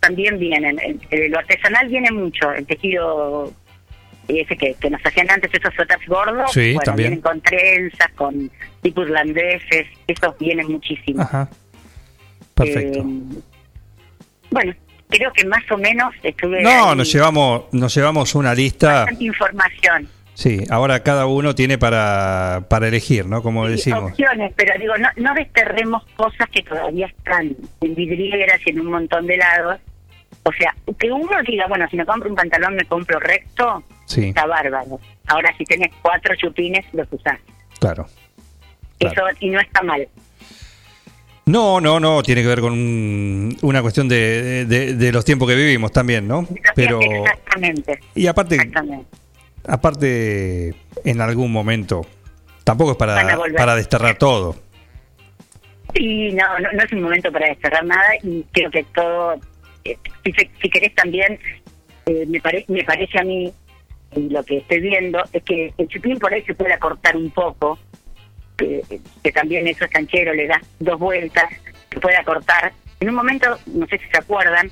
también 0.00 0.38
vienen. 0.38 0.78
El- 0.80 1.00
el- 1.10 1.30
lo 1.30 1.38
artesanal 1.38 1.88
viene 1.88 2.10
mucho. 2.12 2.52
El 2.52 2.66
tejido 2.66 3.52
ese 4.28 4.56
que, 4.56 4.74
que 4.74 4.90
nos 4.90 5.00
hacían 5.04 5.30
antes, 5.30 5.50
esos 5.52 5.74
suéteres 5.74 6.06
gordos, 6.06 6.50
Sí, 6.52 6.72
bueno, 6.74 6.80
también. 6.84 7.10
vienen 7.10 7.22
con 7.22 7.40
trenzas, 7.40 8.10
con 8.14 8.50
tipos 8.80 9.06
irlandeses, 9.06 9.86
esos 10.06 10.38
vienen 10.38 10.70
muchísimo. 10.70 11.22
Ajá. 11.22 11.48
Perfecto. 12.54 13.00
Eh, 13.00 13.04
bueno, 14.50 14.74
creo 15.08 15.32
que 15.32 15.44
más 15.46 15.62
o 15.70 15.78
menos 15.78 16.14
estuve... 16.22 16.62
No, 16.62 16.90
ahí 16.90 16.96
nos 16.96 17.12
llevamos, 17.12 17.64
nos 17.72 17.94
llevamos 17.94 18.34
una 18.34 18.54
lista. 18.54 19.00
bastante 19.04 19.24
información. 19.24 20.08
Sí, 20.34 20.64
ahora 20.70 21.02
cada 21.02 21.26
uno 21.26 21.54
tiene 21.54 21.76
para, 21.76 22.64
para 22.68 22.88
elegir, 22.88 23.26
¿no? 23.26 23.42
Como 23.42 23.66
Sí, 23.66 23.72
decimos. 23.72 24.12
opciones, 24.12 24.52
pero 24.56 24.72
digo, 24.78 24.94
no, 24.96 25.08
no 25.16 25.34
desterremos 25.34 26.04
cosas 26.16 26.48
que 26.50 26.62
todavía 26.62 27.06
están 27.06 27.54
en 27.82 27.94
vidrieras 27.94 28.58
y 28.66 28.70
en 28.70 28.80
un 28.80 28.86
montón 28.90 29.26
de 29.26 29.36
lados. 29.36 29.78
O 30.44 30.52
sea, 30.52 30.74
que 30.98 31.10
uno 31.12 31.30
diga, 31.46 31.66
bueno, 31.68 31.86
si 31.90 31.96
me 31.96 32.04
compro 32.04 32.28
un 32.28 32.34
pantalón, 32.36 32.74
me 32.74 32.84
compro 32.84 33.18
recto, 33.20 33.82
Sí, 34.06 34.28
está 34.28 34.44
bárbaro. 34.46 34.98
Ahora, 35.28 35.54
si 35.56 35.64
tenés 35.64 35.90
cuatro 36.02 36.34
chupines, 36.36 36.84
los 36.92 37.06
usás. 37.12 37.38
claro. 37.78 38.06
Eso, 38.98 39.22
y 39.40 39.50
no 39.50 39.60
está 39.60 39.82
mal. 39.82 40.06
No, 41.46 41.80
no, 41.80 41.98
no, 41.98 42.22
tiene 42.22 42.42
que 42.42 42.46
ver 42.48 42.60
con 42.60 42.72
un- 42.72 43.56
una 43.62 43.82
cuestión 43.82 44.08
de, 44.08 44.64
de- 44.64 44.94
de 44.94 45.10
los 45.12 45.24
tiempos 45.24 45.48
que 45.48 45.56
vivimos 45.56 45.90
también, 45.90 46.28
¿no? 46.28 46.46
Pero 46.76 47.00
Exactamente. 47.00 47.98
y 48.14 48.28
aparte, 48.28 48.54
Exactamente. 48.54 49.06
aparte 49.66 50.74
en 51.04 51.20
algún 51.20 51.50
momento 51.50 52.06
tampoco 52.62 52.92
es 52.92 52.96
para, 52.96 53.36
para 53.56 53.74
desterrar 53.74 54.16
todo. 54.18 54.54
Sí, 55.94 56.30
no, 56.32 56.58
no, 56.60 56.72
no 56.72 56.82
es 56.84 56.92
un 56.92 57.02
momento 57.02 57.30
para 57.32 57.48
desterrar 57.48 57.84
nada 57.84 58.06
y 58.22 58.44
creo 58.52 58.70
que 58.70 58.84
todo, 58.94 59.34
si, 59.84 60.32
se- 60.32 60.50
si 60.60 60.70
querés 60.70 60.94
también, 60.94 61.38
eh, 62.06 62.24
me, 62.26 62.40
pare- 62.40 62.64
me 62.68 62.84
parece 62.84 63.18
a 63.18 63.22
mí, 63.22 63.52
y 64.14 64.28
lo 64.28 64.42
que 64.44 64.58
estoy 64.58 64.80
viendo, 64.80 65.22
es 65.32 65.42
que 65.42 65.72
el 65.78 65.88
chupín 65.88 66.18
por 66.18 66.32
ahí 66.32 66.42
se 66.42 66.54
puede 66.54 66.72
acortar 66.72 67.16
un 67.16 67.30
poco, 67.30 67.78
que, 68.56 68.82
que 69.22 69.32
también 69.32 69.66
eso 69.66 69.84
es 69.84 69.90
canchero, 69.90 70.34
le 70.34 70.46
das 70.46 70.62
dos 70.78 70.98
vueltas, 70.98 71.46
se 71.90 72.00
puede 72.00 72.16
acortar. 72.16 72.72
En 73.00 73.08
un 73.08 73.14
momento, 73.14 73.58
no 73.66 73.86
sé 73.86 73.98
si 73.98 74.04
se 74.10 74.18
acuerdan, 74.18 74.70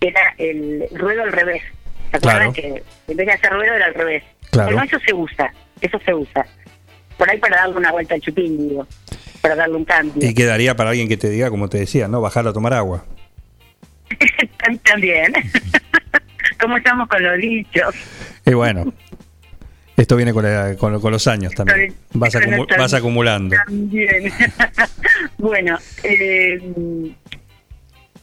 era 0.00 0.34
el 0.38 0.84
ruedo 0.92 1.22
al 1.22 1.32
revés. 1.32 1.62
¿Se 2.10 2.16
acuerdan 2.18 2.52
Claro. 2.52 2.76
que 2.76 2.82
en 3.12 3.16
vez 3.16 3.26
de 3.26 3.32
hacer 3.32 3.50
ruedo 3.52 3.72
era 3.74 3.86
al 3.86 3.94
revés? 3.94 4.22
Claro. 4.50 4.72
Bueno, 4.72 4.84
eso 4.84 4.98
se 5.04 5.14
usa, 5.14 5.52
eso 5.80 5.98
se 6.04 6.12
usa. 6.14 6.46
Por 7.16 7.30
ahí 7.30 7.38
para 7.38 7.56
darle 7.56 7.76
una 7.76 7.90
vuelta 7.92 8.14
al 8.14 8.20
chupín, 8.20 8.68
digo, 8.68 8.86
para 9.40 9.54
darle 9.56 9.76
un 9.76 9.84
cambio. 9.84 10.28
Y 10.28 10.34
quedaría 10.34 10.76
para 10.76 10.90
alguien 10.90 11.08
que 11.08 11.16
te 11.16 11.30
diga, 11.30 11.48
como 11.50 11.68
te 11.68 11.78
decía, 11.78 12.06
¿no? 12.08 12.20
Bajar 12.20 12.46
a 12.46 12.52
tomar 12.52 12.74
agua. 12.74 13.04
También. 14.84 15.32
¿Cómo 16.60 16.76
estamos 16.76 17.08
con 17.08 17.22
los 17.22 17.38
dichos? 17.38 17.94
Y 18.46 18.54
bueno, 18.54 18.92
esto 19.96 20.16
viene 20.16 20.32
con, 20.32 20.44
la- 20.44 20.76
con- 20.76 21.00
con 21.00 21.12
los 21.12 21.26
años 21.26 21.52
también. 21.54 21.94
Vas, 22.12 22.34
acumu- 22.34 22.78
vas 22.78 22.94
acumulando. 22.94 23.56
También. 23.66 24.32
bueno, 25.38 25.78
eh, 26.04 26.60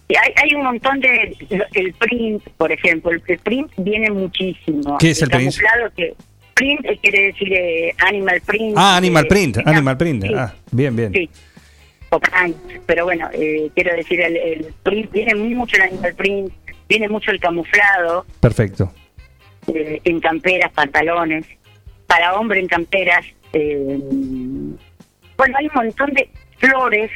hay, 0.09 0.33
hay 0.43 0.55
un 0.55 0.63
montón 0.63 0.99
de... 0.99 1.35
El 1.73 1.93
print, 1.93 2.43
por 2.57 2.71
ejemplo, 2.71 3.11
el, 3.11 3.21
el 3.27 3.39
print 3.39 3.71
viene 3.77 4.09
muchísimo. 4.11 4.97
¿Qué 4.97 5.11
es 5.11 5.21
el 5.21 5.29
print? 5.29 5.53
que 5.95 6.13
Print 6.55 6.81
quiere 7.01 7.27
decir 7.27 7.53
eh, 7.53 7.93
animal 7.99 8.41
print. 8.45 8.73
Ah, 8.77 8.97
Animal 8.97 9.23
eh, 9.23 9.27
Print, 9.29 9.57
Animal 9.65 9.97
Print. 9.97 10.25
Ah, 10.35 10.53
bien, 10.71 10.93
bien. 10.93 11.13
Sí. 11.13 11.29
Pero 12.85 13.05
bueno, 13.05 13.29
eh, 13.33 13.69
quiero 13.75 13.95
decir, 13.95 14.19
el, 14.21 14.35
el 14.37 14.73
print, 14.83 15.11
viene 15.11 15.35
mucho 15.35 15.75
el 15.77 15.83
animal 15.83 16.13
print, 16.15 16.51
viene 16.87 17.07
mucho 17.07 17.31
el 17.31 17.39
camuflado, 17.39 18.25
Perfecto. 18.39 18.91
eh, 19.67 20.01
en 20.03 20.19
camperas, 20.19 20.71
pantalones, 20.73 21.45
para 22.07 22.33
hombre 22.35 22.59
en 22.59 22.67
camperas. 22.67 23.25
eh, 23.53 23.99
bueno, 25.37 25.55
hay 25.57 25.67
un 25.67 25.71
montón 25.75 26.11
de 26.13 26.29
flores, 26.57 27.11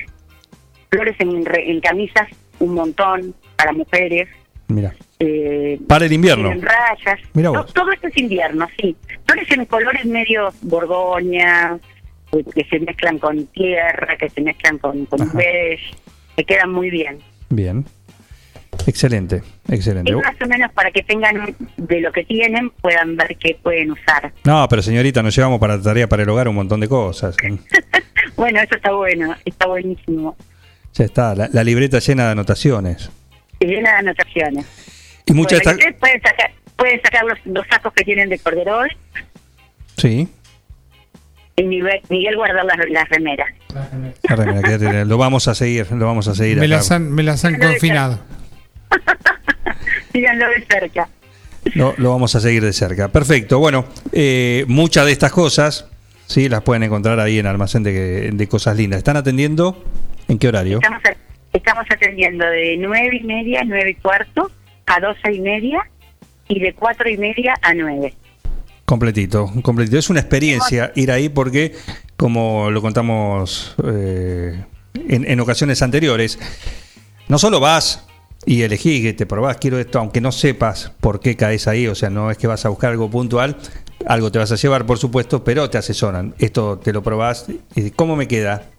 flores 0.90 1.15
en, 1.20 1.44
re- 1.45 1.70
en 1.72 1.80
camisas, 1.82 2.28
un 2.60 2.74
montón 2.76 3.34
para 3.57 3.74
mujeres. 3.74 4.30
Mira. 4.68 4.94
eh, 5.20 5.78
Para 5.88 6.06
el 6.06 6.14
invierno. 6.14 6.52
en 6.52 6.61
rayas. 6.61 7.20
Mira 7.34 7.52
To- 7.52 7.64
vos. 7.64 7.74
Todo 7.74 7.91
esto 7.91 8.07
es 8.07 8.18
invierno, 8.18 8.68
sí. 8.80 8.95
Flores 9.26 9.52
en 9.52 9.65
colores 9.65 10.06
medio 10.06 10.53
borgoña, 10.61 11.78
que 12.53 12.65
se 12.65 12.80
mezclan 12.80 13.19
con 13.19 13.45
tierra, 13.47 14.18
que 14.18 14.30
se 14.30 14.41
mezclan 14.41 14.77
con, 14.80 15.05
con 15.05 15.31
beige, 15.34 15.93
que 16.35 16.43
quedan 16.43 16.72
muy 16.72 16.89
bien. 16.89 17.19
Bien. 17.49 17.85
Excelente, 18.88 19.43
excelente. 19.69 20.11
Es 20.11 20.18
más 20.18 20.35
o 20.41 20.47
menos 20.47 20.72
para 20.72 20.89
que 20.91 21.03
tengan 21.03 21.55
de 21.77 22.01
lo 22.01 22.11
que 22.11 22.23
tienen, 22.23 22.72
puedan 22.81 23.15
ver 23.15 23.38
qué 23.38 23.57
pueden 23.61 23.91
usar. 23.91 24.34
No, 24.43 24.68
pero 24.68 24.81
señorita, 24.81 25.22
nos 25.22 25.35
llevamos 25.35 25.60
para 25.60 25.81
tarea 25.81 26.07
para 26.07 26.23
el 26.23 26.30
hogar 26.30 26.47
un 26.47 26.55
montón 26.55 26.80
de 26.80 26.88
cosas. 26.88 27.38
Bueno, 28.35 28.60
eso 28.61 28.76
está 28.76 28.91
bueno, 28.91 29.35
está 29.45 29.68
buenísimo. 29.68 30.35
Ya 30.93 31.05
está, 31.05 31.35
la, 31.35 31.49
la 31.53 31.64
libreta 31.64 31.99
llena 31.99 32.26
de 32.26 32.31
anotaciones. 32.31 33.11
Llena 33.60 33.91
de 33.91 33.97
anotaciones. 33.97 34.65
Y 35.27 35.34
muchas 35.34 35.61
Bueno, 35.64 35.80
sacar, 35.80 36.51
pueden 36.76 37.01
sacar 37.03 37.26
los, 37.26 37.38
los 37.45 37.68
sacos 37.68 37.93
que 37.93 38.03
tienen 38.03 38.30
de 38.30 38.39
corderol 38.39 38.89
Sí, 39.97 40.27
y 41.55 41.63
Miguel, 41.63 42.01
Miguel 42.09 42.35
guardar 42.35 42.65
las, 42.65 42.77
las 42.89 43.09
remeras. 43.09 43.47
la 44.27 44.35
remera, 44.35 44.61
quédate, 44.61 45.05
lo 45.05 45.17
vamos 45.17 45.47
a 45.47 45.55
seguir, 45.55 45.91
lo 45.91 46.05
vamos 46.05 46.27
a 46.27 46.35
seguir 46.35 46.57
Me 46.57 46.65
acá. 46.65 46.75
las 46.75 46.91
han, 46.91 47.11
me 47.11 47.23
las 47.23 47.45
han 47.45 47.59
confinado. 47.59 48.19
Síganlo 50.11 50.47
de 50.49 50.65
cerca. 50.69 51.09
Lo, 51.75 51.93
lo 51.97 52.11
vamos 52.11 52.35
a 52.35 52.39
seguir 52.39 52.63
de 52.63 52.73
cerca. 52.73 53.07
Perfecto. 53.09 53.59
Bueno, 53.59 53.85
eh, 54.11 54.65
muchas 54.67 55.05
de 55.05 55.11
estas 55.11 55.31
cosas, 55.31 55.88
sí, 56.27 56.49
las 56.49 56.61
pueden 56.61 56.84
encontrar 56.84 57.19
ahí 57.19 57.39
en 57.39 57.47
Almacén 57.47 57.84
de, 57.84 58.31
de 58.31 58.47
Cosas 58.47 58.75
Lindas. 58.77 58.97
¿Están 58.97 59.17
atendiendo? 59.17 59.84
¿En 60.27 60.38
qué 60.39 60.47
horario? 60.49 60.77
Estamos, 60.81 61.01
estamos 61.53 61.85
atendiendo 61.89 62.45
de 62.45 62.77
nueve 62.77 63.19
y 63.21 63.23
media, 63.23 63.63
nueve 63.65 63.91
y 63.91 63.95
cuarto, 63.95 64.51
a 64.85 64.99
doce 64.99 65.34
y 65.34 65.39
media 65.39 65.80
y 66.47 66.59
de 66.59 66.73
cuatro 66.73 67.09
y 67.09 67.17
media 67.17 67.55
a 67.61 67.73
nueve. 67.73 68.13
Completito, 68.94 69.52
completito. 69.64 69.98
Es 69.98 70.11
una 70.11 70.20
experiencia 70.20 70.91
ir 70.94 71.10
ahí 71.11 71.28
porque, 71.28 71.76
como 72.15 72.70
lo 72.70 72.80
contamos 72.80 73.74
eh, 73.84 74.64
en, 74.94 75.28
en 75.28 75.40
ocasiones 75.40 75.82
anteriores, 75.82 76.38
no 77.28 77.40
solo 77.40 77.60
vas 77.60 78.06
y 78.45 78.61
elegís 78.61 79.02
que 79.02 79.14
te 79.14 79.26
probás, 79.26 79.57
quiero 79.57 79.80
esto, 79.80 79.98
aunque 79.98 80.22
no 80.22 80.32
sepas 80.32 80.91
por 81.02 81.22
qué 81.22 81.36
caes 81.36 81.68
ahí, 81.68 81.88
o 81.88 81.95
sea, 81.95 82.11
no 82.11 82.30
es 82.30 82.38
que 82.38 82.45
vas 82.45 82.68
a 82.68 82.70
buscar 82.70 82.91
algo 82.91 83.10
puntual, 83.10 83.57
algo 84.06 84.32
te 84.32 84.38
vas 84.38 84.52
a 84.52 84.57
llevar, 84.57 84.86
por 84.86 84.99
supuesto, 84.99 85.44
pero 85.44 85.68
te 85.72 85.80
asesoran. 85.80 86.36
Esto 86.38 86.78
te 86.78 86.94
lo 86.94 87.02
probás 87.02 87.48
y 87.74 87.90
¿cómo 87.90 88.15
me 88.15 88.28
queda? 88.28 88.70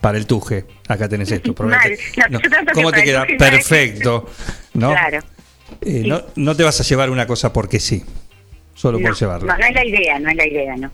Para 0.00 0.16
el 0.16 0.26
tuje, 0.26 0.64
acá 0.88 1.06
tenés 1.06 1.30
esto. 1.30 1.54
No, 2.30 2.40
¿Cómo 2.72 2.90
te 2.92 3.04
queda? 3.04 3.26
Perfecto. 3.38 4.24
¿no? 4.72 4.92
Claro. 4.92 5.18
Eh, 5.82 6.02
no, 6.06 6.22
no 6.34 6.56
te 6.56 6.62
vas 6.62 6.80
a 6.80 6.82
llevar 6.82 7.10
una 7.10 7.26
cosa 7.26 7.52
porque 7.52 7.78
sí, 7.78 8.04
solo 8.74 8.98
No, 8.98 9.08
por 9.08 9.16
llevarla. 9.16 9.52
no, 9.52 9.58
no 9.58 9.66
es 9.66 9.74
la 9.74 9.84
idea, 9.84 10.18
no 10.18 10.30
es 10.30 10.36
la 10.36 10.46
idea, 10.46 10.76
¿no? 10.76 10.90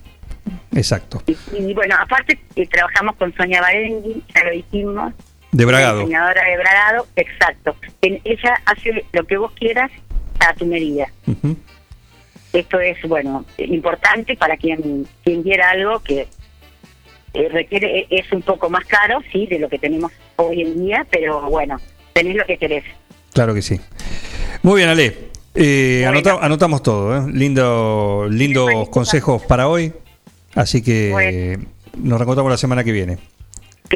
Exacto. 0.74 1.22
Y, 1.26 1.36
y 1.56 1.74
bueno, 1.74 1.96
aparte 2.00 2.38
eh, 2.56 2.66
trabajamos 2.66 3.16
con 3.16 3.34
Sonia 3.34 3.60
Barengui, 3.60 4.22
ya 4.34 4.44
lo 4.44 4.50
dijimos. 4.52 5.12
De 5.52 5.64
Bragado. 5.64 6.00
Diseñadora 6.00 6.44
de 6.44 6.56
Bragado, 6.58 7.06
exacto. 7.16 7.74
En- 8.02 8.20
ella 8.24 8.60
hace 8.66 9.04
lo 9.12 9.24
que 9.26 9.36
vos 9.36 9.52
quieras 9.58 9.90
a 10.38 10.54
tu 10.54 10.64
medida. 10.66 11.08
Esto 12.52 12.80
es, 12.80 12.96
bueno, 13.02 13.44
importante 13.58 14.36
para 14.36 14.56
quien, 14.56 15.06
quien 15.24 15.42
quiera 15.42 15.70
algo 15.70 16.00
que 16.00 16.26
eh, 17.34 17.48
requiere, 17.48 18.06
es 18.10 18.30
un 18.32 18.42
poco 18.42 18.68
más 18.70 18.84
caro, 18.86 19.20
sí, 19.32 19.46
de 19.46 19.58
lo 19.58 19.68
que 19.68 19.78
tenemos 19.78 20.10
hoy 20.36 20.62
en 20.62 20.84
día, 20.84 21.06
pero 21.10 21.42
bueno, 21.50 21.76
tenés 22.12 22.36
lo 22.36 22.44
que 22.44 22.56
querés. 22.56 22.84
Claro 23.32 23.54
que 23.54 23.62
sí. 23.62 23.80
Muy 24.62 24.78
bien, 24.80 24.88
Ale. 24.90 25.29
Eh, 25.54 26.04
anota- 26.06 26.38
anotamos 26.40 26.82
todo. 26.82 27.16
¿eh? 27.16 27.32
Lindo, 27.32 28.26
lindos 28.30 28.88
consejos 28.90 29.42
para 29.42 29.68
hoy. 29.68 29.92
Así 30.54 30.82
que 30.82 31.10
Bueno. 31.12 31.64
nos 31.98 32.18
reencontramos 32.18 32.50
la 32.50 32.56
semana 32.56 32.84
que 32.84 32.92
viene. 32.92 33.18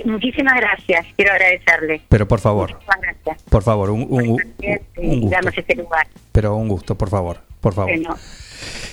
Muchísimas 0.05 0.55
gracias, 0.57 1.07
quiero 1.17 1.33
agradecerle. 1.33 2.03
Pero 2.09 2.27
por 2.27 2.41
favor, 2.41 2.73
Muchísimas 2.73 3.01
gracias. 3.01 3.43
por 3.49 3.63
favor, 3.63 3.91
un, 3.91 4.07
un- 4.11 4.41
Eh, 4.61 4.83
un 4.97 5.21
gusto. 5.21 5.49
este 5.57 5.77
lugar. 5.77 6.07
pero 6.33 6.57
un 6.57 6.67
gusto, 6.69 6.97
por 6.97 7.11
favor, 7.11 7.39
por 7.61 7.75
favor. 7.75 7.93
Bueno, 7.93 8.17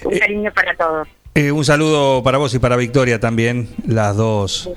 un 0.06 0.20
cariño 0.20 0.52
para 0.54 0.76
todos. 0.76 1.08
Eh, 1.34 1.52
un 1.52 1.66
saludo 1.66 2.22
para 2.24 2.38
vos 2.38 2.54
y 2.54 2.60
para 2.60 2.76
Victoria 2.76 3.20
también, 3.20 3.70
las 3.88 4.16
dos 4.16 4.70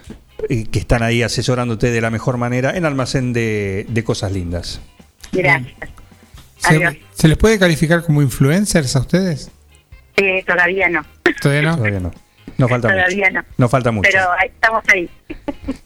eh, 0.48 0.64
que 0.70 0.78
están 0.78 1.02
ahí 1.02 1.22
asesorándote 1.22 1.90
de 1.90 2.00
la 2.00 2.08
mejor 2.10 2.38
manera 2.38 2.74
en 2.76 2.86
almacén 2.86 3.34
de, 3.34 3.84
de 3.88 4.04
cosas 4.04 4.32
lindas. 4.32 4.80
Gracias. 5.32 5.90
¿Se, 6.68 7.00
¿Se 7.12 7.28
les 7.28 7.36
puede 7.38 7.58
calificar 7.58 8.02
como 8.04 8.22
influencers 8.22 8.96
a 8.96 9.00
ustedes? 9.00 9.50
Eh, 10.16 10.42
todavía 10.46 10.88
no. 10.88 11.04
¿Todavía 11.40 11.62
no? 11.70 11.76
Todavía 11.76 12.00
no. 12.00 12.10
Nos 12.56 12.70
falta 12.70 12.88
Todavía 12.88 13.26
mucho. 13.30 13.32
no. 13.40 13.44
Nos 13.58 13.70
falta 13.70 13.90
mucho. 13.90 14.08
Pero 14.12 14.32
ahí 14.38 14.48
estamos 14.48 14.84
ahí. 14.92 15.10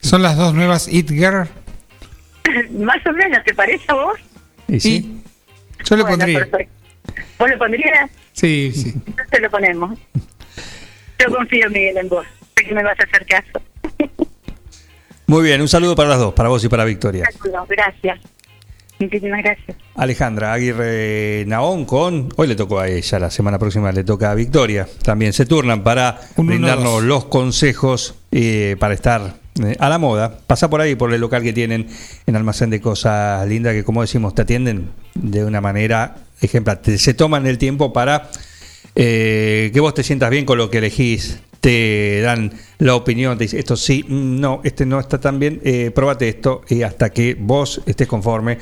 ¿Son 0.00 0.22
las 0.22 0.36
dos 0.36 0.54
nuevas 0.54 0.86
It 0.88 1.08
Girl? 1.10 1.48
Más 2.78 3.04
o 3.06 3.12
menos, 3.12 3.42
¿te 3.44 3.54
parece 3.54 3.84
a 3.88 3.94
vos? 3.94 4.18
¿Y 4.68 4.80
sí? 4.80 5.22
Yo 5.84 5.96
le 5.96 6.02
Bueno, 6.02 6.18
pondría. 6.18 6.38
perfecto. 6.46 6.74
¿Vos 7.38 7.50
lo 7.50 7.58
pondrías? 7.58 8.10
Sí, 8.32 8.72
sí. 8.74 8.94
Entonces 9.06 9.40
lo 9.40 9.50
ponemos. 9.50 9.98
Yo 11.18 11.34
confío, 11.34 11.70
Miguel, 11.70 11.96
en 11.96 12.08
vos. 12.08 12.26
Sé 12.56 12.64
que 12.64 12.74
me 12.74 12.82
vas 12.82 12.98
a 13.00 13.02
hacer 13.04 13.26
caso. 13.26 13.62
Muy 15.26 15.42
bien, 15.44 15.60
un 15.60 15.68
saludo 15.68 15.94
para 15.94 16.08
las 16.10 16.18
dos, 16.18 16.34
para 16.34 16.48
vos 16.48 16.62
y 16.64 16.68
para 16.68 16.84
Victoria. 16.84 17.24
Saludos, 17.38 17.68
Gracias. 17.68 18.18
Muchísimas 19.00 19.42
gracias. 19.42 19.76
Alejandra 19.94 20.52
Aguirre 20.52 21.44
Naón 21.46 21.84
con. 21.84 22.28
Hoy 22.36 22.48
le 22.48 22.56
tocó 22.56 22.80
a 22.80 22.88
ella, 22.88 23.18
la 23.20 23.30
semana 23.30 23.58
próxima 23.58 23.92
le 23.92 24.02
toca 24.04 24.30
a 24.30 24.34
Victoria. 24.34 24.88
También 25.02 25.32
se 25.32 25.46
turnan 25.46 25.82
para 25.84 26.18
uno, 26.36 26.48
brindarnos 26.48 26.92
dos. 26.94 27.02
los 27.04 27.24
consejos 27.26 28.16
eh, 28.32 28.76
para 28.80 28.94
estar 28.94 29.36
eh, 29.64 29.76
a 29.78 29.88
la 29.88 29.98
moda. 29.98 30.38
Pasa 30.46 30.68
por 30.68 30.80
ahí, 30.80 30.96
por 30.96 31.12
el 31.14 31.20
local 31.20 31.42
que 31.42 31.52
tienen 31.52 31.86
en 32.26 32.36
Almacén 32.36 32.70
de 32.70 32.80
Cosas 32.80 33.46
Lindas, 33.46 33.74
que 33.74 33.84
como 33.84 34.00
decimos, 34.02 34.34
te 34.34 34.42
atienden 34.42 34.90
de 35.14 35.44
una 35.44 35.60
manera 35.60 36.16
ejemplar. 36.40 36.78
Te- 36.82 36.98
se 36.98 37.14
toman 37.14 37.46
el 37.46 37.56
tiempo 37.58 37.92
para 37.92 38.30
eh, 38.96 39.70
que 39.72 39.78
vos 39.80 39.94
te 39.94 40.02
sientas 40.02 40.30
bien 40.30 40.44
con 40.44 40.58
lo 40.58 40.70
que 40.70 40.78
elegís. 40.78 41.38
Te 41.60 42.20
dan 42.20 42.52
la 42.78 42.94
opinión, 42.94 43.36
te 43.36 43.44
dicen 43.44 43.58
esto 43.58 43.76
sí, 43.76 44.04
no, 44.08 44.60
este 44.62 44.86
no 44.86 45.00
está 45.00 45.18
tan 45.18 45.40
bien, 45.40 45.60
eh, 45.64 45.90
probate 45.92 46.28
esto 46.28 46.62
y 46.68 46.82
hasta 46.82 47.10
que 47.10 47.36
vos 47.38 47.82
estés 47.86 48.06
conforme 48.06 48.58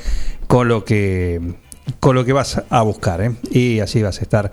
con 0.47 0.69
lo 0.69 0.85
que 0.85 1.41
con 2.01 2.15
lo 2.15 2.25
que 2.25 2.33
vas 2.33 2.63
a 2.69 2.83
buscar 2.83 3.21
¿eh? 3.21 3.33
y 3.51 3.81
así 3.81 4.03
vas 4.03 4.19
a 4.19 4.23
estar 4.23 4.51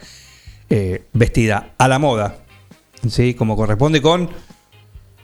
eh, 0.70 1.06
vestida 1.14 1.74
a 1.78 1.88
la 1.88 2.00
moda, 2.00 2.38
sí, 3.08 3.34
como 3.34 3.56
corresponde 3.56 4.02
con 4.02 4.30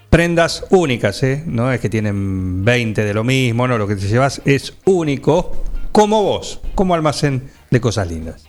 prendas 0.10 0.66
únicas, 0.70 1.22
¿eh? 1.24 1.44
no 1.46 1.72
es 1.72 1.80
que 1.80 1.90
tienen 1.90 2.64
20 2.66 3.04
de 3.04 3.14
lo 3.14 3.24
mismo, 3.24 3.68
no, 3.68 3.78
lo 3.78 3.88
que 3.88 3.96
te 3.96 4.08
llevas 4.08 4.42
es 4.46 4.74
único 4.86 5.64
como 5.92 6.24
vos, 6.24 6.62
como 6.76 6.94
almacén 6.94 7.50
de 7.70 7.82
cosas 7.82 8.08
lindas. 8.08 8.49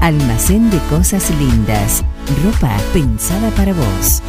Almacén 0.00 0.70
de 0.70 0.78
cosas 0.88 1.28
lindas. 1.30 2.04
Ropa 2.44 2.76
pensada 2.92 3.50
para 3.50 3.72
vos. 3.72 4.22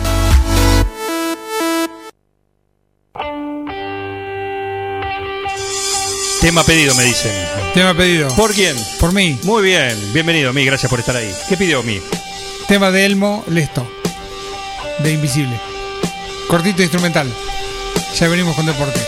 Tema 6.42 6.64
pedido, 6.64 6.96
me 6.96 7.04
dicen. 7.04 7.32
Tema 7.74 7.94
pedido. 7.94 8.30
¿Por 8.36 8.54
quién? 8.54 8.76
Por 9.00 9.14
mí. 9.14 9.38
Muy 9.44 9.62
bien, 9.62 9.96
bienvenido, 10.14 10.54
Mi, 10.54 10.66
gracias 10.66 10.90
por 10.90 11.00
estar 11.00 11.16
ahí. 11.16 11.32
¿Qué 11.48 11.56
pidió 11.56 11.84
Mi? 11.84 12.02
Tema 12.68 12.90
de 12.90 13.06
Elmo 13.06 13.44
Lesto. 13.48 13.88
De 15.04 15.14
Invisible. 15.14 15.60
Cortito 16.48 16.82
instrumental. 16.82 17.32
Ya 18.18 18.28
venimos 18.28 18.56
con 18.56 18.66
deporte. 18.66 19.00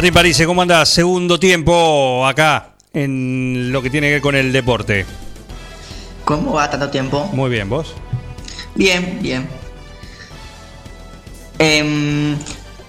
Martín 0.00 0.14
París, 0.14 0.42
¿cómo 0.46 0.62
andás? 0.62 0.88
Segundo 0.88 1.38
tiempo 1.38 2.26
acá 2.26 2.70
en 2.94 3.70
lo 3.70 3.82
que 3.82 3.90
tiene 3.90 4.06
que 4.06 4.12
ver 4.14 4.22
con 4.22 4.34
el 4.34 4.50
deporte. 4.50 5.04
¿Cómo 6.24 6.54
va 6.54 6.70
tanto 6.70 6.88
tiempo? 6.88 7.28
Muy 7.34 7.50
bien, 7.50 7.68
¿vos? 7.68 7.92
Bien, 8.74 9.18
bien. 9.20 9.46
Em, 11.58 12.34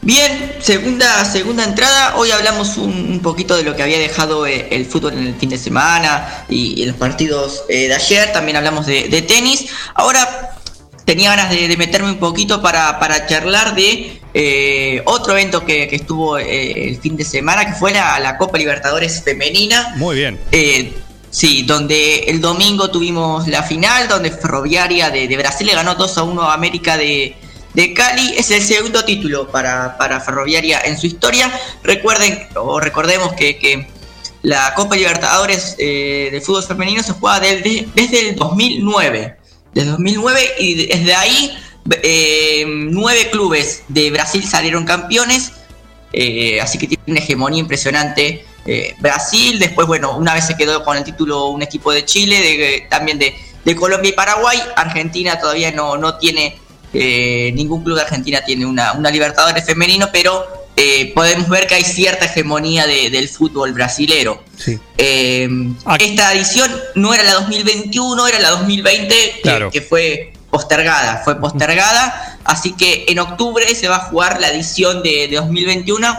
bien, 0.01 0.55
segunda, 0.61 1.25
segunda 1.25 1.65
entrada. 1.65 2.15
Hoy 2.15 2.31
hablamos 2.31 2.77
un, 2.77 2.93
un 2.93 3.19
poquito 3.19 3.57
de 3.57 3.63
lo 3.63 3.75
que 3.75 3.83
había 3.83 3.99
dejado 3.99 4.47
eh, 4.47 4.69
el 4.71 4.85
fútbol 4.85 5.11
en 5.11 5.27
el 5.27 5.35
fin 5.35 5.49
de 5.49 5.57
semana 5.57 6.45
y, 6.47 6.81
y 6.81 6.85
los 6.85 6.95
partidos 6.95 7.65
eh, 7.67 7.89
de 7.89 7.93
ayer. 7.93 8.31
También 8.31 8.55
hablamos 8.55 8.85
de, 8.85 9.09
de 9.09 9.21
tenis. 9.21 9.65
Ahora 9.95 10.55
tenía 11.03 11.31
ganas 11.31 11.49
de, 11.49 11.67
de 11.67 11.75
meterme 11.75 12.11
un 12.11 12.19
poquito 12.19 12.61
para, 12.61 13.01
para 13.01 13.27
charlar 13.27 13.75
de 13.75 14.20
eh, 14.33 15.01
otro 15.05 15.33
evento 15.33 15.65
que, 15.65 15.87
que 15.87 15.97
estuvo 15.97 16.37
eh, 16.37 16.87
el 16.87 16.97
fin 16.99 17.17
de 17.17 17.25
semana, 17.25 17.65
que 17.65 17.73
fue 17.73 17.91
la, 17.91 18.19
la 18.19 18.37
Copa 18.37 18.57
Libertadores 18.57 19.21
Femenina. 19.23 19.93
Muy 19.97 20.15
bien. 20.15 20.39
Eh, 20.51 20.93
sí, 21.29 21.63
donde 21.63 22.19
el 22.27 22.39
domingo 22.39 22.89
tuvimos 22.89 23.47
la 23.47 23.63
final, 23.63 24.07
donde 24.07 24.31
Ferroviaria 24.31 25.09
de, 25.09 25.27
de 25.27 25.37
Brasil 25.37 25.67
le 25.67 25.75
ganó 25.75 25.95
2 25.95 26.17
a 26.17 26.23
1 26.23 26.41
a 26.43 26.53
América 26.53 26.97
de, 26.97 27.35
de 27.73 27.93
Cali. 27.93 28.33
Es 28.37 28.51
el 28.51 28.61
segundo 28.61 29.03
título 29.03 29.49
para, 29.49 29.97
para 29.97 30.21
Ferroviaria 30.21 30.81
en 30.85 30.97
su 30.97 31.07
historia. 31.07 31.51
Recuerden, 31.83 32.47
o 32.55 32.79
recordemos 32.79 33.33
que, 33.33 33.57
que 33.57 33.87
la 34.43 34.73
Copa 34.75 34.95
Libertadores 34.95 35.75
de 35.77 36.41
fútbol 36.43 36.63
femenino 36.63 37.03
se 37.03 37.11
juega 37.11 37.41
desde, 37.41 37.87
desde 37.93 38.29
el 38.29 38.35
2009. 38.35 39.35
Desde 39.73 39.89
2009 39.91 40.41
y 40.59 40.87
desde 40.87 41.15
ahí 41.15 41.57
eh, 42.03 42.65
nueve 42.67 43.29
clubes 43.31 43.83
de 43.87 44.11
Brasil 44.11 44.43
salieron 44.47 44.85
campeones. 44.85 45.51
Eh, 46.13 46.59
así 46.59 46.77
que 46.77 46.87
tiene 46.87 47.03
una 47.07 47.19
hegemonía 47.19 47.59
impresionante 47.59 48.45
eh, 48.65 48.95
Brasil. 48.99 49.59
Después, 49.59 49.87
bueno, 49.87 50.17
una 50.17 50.33
vez 50.33 50.45
se 50.47 50.55
quedó 50.57 50.83
con 50.83 50.97
el 50.97 51.03
título 51.03 51.47
un 51.47 51.61
equipo 51.61 51.91
de 51.91 52.05
Chile, 52.05 52.37
de, 52.39 52.87
también 52.89 53.17
de, 53.17 53.33
de 53.63 53.75
Colombia 53.75 54.09
y 54.09 54.13
Paraguay. 54.13 54.59
Argentina 54.75 55.39
todavía 55.39 55.71
no, 55.71 55.97
no 55.97 56.17
tiene, 56.17 56.57
eh, 56.93 57.51
ningún 57.55 57.83
club 57.83 57.95
de 57.95 58.01
Argentina 58.03 58.41
tiene 58.45 58.65
una, 58.65 58.93
una 58.93 59.09
Libertadores 59.09 59.65
femenino, 59.65 60.09
pero 60.11 60.45
eh, 60.75 61.11
podemos 61.15 61.47
ver 61.47 61.67
que 61.67 61.75
hay 61.75 61.83
cierta 61.83 62.25
hegemonía 62.25 62.87
de- 62.87 63.09
del 63.09 63.29
fútbol 63.29 63.71
brasilero. 63.73 64.43
Sí. 64.57 64.79
Eh, 64.97 65.47
esta 65.99 66.33
edición 66.33 66.71
no 66.95 67.13
era 67.13 67.23
la 67.23 67.33
2021, 67.33 68.27
era 68.27 68.39
la 68.39 68.49
2020, 68.51 69.07
que- 69.15 69.41
Claro. 69.41 69.71
que, 69.71 69.81
fue 69.81 70.30
postergada. 70.51 71.21
Fue 71.23 71.39
postergada, 71.39 72.37
así 72.43 72.73
que 72.73 73.05
en 73.07 73.19
octubre 73.19 73.65
se 73.73 73.87
va 73.87 73.95
a 73.95 74.09
jugar 74.09 74.39
la 74.39 74.49
edición 74.49 75.01
de, 75.01 75.27
de 75.27 75.37
2021. 75.37 76.15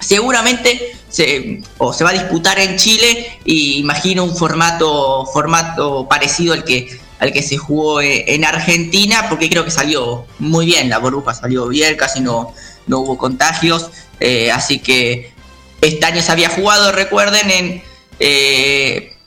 Seguramente 0.00 0.96
se, 1.08 1.62
o 1.78 1.92
se 1.92 2.04
va 2.04 2.10
a 2.10 2.14
disputar 2.14 2.58
en 2.58 2.76
Chile 2.76 3.38
y 3.44 3.78
imagino 3.78 4.24
un 4.24 4.36
formato, 4.36 5.26
formato 5.26 6.06
parecido 6.08 6.54
al 6.54 6.64
que, 6.64 6.98
al 7.18 7.32
que 7.32 7.42
se 7.42 7.56
jugó 7.56 8.00
eh, 8.00 8.24
en 8.28 8.44
Argentina, 8.44 9.26
porque 9.28 9.50
creo 9.50 9.64
que 9.64 9.70
salió 9.70 10.26
muy 10.38 10.66
bien, 10.66 10.88
la 10.88 10.98
burbuja 10.98 11.34
salió 11.34 11.68
bien, 11.68 11.96
casi 11.96 12.20
no, 12.20 12.54
no 12.86 13.00
hubo 13.00 13.18
contagios, 13.18 13.90
eh, 14.20 14.50
así 14.50 14.78
que 14.78 15.32
este 15.80 16.06
año 16.06 16.22
se 16.22 16.32
había 16.32 16.48
jugado, 16.48 16.92
recuerden, 16.92 17.50
en, 17.50 17.82
eh, 18.20 19.17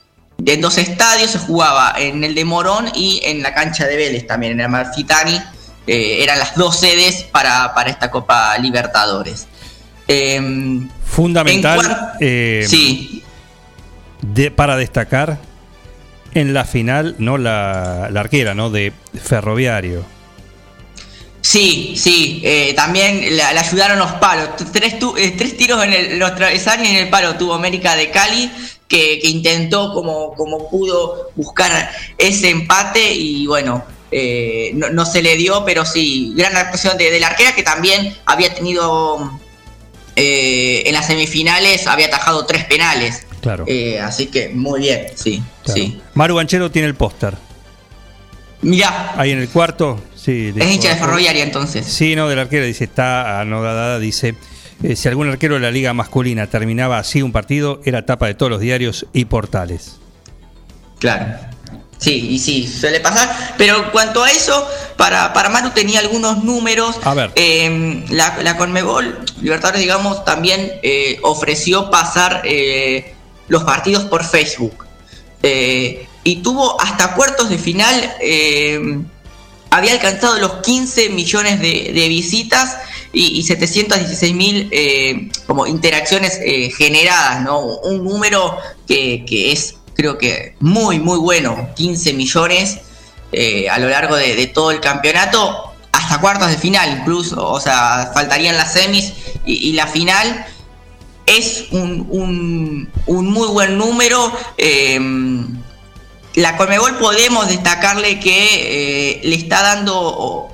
en 0.45 0.61
dos 0.61 0.77
estadios, 0.77 1.31
se 1.31 1.39
jugaba 1.39 1.93
en 1.97 2.23
el 2.23 2.33
de 2.35 2.45
Morón 2.45 2.91
y 2.95 3.21
en 3.23 3.41
la 3.43 3.53
cancha 3.53 3.85
de 3.87 3.95
Vélez 3.97 4.27
también, 4.27 4.53
en 4.53 4.59
el 4.61 4.65
Amalfitani, 4.67 5.39
eh, 5.87 6.23
eran 6.23 6.39
las 6.39 6.55
dos 6.55 6.79
sedes 6.79 7.23
para, 7.23 7.73
para 7.73 7.89
esta 7.89 8.09
Copa 8.11 8.57
Libertadores. 8.57 9.47
Em, 10.07 10.89
Fundamental 11.05 12.13
eh, 12.19 12.65
sí. 12.67 13.23
de- 14.21 14.51
para 14.51 14.75
destacar 14.77 15.39
en 16.33 16.53
la 16.53 16.63
final, 16.65 17.15
no 17.17 17.37
la, 17.37 18.09
la 18.11 18.19
arquera, 18.21 18.53
¿no? 18.53 18.69
De 18.69 18.93
Ferroviario. 19.21 20.05
Sí, 21.41 21.95
sí, 21.97 22.41
eh, 22.45 22.73
también 22.75 23.35
le, 23.35 23.41
ayudaron 23.41 23.97
los 23.97 24.11
palos. 24.13 24.49
Tres, 24.71 24.99
tu- 24.99 25.17
eh, 25.17 25.33
tres 25.37 25.57
tiros 25.57 25.83
en 25.83 25.91
el, 25.93 26.19
los 26.19 26.35
travesaños 26.35 26.87
y 26.87 26.91
en 26.91 26.97
el 26.97 27.09
palo 27.09 27.35
tuvo 27.35 27.53
América 27.55 27.95
de 27.95 28.11
Cali, 28.11 28.51
que, 28.91 29.19
que 29.19 29.29
intentó 29.29 29.93
como, 29.93 30.33
como 30.35 30.69
pudo 30.69 31.29
buscar 31.35 31.89
ese 32.17 32.49
empate 32.49 33.13
y 33.13 33.47
bueno, 33.47 33.83
eh, 34.11 34.71
no, 34.75 34.89
no 34.89 35.05
se 35.05 35.21
le 35.21 35.37
dio, 35.37 35.63
pero 35.65 35.85
sí, 35.85 36.33
gran 36.35 36.55
actuación 36.57 36.97
de, 36.97 37.09
de 37.09 37.19
la 37.21 37.27
arquera 37.27 37.55
que 37.55 37.63
también 37.63 38.13
había 38.25 38.53
tenido 38.53 39.39
eh, 40.17 40.83
en 40.85 40.93
las 40.93 41.07
semifinales, 41.07 41.87
había 41.87 42.07
atajado 42.07 42.45
tres 42.45 42.65
penales. 42.65 43.25
Claro. 43.41 43.63
Eh, 43.67 43.99
así 43.99 44.27
que 44.27 44.49
muy 44.49 44.81
bien, 44.81 45.07
sí, 45.15 45.41
Claro. 45.63 45.81
sí. 45.81 46.01
Maru 46.13 46.35
Banchero 46.35 46.69
tiene 46.69 46.87
el 46.89 46.95
póster. 46.95 47.35
Mirá, 48.63 49.13
Ahí 49.17 49.31
en 49.31 49.39
el 49.39 49.49
cuarto, 49.49 49.99
sí. 50.15 50.53
es 50.55 50.69
hincha 50.71 50.89
de 50.89 50.95
ferroviaria 50.97 51.41
entonces. 51.43 51.83
Sí, 51.87 52.15
no, 52.15 52.27
del 52.29 52.37
arquero 52.37 52.63
dice, 52.65 52.83
está 52.83 53.39
anodada, 53.39 53.97
dice, 53.97 54.35
eh, 54.83 54.95
si 54.95 55.07
algún 55.07 55.29
arquero 55.29 55.55
de 55.55 55.61
la 55.61 55.71
liga 55.71 55.93
masculina 55.93 56.47
terminaba 56.47 56.97
así 56.97 57.21
un 57.21 57.31
partido, 57.31 57.81
era 57.85 58.05
tapa 58.05 58.27
de 58.27 58.33
todos 58.33 58.49
los 58.49 58.59
diarios 58.59 59.05
y 59.13 59.25
portales. 59.25 59.97
Claro. 60.99 61.25
Sí, 61.97 62.29
y 62.31 62.39
sí, 62.39 62.67
suele 62.67 62.99
pasar. 62.99 63.55
Pero 63.57 63.77
en 63.77 63.91
cuanto 63.91 64.23
a 64.23 64.31
eso, 64.31 64.67
para, 64.97 65.33
para 65.33 65.49
Manu 65.49 65.69
tenía 65.69 65.99
algunos 65.99 66.43
números. 66.43 66.95
A 67.03 67.13
ver. 67.13 67.31
Eh, 67.35 68.03
la, 68.09 68.37
la 68.41 68.57
Conmebol, 68.57 69.19
Libertadores, 69.39 69.81
digamos, 69.81 70.25
también 70.25 70.71
eh, 70.81 71.19
ofreció 71.21 71.91
pasar 71.91 72.41
eh, 72.43 73.13
los 73.47 73.63
partidos 73.63 74.05
por 74.05 74.23
Facebook. 74.23 74.85
Y 76.23 76.35
tuvo 76.37 76.79
hasta 76.79 77.13
cuartos 77.15 77.49
de 77.49 77.57
final, 77.57 78.13
eh, 78.21 78.99
había 79.71 79.93
alcanzado 79.93 80.37
los 80.37 80.61
15 80.61 81.09
millones 81.09 81.59
de, 81.59 81.91
de 81.93 82.07
visitas 82.09 82.77
y, 83.13 83.39
y 83.39 83.43
716 83.43 84.33
mil 84.33 84.69
eh, 84.71 85.29
como 85.45 85.67
interacciones 85.67 86.39
eh, 86.43 86.71
generadas, 86.71 87.41
¿no? 87.43 87.59
Un 87.59 88.03
número 88.03 88.57
que, 88.87 89.25
que 89.27 89.51
es, 89.51 89.75
creo 89.95 90.17
que, 90.17 90.55
muy, 90.59 90.99
muy 90.99 91.17
bueno, 91.19 91.69
15 91.75 92.13
millones 92.13 92.79
eh, 93.31 93.69
a 93.69 93.79
lo 93.79 93.89
largo 93.89 94.15
de, 94.15 94.47
todo 94.47 94.71
el 94.71 94.79
campeonato, 94.79 95.73
hasta 95.91 96.19
cuartos 96.19 96.49
de 96.49 96.57
final 96.57 96.99
incluso, 96.99 97.49
o 97.49 97.59
sea, 97.59 98.11
faltarían 98.13 98.57
las 98.57 98.73
semis 98.73 99.13
y, 99.45 99.73
la 99.73 99.87
final. 99.87 100.45
Es 101.25 101.65
un, 101.71 102.07
un, 102.09 102.91
un 103.05 103.31
muy 103.31 103.47
buen 103.47 103.77
número. 103.77 104.33
eh, 104.57 104.99
la 106.33 106.55
Conmebol 106.55 106.97
podemos 106.97 107.49
destacarle 107.49 108.19
que 108.19 109.19
le 109.21 109.35
está 109.35 109.61
dando 109.61 110.51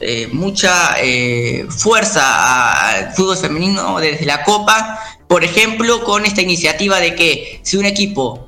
eh, 0.00 0.28
mucha 0.32 0.96
eh, 1.00 1.66
fuerza 1.68 2.90
al 2.90 3.12
fútbol 3.14 3.36
femenino 3.36 3.98
desde 4.00 4.26
la 4.26 4.42
Copa, 4.42 5.00
por 5.28 5.44
ejemplo, 5.44 6.04
con 6.04 6.26
esta 6.26 6.42
iniciativa 6.42 7.00
de 7.00 7.14
que 7.14 7.60
si 7.62 7.76
un 7.76 7.86
equipo 7.86 8.46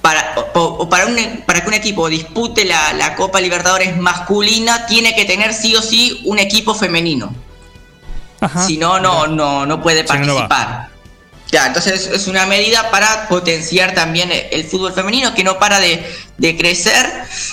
para, 0.00 0.34
o, 0.54 0.88
para, 0.88 1.06
un, 1.06 1.16
para 1.46 1.62
que 1.62 1.68
un 1.68 1.74
equipo 1.74 2.08
dispute 2.08 2.64
la, 2.64 2.92
la 2.92 3.16
Copa 3.16 3.40
Libertadores 3.40 3.96
masculina, 3.96 4.86
tiene 4.86 5.14
que 5.14 5.24
tener 5.24 5.52
sí 5.52 5.74
o 5.74 5.82
sí 5.82 6.22
un 6.24 6.38
equipo 6.38 6.74
femenino. 6.74 7.34
Si 8.66 8.76
no, 8.76 9.00
no, 9.00 9.26
no, 9.26 9.66
no 9.66 9.82
puede 9.82 10.04
participar. 10.04 10.90
Ya, 11.50 11.66
entonces 11.66 12.10
es 12.12 12.26
una 12.26 12.44
medida 12.44 12.90
para 12.90 13.26
potenciar 13.28 13.94
también 13.94 14.30
el 14.32 14.64
fútbol 14.64 14.92
femenino 14.92 15.34
que 15.34 15.44
no 15.44 15.58
para 15.58 15.80
de, 15.80 16.04
de 16.36 16.56
crecer. 16.58 17.10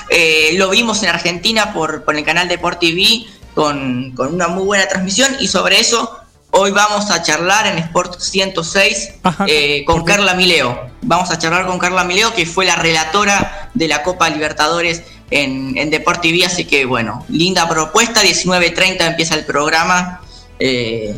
Eh, 0.10 0.52
lo 0.58 0.70
vimos 0.70 1.02
en 1.04 1.10
Argentina 1.10 1.74
por, 1.74 2.04
por 2.04 2.16
el 2.18 2.26
canal 2.26 2.50
Deport 2.50 2.80
TV 2.80 3.26
con, 3.54 4.12
con 4.12 4.34
una 4.34 4.50
muy 4.50 4.64
buena 4.64 4.88
transmisión 4.88 5.38
y 5.40 5.48
sobre 5.48 5.80
eso 5.80 6.20
hoy 6.52 6.72
vamos 6.72 7.10
a 7.10 7.22
charlar 7.22 7.68
en 7.68 7.78
Sport 7.78 8.20
106 8.20 9.14
eh, 9.48 9.86
con 9.86 10.04
Carla 10.04 10.34
Mileo. 10.34 10.90
Vamos 11.02 11.32
a 11.32 11.38
charlar 11.38 11.66
con 11.66 11.80
Carla 11.80 12.04
Mileo 12.04 12.34
que 12.34 12.46
fue 12.46 12.66
la 12.66 12.76
relatora 12.76 13.70
de 13.74 13.88
la 13.88 14.04
Copa 14.04 14.30
Libertadores 14.30 15.04
en, 15.32 15.78
en 15.78 15.90
Deport 15.90 16.22
TV, 16.22 16.46
así 16.46 16.66
que 16.66 16.84
bueno, 16.86 17.26
linda 17.30 17.68
propuesta, 17.70 18.22
19.30 18.22 19.08
empieza 19.08 19.36
el 19.36 19.46
programa. 19.46 20.20
eh, 20.60 21.16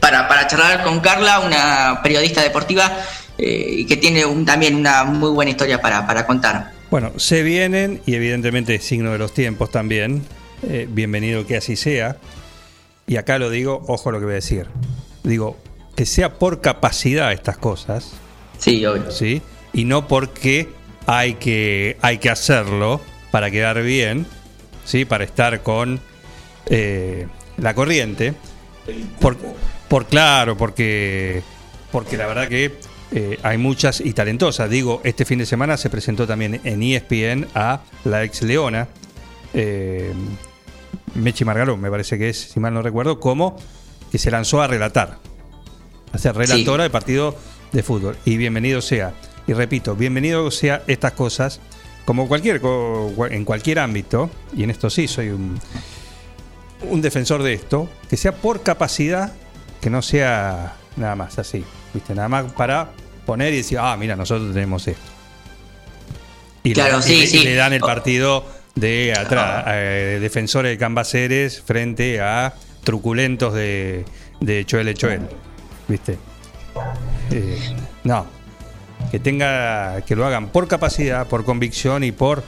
para, 0.00 0.28
para 0.28 0.46
charlar 0.46 0.82
con 0.84 1.00
Carla, 1.00 1.40
una 1.40 2.00
periodista 2.02 2.42
deportiva 2.42 2.90
eh, 3.38 3.66
y 3.78 3.86
que 3.86 3.96
tiene 3.96 4.24
un- 4.24 4.44
también 4.44 4.74
una 4.74 5.04
muy 5.04 5.30
buena 5.30 5.50
historia 5.50 5.80
para, 5.80 6.06
para 6.06 6.26
contar. 6.26 6.72
Bueno, 6.90 7.12
se 7.18 7.42
vienen 7.42 8.00
y 8.06 8.14
evidentemente 8.14 8.74
es 8.76 8.84
signo 8.84 9.12
de 9.12 9.18
los 9.18 9.32
tiempos 9.34 9.70
también. 9.70 10.22
eh, 10.62 10.86
bienvenido 10.90 11.46
que 11.46 11.56
así 11.56 11.76
sea. 11.76 12.16
Y 13.06 13.16
acá 13.18 13.38
lo 13.38 13.50
digo, 13.50 13.82
ojo 13.88 14.10
lo 14.10 14.18
que 14.18 14.24
voy 14.24 14.32
a 14.32 14.36
decir. 14.36 14.66
Digo, 15.22 15.56
que 15.94 16.06
sea 16.06 16.34
por 16.34 16.60
capacidad 16.60 17.32
estas 17.32 17.56
cosas. 17.58 18.12
Sí, 18.58 18.84
obvio. 18.86 19.10
¿sí? 19.10 19.42
Y 19.72 19.84
no 19.84 20.08
porque 20.08 20.68
hay 21.06 21.34
que, 21.34 21.96
hay 22.00 22.18
que 22.18 22.30
hacerlo 22.30 23.00
para 23.30 23.50
quedar 23.50 23.82
bien, 23.82 24.26
¿sí? 24.84 25.04
Para 25.04 25.24
estar 25.24 25.62
con 25.62 26.00
eh, 26.70 27.26
la 27.58 27.74
corriente. 27.74 28.34
Por, 29.20 29.36
por 29.88 30.06
claro, 30.06 30.56
porque, 30.56 31.42
porque 31.92 32.16
la 32.16 32.26
verdad 32.26 32.48
que 32.48 32.78
eh, 33.12 33.38
hay 33.42 33.58
muchas 33.58 34.00
y 34.00 34.12
talentosas. 34.12 34.68
Digo, 34.68 35.00
este 35.04 35.24
fin 35.24 35.38
de 35.38 35.46
semana 35.46 35.76
se 35.76 35.90
presentó 35.90 36.26
también 36.26 36.60
en 36.64 36.82
ESPN 36.82 37.46
a 37.54 37.82
la 38.04 38.24
ex 38.24 38.42
Leona, 38.42 38.88
eh, 39.54 40.12
Mechi 41.14 41.44
Margalón, 41.44 41.80
me 41.80 41.90
parece 41.90 42.18
que 42.18 42.28
es, 42.28 42.38
si 42.38 42.60
mal 42.60 42.74
no 42.74 42.82
recuerdo, 42.82 43.20
como 43.20 43.56
que 44.10 44.18
se 44.18 44.30
lanzó 44.30 44.60
a 44.60 44.66
relatar, 44.66 45.18
a 46.12 46.18
ser 46.18 46.34
relatora 46.34 46.84
de 46.84 46.90
partido 46.90 47.36
de 47.72 47.82
fútbol. 47.82 48.16
Y 48.24 48.36
bienvenido 48.36 48.82
sea. 48.82 49.14
Y 49.46 49.52
repito, 49.52 49.94
bienvenido 49.94 50.50
sea 50.50 50.82
estas 50.86 51.12
cosas, 51.12 51.60
como 52.04 52.26
cualquier 52.28 52.60
en 53.30 53.44
cualquier 53.44 53.78
ámbito, 53.78 54.30
y 54.56 54.64
en 54.64 54.70
esto 54.70 54.90
sí 54.90 55.06
soy 55.06 55.28
un, 55.28 55.60
un 56.82 57.00
defensor 57.00 57.42
de 57.42 57.54
esto, 57.54 57.88
que 58.10 58.16
sea 58.16 58.32
por 58.32 58.62
capacidad, 58.62 59.32
que 59.86 59.90
no 59.90 60.02
sea 60.02 60.72
nada 60.96 61.14
más 61.14 61.38
así, 61.38 61.64
¿viste? 61.94 62.12
Nada 62.12 62.28
más 62.28 62.52
para 62.54 62.90
poner 63.24 63.54
y 63.54 63.58
decir, 63.58 63.78
ah, 63.80 63.96
mira, 63.96 64.16
nosotros 64.16 64.52
tenemos 64.52 64.88
esto. 64.88 65.00
Y, 66.64 66.72
Claro, 66.72 66.96
le, 66.96 67.02
sí, 67.04 67.14
y 67.22 67.26
sí. 67.28 67.44
le 67.44 67.54
dan 67.54 67.72
el 67.72 67.82
partido 67.82 68.44
de 68.74 69.14
atrás, 69.16 69.64
eh, 69.68 70.18
defensores 70.20 70.72
de 70.72 70.78
Cambaceres 70.78 71.62
frente 71.62 72.20
a 72.20 72.54
truculentos 72.82 73.54
de, 73.54 74.04
de 74.40 74.64
Choel 74.64 74.92
Choel, 74.94 75.28
¿viste? 75.86 76.18
Eh, 77.30 77.76
no, 78.02 78.26
que 79.12 79.20
tenga, 79.20 80.00
que 80.00 80.16
lo 80.16 80.26
hagan 80.26 80.48
por 80.48 80.66
capacidad, 80.66 81.28
por 81.28 81.44
convicción 81.44 82.02
y 82.02 82.10
por, 82.10 82.42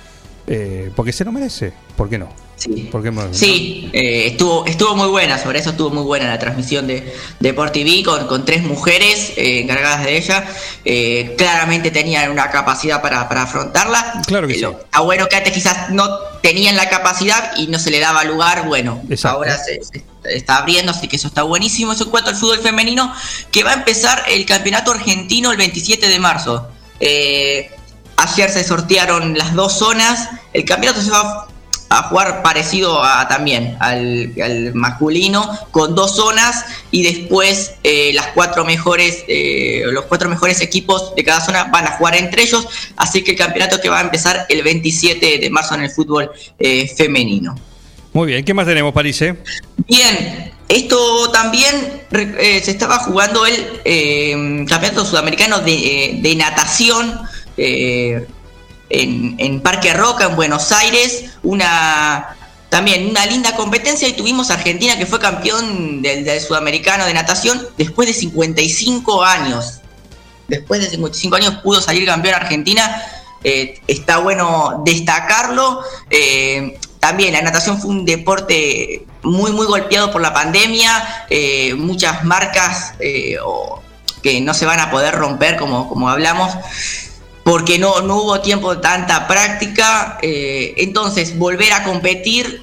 eh, 0.49 0.91
porque 0.97 1.13
se 1.13 1.25
lo 1.25 1.33
merece, 1.33 1.73
¿por 1.97 2.09
qué 2.09 2.19
no? 2.19 2.29
Sí. 2.59 2.89
¿Por 2.91 3.05
qué 3.05 3.13
no? 3.13 3.33
Sí, 3.33 3.89
eh, 3.93 4.27
estuvo, 4.27 4.67
estuvo 4.67 4.97
muy 4.97 5.07
buena, 5.09 5.39
sobre 5.39 5.61
eso 5.61 5.71
estuvo 5.71 5.91
muy 5.91 6.03
buena 6.03 6.27
la 6.27 6.41
transmisión 6.41 6.89
de 6.89 7.15
Deport 7.39 7.73
TV 7.73 8.03
con, 8.03 8.27
con 8.27 8.45
tres 8.45 8.65
mujeres 8.65 9.33
eh, 9.37 9.61
encargadas 9.61 10.05
de 10.05 10.17
ella. 10.17 10.45
Eh, 10.85 11.35
claramente 11.39 11.93
tenían 11.93 12.33
una 12.33 12.51
capacidad 12.51 13.01
para, 13.01 13.29
para 13.29 13.43
afrontarla. 13.43 14.23
Claro 14.27 14.49
que 14.49 14.55
sí. 14.55 14.65
Está 14.65 15.01
bueno 15.01 15.29
que 15.29 15.37
antes 15.37 15.53
quizás 15.53 15.91
no 15.91 16.09
tenían 16.43 16.75
la 16.75 16.89
capacidad 16.89 17.57
y 17.57 17.69
no 17.69 17.79
se 17.79 17.93
le 17.93 18.01
daba 18.01 18.25
lugar. 18.25 18.67
Bueno, 18.67 19.03
ahora 19.23 19.57
se, 19.57 19.81
se 19.85 20.03
está 20.25 20.57
abriendo, 20.57 20.91
así 20.91 21.07
que 21.07 21.15
eso 21.15 21.29
está 21.29 21.45
buenísimo. 21.45 21.93
Eso 21.93 22.05
en 22.05 22.11
cuanto 22.11 22.31
al 22.31 22.37
fútbol 22.37 22.59
femenino, 22.59 23.15
que 23.53 23.63
va 23.63 23.71
a 23.71 23.75
empezar 23.75 24.25
el 24.29 24.45
campeonato 24.47 24.91
argentino 24.91 25.53
el 25.53 25.59
27 25.59 26.09
de 26.09 26.19
marzo. 26.19 26.67
Eh, 26.99 27.71
ayer 28.19 28.51
se 28.51 28.65
sortearon 28.65 29.37
las 29.39 29.55
dos 29.55 29.79
zonas. 29.79 30.29
El 30.53 30.65
campeonato 30.65 31.01
se 31.01 31.11
va 31.11 31.47
a 31.91 32.03
jugar 32.05 32.43
parecido 32.43 33.03
a, 33.03 33.27
también 33.29 33.77
al, 33.81 34.33
al 34.43 34.75
masculino 34.75 35.59
con 35.71 35.95
dos 35.95 36.17
zonas 36.17 36.65
y 36.91 37.03
después 37.03 37.75
eh, 37.83 38.13
las 38.13 38.27
cuatro 38.29 38.65
mejores 38.65 39.25
eh, 39.27 39.85
los 39.87 40.05
cuatro 40.05 40.29
mejores 40.29 40.61
equipos 40.61 41.15
de 41.15 41.25
cada 41.25 41.41
zona 41.41 41.65
van 41.65 41.87
a 41.87 41.93
jugar 41.93 42.15
entre 42.17 42.43
ellos 42.43 42.67
así 42.97 43.25
que 43.25 43.31
el 43.31 43.39
campeonato 43.39 43.81
que 43.81 43.89
va 43.89 44.01
a 44.01 44.03
empezar 44.03 44.45
el 44.51 44.63
27 44.63 45.39
de 45.39 45.51
marzo 45.51 45.77
en 45.77 45.85
el 45.85 45.91
fútbol 45.91 46.31
eh, 46.59 46.93
femenino 46.95 47.55
Muy 48.13 48.27
bien, 48.27 48.45
¿qué 48.45 48.53
más 48.53 48.67
tenemos, 48.67 48.93
París? 48.93 49.25
Bien, 49.87 50.53
esto 50.69 51.31
también 51.31 52.03
se 52.11 52.71
estaba 52.71 52.99
jugando 52.99 53.47
el 53.47 54.67
campeonato 54.69 55.07
sudamericano 55.07 55.61
de, 55.61 56.19
de 56.21 56.35
natación 56.35 57.19
eh, 57.59 58.27
en, 58.89 59.61
Parque 59.61 59.93
Roca, 59.93 60.27
en 60.27 60.37
Buenos 60.37 60.73
Aires. 60.73 61.25
Una 61.43 62.37
también 62.71 63.09
una 63.09 63.25
linda 63.27 63.57
competencia 63.57 64.07
y 64.07 64.13
tuvimos 64.13 64.51
a 64.51 64.55
Argentina 64.55 64.99
que 64.99 65.07
fue 65.07 65.19
campeón 65.19 66.03
del, 66.03 66.41
sudamericano 66.41 67.07
de 67.07 67.15
natación 67.15 67.67
después 67.77 68.09
de 68.09 68.15
55 68.15 69.23
años. 69.25 69.81
Después 70.47 70.81
de 70.81 70.89
55 70.91 71.37
años 71.37 71.55
pudo 71.63 71.81
salir 71.81 72.07
campeón 72.07 72.35
Argentina. 72.35 73.03
Eh, 73.45 73.81
está 73.87 74.19
bueno 74.19 74.83
destacarlo. 74.85 75.83
Eh, 76.11 76.79
también 77.01 77.33
la 77.33 77.43
natación 77.43 77.81
fue 77.81 77.91
un 77.91 78.05
deporte 78.05 79.07
muy, 79.23 79.53
muy 79.53 79.67
golpeado 79.67 80.11
por 80.11 80.21
la 80.21 80.33
pandemia, 80.33 81.27
muchas 81.77 82.25
marcas 82.25 82.95
que 82.99 84.41
no 84.41 84.55
se 84.55 84.67
van 84.67 84.81
a 84.81 84.91
poder 84.91 85.15
romper, 85.15 85.57
como, 85.57 85.89
como 85.89 86.09
hablamos, 86.09 86.53
porque 87.49 87.79
no, 87.79 88.03
no 88.03 88.17
hubo 88.17 88.41
tiempo 88.43 88.75
de 88.75 88.83
tanta 88.83 89.27
práctica. 89.27 90.19
eh, 90.21 90.75
entonces, 90.77 91.39
volver 91.39 91.73
a 91.73 91.83
competir 91.83 92.63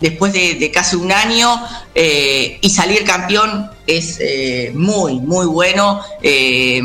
después 0.00 0.32
de, 0.32 0.70
casi 0.72 0.96
un 0.96 1.12
año 1.12 1.62
eh, 1.94 2.58
y 2.62 2.70
salir 2.70 3.04
campeón 3.04 3.70
es 3.86 4.16
eh, 4.20 4.72
muy, 4.74 5.20
muy 5.20 5.44
bueno. 5.44 6.00
Eh, 6.22 6.80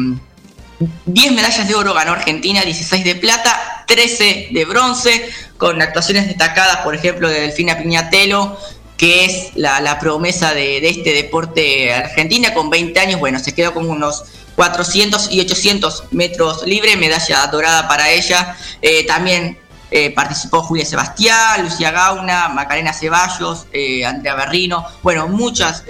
10 1.06 1.32
medallas 1.32 1.66
de 1.66 1.76
oro 1.76 1.94
ganó 1.94 2.12
Argentina, 2.12 2.62
16 2.62 3.06
de 3.06 3.16
plata, 3.16 3.86
13 3.88 4.50
de 4.52 4.66
bronce, 4.66 5.30
con 5.58 5.82
actuaciones 5.82 6.28
destacadas, 6.28 6.80
por 6.80 6.94
ejemplo, 6.94 7.30
de 7.30 7.40
Delfina 7.40 7.78
Piñatelo, 7.78 8.58
que 8.98 9.24
es 9.24 9.52
la, 9.56 9.80
la 9.80 9.98
promesa 9.98 10.54
de, 10.54 10.82
de 10.82 10.90
este 10.90 11.14
deporte 11.14 11.94
argentina, 11.94 12.54
con 12.54 12.70
20 12.70 13.00
años, 13.00 13.20
bueno, 13.22 13.40
se 13.40 13.56
quedó 13.56 13.74
con 13.74 13.90
unos 13.90 14.26
400 14.60 15.32
y 15.32 15.40
800 15.40 16.04
metros 16.12 16.64
libre, 16.66 16.98
medalla 16.98 17.48
dorada 17.48 17.88
para 17.88 18.10
ella. 18.12 18.58
Eh, 18.82 19.06
también 19.06 19.58
eh, 19.90 20.12
participó 20.12 20.62
Julia 20.64 20.84
Sebastián, 20.86 21.64
Lucía 21.64 21.92
Gauna, 21.92 22.50
Macarena 22.50 22.92
Ceballos, 22.92 23.68
eh, 23.72 24.04
Andrea 24.06 24.36
Berrino, 24.36 24.86
bueno, 25.02 25.30
muchas... 25.30 25.86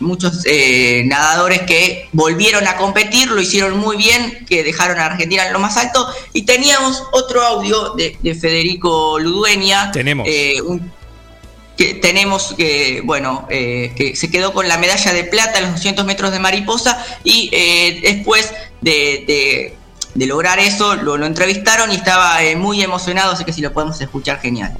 muchos 0.00 0.44
eh, 0.46 1.02
nadadores 1.06 1.62
que 1.62 2.08
volvieron 2.12 2.66
a 2.66 2.76
competir, 2.76 3.30
lo 3.30 3.40
hicieron 3.40 3.78
muy 3.78 3.96
bien, 3.96 4.44
que 4.48 4.64
dejaron 4.64 4.98
a 4.98 5.06
Argentina 5.06 5.46
en 5.46 5.52
lo 5.52 5.60
más 5.60 5.76
alto. 5.76 6.08
Y 6.32 6.42
teníamos 6.42 7.04
otro 7.12 7.40
audio 7.42 7.90
de, 7.94 8.18
de 8.20 8.34
Federico 8.34 9.16
Ludueña. 9.20 9.92
Tenemos. 9.92 10.26
un- 10.66 10.92
que 11.80 11.94
tenemos 11.94 12.54
que, 12.58 13.00
bueno, 13.06 13.46
eh, 13.48 13.94
que 13.96 14.14
se 14.14 14.30
quedó 14.30 14.52
con 14.52 14.68
la 14.68 14.76
medalla 14.76 15.14
de 15.14 15.24
plata 15.24 15.56
en 15.60 15.64
los 15.64 15.72
200 15.76 16.04
metros 16.04 16.30
de 16.30 16.38
mariposa 16.38 17.02
y 17.24 17.48
eh, 17.54 18.00
después 18.02 18.52
de, 18.82 19.24
de- 19.26 19.76
de 20.12 20.26
lograr 20.26 20.58
eso 20.58 20.96
lo, 20.96 21.16
lo 21.16 21.24
entrevistaron 21.24 21.90
y 21.90 21.94
estaba 21.94 22.42
eh, 22.42 22.54
muy 22.54 22.82
emocionado, 22.82 23.32
así 23.32 23.44
que 23.46 23.54
si 23.54 23.62
lo 23.62 23.72
podemos 23.72 23.98
escuchar, 23.98 24.40
genial. 24.40 24.76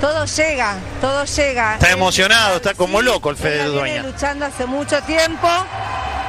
Todo 0.00 0.24
llega, 0.24 0.78
todo 1.00 1.24
llega. 1.26 1.74
Está 1.74 1.92
emocionado, 1.92 2.56
está 2.56 2.74
como 2.74 3.00
loco 3.02 3.30
el 3.30 3.36
Fede 3.36 3.66
Dueña. 3.66 4.02
luchando 4.02 4.44
hace 4.46 4.66
mucho 4.66 5.00
tiempo. 5.02 5.46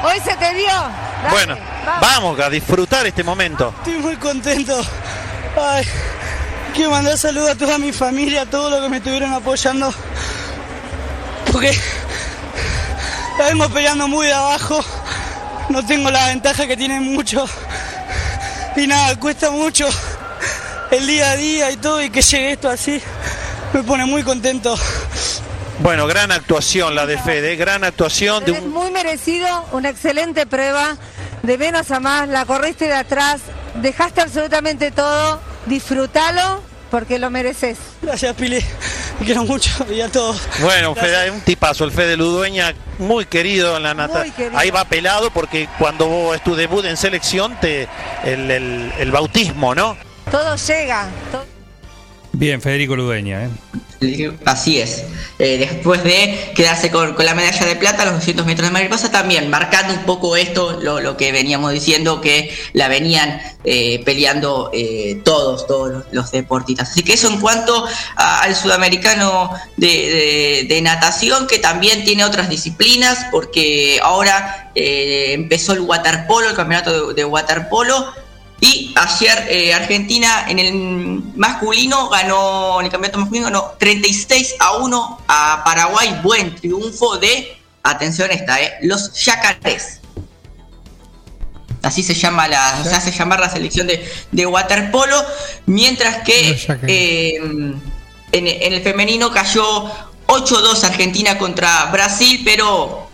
Hoy 0.04 0.20
se 0.24 0.36
te 0.36 0.54
dio. 0.54 0.68
Dale, 0.68 1.30
Bueno, 1.32 1.58
vamos 2.00 2.40
a 2.40 2.52
disfrutar 2.52 3.08
este 3.08 3.24
momento. 3.24 3.74
Estoy 3.80 3.98
muy 4.00 4.16
contento. 4.18 4.80
Ay, 5.60 5.86
quiero 6.74 6.92
mandar 6.92 7.18
saludos 7.18 7.52
a 7.52 7.56
toda 7.56 7.78
mi 7.78 7.92
familia, 7.92 8.42
a 8.42 8.46
todos 8.46 8.72
los 8.72 8.82
que 8.82 8.90
me 8.90 8.98
estuvieron 8.98 9.34
apoyando. 9.34 9.94
Porque 11.52 11.72
la 13.38 13.46
vengo 13.48 13.70
peleando 13.70 14.08
muy 14.08 14.28
de 14.28 14.34
abajo. 14.34 14.84
No 15.70 15.86
tengo 15.86 16.10
la 16.12 16.28
ventaja 16.28 16.68
que 16.68 16.76
tienen 16.76 17.14
muchos. 17.14 17.50
Y 18.76 18.88
nada, 18.88 19.18
cuesta 19.20 19.52
mucho 19.52 19.88
el 20.92 21.06
día 21.08 21.32
a 21.32 21.36
día 21.36 21.72
y 21.72 21.78
todo. 21.78 22.02
Y 22.02 22.10
que 22.10 22.22
llegue 22.22 22.54
esto 22.54 22.70
así 22.70 23.02
me 23.74 23.84
pone 23.84 24.06
muy 24.06 24.24
contento. 24.24 24.76
Bueno, 25.80 26.08
gran 26.08 26.32
actuación 26.32 26.96
la 26.96 27.06
de 27.06 27.18
Fede, 27.18 27.56
gran 27.56 27.84
actuación 27.84 28.44
un 28.48 28.72
muy 28.72 28.92
merecido, 28.92 29.48
una 29.72 29.90
excelente 29.90 30.46
prueba. 30.46 30.96
De 31.42 31.58
menos 31.58 31.92
a 31.92 32.00
más, 32.00 32.30
la 32.30 32.46
corriste 32.46 32.86
de 32.86 32.94
atrás, 32.94 33.42
dejaste 33.76 34.22
absolutamente 34.22 34.92
todo. 34.92 35.53
Disfrútalo 35.66 36.62
porque 36.92 37.18
lo 37.20 37.30
mereces. 37.30 37.78
Gracias, 38.02 38.36
Pili. 38.36 38.60
Te 39.20 39.26
quiero 39.26 39.44
mucho 39.46 39.72
y 39.92 40.02
a 40.02 40.10
todos. 40.10 40.40
Bueno, 40.60 40.94
Fede, 40.94 41.32
un 41.32 41.42
tipazo, 41.42 41.84
el 41.86 41.92
Fede 41.92 42.18
Ludueña, 42.18 42.74
muy 43.00 43.26
querido 43.26 43.78
en 43.78 43.84
la 43.84 43.94
nata. 43.94 44.20
Muy 44.20 44.32
querido. 44.32 44.58
Ahí 44.60 44.70
va 44.72 44.86
pelado 44.86 45.32
porque 45.32 45.68
cuando 45.80 46.08
vos 46.08 46.36
es 46.36 46.44
tu 46.44 46.56
debut 46.56 46.86
en 46.86 46.98
selección, 46.98 47.58
te 47.60 47.88
el, 48.24 48.52
el- 48.52 48.94
el 49.00 49.12
bautismo, 49.12 49.74
¿no? 49.74 49.98
Todo 50.32 50.56
llega. 50.56 51.08
todo- 51.32 51.46
Bien, 52.34 52.62
Federico 52.62 52.96
Ludeña. 52.96 53.46
¿eh? 53.46 53.50
Así 54.46 54.80
es. 54.80 55.04
Eh, 55.40 55.58
después 55.58 56.04
de 56.04 56.52
quedarse 56.56 56.92
con, 56.92 57.16
la 57.20 57.36
medalla 57.36 57.66
de 57.66 57.76
plata, 57.76 58.06
los 58.06 58.16
200 58.16 58.46
metros 58.46 58.68
de 58.68 58.74
mariposa, 58.74 59.12
también 59.12 59.50
marcando 59.50 59.94
un 59.94 60.04
poco 60.04 60.36
esto, 60.36 60.80
lo, 60.82 61.16
que 61.16 61.32
veníamos 61.32 61.72
diciendo, 61.72 62.20
que 62.22 62.54
la 62.74 62.88
venían 62.88 63.40
eh, 63.64 64.02
peleando 64.04 64.72
eh, 64.74 65.22
todos, 65.24 65.68
todos 65.68 66.06
los, 66.12 66.32
deportistas. 66.32 66.90
Así 66.90 67.04
que 67.04 67.14
eso 67.14 67.30
en 67.30 67.40
cuanto 67.40 67.88
a- 68.16 68.42
al 68.42 68.56
sudamericano 68.56 69.52
de, 69.78 70.66
de- 70.68 70.82
natación, 70.82 71.48
que 71.48 71.60
también 71.60 72.04
tiene 72.04 72.26
otras 72.26 72.50
disciplinas, 72.50 73.28
porque 73.32 74.00
ahora 74.04 74.72
eh, 74.76 75.32
empezó 75.34 75.72
el 75.74 75.82
waterpolo, 75.82 76.50
el 76.50 76.56
campeonato 76.56 77.14
de 77.14 77.24
waterpolo. 77.24 78.23
Y 78.64 78.94
ayer 78.96 79.46
eh, 79.50 79.74
Argentina 79.74 80.46
en 80.48 80.58
el 80.58 80.74
masculino 81.36 82.08
ganó, 82.08 82.80
en 82.80 82.86
el 82.86 82.92
campeonato 82.94 83.20
masculino 83.20 83.48
ganó 83.48 83.74
36 83.78 84.56
a 84.58 84.78
1 84.78 85.20
a 85.28 85.64
Paraguay. 85.66 86.22
Buen 86.24 86.56
triunfo 86.56 87.18
de, 87.18 87.58
atención 87.84 88.32
esta, 88.32 88.62
eh, 88.62 88.76
los 88.84 89.22
yacarés. 89.22 90.00
Así 91.82 92.04
se 92.04 92.14
llama 92.14 92.48
la, 92.48 92.82
se 92.86 92.96
hace 92.96 93.12
llamar 93.12 93.42
la 93.42 93.50
selección 93.50 93.86
de, 93.86 94.10
de 94.32 94.46
waterpolo. 94.46 95.22
Mientras 95.66 96.24
que 96.24 96.52
eh, 96.88 97.36
en, 97.36 97.82
en 98.32 98.74
el 98.74 98.82
femenino 98.82 99.30
cayó 99.30 99.92
8-2 100.28 100.86
Argentina 100.86 101.38
contra 101.38 101.88
Brasil, 101.88 102.44
pero 102.46 103.10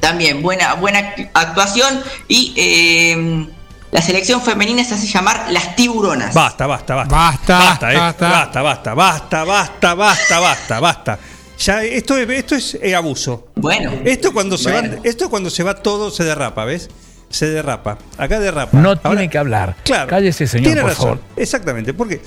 también 0.00 0.42
buena, 0.42 0.74
buena 0.74 1.14
actuación. 1.34 2.02
Y 2.26 2.52
eh, 2.56 3.48
la 3.90 4.02
selección 4.02 4.42
femenina 4.42 4.84
se 4.84 4.94
hace 4.94 5.06
llamar 5.06 5.46
las 5.50 5.74
tiburonas. 5.76 6.34
Basta, 6.34 6.66
basta, 6.66 6.94
basta. 6.94 7.14
Basta, 7.16 7.58
basta, 7.58 7.92
eh. 7.92 7.96
basta. 7.96 8.28
basta, 8.28 8.62
basta, 8.62 8.94
basta, 8.94 9.44
basta, 9.44 9.94
basta, 9.94 10.40
basta, 10.40 10.80
basta. 10.80 11.18
Ya 11.58 11.82
esto 11.82 12.16
es, 12.16 12.28
esto 12.28 12.54
es 12.54 12.78
eh, 12.80 12.94
abuso. 12.94 13.48
Bueno. 13.56 13.92
Esto 14.04 14.32
cuando 14.32 14.56
se 14.56 14.70
Bueno. 14.70 14.96
va, 14.96 15.00
esto 15.04 15.28
cuando 15.30 15.50
se 15.50 15.62
va 15.62 15.74
todo 15.74 16.10
se 16.10 16.22
derrapa, 16.24 16.64
¿ves? 16.64 16.88
Se 17.30 17.46
derrapa. 17.50 17.98
Acá 18.16 18.38
derrapa. 18.38 18.78
No 18.78 18.96
tiene 18.96 19.28
que 19.28 19.38
hablar. 19.38 19.76
Claro. 19.84 20.08
Cállese, 20.08 20.46
señor, 20.46 20.66
tiene 20.66 20.80
por 20.82 20.90
razón. 20.90 21.04
favor. 21.18 21.20
Exactamente. 21.36 21.94
Porque 21.94 22.20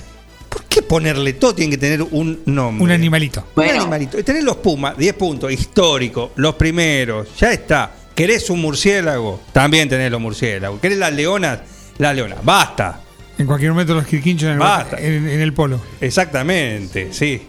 ¿por 0.48 0.64
qué 0.64 0.82
ponerle 0.82 1.32
todo 1.32 1.54
tiene 1.54 1.70
que 1.70 1.78
tener 1.78 2.02
un 2.02 2.42
nombre? 2.46 2.84
Un 2.84 2.90
animalito. 2.90 3.44
Un 3.54 3.64
animalito. 3.64 4.18
Y 4.18 4.22
tener 4.22 4.44
los 4.44 4.56
Pumas, 4.56 4.96
10 4.96 5.14
puntos, 5.14 5.50
histórico, 5.50 6.32
los 6.36 6.54
primeros, 6.56 7.28
ya 7.38 7.52
está. 7.52 7.90
¿Querés 8.14 8.50
un 8.50 8.60
murciélago? 8.60 9.40
También 9.52 9.88
tenés 9.88 10.10
los 10.10 10.20
murciélagos. 10.20 10.80
¿Querés 10.80 10.98
las 10.98 11.12
leonas? 11.12 11.60
Las 11.98 12.14
leonas. 12.14 12.38
Basta. 12.44 13.00
En 13.38 13.46
cualquier 13.46 13.70
momento 13.72 13.94
los 13.94 14.06
quirquinchos 14.06 14.46
en 14.48 14.52
el, 14.54 14.58
Basta. 14.58 14.98
en- 14.98 15.28
en 15.28 15.40
el 15.40 15.52
polo. 15.52 15.80
Exactamente, 16.00 17.08
sí. 17.12 17.42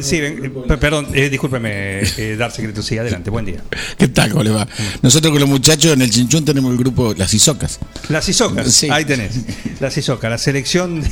Sí, 0.00 0.20
ven, 0.20 0.44
eh, 0.70 0.76
perdón, 0.78 1.08
eh, 1.12 1.28
discúlpeme, 1.28 2.00
eh, 2.00 2.36
dar 2.38 2.50
secreto. 2.50 2.82
Sí, 2.82 2.96
adelante, 2.96 3.28
buen 3.30 3.44
día. 3.44 3.62
¿Qué 3.98 4.08
tal? 4.08 4.30
¿Cómo 4.30 4.42
le 4.42 4.50
va? 4.50 4.66
Nosotros 5.02 5.30
con 5.30 5.40
los 5.40 5.48
muchachos 5.48 5.92
en 5.92 6.00
el 6.02 6.10
Chinchón 6.10 6.44
tenemos 6.44 6.72
el 6.72 6.78
grupo 6.78 7.12
Las 7.14 7.34
Isocas. 7.34 7.78
Las 8.08 8.26
Isocas, 8.30 8.72
Sí. 8.72 8.88
ahí 8.90 9.04
tenés. 9.04 9.34
Las 9.78 9.96
Isocas, 9.98 10.30
la 10.30 10.38
selección. 10.38 11.02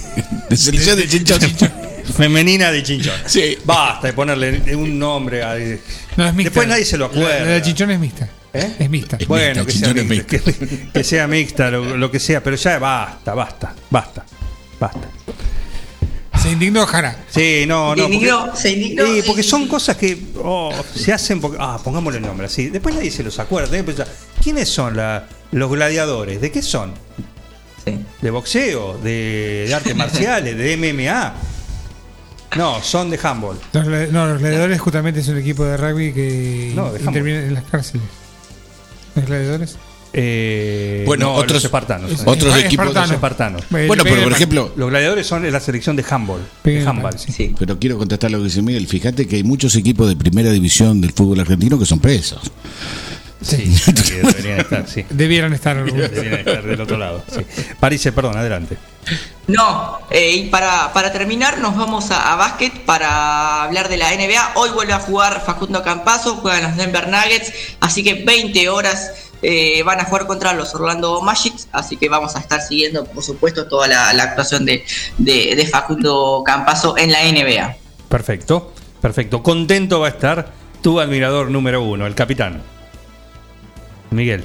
De 0.49 0.57
selección 0.57 0.97
de 0.99 1.07
Chinchón, 1.07 1.39
Chinchón. 1.39 1.71
Femenina 2.17 2.73
de 2.73 2.83
Chinchón. 2.83 3.15
Sí. 3.27 3.59
Basta 3.65 4.07
de 4.09 4.13
ponerle 4.15 4.75
un 4.75 4.99
nombre. 4.99 5.43
a- 5.43 5.57
No, 6.17 6.27
es 6.27 6.35
mixta. 6.35 6.51
Después 6.51 6.69
nadie 6.69 6.85
se 6.85 6.99
lo 6.99 7.07
acuerda. 7.07 7.39
La, 7.41 7.45
la 7.45 7.51
de 7.53 7.63
Chinchón 7.63 7.91
es 7.91 8.01
mixta. 8.01 8.29
¿Eh? 8.53 8.75
Es 8.81 8.91
mixta. 8.91 9.19
Bueno, 9.29 9.65
que 9.67 9.73
sea, 9.73 9.91
es 9.91 10.05
mixta, 10.05 10.39
que, 10.39 10.89
que 10.93 11.05
sea 11.05 11.27
mixta, 11.29 11.71
lo, 11.71 11.97
lo 11.97 12.11
que 12.11 12.19
sea, 12.19 12.43
pero 12.43 12.57
ya 12.57 12.79
basta, 12.79 13.35
basta, 13.35 13.75
basta, 13.91 14.25
basta. 14.79 15.09
Se 16.43 16.51
indignó 16.53 16.87
Jara. 16.87 17.17
Sí, 17.29 17.65
no, 17.69 17.95
Se 17.95 18.01
no. 18.01 18.05
indignó, 18.09 18.45
porque, 18.47 18.61
se 18.61 18.71
indignó. 18.71 19.05
Sí, 19.07 19.23
porque 19.27 19.43
son 19.43 19.69
cosas 19.69 19.97
que 19.99 20.19
oh, 20.43 20.73
se 20.95 21.13
hacen 21.13 21.39
porque. 21.41 21.59
Ah, 21.61 21.79
pongámosle 21.85 22.19
el 22.19 22.25
nombre 22.27 22.47
así. 22.47 22.71
Después 22.71 22.95
nadie 22.95 23.11
se 23.11 23.23
los 23.23 23.39
acuerda. 23.39 23.77
que 23.77 23.85
pensar, 23.85 24.09
¿Quiénes 24.43 24.69
son 24.69 24.97
la- 24.97 25.27
los 25.53 25.71
gladiadores? 25.71 26.41
¿De 26.41 26.51
qué 26.51 26.63
son? 26.63 26.95
¿De 28.23 28.31
boxeo? 28.31 28.99
¿De, 28.99 29.65
de 29.69 29.75
artes 29.75 29.95
marciales? 29.97 30.57
¿De 30.57 30.77
MMA? 30.77 31.35
No, 32.57 32.83
son 32.83 33.11
de 33.11 33.19
handball. 33.23 33.57
Los, 33.73 33.87
no, 34.13 34.27
los 34.27 34.39
gladiadores 34.41 34.81
justamente 34.81 35.21
es 35.21 35.29
un 35.29 35.39
equipo 35.39 35.65
de 35.65 35.77
rugby 35.77 36.13
que 36.13 36.73
No, 36.75 36.85
de 36.85 36.97
handball. 36.99 37.07
interviene 37.09 37.47
en 37.47 37.55
las 37.55 37.65
cárceles. 37.65 38.03
¿Los 39.15 39.25
gladiadores? 39.27 39.77
Eh, 40.13 41.05
Bueno, 41.07 41.27
no, 41.27 41.35
otros- 41.35 41.53
los 41.55 41.65
espartanos. 41.65 42.11
Es- 42.11 42.23
otros 42.25 42.57
Eh, 42.57 42.67
equipos- 42.67 42.93
Los 42.93 43.11
espartanos. 43.13 43.63
Bueno, 43.71 44.03
pero 44.03 44.23
por 44.25 44.33
ejemplo, 44.33 44.73
Los 44.77 44.91
gladiadores 44.91 45.25
son 45.27 45.51
la 45.51 45.61
selección 45.61 45.95
de 45.95 46.05
handball. 46.09 46.41
De 46.65 46.85
handball. 46.85 47.15
Pero 47.59 47.79
quiero 47.79 47.97
contestar 47.97 48.31
lo 48.33 48.39
que 48.39 48.45
dice 48.45 48.61
Miguel. 48.63 48.89
Fíjate 48.89 49.29
que 49.29 49.37
hay 49.37 49.45
muchos 49.45 49.77
equipos 49.77 50.09
de 50.09 50.17
primera 50.17 50.51
división 50.51 51.01
del 51.01 51.13
fútbol 51.13 51.39
argentino 51.41 51.79
que 51.79 51.87
son 51.87 52.01
presos. 52.01 52.41
Sí, 53.43 53.75
sí, 53.75 53.93
deberían 53.93 54.61
estar, 54.61 54.87
sí. 54.87 55.05
Debieran 55.09 55.53
estar. 55.53 55.83
Deberían 55.83 56.35
estar 56.35 56.63
del 56.63 56.81
otro 56.81 56.99
lado. 56.99 57.25
Sí. 57.33 57.41
París, 57.79 58.09
perdón, 58.15 58.37
adelante. 58.37 58.77
No, 59.47 59.99
eh, 60.11 60.31
y 60.33 60.49
para, 60.51 60.93
para 60.93 61.11
terminar 61.11 61.59
nos 61.59 61.77
vamos 61.77 62.11
a, 62.11 62.33
a 62.33 62.37
básquet 62.37 62.85
para 62.85 63.65
hablar 63.65 63.89
de 63.89 63.97
la 63.97 64.15
NBA. 64.15 64.53
Hoy 64.55 64.71
vuelve 64.71 64.93
a 64.93 65.01
jugar 65.01 65.43
Facundo 65.45 65.83
Campazo, 65.83 66.37
juegan 66.37 66.63
los 66.63 66.77
Denver 66.77 67.09
Nuggets, 67.09 67.53
así 67.81 68.05
que 68.05 68.15
20 68.25 68.69
horas 68.69 69.11
eh, 69.43 69.83
van 69.83 70.01
a 70.01 70.05
jugar 70.05 70.27
contra 70.27 70.53
los 70.53 70.75
Orlando 70.75 71.21
Magic, 71.23 71.55
así 71.73 71.97
que 71.97 72.09
vamos 72.09 72.37
a 72.37 72.41
estar 72.41 72.61
siguiendo, 72.61 73.05
por 73.07 73.25
supuesto, 73.25 73.67
toda 73.67 73.89
la, 73.89 74.13
la 74.13 74.25
actuación 74.25 74.67
de, 74.67 74.85
de, 75.19 75.57
de 75.57 75.67
Facundo 75.67 76.43
Campazo 76.45 76.97
en 76.99 77.11
la 77.11 77.21
NBA. 77.25 77.77
Perfecto, 78.09 78.75
perfecto. 79.01 79.43
Contento 79.43 80.01
va 80.01 80.09
a 80.09 80.11
estar 80.11 80.53
tu 80.83 81.01
admirador 81.01 81.51
número 81.51 81.83
uno, 81.83 82.07
el 82.07 82.15
capitán. 82.15 82.63
Miguel. 84.11 84.45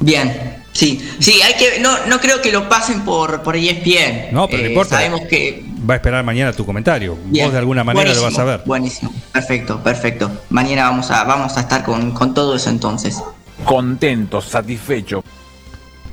Bien, 0.00 0.62
sí, 0.72 1.06
sí, 1.18 1.40
hay 1.42 1.54
que, 1.54 1.80
no, 1.80 2.06
no 2.06 2.20
creo 2.20 2.40
que 2.40 2.52
lo 2.52 2.68
pasen 2.68 3.00
por, 3.04 3.42
por 3.42 3.56
ESPN. 3.56 4.28
No, 4.32 4.46
pero 4.46 4.62
no 4.62 4.66
Eh, 4.66 4.70
importa. 4.70 4.96
Sabemos 4.96 5.22
que 5.22 5.64
Va 5.88 5.94
a 5.94 5.96
esperar 5.96 6.22
mañana 6.24 6.52
tu 6.52 6.66
comentario. 6.66 7.16
Bien. 7.26 7.46
Vos 7.46 7.52
de 7.52 7.58
alguna 7.60 7.82
manera 7.84 8.12
lo 8.12 8.22
vas 8.22 8.38
a 8.38 8.44
ver. 8.44 8.62
Buenísimo, 8.66 9.12
perfecto, 9.32 9.82
perfecto. 9.82 10.30
Mañana 10.50 10.84
vamos 10.90 11.10
a, 11.10 11.24
vamos 11.24 11.56
a 11.56 11.60
estar 11.60 11.82
con, 11.84 12.12
con 12.12 12.34
todo 12.34 12.54
eso 12.56 12.68
entonces. 12.68 13.16
Contento, 13.64 14.40
satisfecho. 14.40 15.24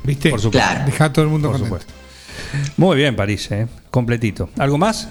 ¿Viste? 0.02 0.30
Por 0.30 0.40
supuesto. 0.40 0.68
Claro. 0.68 0.84
Deja 0.86 1.04
a 1.06 1.12
todo 1.12 1.24
el 1.24 1.30
mundo 1.30 1.50
Por 1.50 1.60
contento. 1.60 1.80
supuesto. 1.84 2.72
Muy 2.76 2.96
bien, 2.96 3.14
París, 3.16 3.50
¿eh? 3.50 3.66
completito. 3.90 4.48
¿Algo 4.58 4.78
más? 4.78 5.08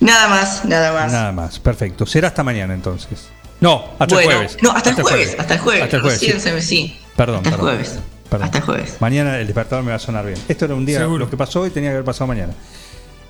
Nada 0.00 0.28
más, 0.28 0.64
nada 0.64 0.92
más. 0.92 1.12
Nada 1.12 1.32
más, 1.32 1.58
perfecto. 1.60 2.06
Será 2.06 2.28
hasta 2.28 2.42
mañana 2.42 2.74
entonces. 2.74 3.28
No, 3.60 3.84
hasta 3.98 4.14
bueno, 4.14 4.30
el 4.30 4.36
jueves. 4.36 4.58
no, 4.62 4.70
hasta, 4.72 4.90
el 4.90 4.96
jueves, 4.96 5.36
hasta 5.38 5.54
el 5.54 5.60
jueves. 5.60 5.82
Hasta 5.84 5.96
el 5.96 6.02
jueves, 6.02 6.20
sí. 6.20 6.32
se 6.40 6.52
me- 6.52 6.62
sí. 6.62 6.98
Perdón, 7.16 7.36
hasta 7.38 7.48
el 7.50 7.54
perdón. 7.56 7.70
jueves. 7.76 7.98
Perdón. 8.28 8.44
Hasta 8.44 8.58
el 8.58 8.64
jueves. 8.64 8.96
Mañana 9.00 9.38
el 9.38 9.46
despertador 9.46 9.84
me 9.84 9.90
va 9.90 9.96
a 9.96 10.00
sonar 10.00 10.26
bien. 10.26 10.38
Esto 10.48 10.64
era 10.66 10.74
un 10.74 10.84
día, 10.84 10.98
Seguro. 10.98 11.18
lo 11.20 11.30
que 11.30 11.36
pasó 11.36 11.60
hoy 11.62 11.70
tenía 11.70 11.90
que 11.90 11.94
haber 11.94 12.04
pasado 12.04 12.26
mañana. 12.26 12.52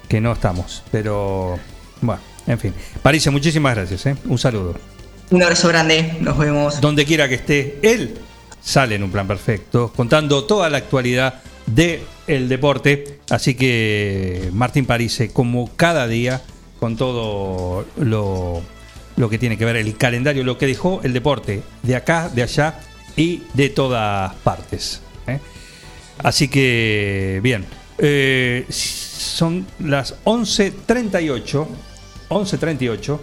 Que 0.09 0.21
no 0.21 0.33
estamos, 0.33 0.83
pero 0.91 1.59
bueno, 2.01 2.21
en 2.47 2.59
fin. 2.59 2.75
París, 3.03 3.27
muchísimas 3.31 3.75
gracias, 3.75 4.07
¿eh? 4.07 4.17
Un 4.27 4.39
saludo. 4.39 4.75
Un 5.31 5.43
abrazo 5.43 5.69
grande, 5.69 6.17
nos 6.21 6.39
vemos. 6.39 6.81
Donde 6.81 7.05
quiera 7.05 7.29
que 7.29 7.35
esté, 7.37 7.79
él 7.83 8.17
sale 8.63 8.95
en 8.95 9.03
un 9.03 9.11
plan 9.11 9.27
perfecto, 9.27 9.93
contando 9.95 10.45
toda 10.45 10.71
la 10.71 10.79
actualidad 10.79 11.43
del 11.67 12.01
el 12.27 12.49
deporte. 12.49 13.19
Así 13.31 13.55
que 13.55 14.51
Martín 14.53 14.87
Parise, 14.87 15.33
como 15.33 15.71
cada 15.77 16.07
día, 16.07 16.43
con 16.81 16.97
todo 16.97 17.85
lo, 17.99 18.63
lo 19.17 19.29
que 19.29 19.39
tiene 19.39 19.57
que 19.57 19.65
ver 19.65 19.77
el 19.77 19.97
calendario, 19.97 20.45
lo 20.45 20.59
que 20.59 20.67
dejó 20.67 21.01
el 21.03 21.13
deporte 21.13 21.63
de 21.83 21.97
acá, 21.97 22.29
de 22.29 22.43
allá 22.43 22.81
y 23.17 23.43
de 23.55 23.71
todas 23.71 24.35
partes. 24.37 25.01
¿eh? 25.27 25.41
Así 26.19 26.49
que, 26.49 27.41
bien, 27.43 27.65
eh, 27.99 28.67
son 28.69 29.67
las 29.79 30.23
11.38. 30.25 31.67
11.38. 32.29 33.19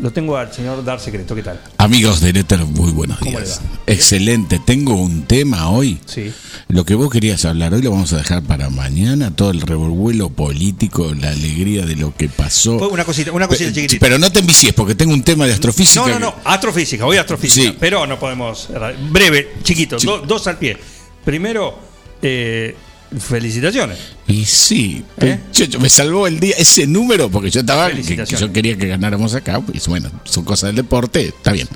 Lo 0.00 0.10
tengo 0.10 0.36
al 0.36 0.50
señor 0.50 0.82
Dar 0.82 0.98
Secreto, 0.98 1.34
¿qué 1.34 1.42
tal? 1.42 1.60
Amigos 1.76 2.20
de 2.20 2.30
Éter, 2.30 2.60
muy 2.64 2.90
buenos 2.90 3.18
¿Cómo 3.18 3.32
días. 3.38 3.60
le 3.86 3.92
Excelente. 3.92 4.58
Tengo 4.64 4.94
un 4.94 5.24
tema 5.24 5.68
hoy. 5.68 5.98
Sí. 6.06 6.32
Lo 6.68 6.84
que 6.86 6.94
vos 6.94 7.10
querías 7.10 7.44
hablar 7.44 7.74
hoy 7.74 7.82
lo 7.82 7.90
vamos 7.90 8.10
a 8.14 8.16
dejar 8.16 8.42
para 8.42 8.70
mañana. 8.70 9.34
Todo 9.36 9.50
el 9.50 9.60
revuelo 9.60 10.30
político, 10.30 11.12
la 11.14 11.28
alegría 11.30 11.84
de 11.84 11.96
lo 11.96 12.14
que 12.16 12.28
pasó. 12.30 12.78
Fue 12.78 12.88
una 12.88 13.04
cosita, 13.04 13.30
una 13.32 13.46
cosita 13.46 13.68
Pe- 13.68 13.74
chiquitita. 13.74 14.00
Pero 14.06 14.18
no 14.18 14.32
te 14.32 14.38
envicies 14.40 14.72
porque 14.72 14.94
tengo 14.94 15.12
un 15.12 15.22
tema 15.22 15.46
de 15.46 15.52
astrofísica. 15.52 16.00
No, 16.06 16.08
no, 16.08 16.18
no, 16.18 16.34
astrofísica, 16.44 17.04
voy 17.04 17.18
a 17.18 17.20
astrofísica. 17.20 17.70
Sí. 17.70 17.76
Pero 17.78 18.06
no 18.06 18.18
podemos. 18.18 18.68
Breve, 19.10 19.56
chiquito, 19.62 19.98
do- 19.98 20.20
dos 20.20 20.46
al 20.46 20.56
pie. 20.58 20.78
Primero, 21.26 21.78
eh, 22.22 22.74
felicitaciones. 23.18 23.98
Y 24.26 24.44
sí, 24.44 25.04
¿Eh? 25.20 25.38
yo- 25.52 25.64
yo- 25.66 25.80
me 25.80 25.88
salvó 25.88 26.26
el 26.26 26.38
día 26.40 26.54
ese 26.58 26.86
número 26.86 27.28
porque 27.30 27.50
yo 27.50 27.60
estaba 27.60 27.86
que, 27.88 27.96
que 27.96 28.02
Felicitaciones. 28.02 28.40
yo 28.40 28.52
quería 28.52 28.76
que 28.78 28.86
ganáramos 28.88 29.34
acá, 29.34 29.60
pues 29.60 29.86
bueno, 29.88 30.10
son 30.24 30.44
cosas 30.44 30.68
del 30.68 30.76
deporte, 30.76 31.26
está 31.26 31.52
bien. 31.52 31.68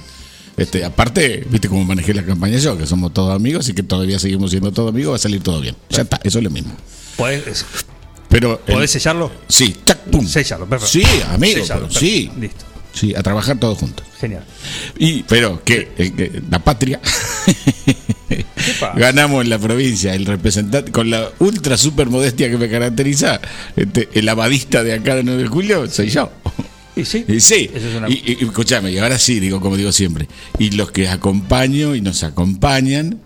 Este, 0.56 0.84
aparte, 0.84 1.44
viste 1.50 1.68
cómo 1.68 1.84
manejé 1.84 2.14
la 2.14 2.24
campaña 2.24 2.58
yo, 2.58 2.78
que 2.78 2.86
somos 2.86 3.12
todos 3.12 3.34
amigos 3.34 3.68
y 3.68 3.72
que 3.74 3.82
todavía 3.82 4.18
seguimos 4.20 4.50
siendo 4.52 4.70
todos 4.70 4.90
amigos, 4.90 5.12
va 5.12 5.16
a 5.16 5.18
salir 5.18 5.42
todo 5.42 5.60
bien. 5.60 5.74
Ya 5.90 6.02
está, 6.02 6.20
eso 6.22 6.38
es 6.38 6.44
lo 6.44 6.50
mismo. 6.50 6.72
¿Podés, 7.16 7.64
Pero 8.28 8.60
el- 8.66 8.74
¿podés 8.74 8.90
sellarlo? 8.92 9.32
Sí, 9.48 9.74
tac, 9.84 9.98
pum. 10.04 10.24
Sellarlo, 10.26 10.68
perfecto. 10.68 10.92
Sí, 11.08 11.22
amigo, 11.30 11.60
Sellarlo, 11.62 11.88
pero 11.88 12.00
sí. 12.00 12.30
Listo, 12.40 12.64
Sí, 12.92 13.12
a 13.16 13.22
trabajar 13.24 13.58
todos 13.58 13.76
juntos. 13.78 14.06
genial. 14.20 14.44
Y, 14.96 15.24
pero 15.24 15.64
que 15.64 15.92
eh, 15.98 16.12
que 16.12 16.42
la 16.48 16.60
patria? 16.60 17.00
ganamos 18.96 19.44
en 19.44 19.50
la 19.50 19.58
provincia, 19.58 20.14
el 20.14 20.26
representante, 20.26 20.90
con 20.92 21.10
la 21.10 21.30
ultra 21.38 21.76
super 21.76 22.08
modestia 22.08 22.50
que 22.50 22.56
me 22.58 22.68
caracteriza, 22.68 23.40
este, 23.76 24.08
el 24.14 24.28
abadista 24.28 24.82
de 24.82 24.94
acá 24.94 25.14
de 25.16 25.22
9 25.24 25.42
de 25.42 25.48
julio, 25.48 25.86
soy 25.90 26.08
yo. 26.10 26.30
¿Y 26.96 27.04
sí? 27.04 27.24
Y 27.26 27.40
sí, 27.40 27.70
Eso 27.74 27.88
es 27.88 27.94
una- 27.96 28.08
y, 28.08 28.36
escuchame, 28.40 28.92
y 28.92 28.98
ahora 28.98 29.18
sí, 29.18 29.40
digo 29.40 29.60
como 29.60 29.76
digo 29.76 29.90
siempre, 29.92 30.28
y 30.58 30.70
los 30.70 30.90
que 30.92 31.08
acompaño 31.08 31.94
y 31.96 32.00
nos 32.00 32.22
acompañan, 32.22 33.18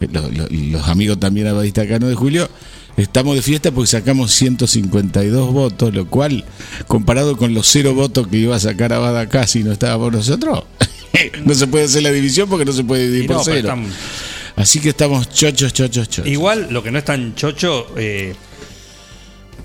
eh, 0.00 0.06
lo- 0.12 0.30
lo- 0.30 0.46
los 0.48 0.86
amigos 0.88 1.18
también 1.18 1.48
abadistas 1.48 1.84
acá 1.86 1.94
de 1.94 2.00
9 2.00 2.10
de 2.12 2.16
julio, 2.16 2.48
estamos 2.96 3.34
de 3.34 3.42
fiesta 3.42 3.72
porque 3.72 3.88
sacamos 3.88 4.32
152 4.34 5.52
votos, 5.52 5.92
lo 5.94 6.06
cual, 6.06 6.44
comparado 6.86 7.36
con 7.36 7.54
los 7.54 7.66
cero 7.66 7.92
votos 7.94 8.28
que 8.28 8.36
iba 8.38 8.54
a 8.54 8.60
sacar 8.60 8.92
Abad 8.92 9.18
acá 9.18 9.46
si 9.48 9.64
no 9.64 9.72
estaba 9.72 9.98
por 9.98 10.12
nosotros, 10.14 10.62
no 11.44 11.54
se 11.54 11.66
puede 11.66 11.86
hacer 11.86 12.04
la 12.04 12.12
división 12.12 12.48
porque 12.48 12.64
no 12.64 12.72
se 12.72 12.84
puede 12.84 13.06
dividir 13.10 13.26
por 13.26 13.44
cero. 13.44 13.74
Así 14.58 14.80
que 14.80 14.90
estamos 14.90 15.30
chochos, 15.30 15.72
chochos, 15.72 16.08
chochos. 16.08 16.26
Igual 16.26 16.66
lo 16.70 16.82
que 16.82 16.90
no 16.90 16.98
es 16.98 17.04
tan 17.04 17.34
chocho. 17.34 17.86
Eh, 17.96 18.34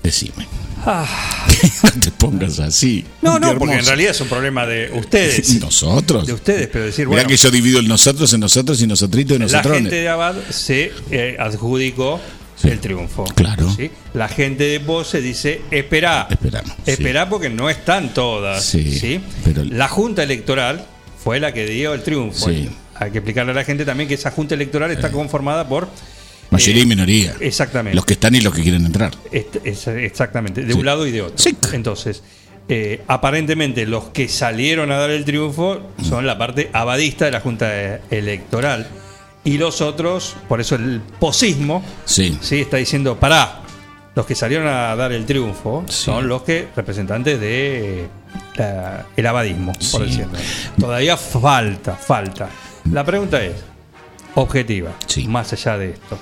Decime. 0.02 0.46
ah, 0.84 1.46
no 1.82 1.90
te 2.00 2.10
pongas 2.10 2.58
así. 2.60 3.04
no, 3.22 3.38
no, 3.38 3.58
porque 3.58 3.76
en 3.76 3.86
realidad 3.86 4.10
es 4.10 4.20
un 4.20 4.28
problema 4.28 4.66
de 4.66 4.90
ustedes. 4.94 5.54
Nosotros. 5.60 6.26
De 6.26 6.32
ustedes, 6.34 6.68
pero 6.70 6.84
decir, 6.84 7.06
Mirá 7.06 7.22
bueno. 7.22 7.28
que 7.30 7.36
yo 7.36 7.50
divido 7.50 7.80
el 7.80 7.88
nosotros 7.88 8.32
en 8.34 8.40
nosotros 8.40 8.80
y 8.82 8.86
nosotrito 8.86 9.34
y 9.34 9.38
La 9.38 9.44
nosotrones. 9.46 9.82
gente 9.82 9.96
de 9.96 10.08
Abad 10.08 10.34
se 10.50 10.92
eh, 11.10 11.36
adjudicó 11.40 12.20
el 12.64 12.78
triunfo. 12.80 13.24
Claro. 13.34 13.74
¿sí? 13.74 13.90
La 14.14 14.28
gente 14.28 14.64
de 14.64 14.80
Pose 14.80 15.20
dice, 15.20 15.62
espera, 15.70 16.28
Esperamos. 16.30 16.72
espera 16.86 17.28
porque 17.28 17.48
no 17.50 17.68
están 17.70 18.12
todas. 18.14 18.64
¿sí? 18.64 19.20
pero- 19.42 19.64
La 19.64 19.88
Junta 19.88 20.22
Electoral 20.22 20.86
fue 21.22 21.40
la 21.40 21.52
que 21.52 21.66
dio 21.66 21.94
el 21.94 22.02
triunfo. 22.02 22.46
Sí. 22.48 22.68
Hay 22.96 23.10
que 23.10 23.18
explicarle 23.18 23.52
a 23.52 23.54
la 23.54 23.64
gente 23.64 23.84
también 23.84 24.08
que 24.08 24.14
esa 24.14 24.30
Junta 24.30 24.54
Electoral 24.54 24.90
está 24.90 25.10
conformada 25.10 25.66
por... 25.68 25.88
Mayoría 26.50 26.82
eh, 26.82 26.84
y 26.84 26.88
minoría. 26.88 27.34
Exactamente. 27.40 27.96
Los 27.96 28.04
que 28.04 28.12
están 28.14 28.34
y 28.34 28.40
los 28.40 28.54
que 28.54 28.62
quieren 28.62 28.84
entrar. 28.86 29.12
Exactamente, 29.32 30.62
de 30.64 30.72
Sí. 30.72 30.78
un 30.78 30.84
lado 30.86 31.06
y 31.06 31.10
de 31.10 31.22
otro. 31.22 31.44
Entonces, 31.72 32.22
eh, 32.68 33.02
aparentemente 33.08 33.86
los 33.86 34.04
que 34.10 34.28
salieron 34.28 34.92
a 34.92 34.96
dar 34.96 35.10
el 35.10 35.24
triunfo 35.24 35.80
son 36.02 36.26
la 36.26 36.38
parte 36.38 36.70
abadista 36.72 37.24
de 37.24 37.30
la 37.32 37.40
Junta 37.40 37.66
eh, 37.70 38.00
Electoral. 38.10 38.86
Y 39.42 39.58
los 39.58 39.80
otros, 39.80 40.36
por 40.48 40.60
eso 40.60 40.76
el 40.76 41.00
posismo, 41.18 41.84
Sí. 42.04 42.38
sí 42.40 42.60
está 42.60 42.76
diciendo, 42.78 43.18
pará, 43.18 43.60
los 44.14 44.24
que 44.24 44.34
salieron 44.34 44.68
a 44.68 44.94
dar 44.96 45.12
el 45.12 45.26
triunfo 45.26 45.84
son 45.88 46.28
los 46.28 46.42
que 46.42 46.68
representantes 46.74 47.38
de 47.40 48.06
la- 48.56 49.06
el 49.16 49.26
abadismo, 49.26 49.72
por 49.92 50.02
Sí. 50.02 50.06
decirlo. 50.06 50.38
Todavía 50.78 51.16
falta, 51.16 51.94
falta. 51.96 52.48
La 52.92 53.04
pregunta 53.04 53.42
es, 53.42 53.54
objetiva, 54.34 54.92
más 55.28 55.52
allá 55.52 55.78
de 55.78 55.90
esto. 55.90 56.18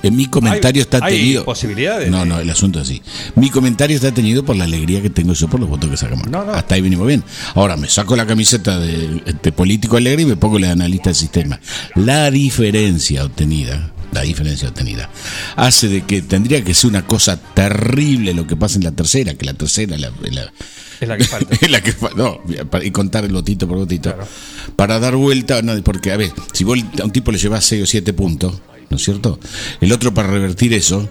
En 0.00 0.14
mi 0.14 0.26
comentario 0.26 0.80
Hay- 0.80 0.82
está 0.82 1.04
hay 1.04 1.16
teñido. 1.18 1.44
posibilidades 1.44 2.08
No, 2.08 2.24
no, 2.24 2.38
el 2.38 2.48
asunto 2.48 2.78
es 2.80 2.86
así. 2.88 3.02
Mi 3.34 3.50
comentario 3.50 3.96
está 3.96 4.12
teñido 4.12 4.44
por 4.44 4.54
la 4.54 4.62
alegría 4.64 5.02
que 5.02 5.10
tengo 5.10 5.32
yo 5.32 5.48
por 5.48 5.58
los 5.58 5.68
votos 5.68 5.90
que 5.90 5.96
sacamos. 5.96 6.28
Hasta 6.54 6.76
ahí 6.76 6.80
venimos 6.82 7.04
bien. 7.06 7.24
Ahora 7.56 7.76
me 7.76 7.88
saco 7.88 8.14
la 8.14 8.24
camiseta 8.24 8.78
de, 8.78 9.22
de 9.42 9.52
político 9.52 9.96
alegre 9.96 10.22
y 10.22 10.26
me 10.26 10.36
pongo 10.36 10.58
la 10.60 10.68
de 10.68 10.72
analista 10.74 11.10
del 11.10 11.16
sistema. 11.16 11.58
La 11.96 12.30
diferencia 12.30 13.24
obtenida, 13.24 13.90
la 14.12 14.22
diferencia 14.22 14.68
obtenida, 14.68 15.10
hace 15.56 15.88
de 15.88 16.02
que 16.02 16.22
tendría 16.22 16.64
que 16.64 16.74
ser 16.74 16.88
una 16.90 17.06
cosa 17.06 17.36
terrible 17.36 18.32
lo 18.34 18.46
que 18.46 18.56
pasa 18.56 18.76
en 18.76 18.84
la 18.84 18.92
tercera, 18.92 19.34
que 19.34 19.44
la 19.46 19.54
tercera 19.54 19.96
la- 19.98 20.12
la, 20.30 20.52
Es 21.00 21.08
la 21.08 21.16
que 21.16 21.24
falta. 21.24 21.54
es 21.60 21.70
la 21.70 21.80
que 21.82 21.94
no, 22.16 22.40
para- 22.70 22.84
y 22.84 22.90
contar 22.90 23.24
el 23.24 23.32
votito 23.32 23.68
por 23.68 23.78
votito. 23.78 24.14
Para 24.76 24.98
dar 24.98 25.14
vuelta, 25.16 25.60
no, 25.62 25.80
porque 25.82 26.10
a 26.12 26.16
ver, 26.16 26.32
si 26.52 26.64
vos 26.64 26.78
a 27.00 27.04
un 27.04 27.10
tipo 27.12 27.30
le 27.32 27.38
llevas 27.38 27.64
6 27.66 27.82
o 27.82 27.86
7 27.86 28.12
puntos, 28.14 28.60
¿no 28.90 28.96
es 28.96 29.02
cierto? 29.04 29.38
El 29.80 29.92
otro 29.92 30.12
para 30.14 30.28
revertir 30.28 30.72
eso 30.72 31.08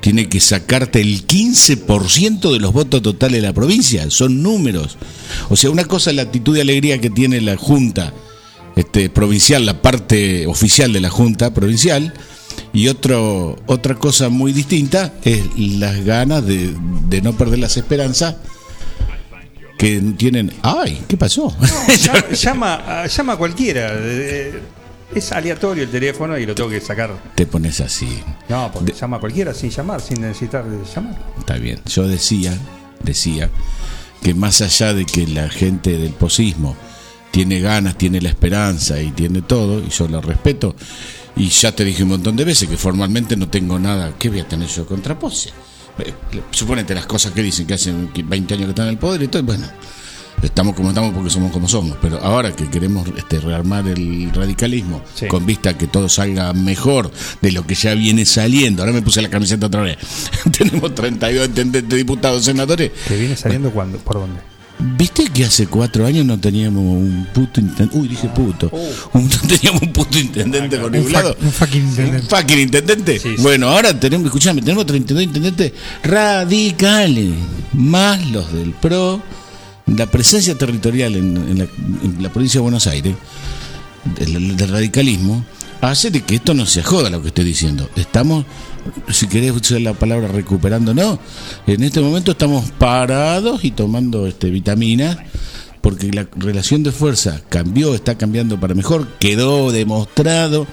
tiene 0.00 0.28
que 0.28 0.38
sacarte 0.40 1.00
el 1.00 1.26
15% 1.26 2.52
de 2.52 2.60
los 2.60 2.72
votos 2.72 3.02
totales 3.02 3.40
de 3.42 3.46
la 3.48 3.52
provincia, 3.54 4.08
son 4.10 4.42
números. 4.42 4.96
O 5.48 5.56
sea, 5.56 5.70
una 5.70 5.84
cosa 5.84 6.10
es 6.10 6.16
la 6.16 6.22
actitud 6.22 6.54
de 6.54 6.60
alegría 6.60 7.00
que 7.00 7.10
tiene 7.10 7.40
la 7.40 7.56
Junta 7.56 8.12
este, 8.76 9.08
provincial, 9.10 9.64
la 9.66 9.80
parte 9.82 10.46
oficial 10.46 10.92
de 10.92 11.00
la 11.00 11.10
Junta 11.10 11.52
provincial, 11.52 12.12
y 12.76 12.88
otro, 12.88 13.56
otra 13.66 13.94
cosa 13.94 14.28
muy 14.28 14.52
distinta 14.52 15.14
es 15.24 15.42
las 15.56 16.04
ganas 16.04 16.44
de, 16.46 16.74
de 17.08 17.22
no 17.22 17.32
perder 17.32 17.58
las 17.60 17.76
esperanzas 17.76 18.36
que 19.78 20.00
tienen. 20.16 20.52
¡Ay! 20.62 21.02
¿Qué 21.08 21.16
pasó? 21.16 21.54
llama, 22.00 22.28
llama, 22.30 22.74
a- 23.02 23.06
llama 23.06 23.32
a 23.34 23.36
cualquiera. 23.36 23.90
eh, 23.94 24.60
Es 25.14 25.32
aleatorio 25.32 25.84
el 25.84 25.90
teléfono 25.90 26.36
y 26.38 26.46
lo 26.46 26.54
tengo 26.54 26.68
que 26.70 26.80
sacar. 26.80 27.10
Te 27.34 27.46
pones 27.46 27.80
así. 27.80 28.08
No, 28.48 28.70
porque 28.72 28.92
llama 28.92 29.18
a 29.18 29.20
cualquiera 29.20 29.54
sin 29.54 29.70
llamar, 29.70 30.00
sin 30.00 30.20
necesitar 30.20 30.64
de 30.68 30.78
llamar. 30.94 31.16
Está 31.38 31.56
bien. 31.56 31.80
Yo 31.86 32.08
decía, 32.08 32.52
decía 33.02 33.50
que 34.22 34.34
más 34.34 34.60
allá 34.62 34.92
de 34.94 35.04
que 35.06 35.26
la 35.26 35.48
gente 35.48 35.96
del 35.98 36.12
posismo 36.12 36.76
tiene 37.30 37.60
ganas, 37.60 37.96
tiene 37.98 38.20
la 38.20 38.30
esperanza 38.30 39.00
y 39.00 39.10
tiene 39.12 39.42
todo, 39.42 39.80
y 39.80 39.90
yo 39.90 40.08
lo 40.08 40.22
respeto, 40.22 40.74
y 41.36 41.48
ya 41.48 41.72
te 41.72 41.84
dije 41.84 42.02
un 42.02 42.10
montón 42.10 42.34
de 42.36 42.44
veces 42.44 42.68
que 42.68 42.76
formalmente 42.76 43.36
no 43.36 43.48
tengo 43.48 43.78
nada, 43.78 44.12
¿qué 44.18 44.28
voy 44.30 44.40
a 44.40 44.48
tener 44.48 44.68
yo 44.68 44.86
contra 44.86 45.18
Pose? 45.18 45.50
Eh, 45.98 46.12
Suponete 46.50 46.94
las 46.94 47.06
cosas 47.06 47.32
que 47.32 47.42
dicen 47.42 47.66
que 47.66 47.74
hace 47.74 47.92
20 47.92 48.54
años 48.54 48.64
que 48.66 48.70
están 48.70 48.86
en 48.86 48.92
el 48.92 48.98
poder 48.98 49.22
y 49.22 49.28
todo, 49.28 49.42
bueno, 49.42 49.66
estamos 50.42 50.74
como 50.74 50.90
estamos 50.90 51.14
porque 51.14 51.30
somos 51.30 51.50
como 51.52 51.66
somos, 51.68 51.96
pero 52.00 52.18
ahora 52.22 52.52
que 52.54 52.68
queremos 52.68 53.08
este, 53.16 53.40
rearmar 53.40 53.86
el 53.88 54.30
radicalismo 54.34 55.02
Sí. 55.14 55.26
con 55.26 55.46
vista 55.46 55.70
a 55.70 55.78
que 55.78 55.86
todo 55.86 56.08
salga 56.08 56.52
mejor 56.52 57.10
de 57.40 57.52
lo 57.52 57.66
que 57.66 57.74
ya 57.74 57.94
viene 57.94 58.24
saliendo, 58.26 58.82
ahora 58.82 58.92
me 58.92 59.02
puse 59.02 59.22
la 59.22 59.30
camiseta 59.30 59.66
otra 59.66 59.80
vez, 59.82 59.96
tenemos 60.56 60.94
32 60.94 61.48
intendentes, 61.48 61.98
diputados, 61.98 62.44
senadores, 62.44 62.92
¿Que 63.08 63.16
viene 63.16 63.36
saliendo 63.36 63.70
cuando? 63.70 63.98
¿Por 63.98 64.16
dónde? 64.20 64.40
¿Viste 64.78 65.24
que 65.24 65.44
hace 65.46 65.66
cuatro 65.66 66.04
años 66.04 66.26
no 66.26 66.38
teníamos 66.38 66.82
un 66.84 67.26
puto 67.32 67.60
intendente? 67.60 67.96
Uy, 67.98 68.08
dije 68.08 68.28
puto. 68.28 68.70
Un- 69.14 69.28
no 69.42 69.48
teníamos 69.48 69.82
un 69.82 69.92
puto 69.92 70.18
intendente 70.18 70.76
por 70.78 70.90
ningún 70.92 71.06
Un, 71.08 71.12
fa- 71.12 71.22
lado. 71.22 71.36
un 71.40 71.50
fucking 71.50 71.82
intendente. 71.82 72.22
Un 72.22 72.28
fucking 72.28 72.58
intendente. 72.58 73.20
Bueno, 73.38 73.68
ahora 73.68 73.98
tenemos, 73.98 74.26
escuchame, 74.26 74.60
tenemos 74.60 74.84
32 74.84 75.22
intendentes 75.24 75.72
radicales, 76.02 77.30
más 77.72 78.26
los 78.30 78.52
del 78.52 78.72
PRO. 78.72 79.22
La 79.86 80.06
presencia 80.10 80.56
territorial 80.58 81.14
en, 81.14 81.36
en 81.36 81.58
la, 81.58 81.64
en 81.64 82.16
la 82.22 82.28
provincia 82.32 82.58
de 82.58 82.62
Buenos 82.62 82.86
Aires, 82.88 83.14
del, 84.18 84.56
del 84.56 84.68
radicalismo, 84.68 85.44
hace 85.80 86.10
de 86.10 86.22
que 86.22 86.34
esto 86.34 86.54
no 86.54 86.66
se 86.66 86.82
joda 86.82 87.08
lo 87.08 87.22
que 87.22 87.28
estoy 87.28 87.44
diciendo. 87.44 87.88
Estamos, 87.94 88.44
si 89.08 89.26
querés 89.26 89.52
usar 89.52 89.80
la 89.80 89.94
palabra 89.94 90.28
recuperando, 90.28 90.94
no. 90.94 91.18
En 91.66 91.82
este 91.82 92.00
momento 92.00 92.32
estamos 92.32 92.70
parados 92.72 93.64
y 93.64 93.70
tomando 93.70 94.26
este, 94.26 94.50
vitaminas 94.50 95.18
porque 95.80 96.10
la 96.10 96.26
relación 96.36 96.82
de 96.82 96.90
fuerza 96.90 97.42
cambió, 97.48 97.94
está 97.94 98.18
cambiando 98.18 98.58
para 98.58 98.74
mejor, 98.74 99.06
quedó 99.20 99.70
demostrado. 99.70 100.66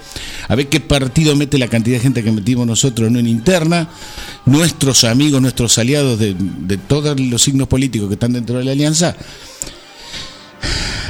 A 0.48 0.56
ver 0.56 0.68
qué 0.68 0.80
partido 0.80 1.36
mete 1.36 1.56
la 1.56 1.68
cantidad 1.68 1.98
de 1.98 2.02
gente 2.02 2.24
que 2.24 2.32
metimos 2.32 2.66
nosotros 2.66 3.08
en 3.08 3.18
una 3.18 3.28
interna. 3.28 3.88
Nuestros 4.44 5.04
amigos, 5.04 5.40
nuestros 5.40 5.78
aliados 5.78 6.18
de, 6.18 6.34
de 6.34 6.78
todos 6.78 7.20
los 7.20 7.40
signos 7.40 7.68
políticos 7.68 8.08
que 8.08 8.14
están 8.14 8.32
dentro 8.32 8.58
de 8.58 8.64
la 8.64 8.72
alianza 8.72 9.14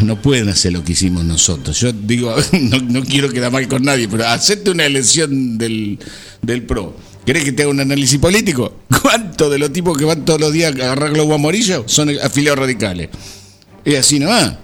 no 0.02 0.20
pueden 0.20 0.48
hacer 0.48 0.73
lo 0.73 0.84
que 0.84 0.92
hicimos 0.92 1.24
nosotros. 1.24 1.78
Yo 1.81 1.92
digo, 1.92 2.34
no, 2.52 3.02
quiero 3.02 3.31
quedar 3.31 3.52
mal 3.52 3.66
con 3.68 3.82
nadie, 3.82 4.08
pero 4.08 4.26
hacete 4.26 4.70
una 4.70 4.84
elección 4.84 5.58
del, 5.58 5.98
del 6.42 6.62
PRO. 6.62 6.97
¿Querés 7.24 7.44
que 7.44 7.52
te 7.52 7.62
haga 7.62 7.70
un 7.70 7.81
análisis 7.81 8.18
político? 8.18 8.81
¿Cuántos 9.02 9.50
de 9.50 9.58
los 9.58 9.73
tipos 9.73 9.97
que 9.97 10.05
van 10.05 10.24
todos 10.24 10.40
los 10.40 10.52
días 10.52 10.73
a 10.73 10.84
agarrar 10.84 11.12
globo 11.12 11.34
amarillo 11.34 11.84
son 11.86 12.10
afiliados 12.23 12.58
radicales? 12.58 13.08
Y 13.84 13.94
así 13.94 14.18
no 14.18 14.28
va. 14.28 14.58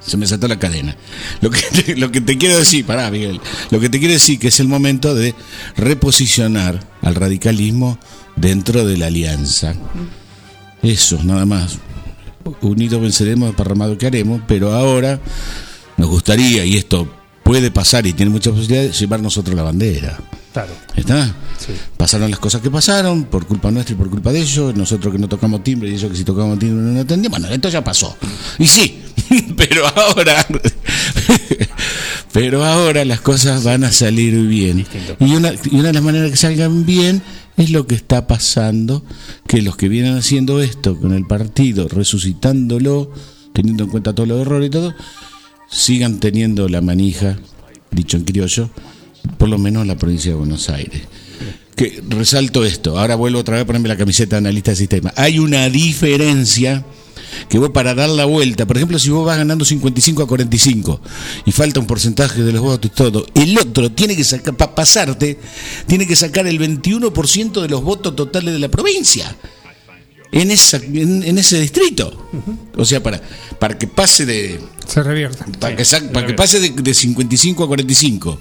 Se 0.00 0.16
me 0.16 0.26
saltó 0.26 0.46
la 0.46 0.58
cadena. 0.58 0.96
Lo 1.40 1.50
que, 1.50 1.60
te, 1.62 1.96
lo 1.96 2.12
que 2.12 2.20
te 2.20 2.38
quiero 2.38 2.56
decir, 2.56 2.84
pará, 2.84 3.10
Miguel. 3.10 3.40
Lo 3.70 3.80
que 3.80 3.88
te 3.88 3.98
quiero 3.98 4.14
decir 4.14 4.38
que 4.38 4.48
es 4.48 4.60
el 4.60 4.68
momento 4.68 5.14
de 5.16 5.34
reposicionar 5.76 6.86
al 7.02 7.16
radicalismo 7.16 7.98
dentro 8.36 8.84
de 8.84 8.96
la 8.96 9.06
alianza. 9.06 9.74
Eso, 10.82 11.20
nada 11.24 11.44
más. 11.44 11.78
Unidos 12.60 13.00
venceremos, 13.00 13.54
parramado 13.54 13.96
que 13.98 14.06
haremos, 14.06 14.40
pero 14.46 14.72
ahora 14.72 15.20
nos 15.96 16.08
gustaría, 16.08 16.64
y 16.64 16.76
esto 16.76 17.08
puede 17.42 17.70
pasar 17.70 18.06
y 18.06 18.12
tiene 18.12 18.30
muchas 18.30 18.52
posibilidades, 18.52 18.98
llevar 18.98 19.20
nosotros 19.20 19.54
la 19.54 19.62
bandera. 19.62 20.18
Claro. 20.52 20.72
¿Está? 20.96 21.34
Pasaron 21.96 22.30
las 22.30 22.40
cosas 22.40 22.60
que 22.60 22.70
pasaron, 22.70 23.24
por 23.24 23.46
culpa 23.46 23.70
nuestra 23.70 23.94
y 23.94 23.98
por 23.98 24.08
culpa 24.10 24.32
de 24.32 24.40
ellos, 24.40 24.74
nosotros 24.74 25.12
que 25.12 25.18
no 25.18 25.28
tocamos 25.28 25.62
timbre 25.62 25.90
y 25.90 25.94
ellos 25.94 26.10
que 26.10 26.16
si 26.16 26.24
tocamos 26.24 26.58
timbre 26.58 26.92
no 26.92 27.00
atendían. 27.00 27.30
Bueno, 27.30 27.48
esto 27.48 27.68
ya 27.68 27.84
pasó. 27.84 28.16
Y 28.58 28.66
sí, 28.66 29.02
pero 29.56 29.86
ahora, 29.86 30.46
pero 32.32 32.64
ahora 32.64 33.04
las 33.04 33.20
cosas 33.20 33.64
van 33.64 33.84
a 33.84 33.92
salir 33.92 34.34
bien. 34.46 34.86
Y 35.20 35.34
una, 35.34 35.52
y 35.70 35.76
una 35.76 35.88
de 35.88 35.92
las 35.92 36.02
maneras 36.02 36.30
que 36.30 36.36
salgan 36.36 36.84
bien 36.86 37.22
es 37.56 37.70
lo 37.70 37.86
que 37.86 37.94
está 37.94 38.26
pasando, 38.26 39.02
que 39.46 39.62
los 39.62 39.76
que 39.76 39.88
vienen 39.88 40.16
haciendo 40.16 40.60
esto 40.60 40.98
con 40.98 41.12
el 41.12 41.26
partido, 41.26 41.88
resucitándolo, 41.88 43.10
teniendo 43.52 43.84
en 43.84 43.90
cuenta 43.90 44.14
todos 44.14 44.28
los 44.28 44.40
errores 44.40 44.68
y 44.68 44.70
todo, 44.70 44.94
sigan 45.70 46.20
teniendo 46.20 46.68
la 46.68 46.80
manija, 46.80 47.38
dicho 47.90 48.16
en 48.16 48.24
criollo, 48.24 48.70
por 49.38 49.48
lo 49.48 49.58
menos 49.58 49.82
en 49.82 49.88
la 49.88 49.96
provincia 49.96 50.32
de 50.32 50.36
Buenos 50.36 50.68
Aires. 50.68 51.02
Que 51.74 52.02
resalto 52.08 52.64
esto, 52.64 52.98
ahora 52.98 53.16
vuelvo 53.16 53.40
otra 53.40 53.56
vez 53.56 53.64
a 53.64 53.66
ponerme 53.66 53.88
la 53.88 53.96
camiseta 53.96 54.36
de 54.36 54.40
analista 54.40 54.70
de 54.70 54.76
sistema. 54.76 55.12
Hay 55.16 55.38
una 55.38 55.68
diferencia 55.68 56.84
que 57.48 57.58
vos 57.58 57.70
para 57.70 57.94
dar 57.94 58.08
la 58.08 58.24
vuelta, 58.24 58.66
por 58.66 58.76
ejemplo, 58.76 58.98
si 58.98 59.10
vos 59.10 59.24
vas 59.26 59.38
ganando 59.38 59.64
55 59.64 60.22
a 60.22 60.26
45 60.26 61.00
y 61.46 61.52
falta 61.52 61.80
un 61.80 61.86
porcentaje 61.86 62.42
de 62.42 62.52
los 62.52 62.62
votos 62.62 62.90
y 62.92 62.94
todo, 62.94 63.26
el 63.34 63.56
otro 63.58 63.90
tiene 63.92 64.16
que 64.16 64.24
sacar, 64.24 64.56
para 64.56 64.74
pasarte, 64.74 65.38
tiene 65.86 66.06
que 66.06 66.16
sacar 66.16 66.46
el 66.46 66.58
21% 66.60 67.60
de 67.62 67.68
los 67.68 67.82
votos 67.82 68.14
totales 68.16 68.52
de 68.54 68.60
la 68.60 68.68
provincia. 68.68 69.34
En, 70.32 70.50
esa, 70.50 70.76
en, 70.78 71.22
en 71.22 71.38
ese 71.38 71.58
distrito. 71.60 72.28
O 72.76 72.84
sea, 72.84 73.00
para, 73.02 73.22
para 73.58 73.78
que 73.78 73.86
pase 73.86 74.26
de, 74.26 74.60
Se 74.86 75.02
revierte. 75.02 75.44
para 75.58 75.76
que, 75.76 75.84
sa- 75.84 76.02
para 76.12 76.26
que 76.26 76.34
pase 76.34 76.58
de, 76.60 76.70
de 76.70 76.92
55 76.94 77.64
a 77.64 77.66
45 77.68 78.38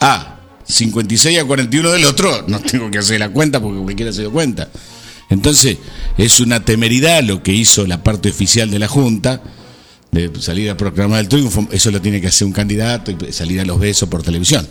a 0.00 0.40
56 0.68 1.38
a 1.40 1.44
41 1.44 1.90
del 1.90 2.04
otro, 2.04 2.44
no 2.46 2.60
tengo 2.60 2.90
que 2.90 2.98
hacer 2.98 3.18
la 3.18 3.30
cuenta 3.30 3.60
porque 3.60 3.80
cualquiera 3.82 4.12
se 4.12 4.20
dio 4.20 4.30
cuenta. 4.30 4.68
Entonces, 5.32 5.78
es 6.18 6.40
una 6.40 6.64
temeridad 6.64 7.22
lo 7.22 7.42
que 7.42 7.52
hizo 7.52 7.86
la 7.86 8.02
parte 8.02 8.28
oficial 8.30 8.70
de 8.70 8.78
la 8.78 8.88
Junta 8.88 9.42
de 10.10 10.30
salir 10.40 10.68
a 10.70 10.76
proclamar 10.76 11.20
el 11.20 11.28
triunfo. 11.28 11.66
Eso 11.72 11.90
lo 11.90 12.02
tiene 12.02 12.20
que 12.20 12.26
hacer 12.26 12.46
un 12.46 12.52
candidato 12.52 13.10
y 13.10 13.32
salir 13.32 13.60
a 13.60 13.64
los 13.64 13.80
besos 13.80 14.08
por 14.10 14.22
televisión. 14.22 14.68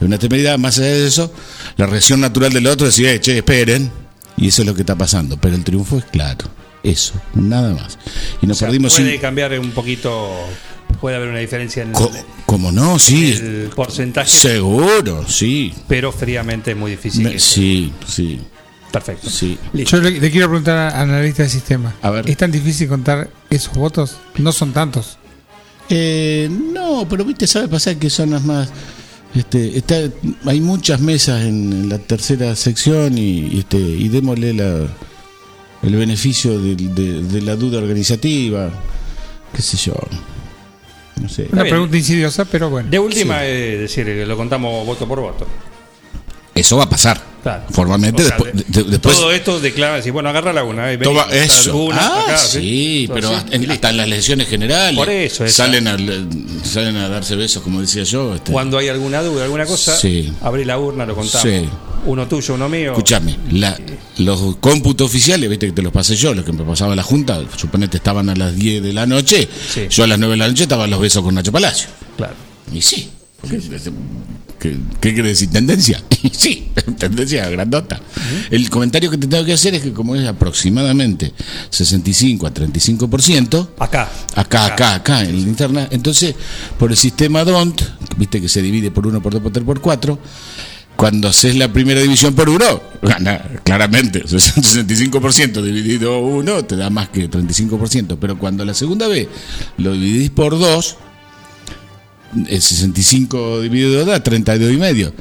Es 0.00 0.06
una 0.06 0.18
temeridad, 0.18 0.58
más 0.58 0.78
allá 0.78 0.88
de 0.88 1.06
eso, 1.06 1.32
la 1.76 1.86
reacción 1.86 2.20
natural 2.20 2.52
del 2.52 2.66
otro 2.66 2.88
es 2.88 2.94
decir, 2.96 3.06
"Eh, 3.06 3.20
che, 3.20 3.38
esperen. 3.38 3.90
Y 4.36 4.48
eso 4.48 4.62
es 4.62 4.66
lo 4.66 4.74
que 4.74 4.82
está 4.82 4.96
pasando. 4.96 5.36
Pero 5.36 5.54
el 5.54 5.62
triunfo 5.62 5.98
es 5.98 6.04
claro. 6.06 6.46
Eso, 6.82 7.12
nada 7.34 7.74
más. 7.74 7.98
Y 8.42 8.46
nos 8.46 8.56
O 8.56 8.58
sea, 8.60 8.68
perdimos 8.68 8.94
puede 8.94 9.18
cambiar 9.20 9.58
un 9.60 9.70
poquito, 9.72 10.30
puede 11.00 11.16
haber 11.16 11.28
una 11.28 11.38
diferencia 11.40 11.82
en 11.82 11.92
Co- 11.92 12.10
¿Cómo 12.46 12.72
no? 12.72 12.98
Sí. 12.98 13.32
el 13.32 13.70
porcentaje, 13.76 14.30
Seguro, 14.30 15.24
sí. 15.28 15.72
pero 15.86 16.10
fríamente 16.10 16.70
es 16.72 16.76
muy 16.76 16.92
difícil. 16.92 17.22
Me- 17.24 17.38
sí, 17.38 17.92
sí. 18.08 18.40
Perfecto. 18.92 19.30
Sí. 19.30 19.56
Yo 19.72 19.98
le, 20.00 20.10
le 20.20 20.30
quiero 20.30 20.48
preguntar 20.48 20.76
a 20.76 21.00
analista 21.00 21.42
de 21.44 21.48
sistema. 21.48 21.94
A 22.02 22.10
ver. 22.10 22.28
¿Es 22.28 22.36
tan 22.36 22.50
difícil 22.50 22.88
contar 22.88 23.30
esos 23.48 23.74
votos? 23.74 24.16
No 24.38 24.52
son 24.52 24.72
tantos. 24.72 25.16
Eh, 25.88 26.48
no, 26.72 27.06
pero 27.08 27.24
viste, 27.24 27.46
sabe 27.46 27.68
pasar 27.68 27.96
que 27.96 28.10
son 28.10 28.30
las 28.30 28.42
más. 28.44 28.68
Este, 29.34 29.78
está, 29.78 29.96
hay 30.46 30.60
muchas 30.60 31.00
mesas 31.00 31.42
en, 31.42 31.72
en 31.72 31.88
la 31.88 31.98
tercera 31.98 32.54
sección 32.56 33.16
y, 33.16 33.46
y 33.46 33.58
este, 33.60 33.78
y 33.78 34.08
démosle 34.08 34.54
la, 34.54 34.86
el 35.82 35.94
beneficio 35.96 36.58
de, 36.58 36.74
de- 36.74 37.22
de 37.22 37.42
la 37.42 37.54
duda 37.54 37.78
organizativa, 37.78 38.70
qué 39.54 39.62
sé 39.62 39.76
yo. 39.76 39.94
No 41.20 41.28
sé. 41.28 41.46
Una 41.52 41.62
pregunta 41.62 41.96
insidiosa, 41.96 42.44
pero 42.44 42.70
bueno. 42.70 42.88
De 42.90 42.98
última, 42.98 43.44
es 43.44 43.78
decir, 43.80 44.04
que 44.04 44.26
lo 44.26 44.36
contamos 44.36 44.84
voto 44.84 45.06
por 45.06 45.20
voto. 45.20 45.46
Eso 46.60 46.76
va 46.76 46.84
a 46.84 46.88
pasar. 46.88 47.30
Claro. 47.42 47.62
Formalmente, 47.70 48.22
O 48.22 48.26
sea, 48.26 48.36
después, 48.36 48.54
de- 48.68 48.82
de- 48.82 48.90
después 48.90 49.16
Todo 49.16 49.32
esto 49.32 49.60
declara, 49.60 49.96
decir, 49.96 50.12
bueno, 50.12 50.28
agarra 50.28 50.52
la 50.52 50.62
una. 50.62 50.92
eh, 50.92 50.98
vení, 50.98 51.04
Toma 51.10 51.26
eso. 51.32 51.74
Una, 51.74 51.96
ah, 51.98 52.22
acá, 52.24 52.36
sí, 52.36 53.08
pero 53.14 53.34
hasta, 53.34 53.56
en- 53.56 53.70
hasta 53.70 53.88
en 53.90 53.96
las 53.96 54.06
elecciones 54.06 54.46
generales 54.46 54.94
Por 54.98 55.08
eso, 55.08 55.46
esa. 55.46 55.64
salen 55.64 55.88
a, 55.88 55.96
salen 56.64 56.96
a 56.96 57.08
darse 57.08 57.36
besos, 57.36 57.62
como 57.62 57.80
decía 57.80 58.02
yo. 58.02 58.34
este. 58.34 58.52
Cuando 58.52 58.76
hay 58.76 58.88
alguna 58.88 59.22
duda, 59.22 59.44
alguna 59.44 59.64
cosa, 59.64 59.96
Sí. 59.96 60.30
abrí 60.42 60.66
la 60.66 60.78
urna, 60.78 61.06
lo 61.06 61.14
contamos. 61.14 61.40
Sí. 61.48 61.66
Uno 62.04 62.28
tuyo, 62.28 62.54
uno 62.54 62.68
mío. 62.68 62.90
Escúchame, 62.92 63.36
la- 63.52 63.78
los 64.18 64.56
cómputos 64.56 65.06
oficiales, 65.08 65.48
viste 65.48 65.64
que 65.66 65.72
te 65.72 65.80
los 65.82 65.92
pasé 65.94 66.16
yo, 66.16 66.34
los 66.34 66.44
que 66.44 66.52
me 66.52 66.62
pasaba 66.64 66.94
la 66.94 67.02
Junta, 67.02 67.40
suponete 67.56 67.96
estaban 67.96 68.28
a 68.28 68.34
las 68.36 68.54
10 68.54 68.82
de 68.82 68.92
la 68.92 69.06
noche, 69.06 69.48
yo 69.88 70.04
a 70.04 70.06
las 70.06 70.18
9 70.18 70.32
de 70.32 70.36
la 70.38 70.48
noche 70.48 70.64
estaba 70.64 70.84
en 70.84 70.90
los 70.90 71.00
besos 71.00 71.22
con 71.22 71.34
Nacho 71.34 71.52
Palacio. 71.52 71.88
Claro. 72.18 72.34
Y 72.70 72.82
sí. 72.82 73.08
¿Qué, 74.60 74.76
qué 75.00 75.14
quiere 75.14 75.30
decir? 75.30 75.50
¿Tendencia? 75.50 76.02
sí, 76.32 76.70
tendencia 76.98 77.48
grandota. 77.48 78.00
El 78.50 78.68
comentario 78.68 79.10
que 79.10 79.16
te 79.18 79.26
tengo 79.26 79.44
que 79.44 79.54
hacer 79.54 79.74
es 79.74 79.82
que 79.82 79.92
como 79.92 80.14
es 80.14 80.26
aproximadamente 80.28 81.32
65 81.70 82.46
a 82.46 82.52
35%, 82.54 83.68
Acá. 83.78 84.08
acá, 84.36 84.66
acá, 84.66 84.94
acá, 84.96 85.22
en 85.22 85.32
la 85.42 85.48
interna, 85.48 85.88
entonces 85.90 86.34
por 86.78 86.90
el 86.90 86.96
sistema 86.96 87.42
DONT, 87.44 87.80
viste 88.18 88.40
que 88.40 88.48
se 88.48 88.60
divide 88.62 88.90
por 88.90 89.06
1, 89.06 89.22
por 89.22 89.32
2, 89.32 89.42
por 89.42 89.52
3, 89.52 89.64
por 89.64 89.80
4, 89.80 90.18
Cuando 90.96 91.28
haces 91.28 91.56
la 91.56 91.72
primera 91.72 91.98
división 92.02 92.34
por 92.34 92.50
uno, 92.50 92.82
gana 93.00 93.42
claramente. 93.64 94.22
65% 94.26 95.62
dividido 95.62 96.18
uno 96.20 96.62
te 96.66 96.76
da 96.76 96.90
más 96.90 97.08
que 97.08 97.30
35%. 97.30 98.18
Pero 98.20 98.38
cuando 98.38 98.66
la 98.66 98.74
segunda 98.74 99.08
vez 99.08 99.26
lo 99.78 99.92
dividís 99.92 100.28
por 100.28 100.58
dos, 100.58 100.96
el 102.48 102.62
65 102.62 103.60
dividido 103.60 103.98
2 103.98 104.06
da 104.06 104.22
32 104.22 104.72
y 104.72 104.76
medio. 104.76 105.12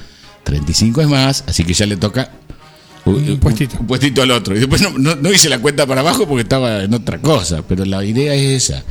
35 0.43 1.01
es 1.01 1.07
más, 1.07 1.43
así 1.47 1.63
que 1.63 1.73
ya 1.73 1.85
le 1.85 1.97
toca 1.97 2.31
un, 3.05 3.39
puestito. 3.39 3.77
un 3.79 3.87
puestito 3.87 4.21
al 4.21 4.31
otro. 4.31 4.55
Y 4.55 4.59
después 4.59 4.81
no, 4.81 4.91
no- 4.97 5.15
no 5.15 5.31
hice 5.31 5.49
la 5.49 5.59
cuenta 5.59 5.85
para 5.85 6.01
abajo 6.01 6.27
porque 6.27 6.43
estaba 6.43 6.83
en 6.83 6.93
otra 6.93 7.19
cosa, 7.19 7.61
pero 7.67 7.85
la 7.85 8.03
idea 8.03 8.33
es 8.33 8.63
esa. 8.69 8.83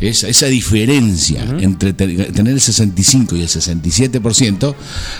Esa, 0.00 0.28
esa 0.28 0.46
diferencia 0.46 1.42
entre 1.60 1.92
te- 1.92 2.08
tener 2.32 2.52
el 2.54 2.60
65 2.60 3.36
y 3.36 3.42
el 3.42 3.48
67% 3.48 4.74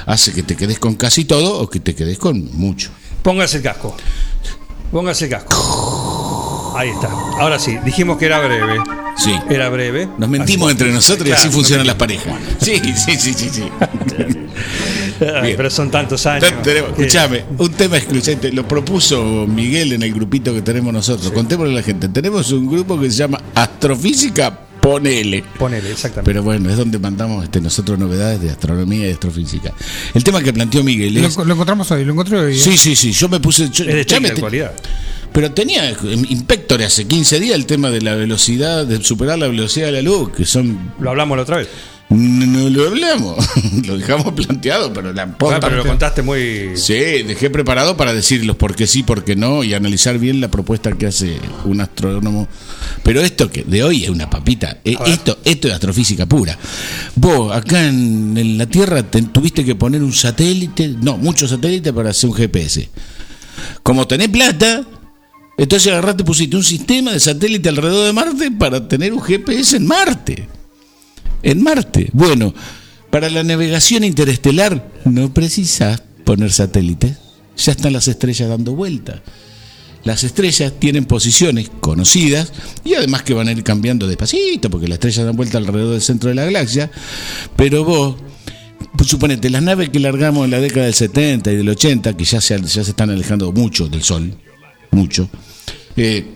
hace 0.07 0.33
que 0.33 0.43
te 0.43 0.57
quedes 0.57 0.79
con 0.81 0.95
casi 0.97 1.25
todo 1.25 1.61
o 1.61 1.71
que 1.71 1.79
te 1.81 1.95
quedes 1.95 2.19
con 2.19 2.51
mucho. 2.57 2.91
Póngase 3.23 3.59
el 3.59 3.63
casco. 3.63 3.97
Póngase 4.91 5.25
el 5.27 5.31
casco. 5.31 6.75
Ahí 6.77 6.91
está. 6.91 7.09
Ahora 7.39 7.59
sí, 7.59 7.77
dijimos 7.85 8.19
que 8.19 8.27
era 8.27 8.41
breve. 8.45 8.79
Sí. 9.17 9.33
Era 9.49 9.69
breve. 9.69 10.09
Nos 10.19 10.29
mentimos 10.29 10.67
Así- 10.67 10.73
entre 10.73 10.93
nosotros 10.93 11.27
y 11.29 11.31
Claro, 11.31 11.43
así 11.43 11.51
funcionan 11.51 11.87
las 11.87 11.97
parejas. 11.97 12.35
Sí, 12.61 12.81
sí, 12.97 13.17
sí, 13.19 13.33
sí, 13.35 13.49
sí. 13.51 13.63
Ay, 15.43 15.55
pero 15.57 15.71
son 15.71 15.91
tantos 15.91 16.27
años. 16.27 16.53
Escuchame, 16.67 17.45
un 17.59 17.71
tema 17.73 17.97
excluyente, 17.97 18.53
lo 18.53 18.67
propuso 18.67 19.47
Miguel 19.47 19.93
en 19.93 20.03
el 20.03 20.13
grupito 20.13 20.53
que 20.53 20.63
tenemos 20.63 20.93
nosotros. 20.93 21.31
Contémosle 21.33 21.73
a 21.73 21.77
la 21.77 21.83
gente. 21.83 22.09
Tenemos 22.09 22.51
un 22.53 22.67
grupo 22.71 22.99
que 23.01 23.11
se 23.11 23.17
llama 23.19 23.41
Astrofísica 23.55 24.59
Ponele. 24.81 25.45
Ponele, 25.59 25.93
exactamente. 25.93 26.31
Pero 26.31 26.43
bueno, 26.43 26.69
es 26.69 26.77
donde 26.77 26.99
mandamos 26.99 27.45
este, 27.45 27.61
nosotros 27.61 27.99
novedades 27.99 28.41
de 28.43 28.51
astronomía 28.51 29.09
y 29.09 29.13
astrofísica. 29.13 29.73
El 30.13 30.23
tema 30.25 30.43
que 30.43 30.53
planteó 30.53 30.83
Miguel 30.83 31.15
Lo, 31.15 31.29
es. 31.29 31.37
lo 31.37 31.53
encontramos 31.53 31.91
hoy, 31.91 32.05
lo 32.05 32.13
encontré 32.13 32.37
hoy. 32.39 32.55
¿eh? 32.55 32.59
Sí, 32.59 32.77
sí, 32.77 32.95
sí. 32.97 33.13
Yo 33.13 33.29
me 33.29 33.41
puse. 33.41 33.71
yo- 33.71 33.85
Es 33.85 33.95
de 33.95 34.05
ya 34.05 34.21
me 34.21 34.29
técnica 34.29 34.29
te- 34.29 34.33
actualidad. 34.33 34.73
Pero 35.35 35.51
tenía 35.53 35.91
Inspector 36.31 36.81
hace 36.83 37.07
15 37.07 37.41
días 37.41 37.57
el 37.57 37.67
tema 37.67 37.91
de 37.91 38.01
la 38.01 38.15
velocidad, 38.15 38.87
de 38.87 39.03
superar 39.05 39.39
la 39.39 39.49
velocidad 39.49 39.87
de 39.87 39.93
la 39.93 40.03
luz, 40.03 40.31
que 40.31 40.45
son. 40.47 40.93
Lo 41.01 41.11
hablamos 41.11 41.37
la 41.37 41.43
otra 41.43 41.57
vez. 41.59 41.69
No, 42.11 42.47
no 42.47 42.69
lo 42.71 42.87
hablamos, 42.87 43.45
lo 43.87 43.97
dejamos 43.99 44.35
planteado, 44.35 44.93
pero 44.93 45.13
la 45.13 45.23
Ah, 45.23 45.39
posta- 45.39 45.59
pero 45.61 45.77
lo 45.79 45.85
contaste 45.87 46.23
muy. 46.23 46.77
Sí, 46.77 46.95
dejé 46.95 47.51
preparado 47.51 47.97
para 47.97 48.13
decir 48.13 48.45
los 48.45 48.57
por 48.57 48.77
qué 48.77 48.87
sí, 48.87 49.03
por 49.03 49.25
qué 49.25 49.35
no 49.35 49.65
y 49.65 49.75
analizar 49.75 50.19
bien 50.19 50.41
la 50.41 50.49
propuesta 50.49 50.93
que 50.93 51.07
hace 51.07 51.39
un 51.65 51.81
astrónomo. 51.81 52.47
Pero 53.03 53.21
esto 53.23 53.51
que 53.51 53.65
de 53.65 53.83
hoy 53.83 54.05
es 54.05 54.11
una 54.11 54.31
papita, 54.31 54.79
eh, 54.85 54.97
esto, 55.07 55.39
esto 55.45 55.67
es 55.67 55.75
astrofísica 55.75 56.27
pura. 56.27 56.57
Vos 57.17 57.51
acá 57.57 57.89
en, 57.89 58.37
en 58.37 58.59
la 58.59 58.67
Tierra 58.67 59.03
te- 59.03 59.23
tuviste 59.23 59.65
que 59.65 59.75
poner 59.75 60.03
un 60.03 60.13
satélite, 60.13 60.89
no, 61.01 61.17
muchos 61.17 61.51
satélites 61.51 61.93
para 61.93 62.11
hacer 62.11 62.31
un 62.31 62.37
GPS. 62.37 62.89
Como 63.83 64.07
tenés 64.07 64.29
plata, 64.29 64.85
entonces 65.57 65.93
agarraste, 65.93 66.25
pusiste 66.25 66.57
un 66.57 66.65
sistema 66.65 67.13
de 67.13 67.21
satélite 67.21 67.69
alrededor 67.69 68.07
de 68.07 68.13
Marte 68.13 68.51
para 68.51 68.89
tener 68.89 69.13
un 69.13 69.23
GPS 69.23 69.77
en 69.77 69.87
Marte. 69.87 70.49
En 71.43 71.63
Marte. 71.63 72.11
Bueno, 72.13 72.55
para 73.11 73.31
la 73.31 73.45
navegación 73.45 74.03
interestelar 74.03 74.91
no 75.05 75.33
precisas 75.33 76.03
poner 76.25 76.53
satélites. 76.53 77.17
Ya 77.57 77.73
están 77.73 77.93
las 77.93 78.09
estrellas 78.09 78.49
dando 78.49 78.75
vueltas. 78.75 79.21
Las 80.03 80.25
estrellas 80.25 80.73
tienen 80.79 81.07
posiciones 81.07 81.71
conocidas 81.81 82.53
y 82.85 82.95
además 82.95 83.23
que 83.23 83.33
van 83.33 83.49
a 83.49 83.53
ir 83.53 83.63
cambiando 83.63 84.07
despacito 84.07 84.69
porque 84.69 84.89
las 84.89 84.97
estrellas 84.97 85.25
dan 85.25 85.37
vuelta 85.37 85.59
alrededor 85.59 85.93
del 85.93 86.03
centro 86.03 86.29
de 86.29 86.35
la 86.35 86.45
galaxia. 86.45 86.91
Pero 87.57 87.85
vos, 87.85 88.17
suponete, 89.07 89.49
las 89.49 89.63
naves 89.63 89.89
que 89.89 90.01
largamos 90.01 90.45
en 90.45 90.51
la 90.51 90.61
década 90.61 90.87
del 90.87 90.95
70 90.95 91.53
y 91.53 91.57
del 91.57 91.69
80, 91.69 92.17
que 92.17 92.25
ya 92.25 92.41
se, 92.41 92.61
ya 92.61 92.69
se 92.85 92.91
están 92.91 93.11
alejando 93.11 93.51
mucho 93.53 93.89
del 93.89 94.03
Sol, 94.03 94.37
mucho, 94.91 95.31
eh, 95.97 96.27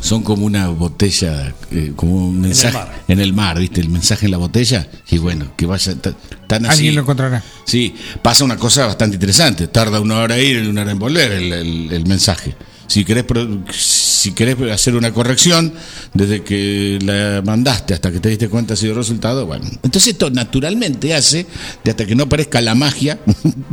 son 0.00 0.22
como 0.22 0.44
una 0.44 0.68
botella, 0.68 1.54
eh, 1.70 1.92
como 1.96 2.26
un 2.28 2.40
mensaje 2.40 2.78
en 3.08 3.20
el 3.20 3.32
mar, 3.32 3.58
¿viste? 3.58 3.80
El 3.80 3.88
mensaje 3.88 4.26
en 4.26 4.32
la 4.32 4.36
botella. 4.38 4.86
Y 5.10 5.16
bueno, 5.18 5.52
que 5.56 5.64
vaya 5.64 5.94
ta- 5.94 6.12
tan 6.46 6.66
así. 6.66 6.72
Alguien 6.78 6.94
lo 6.96 7.00
encontrará. 7.02 7.42
Sí, 7.64 7.94
pasa 8.20 8.44
una 8.44 8.56
cosa 8.58 8.86
bastante 8.86 9.14
interesante. 9.16 9.66
Tarda 9.68 10.00
una 10.00 10.18
hora 10.18 10.38
ir 10.38 10.62
y 10.62 10.66
una 10.66 10.82
hora 10.82 10.90
en 10.92 10.98
volver 10.98 11.32
el, 11.32 11.52
el- 11.52 11.92
el 11.92 12.06
mensaje. 12.06 12.54
Si 12.86 13.02
querés, 13.02 13.24
si 13.72 14.32
querés 14.32 14.56
hacer 14.70 14.94
una 14.94 15.10
corrección, 15.10 15.72
desde 16.12 16.42
que 16.44 16.98
la 17.02 17.40
mandaste 17.42 17.94
hasta 17.94 18.12
que 18.12 18.20
te 18.20 18.28
diste 18.28 18.50
cuenta 18.50 18.76
si 18.76 18.84
dio 18.84 18.94
resultado, 18.94 19.46
bueno. 19.46 19.64
Entonces 19.82 20.08
esto 20.08 20.28
naturalmente 20.28 21.14
hace, 21.14 21.46
de 21.82 21.90
hasta 21.90 22.04
que 22.04 22.14
no 22.14 22.28
parezca 22.28 22.60
la 22.60 22.74
magia, 22.74 23.18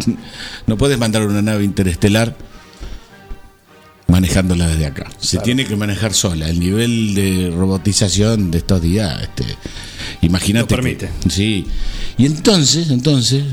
no 0.65 0.77
puedes 0.77 0.98
mandar 0.98 1.25
una 1.27 1.41
nave 1.41 1.65
interestelar 1.65 2.38
manejándola 4.11 4.67
desde 4.67 4.85
acá. 4.85 5.09
Se 5.19 5.40
tiene 5.40 5.65
que 5.65 5.75
manejar 5.75 6.14
sola. 6.14 6.49
El 6.49 6.59
nivel 6.59 7.15
de 7.15 7.49
robotización 7.56 8.51
de 8.51 8.57
estos 8.59 8.81
días, 8.81 9.22
este, 9.23 9.45
imagínate. 10.22 10.64
Lo 10.75 10.81
permite. 10.81 11.09
que- 11.23 11.30
sí. 11.30 11.65
Y 12.17 12.25
entonces, 12.25 12.90
entonces, 12.91 13.43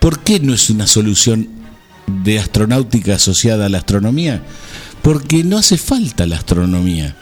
¿por 0.00 0.20
qué 0.20 0.40
no 0.40 0.54
es 0.54 0.70
una 0.70 0.86
solución 0.86 1.48
de 2.06 2.38
astronáutica 2.38 3.14
asociada 3.16 3.66
a 3.66 3.68
la 3.68 3.78
astronomía? 3.78 4.42
Porque 5.02 5.44
no 5.44 5.58
hace 5.58 5.76
falta 5.76 6.26
la 6.26 6.36
astronomía 6.36 7.14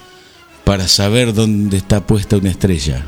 para 0.64 0.88
saber 0.88 1.34
dónde 1.34 1.76
está 1.76 2.06
puesta 2.06 2.36
una 2.36 2.50
estrella. 2.50 3.04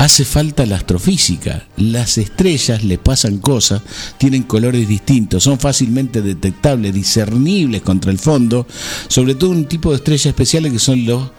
Hace 0.00 0.24
falta 0.24 0.64
la 0.64 0.76
astrofísica. 0.76 1.66
Las 1.76 2.16
estrellas 2.16 2.82
le 2.84 2.96
pasan 2.96 3.36
cosas, 3.36 3.82
tienen 4.16 4.44
colores 4.44 4.88
distintos, 4.88 5.42
son 5.42 5.60
fácilmente 5.60 6.22
detectables, 6.22 6.94
discernibles 6.94 7.82
contra 7.82 8.10
el 8.10 8.18
fondo, 8.18 8.66
sobre 9.08 9.34
todo 9.34 9.50
un 9.50 9.66
tipo 9.66 9.90
de 9.90 9.96
estrellas 9.96 10.24
especiales 10.24 10.72
que 10.72 10.78
son 10.78 11.04
los, 11.04 11.30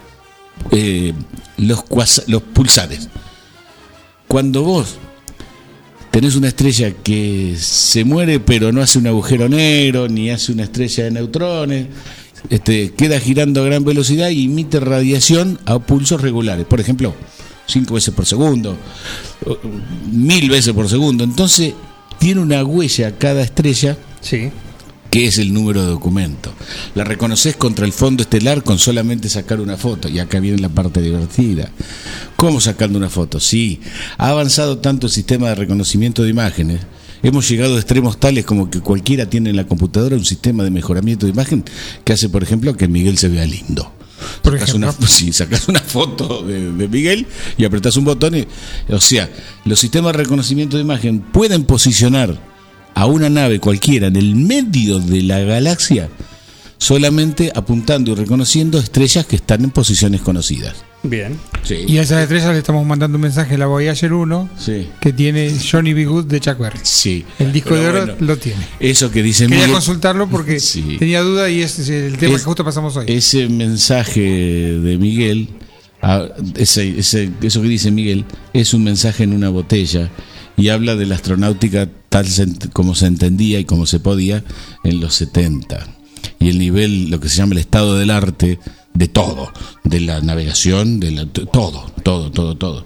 eh, 0.70 1.12
los, 1.58 1.86
los 2.28 2.42
pulsares. 2.44 3.10
Cuando 4.28 4.62
vos 4.62 4.98
tenés 6.12 6.36
una 6.36 6.50
estrella 6.50 6.92
que 6.92 7.56
se 7.58 8.04
muere 8.04 8.40
pero 8.40 8.72
no 8.72 8.84
hace 8.84 9.00
un 9.00 9.08
agujero 9.08 9.50
negro, 9.50 10.08
ni 10.08 10.30
hace 10.30 10.52
una 10.52 10.66
estrella 10.66 11.06
de 11.06 11.10
neutrones, 11.10 11.88
este, 12.52 12.94
queda 12.94 13.20
girando 13.20 13.64
a 13.64 13.66
gran 13.66 13.84
velocidad 13.84 14.30
y 14.30 14.46
emite 14.46 14.80
radiación 14.80 15.58
a 15.66 15.80
pulsos 15.80 16.22
regulares. 16.22 16.68
Por 16.68 16.80
ejemplo, 16.80 17.16
5 17.68 17.94
veces 17.94 18.14
por 18.14 18.26
segundo, 18.26 18.78
mil 20.12 20.50
veces 20.50 20.74
por 20.74 20.90
segundo. 20.90 21.24
Entonces, 21.24 21.74
tiene 22.20 22.42
una 22.42 22.64
huella 22.64 23.18
cada 23.18 23.42
estrella. 23.42 23.98
Que 25.10 25.28
es 25.28 25.40
el 25.40 25.54
número 25.54 25.82
de 25.82 25.90
documento. 25.90 26.54
La 26.96 27.04
reconoces 27.04 27.58
contra 27.58 27.86
el 27.86 27.92
fondo 27.92 28.24
estelar 28.24 28.64
con 28.64 28.80
solamente 28.80 29.28
sacar 29.28 29.60
una 29.60 29.76
foto. 29.76 30.08
Y 30.08 30.20
acá 30.20 30.40
viene 30.40 30.60
la 30.60 30.70
parte 30.70 31.02
divertida. 31.02 31.70
¿Cómo 32.38 32.62
sacando 32.62 32.98
una 32.98 33.10
foto? 33.10 33.42
Sí, 33.42 33.82
ha 34.18 34.30
avanzado 34.30 34.78
tanto 34.78 35.08
el 35.08 35.12
sistema 35.12 35.50
de 35.50 35.56
reconocimiento 35.56 36.24
de 36.24 36.30
imágenes. 36.30 36.80
Hemos 37.24 37.50
llegado 37.50 37.76
a 37.76 37.80
extremos 37.80 38.22
tales 38.22 38.46
como 38.46 38.70
que 38.70 38.80
cualquiera 38.80 39.30
tiene 39.30 39.50
en 39.50 39.58
la 39.58 39.68
computadora 39.68 40.16
un 40.16 40.24
sistema 40.24 40.64
de 40.64 40.72
mejoramiento 40.72 41.26
de 41.26 41.34
imagen 41.34 41.66
que 42.06 42.14
hace, 42.14 42.30
por 42.30 42.42
ejemplo, 42.42 42.78
que 42.78 42.88
Miguel 42.88 43.18
se 43.18 43.28
vea 43.28 43.46
lindo. 43.46 43.92
Por 44.42 44.54
Sacás 44.54 44.70
ejemplo. 44.70 44.94
una, 45.00 45.08
sí, 45.08 45.32
sacás 45.34 45.68
una 45.68 45.80
foto 45.80 46.44
de, 46.44 46.72
de 46.74 46.88
Miguel 46.88 47.28
y 47.58 47.66
apretás 47.66 47.98
un 47.98 48.06
botón. 48.06 48.36
y- 48.38 48.48
o 48.90 49.00
sea, 49.00 49.30
los 49.66 49.80
sistemas 49.80 50.14
de 50.14 50.20
reconocimiento 50.20 50.78
de 50.78 50.84
imagen 50.84 51.20
pueden 51.22 51.64
posicionar 51.66 52.38
a 52.94 53.06
una 53.06 53.30
nave 53.30 53.60
cualquiera 53.60 54.08
en 54.08 54.16
el 54.18 54.36
medio 54.36 55.00
de 55.00 55.22
la 55.24 55.40
galaxia 55.40 56.10
solamente 56.78 57.52
apuntando 57.56 58.12
y 58.12 58.16
reconociendo 58.16 58.80
estrellas 58.80 59.26
que 59.26 59.36
están 59.38 59.64
en 59.64 59.72
posiciones 59.72 60.22
conocidas. 60.22 60.76
Bien. 61.04 61.38
Sí. 61.64 61.78
Y 61.88 61.98
a 61.98 62.04
esas 62.04 62.22
estrellas 62.24 62.52
le 62.52 62.60
estamos 62.60 62.86
mandando 62.86 63.18
un 63.18 63.24
mensaje 63.24 63.56
a 63.56 63.58
la 63.58 63.66
Voyager 63.66 64.14
1 64.14 64.50
Sí. 64.58 64.88
que 65.00 65.12
tiene 65.12 65.52
Johnny 65.60 65.94
B. 65.94 66.06
Good 66.06 66.26
de 66.26 66.40
Chuck 66.40 66.60
Berry. 66.60 66.80
Sí. 66.84 67.26
El 67.40 67.52
disco 67.52 67.70
Pero 67.72 67.82
de 67.82 67.88
oro 67.90 68.00
bueno, 68.06 68.16
lo 68.20 68.38
tiene. 68.38 68.60
Eso 68.80 69.10
que 69.10 69.24
dice 69.24 69.46
Quería 69.46 69.58
Miguel- 69.62 69.72
consultarlo 69.74 70.28
porque 70.30 70.60
Sí. 70.60 70.98
tenía 71.00 71.22
duda 71.22 71.50
y 71.50 71.62
ese 71.62 71.82
es 71.82 71.90
el 71.90 72.18
tema 72.18 72.36
Es- 72.36 72.42
que 72.42 72.46
justo 72.46 72.64
pasamos 72.64 72.96
hoy. 72.98 73.06
Ese 73.08 73.48
mensaje 73.50 74.22
de 74.22 74.98
Miguel, 75.00 75.50
ah, 76.04 76.26
ese- 76.56 77.00
ese- 77.00 77.32
eso 77.42 77.62
que 77.64 77.68
dice 77.68 77.90
Miguel, 77.90 78.26
es 78.54 78.74
un 78.76 78.84
mensaje 78.84 79.24
en 79.24 79.34
una 79.34 79.50
botella 79.50 80.10
y 80.56 80.70
habla 80.70 80.96
de 80.96 81.08
la 81.08 81.16
astronáutica 81.16 81.90
tal 82.10 82.28
como 82.74 82.94
se 82.94 83.08
entendía 83.08 83.60
y 83.60 83.66
como 83.66 83.86
se 83.88 84.00
podía 84.00 84.44
en 84.84 85.00
los 85.00 85.16
70. 85.16 85.88
Y 86.40 86.50
el 86.50 86.60
nivel, 86.60 87.10
lo 87.10 87.20
que 87.20 87.30
se 87.30 87.38
llama 87.38 87.54
el 87.54 87.60
estado 87.60 87.98
del 87.98 88.12
arte, 88.12 88.60
de 88.94 89.08
todo, 89.08 89.52
de 89.84 90.00
la 90.02 90.22
navegación, 90.22 91.00
de 91.00 91.12
la- 91.12 91.26
todo, 91.26 91.92
todo, 92.04 92.32
todo, 92.32 92.56
todo. 92.56 92.86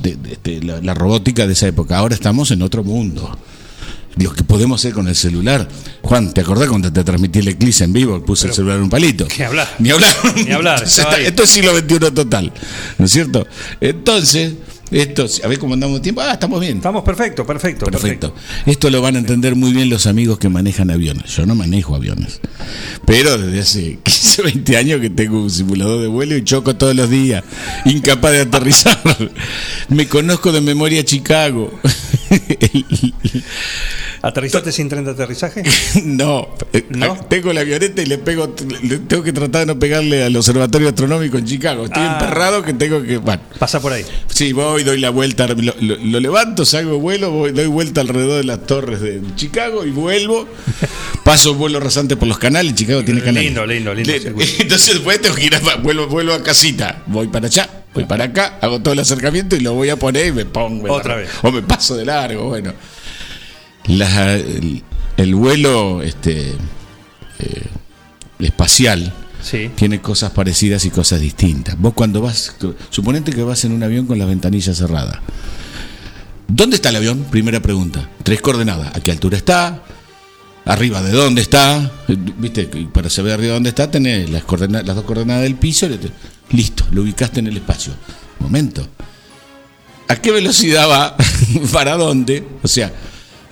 De, 0.00 0.16
de- 0.16 0.38
de 0.42 0.62
la, 0.64 0.80
la 0.80 0.94
robótica 0.94 1.46
de 1.46 1.52
esa 1.52 1.66
época. 1.68 1.98
Ahora 1.98 2.14
estamos 2.14 2.50
en 2.50 2.62
otro 2.62 2.82
mundo. 2.84 3.36
Lo 4.16 4.32
que 4.32 4.44
podemos 4.44 4.80
hacer 4.80 4.92
con 4.92 5.08
el 5.08 5.14
celular. 5.16 5.66
Juan, 6.02 6.34
¿te 6.34 6.42
acordás 6.42 6.68
cuando 6.68 6.92
te 6.92 7.02
transmití 7.02 7.38
el 7.38 7.48
eclipse 7.48 7.84
en 7.84 7.92
vivo? 7.94 8.22
Puse 8.22 8.46
el 8.48 8.52
celular 8.52 8.76
en 8.76 8.82
un 8.84 8.90
palito. 8.90 9.26
Ni 9.38 9.44
hablar. 9.44 9.74
Ni 9.78 9.90
hablar. 9.90 10.14
Ni 10.36 10.50
hablar, 10.52 10.82
esto 11.24 11.42
es 11.42 11.50
siglo 11.50 11.76
XXI 11.78 11.98
total. 12.14 12.52
¿No 12.98 13.06
es 13.06 13.10
cierto? 13.10 13.46
Entonces, 13.80 14.52
Esto, 14.92 15.26
a 15.42 15.48
ver 15.48 15.58
cómo 15.58 15.74
andamos 15.74 15.96
de 15.96 16.02
tiempo. 16.02 16.20
Ah, 16.20 16.32
estamos 16.32 16.60
bien. 16.60 16.76
Estamos 16.76 17.02
perfecto, 17.02 17.46
perfecto, 17.46 17.86
Perfecto. 17.86 18.34
Esto 18.66 18.90
lo 18.90 19.00
van 19.00 19.16
a 19.16 19.18
entender 19.18 19.56
muy 19.56 19.72
bien 19.72 19.88
los 19.88 20.06
amigos 20.06 20.38
que 20.38 20.48
manejan 20.48 20.90
aviones. 20.90 21.34
Yo 21.34 21.46
no 21.46 21.54
manejo 21.54 21.94
aviones. 21.94 22.40
Pero 23.06 23.38
desde 23.38 23.60
hace 23.60 23.98
15, 24.04 24.42
20 24.42 24.76
años 24.76 25.00
que 25.00 25.10
tengo 25.10 25.42
un 25.42 25.50
simulador 25.50 26.00
de 26.02 26.08
vuelo 26.08 26.36
y 26.36 26.44
choco 26.44 26.76
todos 26.76 26.94
los 26.94 27.08
días. 27.08 27.42
Incapaz 27.86 28.32
de 28.32 28.40
aterrizar. 28.40 29.00
Me 29.88 30.06
conozco 30.08 30.52
de 30.52 30.60
memoria 30.60 31.04
Chicago. 31.04 31.72
¿Aterrizaste 34.22 34.70
sin 34.70 34.88
tren 34.88 35.04
de 35.04 35.10
aterrizaje? 35.10 35.62
No, 36.04 36.48
eh, 36.72 36.84
tengo 37.28 37.52
la 37.52 37.60
avioneta 37.62 38.02
y 38.02 38.06
le 38.06 38.18
pego, 38.18 38.54
le- 38.82 38.98
tengo 39.00 39.22
que 39.22 39.32
tratar 39.32 39.66
de 39.66 39.74
no 39.74 39.78
pegarle 39.78 40.22
al 40.24 40.36
observatorio 40.36 40.88
astronómico 40.88 41.38
en 41.38 41.44
Chicago. 41.44 41.84
Estoy 41.86 42.02
Ah. 42.04 42.18
emperrado 42.20 42.62
que 42.62 42.72
tengo 42.72 43.02
que. 43.02 43.16
Bueno, 43.18 43.42
Pasa 43.58 43.80
por 43.80 43.92
ahí. 43.92 44.04
Sí, 44.28 44.52
voy, 44.52 44.84
doy 44.84 44.98
la 45.00 45.10
vuelta, 45.10 45.46
lo, 45.48 45.54
lo- 45.54 45.96
lo 45.96 46.20
levanto, 46.20 46.64
salgo 46.64 46.98
vuelo, 46.98 47.30
voy, 47.30 47.52
doy 47.52 47.66
vuelta 47.66 48.00
alrededor 48.00 48.38
de 48.38 48.44
las 48.44 48.64
torres 48.66 49.00
de 49.00 49.20
Chicago 49.36 49.84
y 49.84 49.90
vuelvo. 49.90 50.46
Paso 51.24 51.54
vuelo 51.54 51.78
rasante 51.80 52.16
por 52.16 52.28
los 52.28 52.38
canales, 52.38 52.74
Chicago 52.74 53.04
tiene 53.04 53.20
canales. 53.20 53.44
Lindo, 53.44 53.66
lindo, 53.66 53.94
lindo. 53.94 54.12
Entonces 54.58 54.94
después 54.94 55.20
tengo 55.20 55.34
que 55.36 55.46
ir 55.46 55.54
a, 55.54 55.60
vuelvo, 55.76 56.06
vuelvo 56.08 56.32
a 56.32 56.42
casita, 56.42 57.02
voy 57.06 57.28
para 57.28 57.46
allá, 57.46 57.68
voy 57.94 58.04
para 58.04 58.24
acá, 58.24 58.58
hago 58.60 58.80
todo 58.80 58.94
el 58.94 59.00
acercamiento 59.00 59.54
y 59.56 59.60
lo 59.60 59.74
voy 59.74 59.88
a 59.90 59.96
poner 59.96 60.26
y 60.28 60.32
me 60.32 60.44
pongo. 60.44 60.92
Otra 60.92 61.16
vez. 61.16 61.28
O 61.42 61.50
me 61.52 61.62
paso 61.62 61.96
de 61.96 62.04
largo, 62.04 62.48
bueno. 62.48 62.72
La- 63.86 64.34
el, 64.34 64.82
el 65.16 65.34
vuelo 65.34 66.02
este, 66.02 66.50
eh, 67.38 67.66
espacial 68.38 69.12
tiene 69.74 70.00
cosas 70.00 70.30
parecidas 70.30 70.84
y 70.84 70.90
cosas 70.90 71.20
distintas. 71.20 71.76
Vos 71.78 71.94
cuando 71.94 72.20
vas, 72.20 72.54
suponete 72.90 73.32
que 73.32 73.42
vas 73.42 73.64
en 73.64 73.72
un 73.72 73.82
avión 73.82 74.06
con 74.06 74.18
las 74.18 74.28
ventanillas 74.28 74.76
cerradas. 74.76 75.18
¿Dónde 76.48 76.76
está 76.76 76.90
el 76.90 76.96
avión? 76.96 77.24
Primera 77.30 77.60
pregunta. 77.60 78.08
Tres 78.22 78.40
coordenadas. 78.40 78.94
¿A 78.94 79.00
qué 79.00 79.10
altura 79.10 79.36
está? 79.36 79.82
¿Arriba 80.64 81.02
de 81.02 81.10
dónde 81.10 81.42
está? 81.42 81.90
Viste, 82.38 82.66
para 82.92 83.10
saber 83.10 83.32
arriba 83.32 83.48
de 83.48 83.54
dónde 83.54 83.70
está, 83.70 83.90
tenés 83.90 84.30
las, 84.30 84.44
coordena- 84.44 84.82
las 84.82 84.94
dos 84.94 85.04
coordenadas 85.04 85.42
del 85.42 85.56
piso. 85.56 85.88
Listo, 86.50 86.84
lo 86.92 87.02
ubicaste 87.02 87.40
en 87.40 87.48
el 87.48 87.56
espacio. 87.56 87.92
Momento. 88.38 88.86
¿A 90.08 90.16
qué 90.16 90.30
velocidad 90.30 90.88
va? 90.88 91.16
¿Para 91.72 91.96
dónde? 91.96 92.46
O 92.62 92.68
sea, 92.68 92.92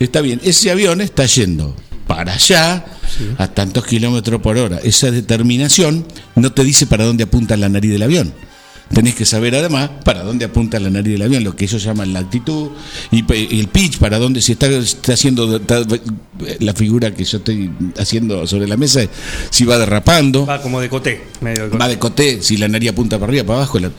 está 0.04 0.20
bien, 0.20 0.40
ese 0.44 0.70
avión 0.70 1.00
está 1.00 1.26
yendo 1.26 1.74
para 2.06 2.32
allá 2.34 2.84
a 3.38 3.46
tantos 3.48 3.84
kilómetros 3.86 4.40
por 4.40 4.56
hora. 4.56 4.78
Esa 4.82 5.10
determinación 5.10 6.04
no 6.36 6.52
te 6.52 6.64
dice 6.64 6.86
para 6.86 7.04
dónde 7.04 7.24
apunta 7.24 7.56
la 7.56 7.68
nariz 7.68 7.90
del 7.92 8.02
avión. 8.02 8.32
Tenés 8.92 9.14
que 9.14 9.24
saber 9.24 9.54
además 9.54 9.88
para 10.04 10.24
dónde 10.24 10.44
apunta 10.44 10.80
la 10.80 10.90
nariz 10.90 11.12
del 11.12 11.22
avión, 11.22 11.44
lo 11.44 11.54
que 11.54 11.64
ellos 11.64 11.80
llaman 11.84 12.12
la 12.12 12.18
altitud 12.18 12.70
y 13.12 13.22
pe- 13.22 13.46
y 13.48 13.60
el 13.60 13.68
pitch, 13.68 13.98
para 13.98 14.18
dónde 14.18 14.42
si 14.42 14.50
está, 14.52 14.66
está 14.66 15.12
haciendo 15.12 15.56
está- 15.58 15.84
la 16.58 16.72
figura 16.74 17.14
que 17.14 17.22
yo 17.24 17.38
estoy 17.38 17.70
haciendo 17.98 18.44
sobre 18.48 18.66
la 18.66 18.76
mesa, 18.76 19.02
si 19.50 19.64
va 19.64 19.78
derrapando, 19.78 20.44
Va 20.44 20.60
como 20.60 20.80
de 20.80 20.88
coté. 20.88 21.22
Medio 21.40 21.64
de 21.64 21.70
coté. 21.70 21.78
va 21.78 21.88
de 21.88 21.98
coté, 22.00 22.42
si 22.42 22.56
la 22.56 22.66
nariz 22.66 22.90
apunta 22.90 23.16
para 23.20 23.30
arriba, 23.30 23.44
para 23.46 23.58
abajo. 23.60 23.78
la- 23.78 23.92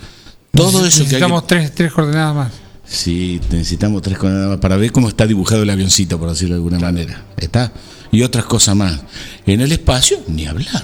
todo 0.51 0.67
eso 0.67 0.79
que 0.79 0.85
hay 0.85 0.91
que- 0.91 0.99
Necesitamos 1.03 1.47
tres, 1.47 1.73
tres 1.73 1.93
coordenadas 1.93 2.35
más. 2.35 2.51
Sí, 2.91 3.39
necesitamos 3.49 4.01
tres 4.01 4.17
coordenadas 4.17 4.49
más 4.49 4.59
para 4.59 4.75
ver 4.75 4.91
cómo 4.91 5.07
está 5.07 5.25
dibujado 5.25 5.63
el 5.63 5.69
avioncito, 5.69 6.19
por 6.19 6.27
decirlo 6.27 6.55
de 6.55 6.57
alguna 6.57 6.77
manera. 6.77 7.23
¿Está? 7.37 7.71
Y 8.11 8.21
otras 8.21 8.43
cosas 8.43 8.75
más. 8.75 8.99
En 9.45 9.61
el 9.61 9.71
espacio, 9.71 10.19
ni 10.27 10.45
hablar. 10.45 10.83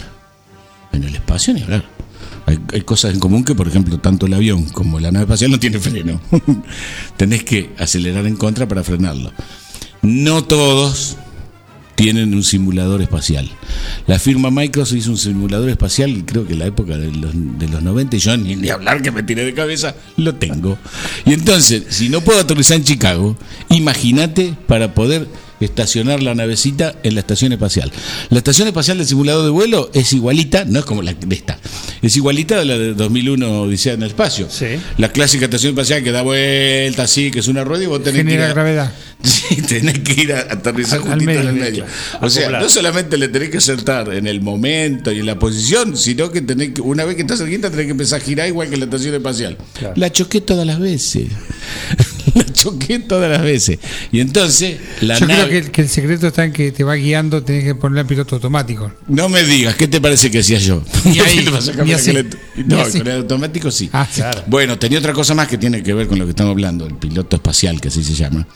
En 0.94 1.04
el 1.04 1.14
espacio, 1.14 1.54
ni 1.54 1.64
hablar. 1.64 1.84
Hay, 2.46 2.60
hay 2.72 2.82
cosas 2.84 3.14
en 3.14 3.20
común 3.20 3.44
que, 3.44 3.56
por 3.56 3.68
ejemplo, 3.68 4.00
tanto 4.00 4.26
el 4.26 4.34
avión 4.36 4.64
como 4.70 5.02
la 5.02 5.12
nave 5.12 5.26
espacial 5.26 5.52
no 5.52 5.60
tiene 5.60 5.80
freno. 5.80 6.22
Tenés 7.18 7.44
que 7.44 7.76
acelerar 7.78 8.26
en 8.26 8.38
contra 8.38 8.70
para 8.70 8.86
frenarlo. 8.86 9.34
No 10.02 10.46
todos 10.46 11.18
tienen 11.98 12.36
un 12.36 12.44
simulador 12.44 13.02
espacial. 13.02 13.50
La 14.06 14.20
firma 14.20 14.52
Microsoft 14.52 14.98
hizo 14.98 15.10
un 15.10 15.18
simulador 15.18 15.68
espacial, 15.68 16.24
creo 16.28 16.46
que 16.46 16.54
en 16.54 16.60
la 16.60 16.68
época 16.68 16.96
de 16.96 17.12
los, 17.12 17.32
de 17.34 17.68
los 17.68 17.82
90, 17.82 18.16
y 18.16 18.20
yo 18.20 18.38
ni, 18.38 18.56
ni 18.56 18.70
hablar 18.70 19.02
que 19.02 19.10
me 19.10 19.24
tiré 19.24 19.44
de 19.44 19.56
cabeza, 19.56 19.96
lo 20.16 20.36
tengo. 20.36 20.78
Y 21.26 21.34
entonces, 21.34 21.86
si 21.90 22.10
no 22.10 22.22
puedo 22.22 22.40
aterrizar 22.40 22.78
en 22.78 22.84
Chicago, 22.84 23.36
imagínate 23.70 24.54
para 24.68 24.94
poder 24.94 25.28
estacionar 25.60 26.22
la 26.24 26.36
navecita 26.36 26.96
en 27.04 27.16
la 27.16 27.22
estación 27.22 27.52
espacial. 27.54 27.92
La 28.30 28.38
estación 28.38 28.68
espacial 28.68 28.98
del 28.98 29.08
simulador 29.08 29.44
de 29.44 29.50
vuelo 29.52 29.90
es 29.94 30.14
igualita, 30.14 30.66
no 30.66 30.80
es 30.80 30.86
como 30.86 31.02
la 31.02 31.14
de 31.14 31.36
esta, 31.36 31.58
es 32.02 32.16
igualita 32.18 32.60
a 32.60 32.66
la 32.66 32.78
de 32.78 32.94
2001 32.94 33.62
Odisea 33.64 33.94
en 33.94 34.04
el 34.04 34.10
espacio. 34.10 34.48
La 34.98 35.12
clásica 35.12 35.46
estación 35.46 35.72
espacial 35.72 36.04
que 36.04 36.12
da 36.12 36.22
vuelta 36.22 37.04
así, 37.04 37.32
que 37.32 37.40
es 37.40 37.48
una 37.48 37.64
rueda 37.64 37.84
y 37.84 37.88
vos 37.88 38.04
tenés 38.04 38.26
que 38.26 38.34
ir 38.34 38.42
a- 38.42 38.48
gravedad. 38.50 38.94
Sí, 39.24 39.62
tenés 39.64 40.00
que 40.00 40.22
ir 40.22 40.34
a 40.34 40.42
aterrizar 40.42 41.00
Al- 41.02 41.22
en 41.22 41.30
el 41.30 41.54
medio. 41.54 41.86
O 42.22 42.30
sea, 42.30 42.50
no 42.52 42.70
solamente 42.70 43.18
le 43.18 43.30
tenés 43.30 43.50
que 43.50 43.60
sentar 43.62 44.14
en 44.14 44.28
el 44.28 44.42
momento 44.42 45.12
y 45.12 45.20
en 45.20 45.26
la 45.26 45.40
posición, 45.40 45.98
sino 45.98 46.32
que 46.32 46.42
tenés 46.42 46.74
que, 46.74 46.82
una 46.82 47.04
vez 47.04 47.16
que 47.16 47.22
estás 47.24 47.40
cerquita, 47.40 47.70
tenés 47.72 47.86
que 47.88 47.92
empezar 47.94 48.22
a 48.22 48.24
girar 48.24 48.48
igual 48.48 48.70
que 48.70 48.78
la 48.78 48.86
estación 48.86 49.16
espacial. 49.16 49.58
La 49.96 50.12
choqué 50.12 50.42
todas 50.42 50.68
las 50.68 50.80
veces. 50.80 51.28
La 52.58 52.64
choqué 52.64 53.00
todas 53.00 53.30
las 53.30 53.42
veces. 53.42 53.80
Y 54.12 54.20
entonces, 54.20 54.78
la 55.02 55.18
Yo 55.20 55.28
nave. 55.28 55.40
creo 55.48 55.50
que 55.50 55.58
el, 55.66 55.72
que 55.72 55.82
el 55.82 55.90
secreto 55.90 56.28
está 56.28 56.46
en 56.46 56.54
que 56.54 56.72
te 56.72 56.84
va 56.84 56.96
guiando, 56.96 57.44
tenés 57.44 57.64
que 57.64 57.76
ponerle 57.76 58.02
al 58.02 58.08
piloto 58.08 58.36
automático. 58.36 58.92
No 59.08 59.30
me 59.30 59.44
digas, 59.44 59.76
¿qué 59.76 59.88
te 59.88 60.02
parece 60.02 60.32
que 60.32 60.40
hacía 60.40 60.58
yo? 60.60 60.84
Ni 61.06 61.20
ahí, 61.20 61.36
¿Qué 61.38 61.44
le 61.44 61.52
pasa 61.52 61.70
a 61.70 61.74
ni 61.74 61.78
cambiar 61.78 62.00
así, 62.00 62.12
le- 62.14 62.26
No, 62.66 62.82
así. 62.82 62.98
con 63.00 63.08
el 63.08 63.18
automático 63.18 63.72
sí. 63.72 63.90
Ah. 63.94 64.08
Claro. 64.14 64.44
Bueno, 64.48 64.78
tenía 64.80 65.00
otra 65.00 65.14
cosa 65.14 65.34
más 65.36 65.48
que 65.48 65.58
tiene 65.58 65.84
que 65.84 65.94
ver 65.94 66.08
con 66.08 66.18
lo 66.20 66.26
que 66.26 66.32
estamos 66.32 66.52
hablando, 66.52 66.86
el 66.88 66.96
piloto 66.96 67.36
espacial, 67.36 67.80
que 67.80 67.90
así 67.90 68.04
se 68.04 68.14
llama. 68.16 68.48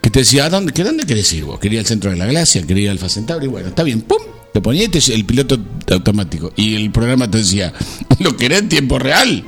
Que 0.00 0.10
te 0.10 0.20
decía, 0.20 0.46
¿a 0.46 0.50
dónde, 0.50 0.72
que 0.72 0.82
dónde 0.84 1.04
querés 1.04 1.32
ir 1.32 1.44
vos? 1.44 1.58
Quería 1.60 1.80
el 1.80 1.86
centro 1.86 2.10
de 2.10 2.16
la 2.16 2.26
galaxia, 2.26 2.62
quería 2.66 2.90
Alfa 2.90 3.08
Centauri, 3.08 3.46
bueno, 3.46 3.68
está 3.68 3.82
bien, 3.82 4.00
¡pum! 4.02 4.18
Te 4.52 4.60
ponía 4.60 4.84
y 4.84 4.88
te- 4.88 5.14
el 5.14 5.24
piloto 5.24 5.58
automático. 5.90 6.52
Y 6.56 6.74
el 6.74 6.90
programa 6.90 7.30
te 7.30 7.38
decía, 7.38 7.72
¿lo 8.18 8.36
querés 8.36 8.60
en 8.60 8.68
tiempo 8.68 8.98
real? 8.98 9.44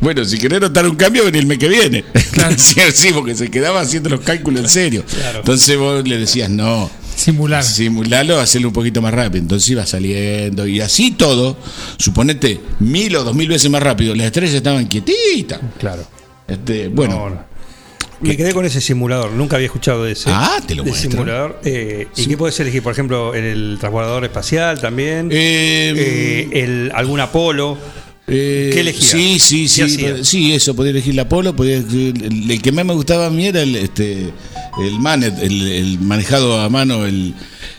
Bueno, 0.00 0.24
si 0.24 0.38
querés 0.38 0.60
notar 0.60 0.86
un 0.86 0.96
cambio, 0.96 1.24
vení 1.24 1.38
el 1.38 1.46
mes 1.46 1.58
que 1.58 1.68
viene. 1.68 2.04
sí, 2.56 2.80
sí, 2.92 3.10
porque 3.14 3.34
se 3.34 3.50
quedaba 3.50 3.80
haciendo 3.80 4.10
los 4.10 4.20
cálculos 4.20 4.60
en 4.62 4.68
serio. 4.68 5.04
Entonces 5.36 5.76
vos 5.78 6.06
le 6.06 6.18
decías, 6.18 6.50
no. 6.50 6.90
Simular. 7.16 7.64
Simularlo, 7.64 8.38
hacerlo 8.38 8.68
un 8.68 8.74
poquito 8.74 9.00
más 9.00 9.14
rápido. 9.14 9.42
Entonces 9.42 9.68
iba 9.70 9.86
saliendo 9.86 10.66
y 10.66 10.80
así 10.82 11.12
todo, 11.12 11.56
suponete 11.96 12.60
mil 12.80 13.16
o 13.16 13.24
dos 13.24 13.34
mil 13.34 13.48
veces 13.48 13.70
más 13.70 13.82
rápido. 13.82 14.14
Las 14.14 14.26
estrellas 14.26 14.54
estaban 14.54 14.86
quietitas. 14.86 15.60
Claro. 15.78 16.06
Este, 16.46 16.88
bueno. 16.88 17.44
Me 18.20 18.34
quedé 18.36 18.54
con 18.54 18.64
ese 18.64 18.80
simulador, 18.80 19.32
nunca 19.32 19.56
había 19.56 19.66
escuchado 19.66 20.04
de 20.04 20.12
ese. 20.12 20.30
Ah, 20.32 20.58
te 20.66 20.74
lo 20.74 20.82
de 20.84 20.88
muestro. 20.90 21.10
simulador. 21.10 21.60
eh, 21.64 22.08
¿Y 22.16 22.22
Sí. 22.22 22.28
qué 22.28 22.36
puedes 22.38 22.58
elegir? 22.60 22.82
Por 22.82 22.92
ejemplo, 22.92 23.34
en 23.34 23.44
el 23.44 23.76
transbordador 23.78 24.24
espacial 24.24 24.80
también. 24.80 25.28
Eh, 25.32 25.92
Eh, 25.96 26.48
el, 26.64 26.92
algún 26.94 27.20
Apolo. 27.20 27.76
Eh, 28.28 28.70
¿Qué 28.72 28.80
elegías? 28.80 29.10
Sí, 29.12 29.38
sí, 29.38 29.60
¿Qué 29.82 29.88
sí. 29.88 30.24
Sí, 30.24 30.52
eso, 30.52 30.74
podía 30.74 30.90
elegir 30.90 31.14
la 31.14 31.28
Polo. 31.28 31.54
Podía, 31.54 31.76
el, 31.76 32.50
el 32.50 32.62
que 32.62 32.72
más 32.72 32.84
me 32.84 32.92
gustaba 32.94 33.26
a 33.26 33.30
mí 33.30 33.46
era 33.46 33.62
el, 33.62 33.76
este, 33.76 34.32
el 34.82 34.98
Manet, 34.98 35.38
el, 35.40 35.62
el 35.68 36.00
manejado 36.00 36.60
a 36.60 36.68
mano, 36.68 37.06
el, 37.06 37.34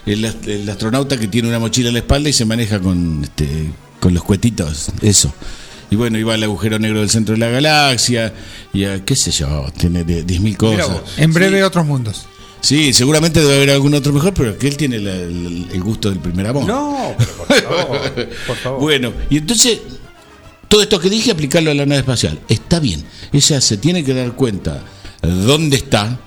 el, 0.06 0.24
ast- 0.26 0.48
el 0.48 0.69
astronauta 0.69 1.17
que 1.19 1.27
tiene 1.27 1.50
una 1.50 1.59
mochila 1.59 1.90
en 1.90 1.95
la 1.95 2.00
espalda 2.00 2.30
y 2.30 2.34
se 2.34 2.45
maneja 2.45 2.80
con, 2.80 3.24
este, 3.26 3.48
con 4.00 4.14
los 4.14 4.24
cuetitos. 4.24 4.90
Eso. 5.01 5.34
Y 5.92 5.95
bueno, 5.98 6.17
iba 6.17 6.34
al 6.34 6.43
agujero 6.43 6.80
negro 6.80 7.00
del 7.01 7.09
centro 7.09 7.34
de 7.34 7.40
la 7.40 7.50
galaxia, 7.50 8.34
y 8.74 8.84
a, 8.85 9.03
qué 9.03 9.16
sé 9.16 9.32
yo, 9.32 9.66
tiene 9.77 10.03
de- 10.06 10.26
10.000 10.26 10.56
cosas. 10.58 11.01
En 11.17 11.34
breve, 11.34 11.64
otros 11.64 11.85
mundos. 11.85 12.26
Sí, 12.61 12.92
seguramente 12.93 13.40
debe 13.42 13.56
haber 13.58 13.69
algún 13.72 13.93
otro 13.93 14.11
mejor, 14.11 14.34
pero 14.34 14.58
que 14.58 14.67
él 14.67 14.77
tiene 14.77 15.00
la- 15.00 15.14
el 15.14 15.82
gusto 15.84 16.09
del 16.09 16.19
primer 16.19 16.48
amor. 16.48 16.66
No, 16.66 17.14
pero 17.17 17.32
por 17.35 17.48
favor, 17.61 18.27
por 18.48 18.56
favor. 18.58 18.80
Bueno, 18.82 19.14
y 19.30 19.38
entonces, 19.38 19.80
todo 20.68 20.82
esto 20.82 21.00
que 21.00 21.10
dije, 21.10 21.32
aplicarlo 21.32 21.72
a 21.72 21.74
la 21.74 21.86
nave 21.86 22.00
espacial. 22.00 22.40
Está 22.50 22.80
bien. 22.80 23.04
Ella 23.32 23.62
se 23.62 23.78
tiene 23.78 24.04
que 24.04 24.14
dar 24.14 24.34
cuenta 24.34 24.84
dónde 25.22 25.78
está, 25.78 26.20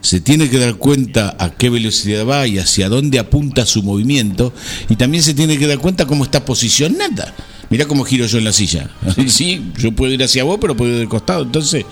se 0.00 0.20
tiene 0.20 0.50
que 0.50 0.58
dar 0.58 0.74
cuenta 0.76 1.36
a 1.38 1.50
qué 1.50 1.70
velocidad 1.70 2.26
va 2.26 2.46
y 2.46 2.58
hacia 2.58 2.88
dónde 2.88 3.18
apunta 3.18 3.64
su 3.66 3.82
movimiento, 3.82 4.52
y 4.88 4.96
también 4.96 5.22
se 5.22 5.34
tiene 5.34 5.56
que 5.58 5.66
dar 5.66 5.78
cuenta 5.78 6.06
cómo 6.06 6.24
está 6.24 6.44
posicionada. 6.44 7.34
Mirá 7.70 7.86
cómo 7.86 8.04
giro 8.04 8.26
yo 8.26 8.38
en 8.38 8.44
la 8.44 8.52
silla. 8.52 8.90
Sí, 9.26 9.72
yo 9.78 9.92
puedo 9.92 10.12
ir 10.12 10.22
hacia 10.22 10.44
vos, 10.44 10.58
pero 10.60 10.76
puedo 10.76 10.92
ir 10.92 10.98
del 10.98 11.08
costado. 11.08 11.42
Entonces, 11.44 11.84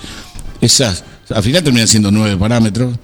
esas, 0.61 1.05
al 1.31 1.43
final 1.43 1.63
terminan 1.65 1.89
siendo 1.89 2.11
nueve 2.11 2.37
parámetros. 2.37 2.97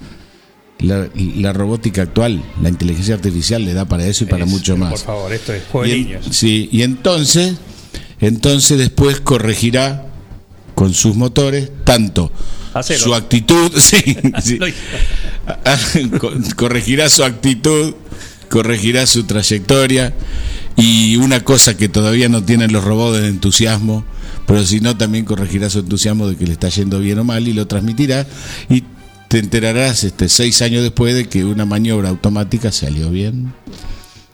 La, 0.79 1.09
la 1.35 1.51
robótica 1.51 2.03
actual, 2.03 2.41
la 2.61 2.69
inteligencia 2.69 3.13
artificial 3.15 3.65
le 3.65 3.73
da 3.73 3.83
para 3.83 4.05
eso 4.07 4.23
y 4.23 4.27
para 4.27 4.45
Es, 4.45 4.49
mucho 4.49 4.77
más. 4.77 4.91
Por 4.91 4.99
favor, 4.99 5.33
esto 5.33 5.51
es 5.53 5.63
juego 5.69 5.83
de 5.85 5.89
Y 5.89 5.93
en- 6.01 6.03
niños. 6.07 6.25
Sí, 6.31 6.69
y 6.71 6.83
entonces, 6.83 7.55
entonces 8.21 8.77
después 8.77 9.19
corregirá 9.19 10.05
con 10.75 10.93
sus 10.93 11.15
motores 11.15 11.69
tanto 11.83 12.31
Hacelo. 12.73 12.99
su 13.03 13.13
actitud, 13.15 13.71
sí. 13.79 14.59
Ah, 15.65 15.77
co- 16.19 16.31
corregirá 16.55 17.09
su 17.09 17.23
actitud, 17.23 17.95
corregirá 18.49 19.05
su 19.07 19.23
trayectoria 19.23 20.13
y 20.75 21.15
una 21.17 21.43
cosa 21.43 21.75
que 21.75 21.89
todavía 21.89 22.29
no 22.29 22.43
tienen 22.43 22.71
los 22.71 22.83
robots 22.83 23.19
de 23.19 23.27
entusiasmo, 23.29 24.05
pero 24.45 24.63
si 24.65 24.79
no, 24.79 24.95
también 24.95 25.25
corregirá 25.25 25.69
su 25.69 25.79
entusiasmo 25.79 26.27
de 26.27 26.35
que 26.35 26.45
le 26.45 26.53
está 26.53 26.69
yendo 26.69 26.99
bien 26.99 27.17
o 27.19 27.23
mal 27.23 27.47
y 27.47 27.53
lo 27.53 27.65
transmitirá. 27.67 28.27
Y 28.69 28.83
te 29.27 29.39
enterarás 29.39 30.03
este, 30.03 30.29
seis 30.29 30.61
años 30.61 30.83
después 30.83 31.15
de 31.15 31.27
que 31.27 31.43
una 31.45 31.65
maniobra 31.65 32.09
automática 32.09 32.71
salió 32.71 33.09
bien. 33.09 33.51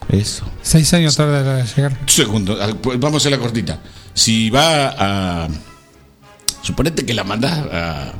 Eso. 0.10 0.46
Seis 0.62 0.94
años 0.94 1.16
tarda 1.16 1.60
en 1.60 1.66
llegar. 1.68 1.98
Un 2.02 2.10
segundo, 2.10 2.58
vamos 3.00 3.26
a 3.26 3.30
la 3.30 3.38
cortita. 3.38 3.80
Si 4.14 4.50
va 4.50 4.94
a. 4.98 5.48
Suponete 6.62 7.06
que 7.06 7.14
la 7.14 7.24
mandás 7.24 7.66
a 7.72 8.14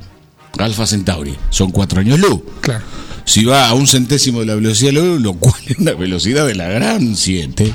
Alfa 0.60 0.86
Centauri, 0.88 1.36
son 1.50 1.72
cuatro 1.72 2.00
años 2.00 2.20
luz. 2.20 2.42
Claro. 2.62 2.84
Si 3.26 3.44
va 3.44 3.68
a 3.70 3.74
un 3.74 3.88
centésimo 3.88 4.42
de 4.42 4.46
la 4.46 4.56
velocidad 4.56 4.92
de 4.92 5.00
la 5.02 5.06
luz, 5.06 5.22
lo 5.22 5.34
cual 5.34 5.56
es 5.68 5.78
una 5.80 5.94
velocidad 5.94 6.46
de 6.46 6.56
la 6.56 6.68
gran 6.68 7.16
7, 7.16 7.74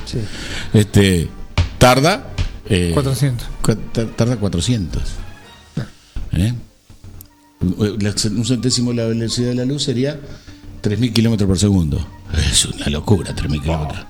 este, 0.75 1.29
tarda. 1.79 2.29
eh, 2.69 2.93
400. 2.95 3.47
cua- 3.63 3.79
tar- 3.93 4.07
Tarda 4.17 4.37
400. 4.37 5.03
¿Eh? 6.33 6.53
La- 7.99 8.15
Un 8.31 8.45
centésimo 8.47 8.91
de 8.91 8.97
la 8.99 9.05
velocidad 9.07 9.49
de 9.49 9.55
la 9.57 9.65
luz 9.65 9.83
sería 9.83 10.19
3.000 10.81 11.13
kilómetros 11.13 11.49
por 11.49 11.59
segundo. 11.59 12.07
Es 12.51 12.65
una 12.67 12.87
locura, 12.87 13.35
3.000 13.35 13.61
kilómetros. 13.63 14.05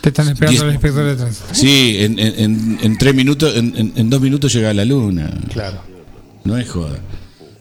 Te 0.00 0.08
están 0.08 0.28
esperando 0.28 0.60
Diez- 0.60 0.66
el 0.66 0.72
inspector 0.74 1.04
de 1.04 1.16
tránsito. 1.16 1.54
Sí, 1.54 1.96
en, 2.00 2.18
en, 2.18 2.34
en- 2.40 2.78
en 2.82 2.98
tres 2.98 3.14
minutos, 3.14 3.54
en, 3.56 3.74
en- 3.76 3.92
en 3.94 4.10
dos 4.10 4.20
minutos 4.20 4.52
llega 4.52 4.70
a 4.70 4.74
la 4.74 4.84
luna. 4.84 5.30
Claro. 5.52 5.80
No 6.44 6.58
es 6.58 6.68
joda. 6.68 6.98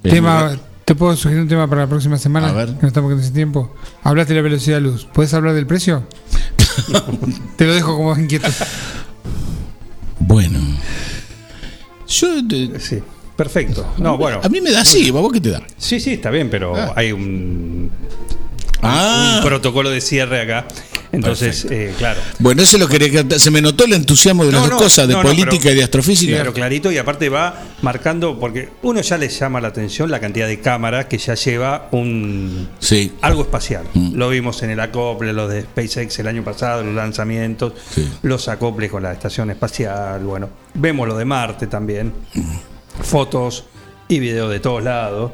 Tema. 0.02 0.58
¿Te 0.86 0.96
puedo 0.96 1.16
sugerir 1.16 1.44
un 1.44 1.48
tema 1.48 1.68
para 1.70 1.82
la 1.82 1.88
próxima 1.88 2.18
semana? 2.18 2.50
A 2.50 2.54
ver. 2.54 2.70
Que 2.70 2.82
no 2.82 2.88
estamos 2.88 3.12
con 3.12 3.20
ese 3.20 3.30
tiempo. 3.32 3.76
Hablaste 4.04 4.34
de 4.34 4.40
la 4.40 4.44
velocidad 4.44 4.78
de 4.78 4.82
luz. 4.82 5.08
¿Puedes 5.14 5.34
hablar 5.36 5.54
del 5.54 5.68
precio? 5.68 6.04
Te 7.58 7.66
lo 7.68 7.74
dejo 7.76 7.96
como 7.96 8.18
inquietud. 8.18 8.52
Bueno. 10.20 10.60
Yo. 12.08 12.48
te- 12.48 12.80
Sí, 12.80 13.00
perfecto. 13.36 13.94
No, 14.00 14.18
bueno. 14.18 14.40
A 14.44 14.50
mí 14.50 14.60
me 14.62 14.72
da 14.72 14.82
así, 14.82 15.10
¿a 15.10 15.12
vos 15.12 15.32
qué 15.32 15.40
te 15.42 15.52
da? 15.52 15.62
Sí, 15.78 16.00
sí, 16.00 16.14
está 16.14 16.30
bien, 16.32 16.50
pero 16.50 16.74
hay 16.96 17.12
un, 17.12 17.90
Ah. 18.82 19.36
un 19.42 19.48
protocolo 19.48 19.90
de 19.90 20.02
cierre 20.02 20.42
acá. 20.42 20.66
Entonces, 21.14 21.68
eh, 21.70 21.94
claro. 21.98 22.22
Bueno, 22.40 22.62
eso 22.64 22.78
es 22.78 22.80
lo 22.80 22.88
que 22.88 22.98
quería- 22.98 23.38
se 23.38 23.52
me 23.52 23.62
notó 23.62 23.84
el 23.84 23.92
entusiasmo 23.92 24.46
de 24.46 24.54
las 24.54 24.62
dos 24.62 24.70
no, 24.72 24.78
cosas, 24.78 25.10
de 25.10 25.14
no, 25.14 25.22
no, 25.22 25.28
política 25.28 25.58
pero- 25.64 25.74
y 25.74 25.76
de 25.76 25.84
astrofísica. 25.84 26.36
Claro, 26.36 26.54
clarito, 26.54 26.90
y 26.90 26.98
aparte 26.98 27.28
va 27.28 27.54
marcando, 27.82 28.40
porque 28.40 28.70
uno 28.82 29.02
ya 29.02 29.18
le 29.18 29.28
llama 29.28 29.60
la 29.60 29.68
atención 29.68 30.10
la 30.10 30.22
cantidad 30.22 30.48
de 30.48 30.62
cámaras 30.62 31.08
que 31.08 31.18
ya 31.18 31.36
lleva 31.36 31.90
un 31.92 32.70
Sí. 32.80 33.12
algo 33.22 33.42
espacial. 33.42 33.84
Mm. 33.94 34.16
Lo 34.16 34.30
vimos 34.30 34.64
en 34.64 34.70
el 34.70 34.80
acople, 34.80 35.34
los 35.34 35.52
de 35.52 35.64
SpaceX 35.64 36.18
el 36.20 36.28
año 36.28 36.46
pasado, 36.46 36.82
los 36.82 36.96
lanzamientos, 36.96 37.74
los 38.22 38.48
acoples 38.48 38.90
con 38.90 39.04
la 39.04 39.12
estación 39.12 39.50
espacial, 39.52 40.22
bueno, 40.24 40.50
vemos 40.76 41.10
lo 41.10 41.18
de 41.18 41.26
Marte 41.26 41.68
también, 41.68 42.14
Mm. 42.36 43.04
fotos 43.04 43.66
y 44.08 44.20
videos 44.20 44.50
de 44.50 44.62
todos 44.62 44.82
lados. 44.82 45.34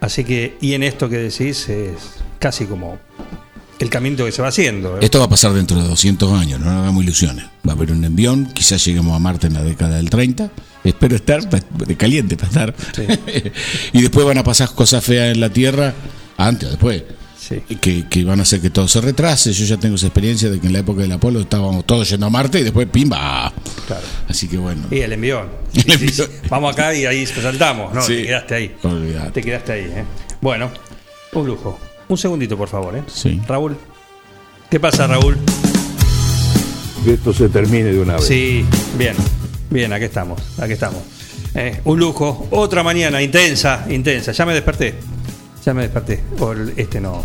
Así 0.00 0.24
que, 0.24 0.56
y 0.60 0.74
en 0.74 0.82
esto 0.82 1.08
que 1.08 1.18
decís, 1.18 1.68
es 1.68 1.94
casi 2.42 2.66
como 2.66 2.98
el 3.78 3.88
camino 3.88 4.24
que 4.24 4.32
se 4.32 4.42
va 4.42 4.48
haciendo. 4.48 4.96
¿eh? 4.96 5.00
Esto 5.02 5.20
va 5.20 5.26
a 5.26 5.28
pasar 5.28 5.52
dentro 5.52 5.80
de 5.80 5.88
200 5.88 6.32
años, 6.32 6.58
no 6.58 6.66
nos 6.66 6.82
hagamos 6.82 7.04
ilusiones. 7.04 7.44
Va 7.66 7.72
a 7.72 7.76
haber 7.76 7.92
un 7.92 8.04
envión, 8.04 8.46
quizás 8.46 8.84
lleguemos 8.84 9.14
a 9.14 9.20
Marte 9.20 9.46
en 9.46 9.54
la 9.54 9.62
década 9.62 9.96
del 9.96 10.10
30. 10.10 10.50
Espero 10.82 11.14
estar 11.14 11.48
de 11.48 11.96
caliente 11.96 12.36
para 12.36 12.48
estar. 12.48 12.74
y 13.92 14.02
después 14.02 14.26
van 14.26 14.38
a 14.38 14.44
pasar 14.44 14.74
cosas 14.74 15.04
feas 15.04 15.32
en 15.32 15.40
la 15.40 15.50
Tierra, 15.50 15.94
antes 16.36 16.68
o 16.68 16.70
después. 16.72 17.04
Que, 17.82 18.08
que 18.08 18.24
van 18.24 18.40
a 18.40 18.44
hacer 18.44 18.60
que 18.60 18.70
todo 18.70 18.88
se 18.88 19.00
retrase. 19.00 19.52
Yo 19.52 19.66
ya 19.66 19.76
tengo 19.76 19.96
esa 19.96 20.06
experiencia 20.06 20.48
de 20.48 20.58
que 20.58 20.68
en 20.68 20.72
la 20.72 20.78
época 20.78 21.02
del 21.02 21.12
Apolo 21.12 21.38
estábamos 21.40 21.84
todos 21.86 22.08
yendo 22.08 22.24
a 22.24 22.30
Marte 22.30 22.60
y 22.60 22.62
después 22.62 22.88
¡pimba! 22.88 23.52
Claro. 23.86 24.02
Así 24.26 24.48
que 24.48 24.56
bueno. 24.56 24.86
Y 24.90 25.00
el 25.00 25.12
envión. 25.12 25.48
Sí. 25.74 26.22
Vamos 26.48 26.72
acá 26.72 26.94
y 26.94 27.04
ahí 27.04 27.26
saltamos, 27.26 27.92
¿no? 27.92 28.02
Te 28.02 28.22
quedaste 28.22 28.54
ahí. 28.54 28.74
Olvidate. 28.82 29.30
Te 29.32 29.42
quedaste 29.42 29.72
ahí, 29.72 29.82
¿eh? 29.82 30.04
Bueno, 30.40 30.70
un 31.34 31.46
lujo. 31.46 31.78
Un 32.12 32.18
segundito, 32.18 32.58
por 32.58 32.68
favor, 32.68 32.94
¿eh? 32.94 33.02
Sí. 33.06 33.40
Raúl. 33.48 33.74
¿Qué 34.70 34.78
pasa, 34.78 35.06
Raúl? 35.06 35.38
Que 37.02 37.14
esto 37.14 37.32
se 37.32 37.48
termine 37.48 37.90
de 37.90 38.00
una 38.00 38.16
vez. 38.16 38.26
Sí, 38.26 38.66
bien. 38.98 39.14
Bien, 39.70 39.90
aquí 39.94 40.04
estamos. 40.04 40.38
Aquí 40.58 40.74
estamos. 40.74 41.00
Eh, 41.54 41.80
un 41.84 41.98
lujo. 41.98 42.48
Otra 42.50 42.82
mañana 42.82 43.22
intensa, 43.22 43.86
intensa. 43.88 44.32
Ya 44.32 44.44
me 44.44 44.52
desperté. 44.52 44.96
Ya 45.64 45.72
me 45.72 45.84
desperté. 45.84 46.22
Por 46.36 46.74
este 46.76 47.00
no. 47.00 47.22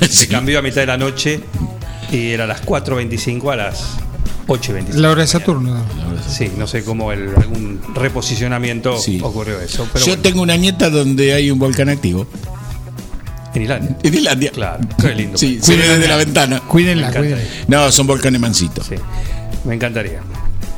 Se 0.10 0.28
cambió 0.28 0.58
a 0.58 0.62
mitad 0.62 0.82
de 0.82 0.86
la 0.88 0.98
noche 0.98 1.40
y 2.12 2.32
era 2.32 2.44
a 2.44 2.48
las 2.48 2.62
4.25 2.66 3.50
a 3.50 3.56
las 3.56 3.96
8.25. 4.46 4.92
La 4.96 5.10
hora 5.10 5.22
de 5.22 5.26
Saturno. 5.26 5.82
Sí, 6.28 6.52
no 6.58 6.66
sé 6.66 6.84
cómo 6.84 7.12
el, 7.12 7.30
algún 7.34 7.80
reposicionamiento 7.94 8.94
ocurrió 9.22 9.58
eso. 9.58 9.88
Pero 9.90 10.04
Yo 10.04 10.10
bueno, 10.12 10.22
tengo 10.22 10.42
una 10.42 10.58
nieta 10.58 10.90
donde 10.90 11.32
hay 11.32 11.50
un 11.50 11.58
volcán 11.58 11.88
activo. 11.88 12.26
En 13.58 13.62
Islandia. 13.64 13.96
En 14.02 14.14
Islandia. 14.14 14.50
Claro, 14.52 14.80
qué 15.00 15.14
lindo. 15.14 15.38
Sí, 15.38 15.58
se 15.60 15.76
ve 15.76 15.88
desde 15.88 16.08
la 16.08 16.16
ventana. 16.16 16.60
Cuídenla, 16.60 17.12
cuídenla. 17.12 17.44
No, 17.66 17.92
son 17.92 18.06
volcanes 18.06 18.40
mansitos. 18.40 18.86
Sí, 18.86 18.94
me 19.64 19.74
encantaría. 19.74 20.20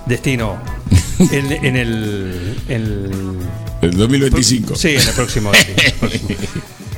Destino 0.07 0.57
en, 1.31 1.52
en 1.52 1.76
el, 1.76 2.57
en 2.68 3.39
El 3.83 3.97
2025. 3.97 4.75
Sí, 4.75 4.97
en 4.97 5.00
el 5.00 5.09
próximo. 5.15 5.52
sí, 5.55 5.73
el 5.86 5.92
próximo. 5.94 6.28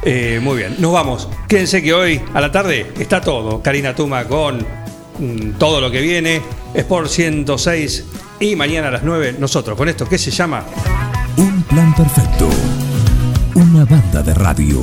Eh, 0.05 0.41
muy 0.43 0.57
bien, 0.57 0.77
nos 0.79 0.93
vamos. 0.93 1.29
Quédense 1.47 1.81
que 1.83 1.93
hoy 1.95 2.21
a 2.35 2.41
la 2.41 2.51
tarde 2.51 2.91
está 2.99 3.21
todo. 3.21 3.63
Karina 3.63 3.95
Tuma 3.95 4.25
con 4.25 4.59
mm, 5.19 5.53
todo 5.59 5.81
lo 5.81 5.91
que 5.91 6.01
viene. 6.01 6.43
Sport 6.75 7.09
106 7.09 8.05
y 8.41 8.57
mañana 8.57 8.89
a 8.89 8.91
las 8.91 9.03
9 9.05 9.37
nosotros 9.39 9.77
con 9.77 9.89
esto 9.89 10.09
que 10.09 10.19
se 10.19 10.31
llama 10.31 10.65
Un 11.37 11.63
plan 11.65 11.95
perfecto. 11.95 12.49
Una 13.55 13.85
banda 13.85 14.23
de 14.23 14.35
radio. 14.35 14.83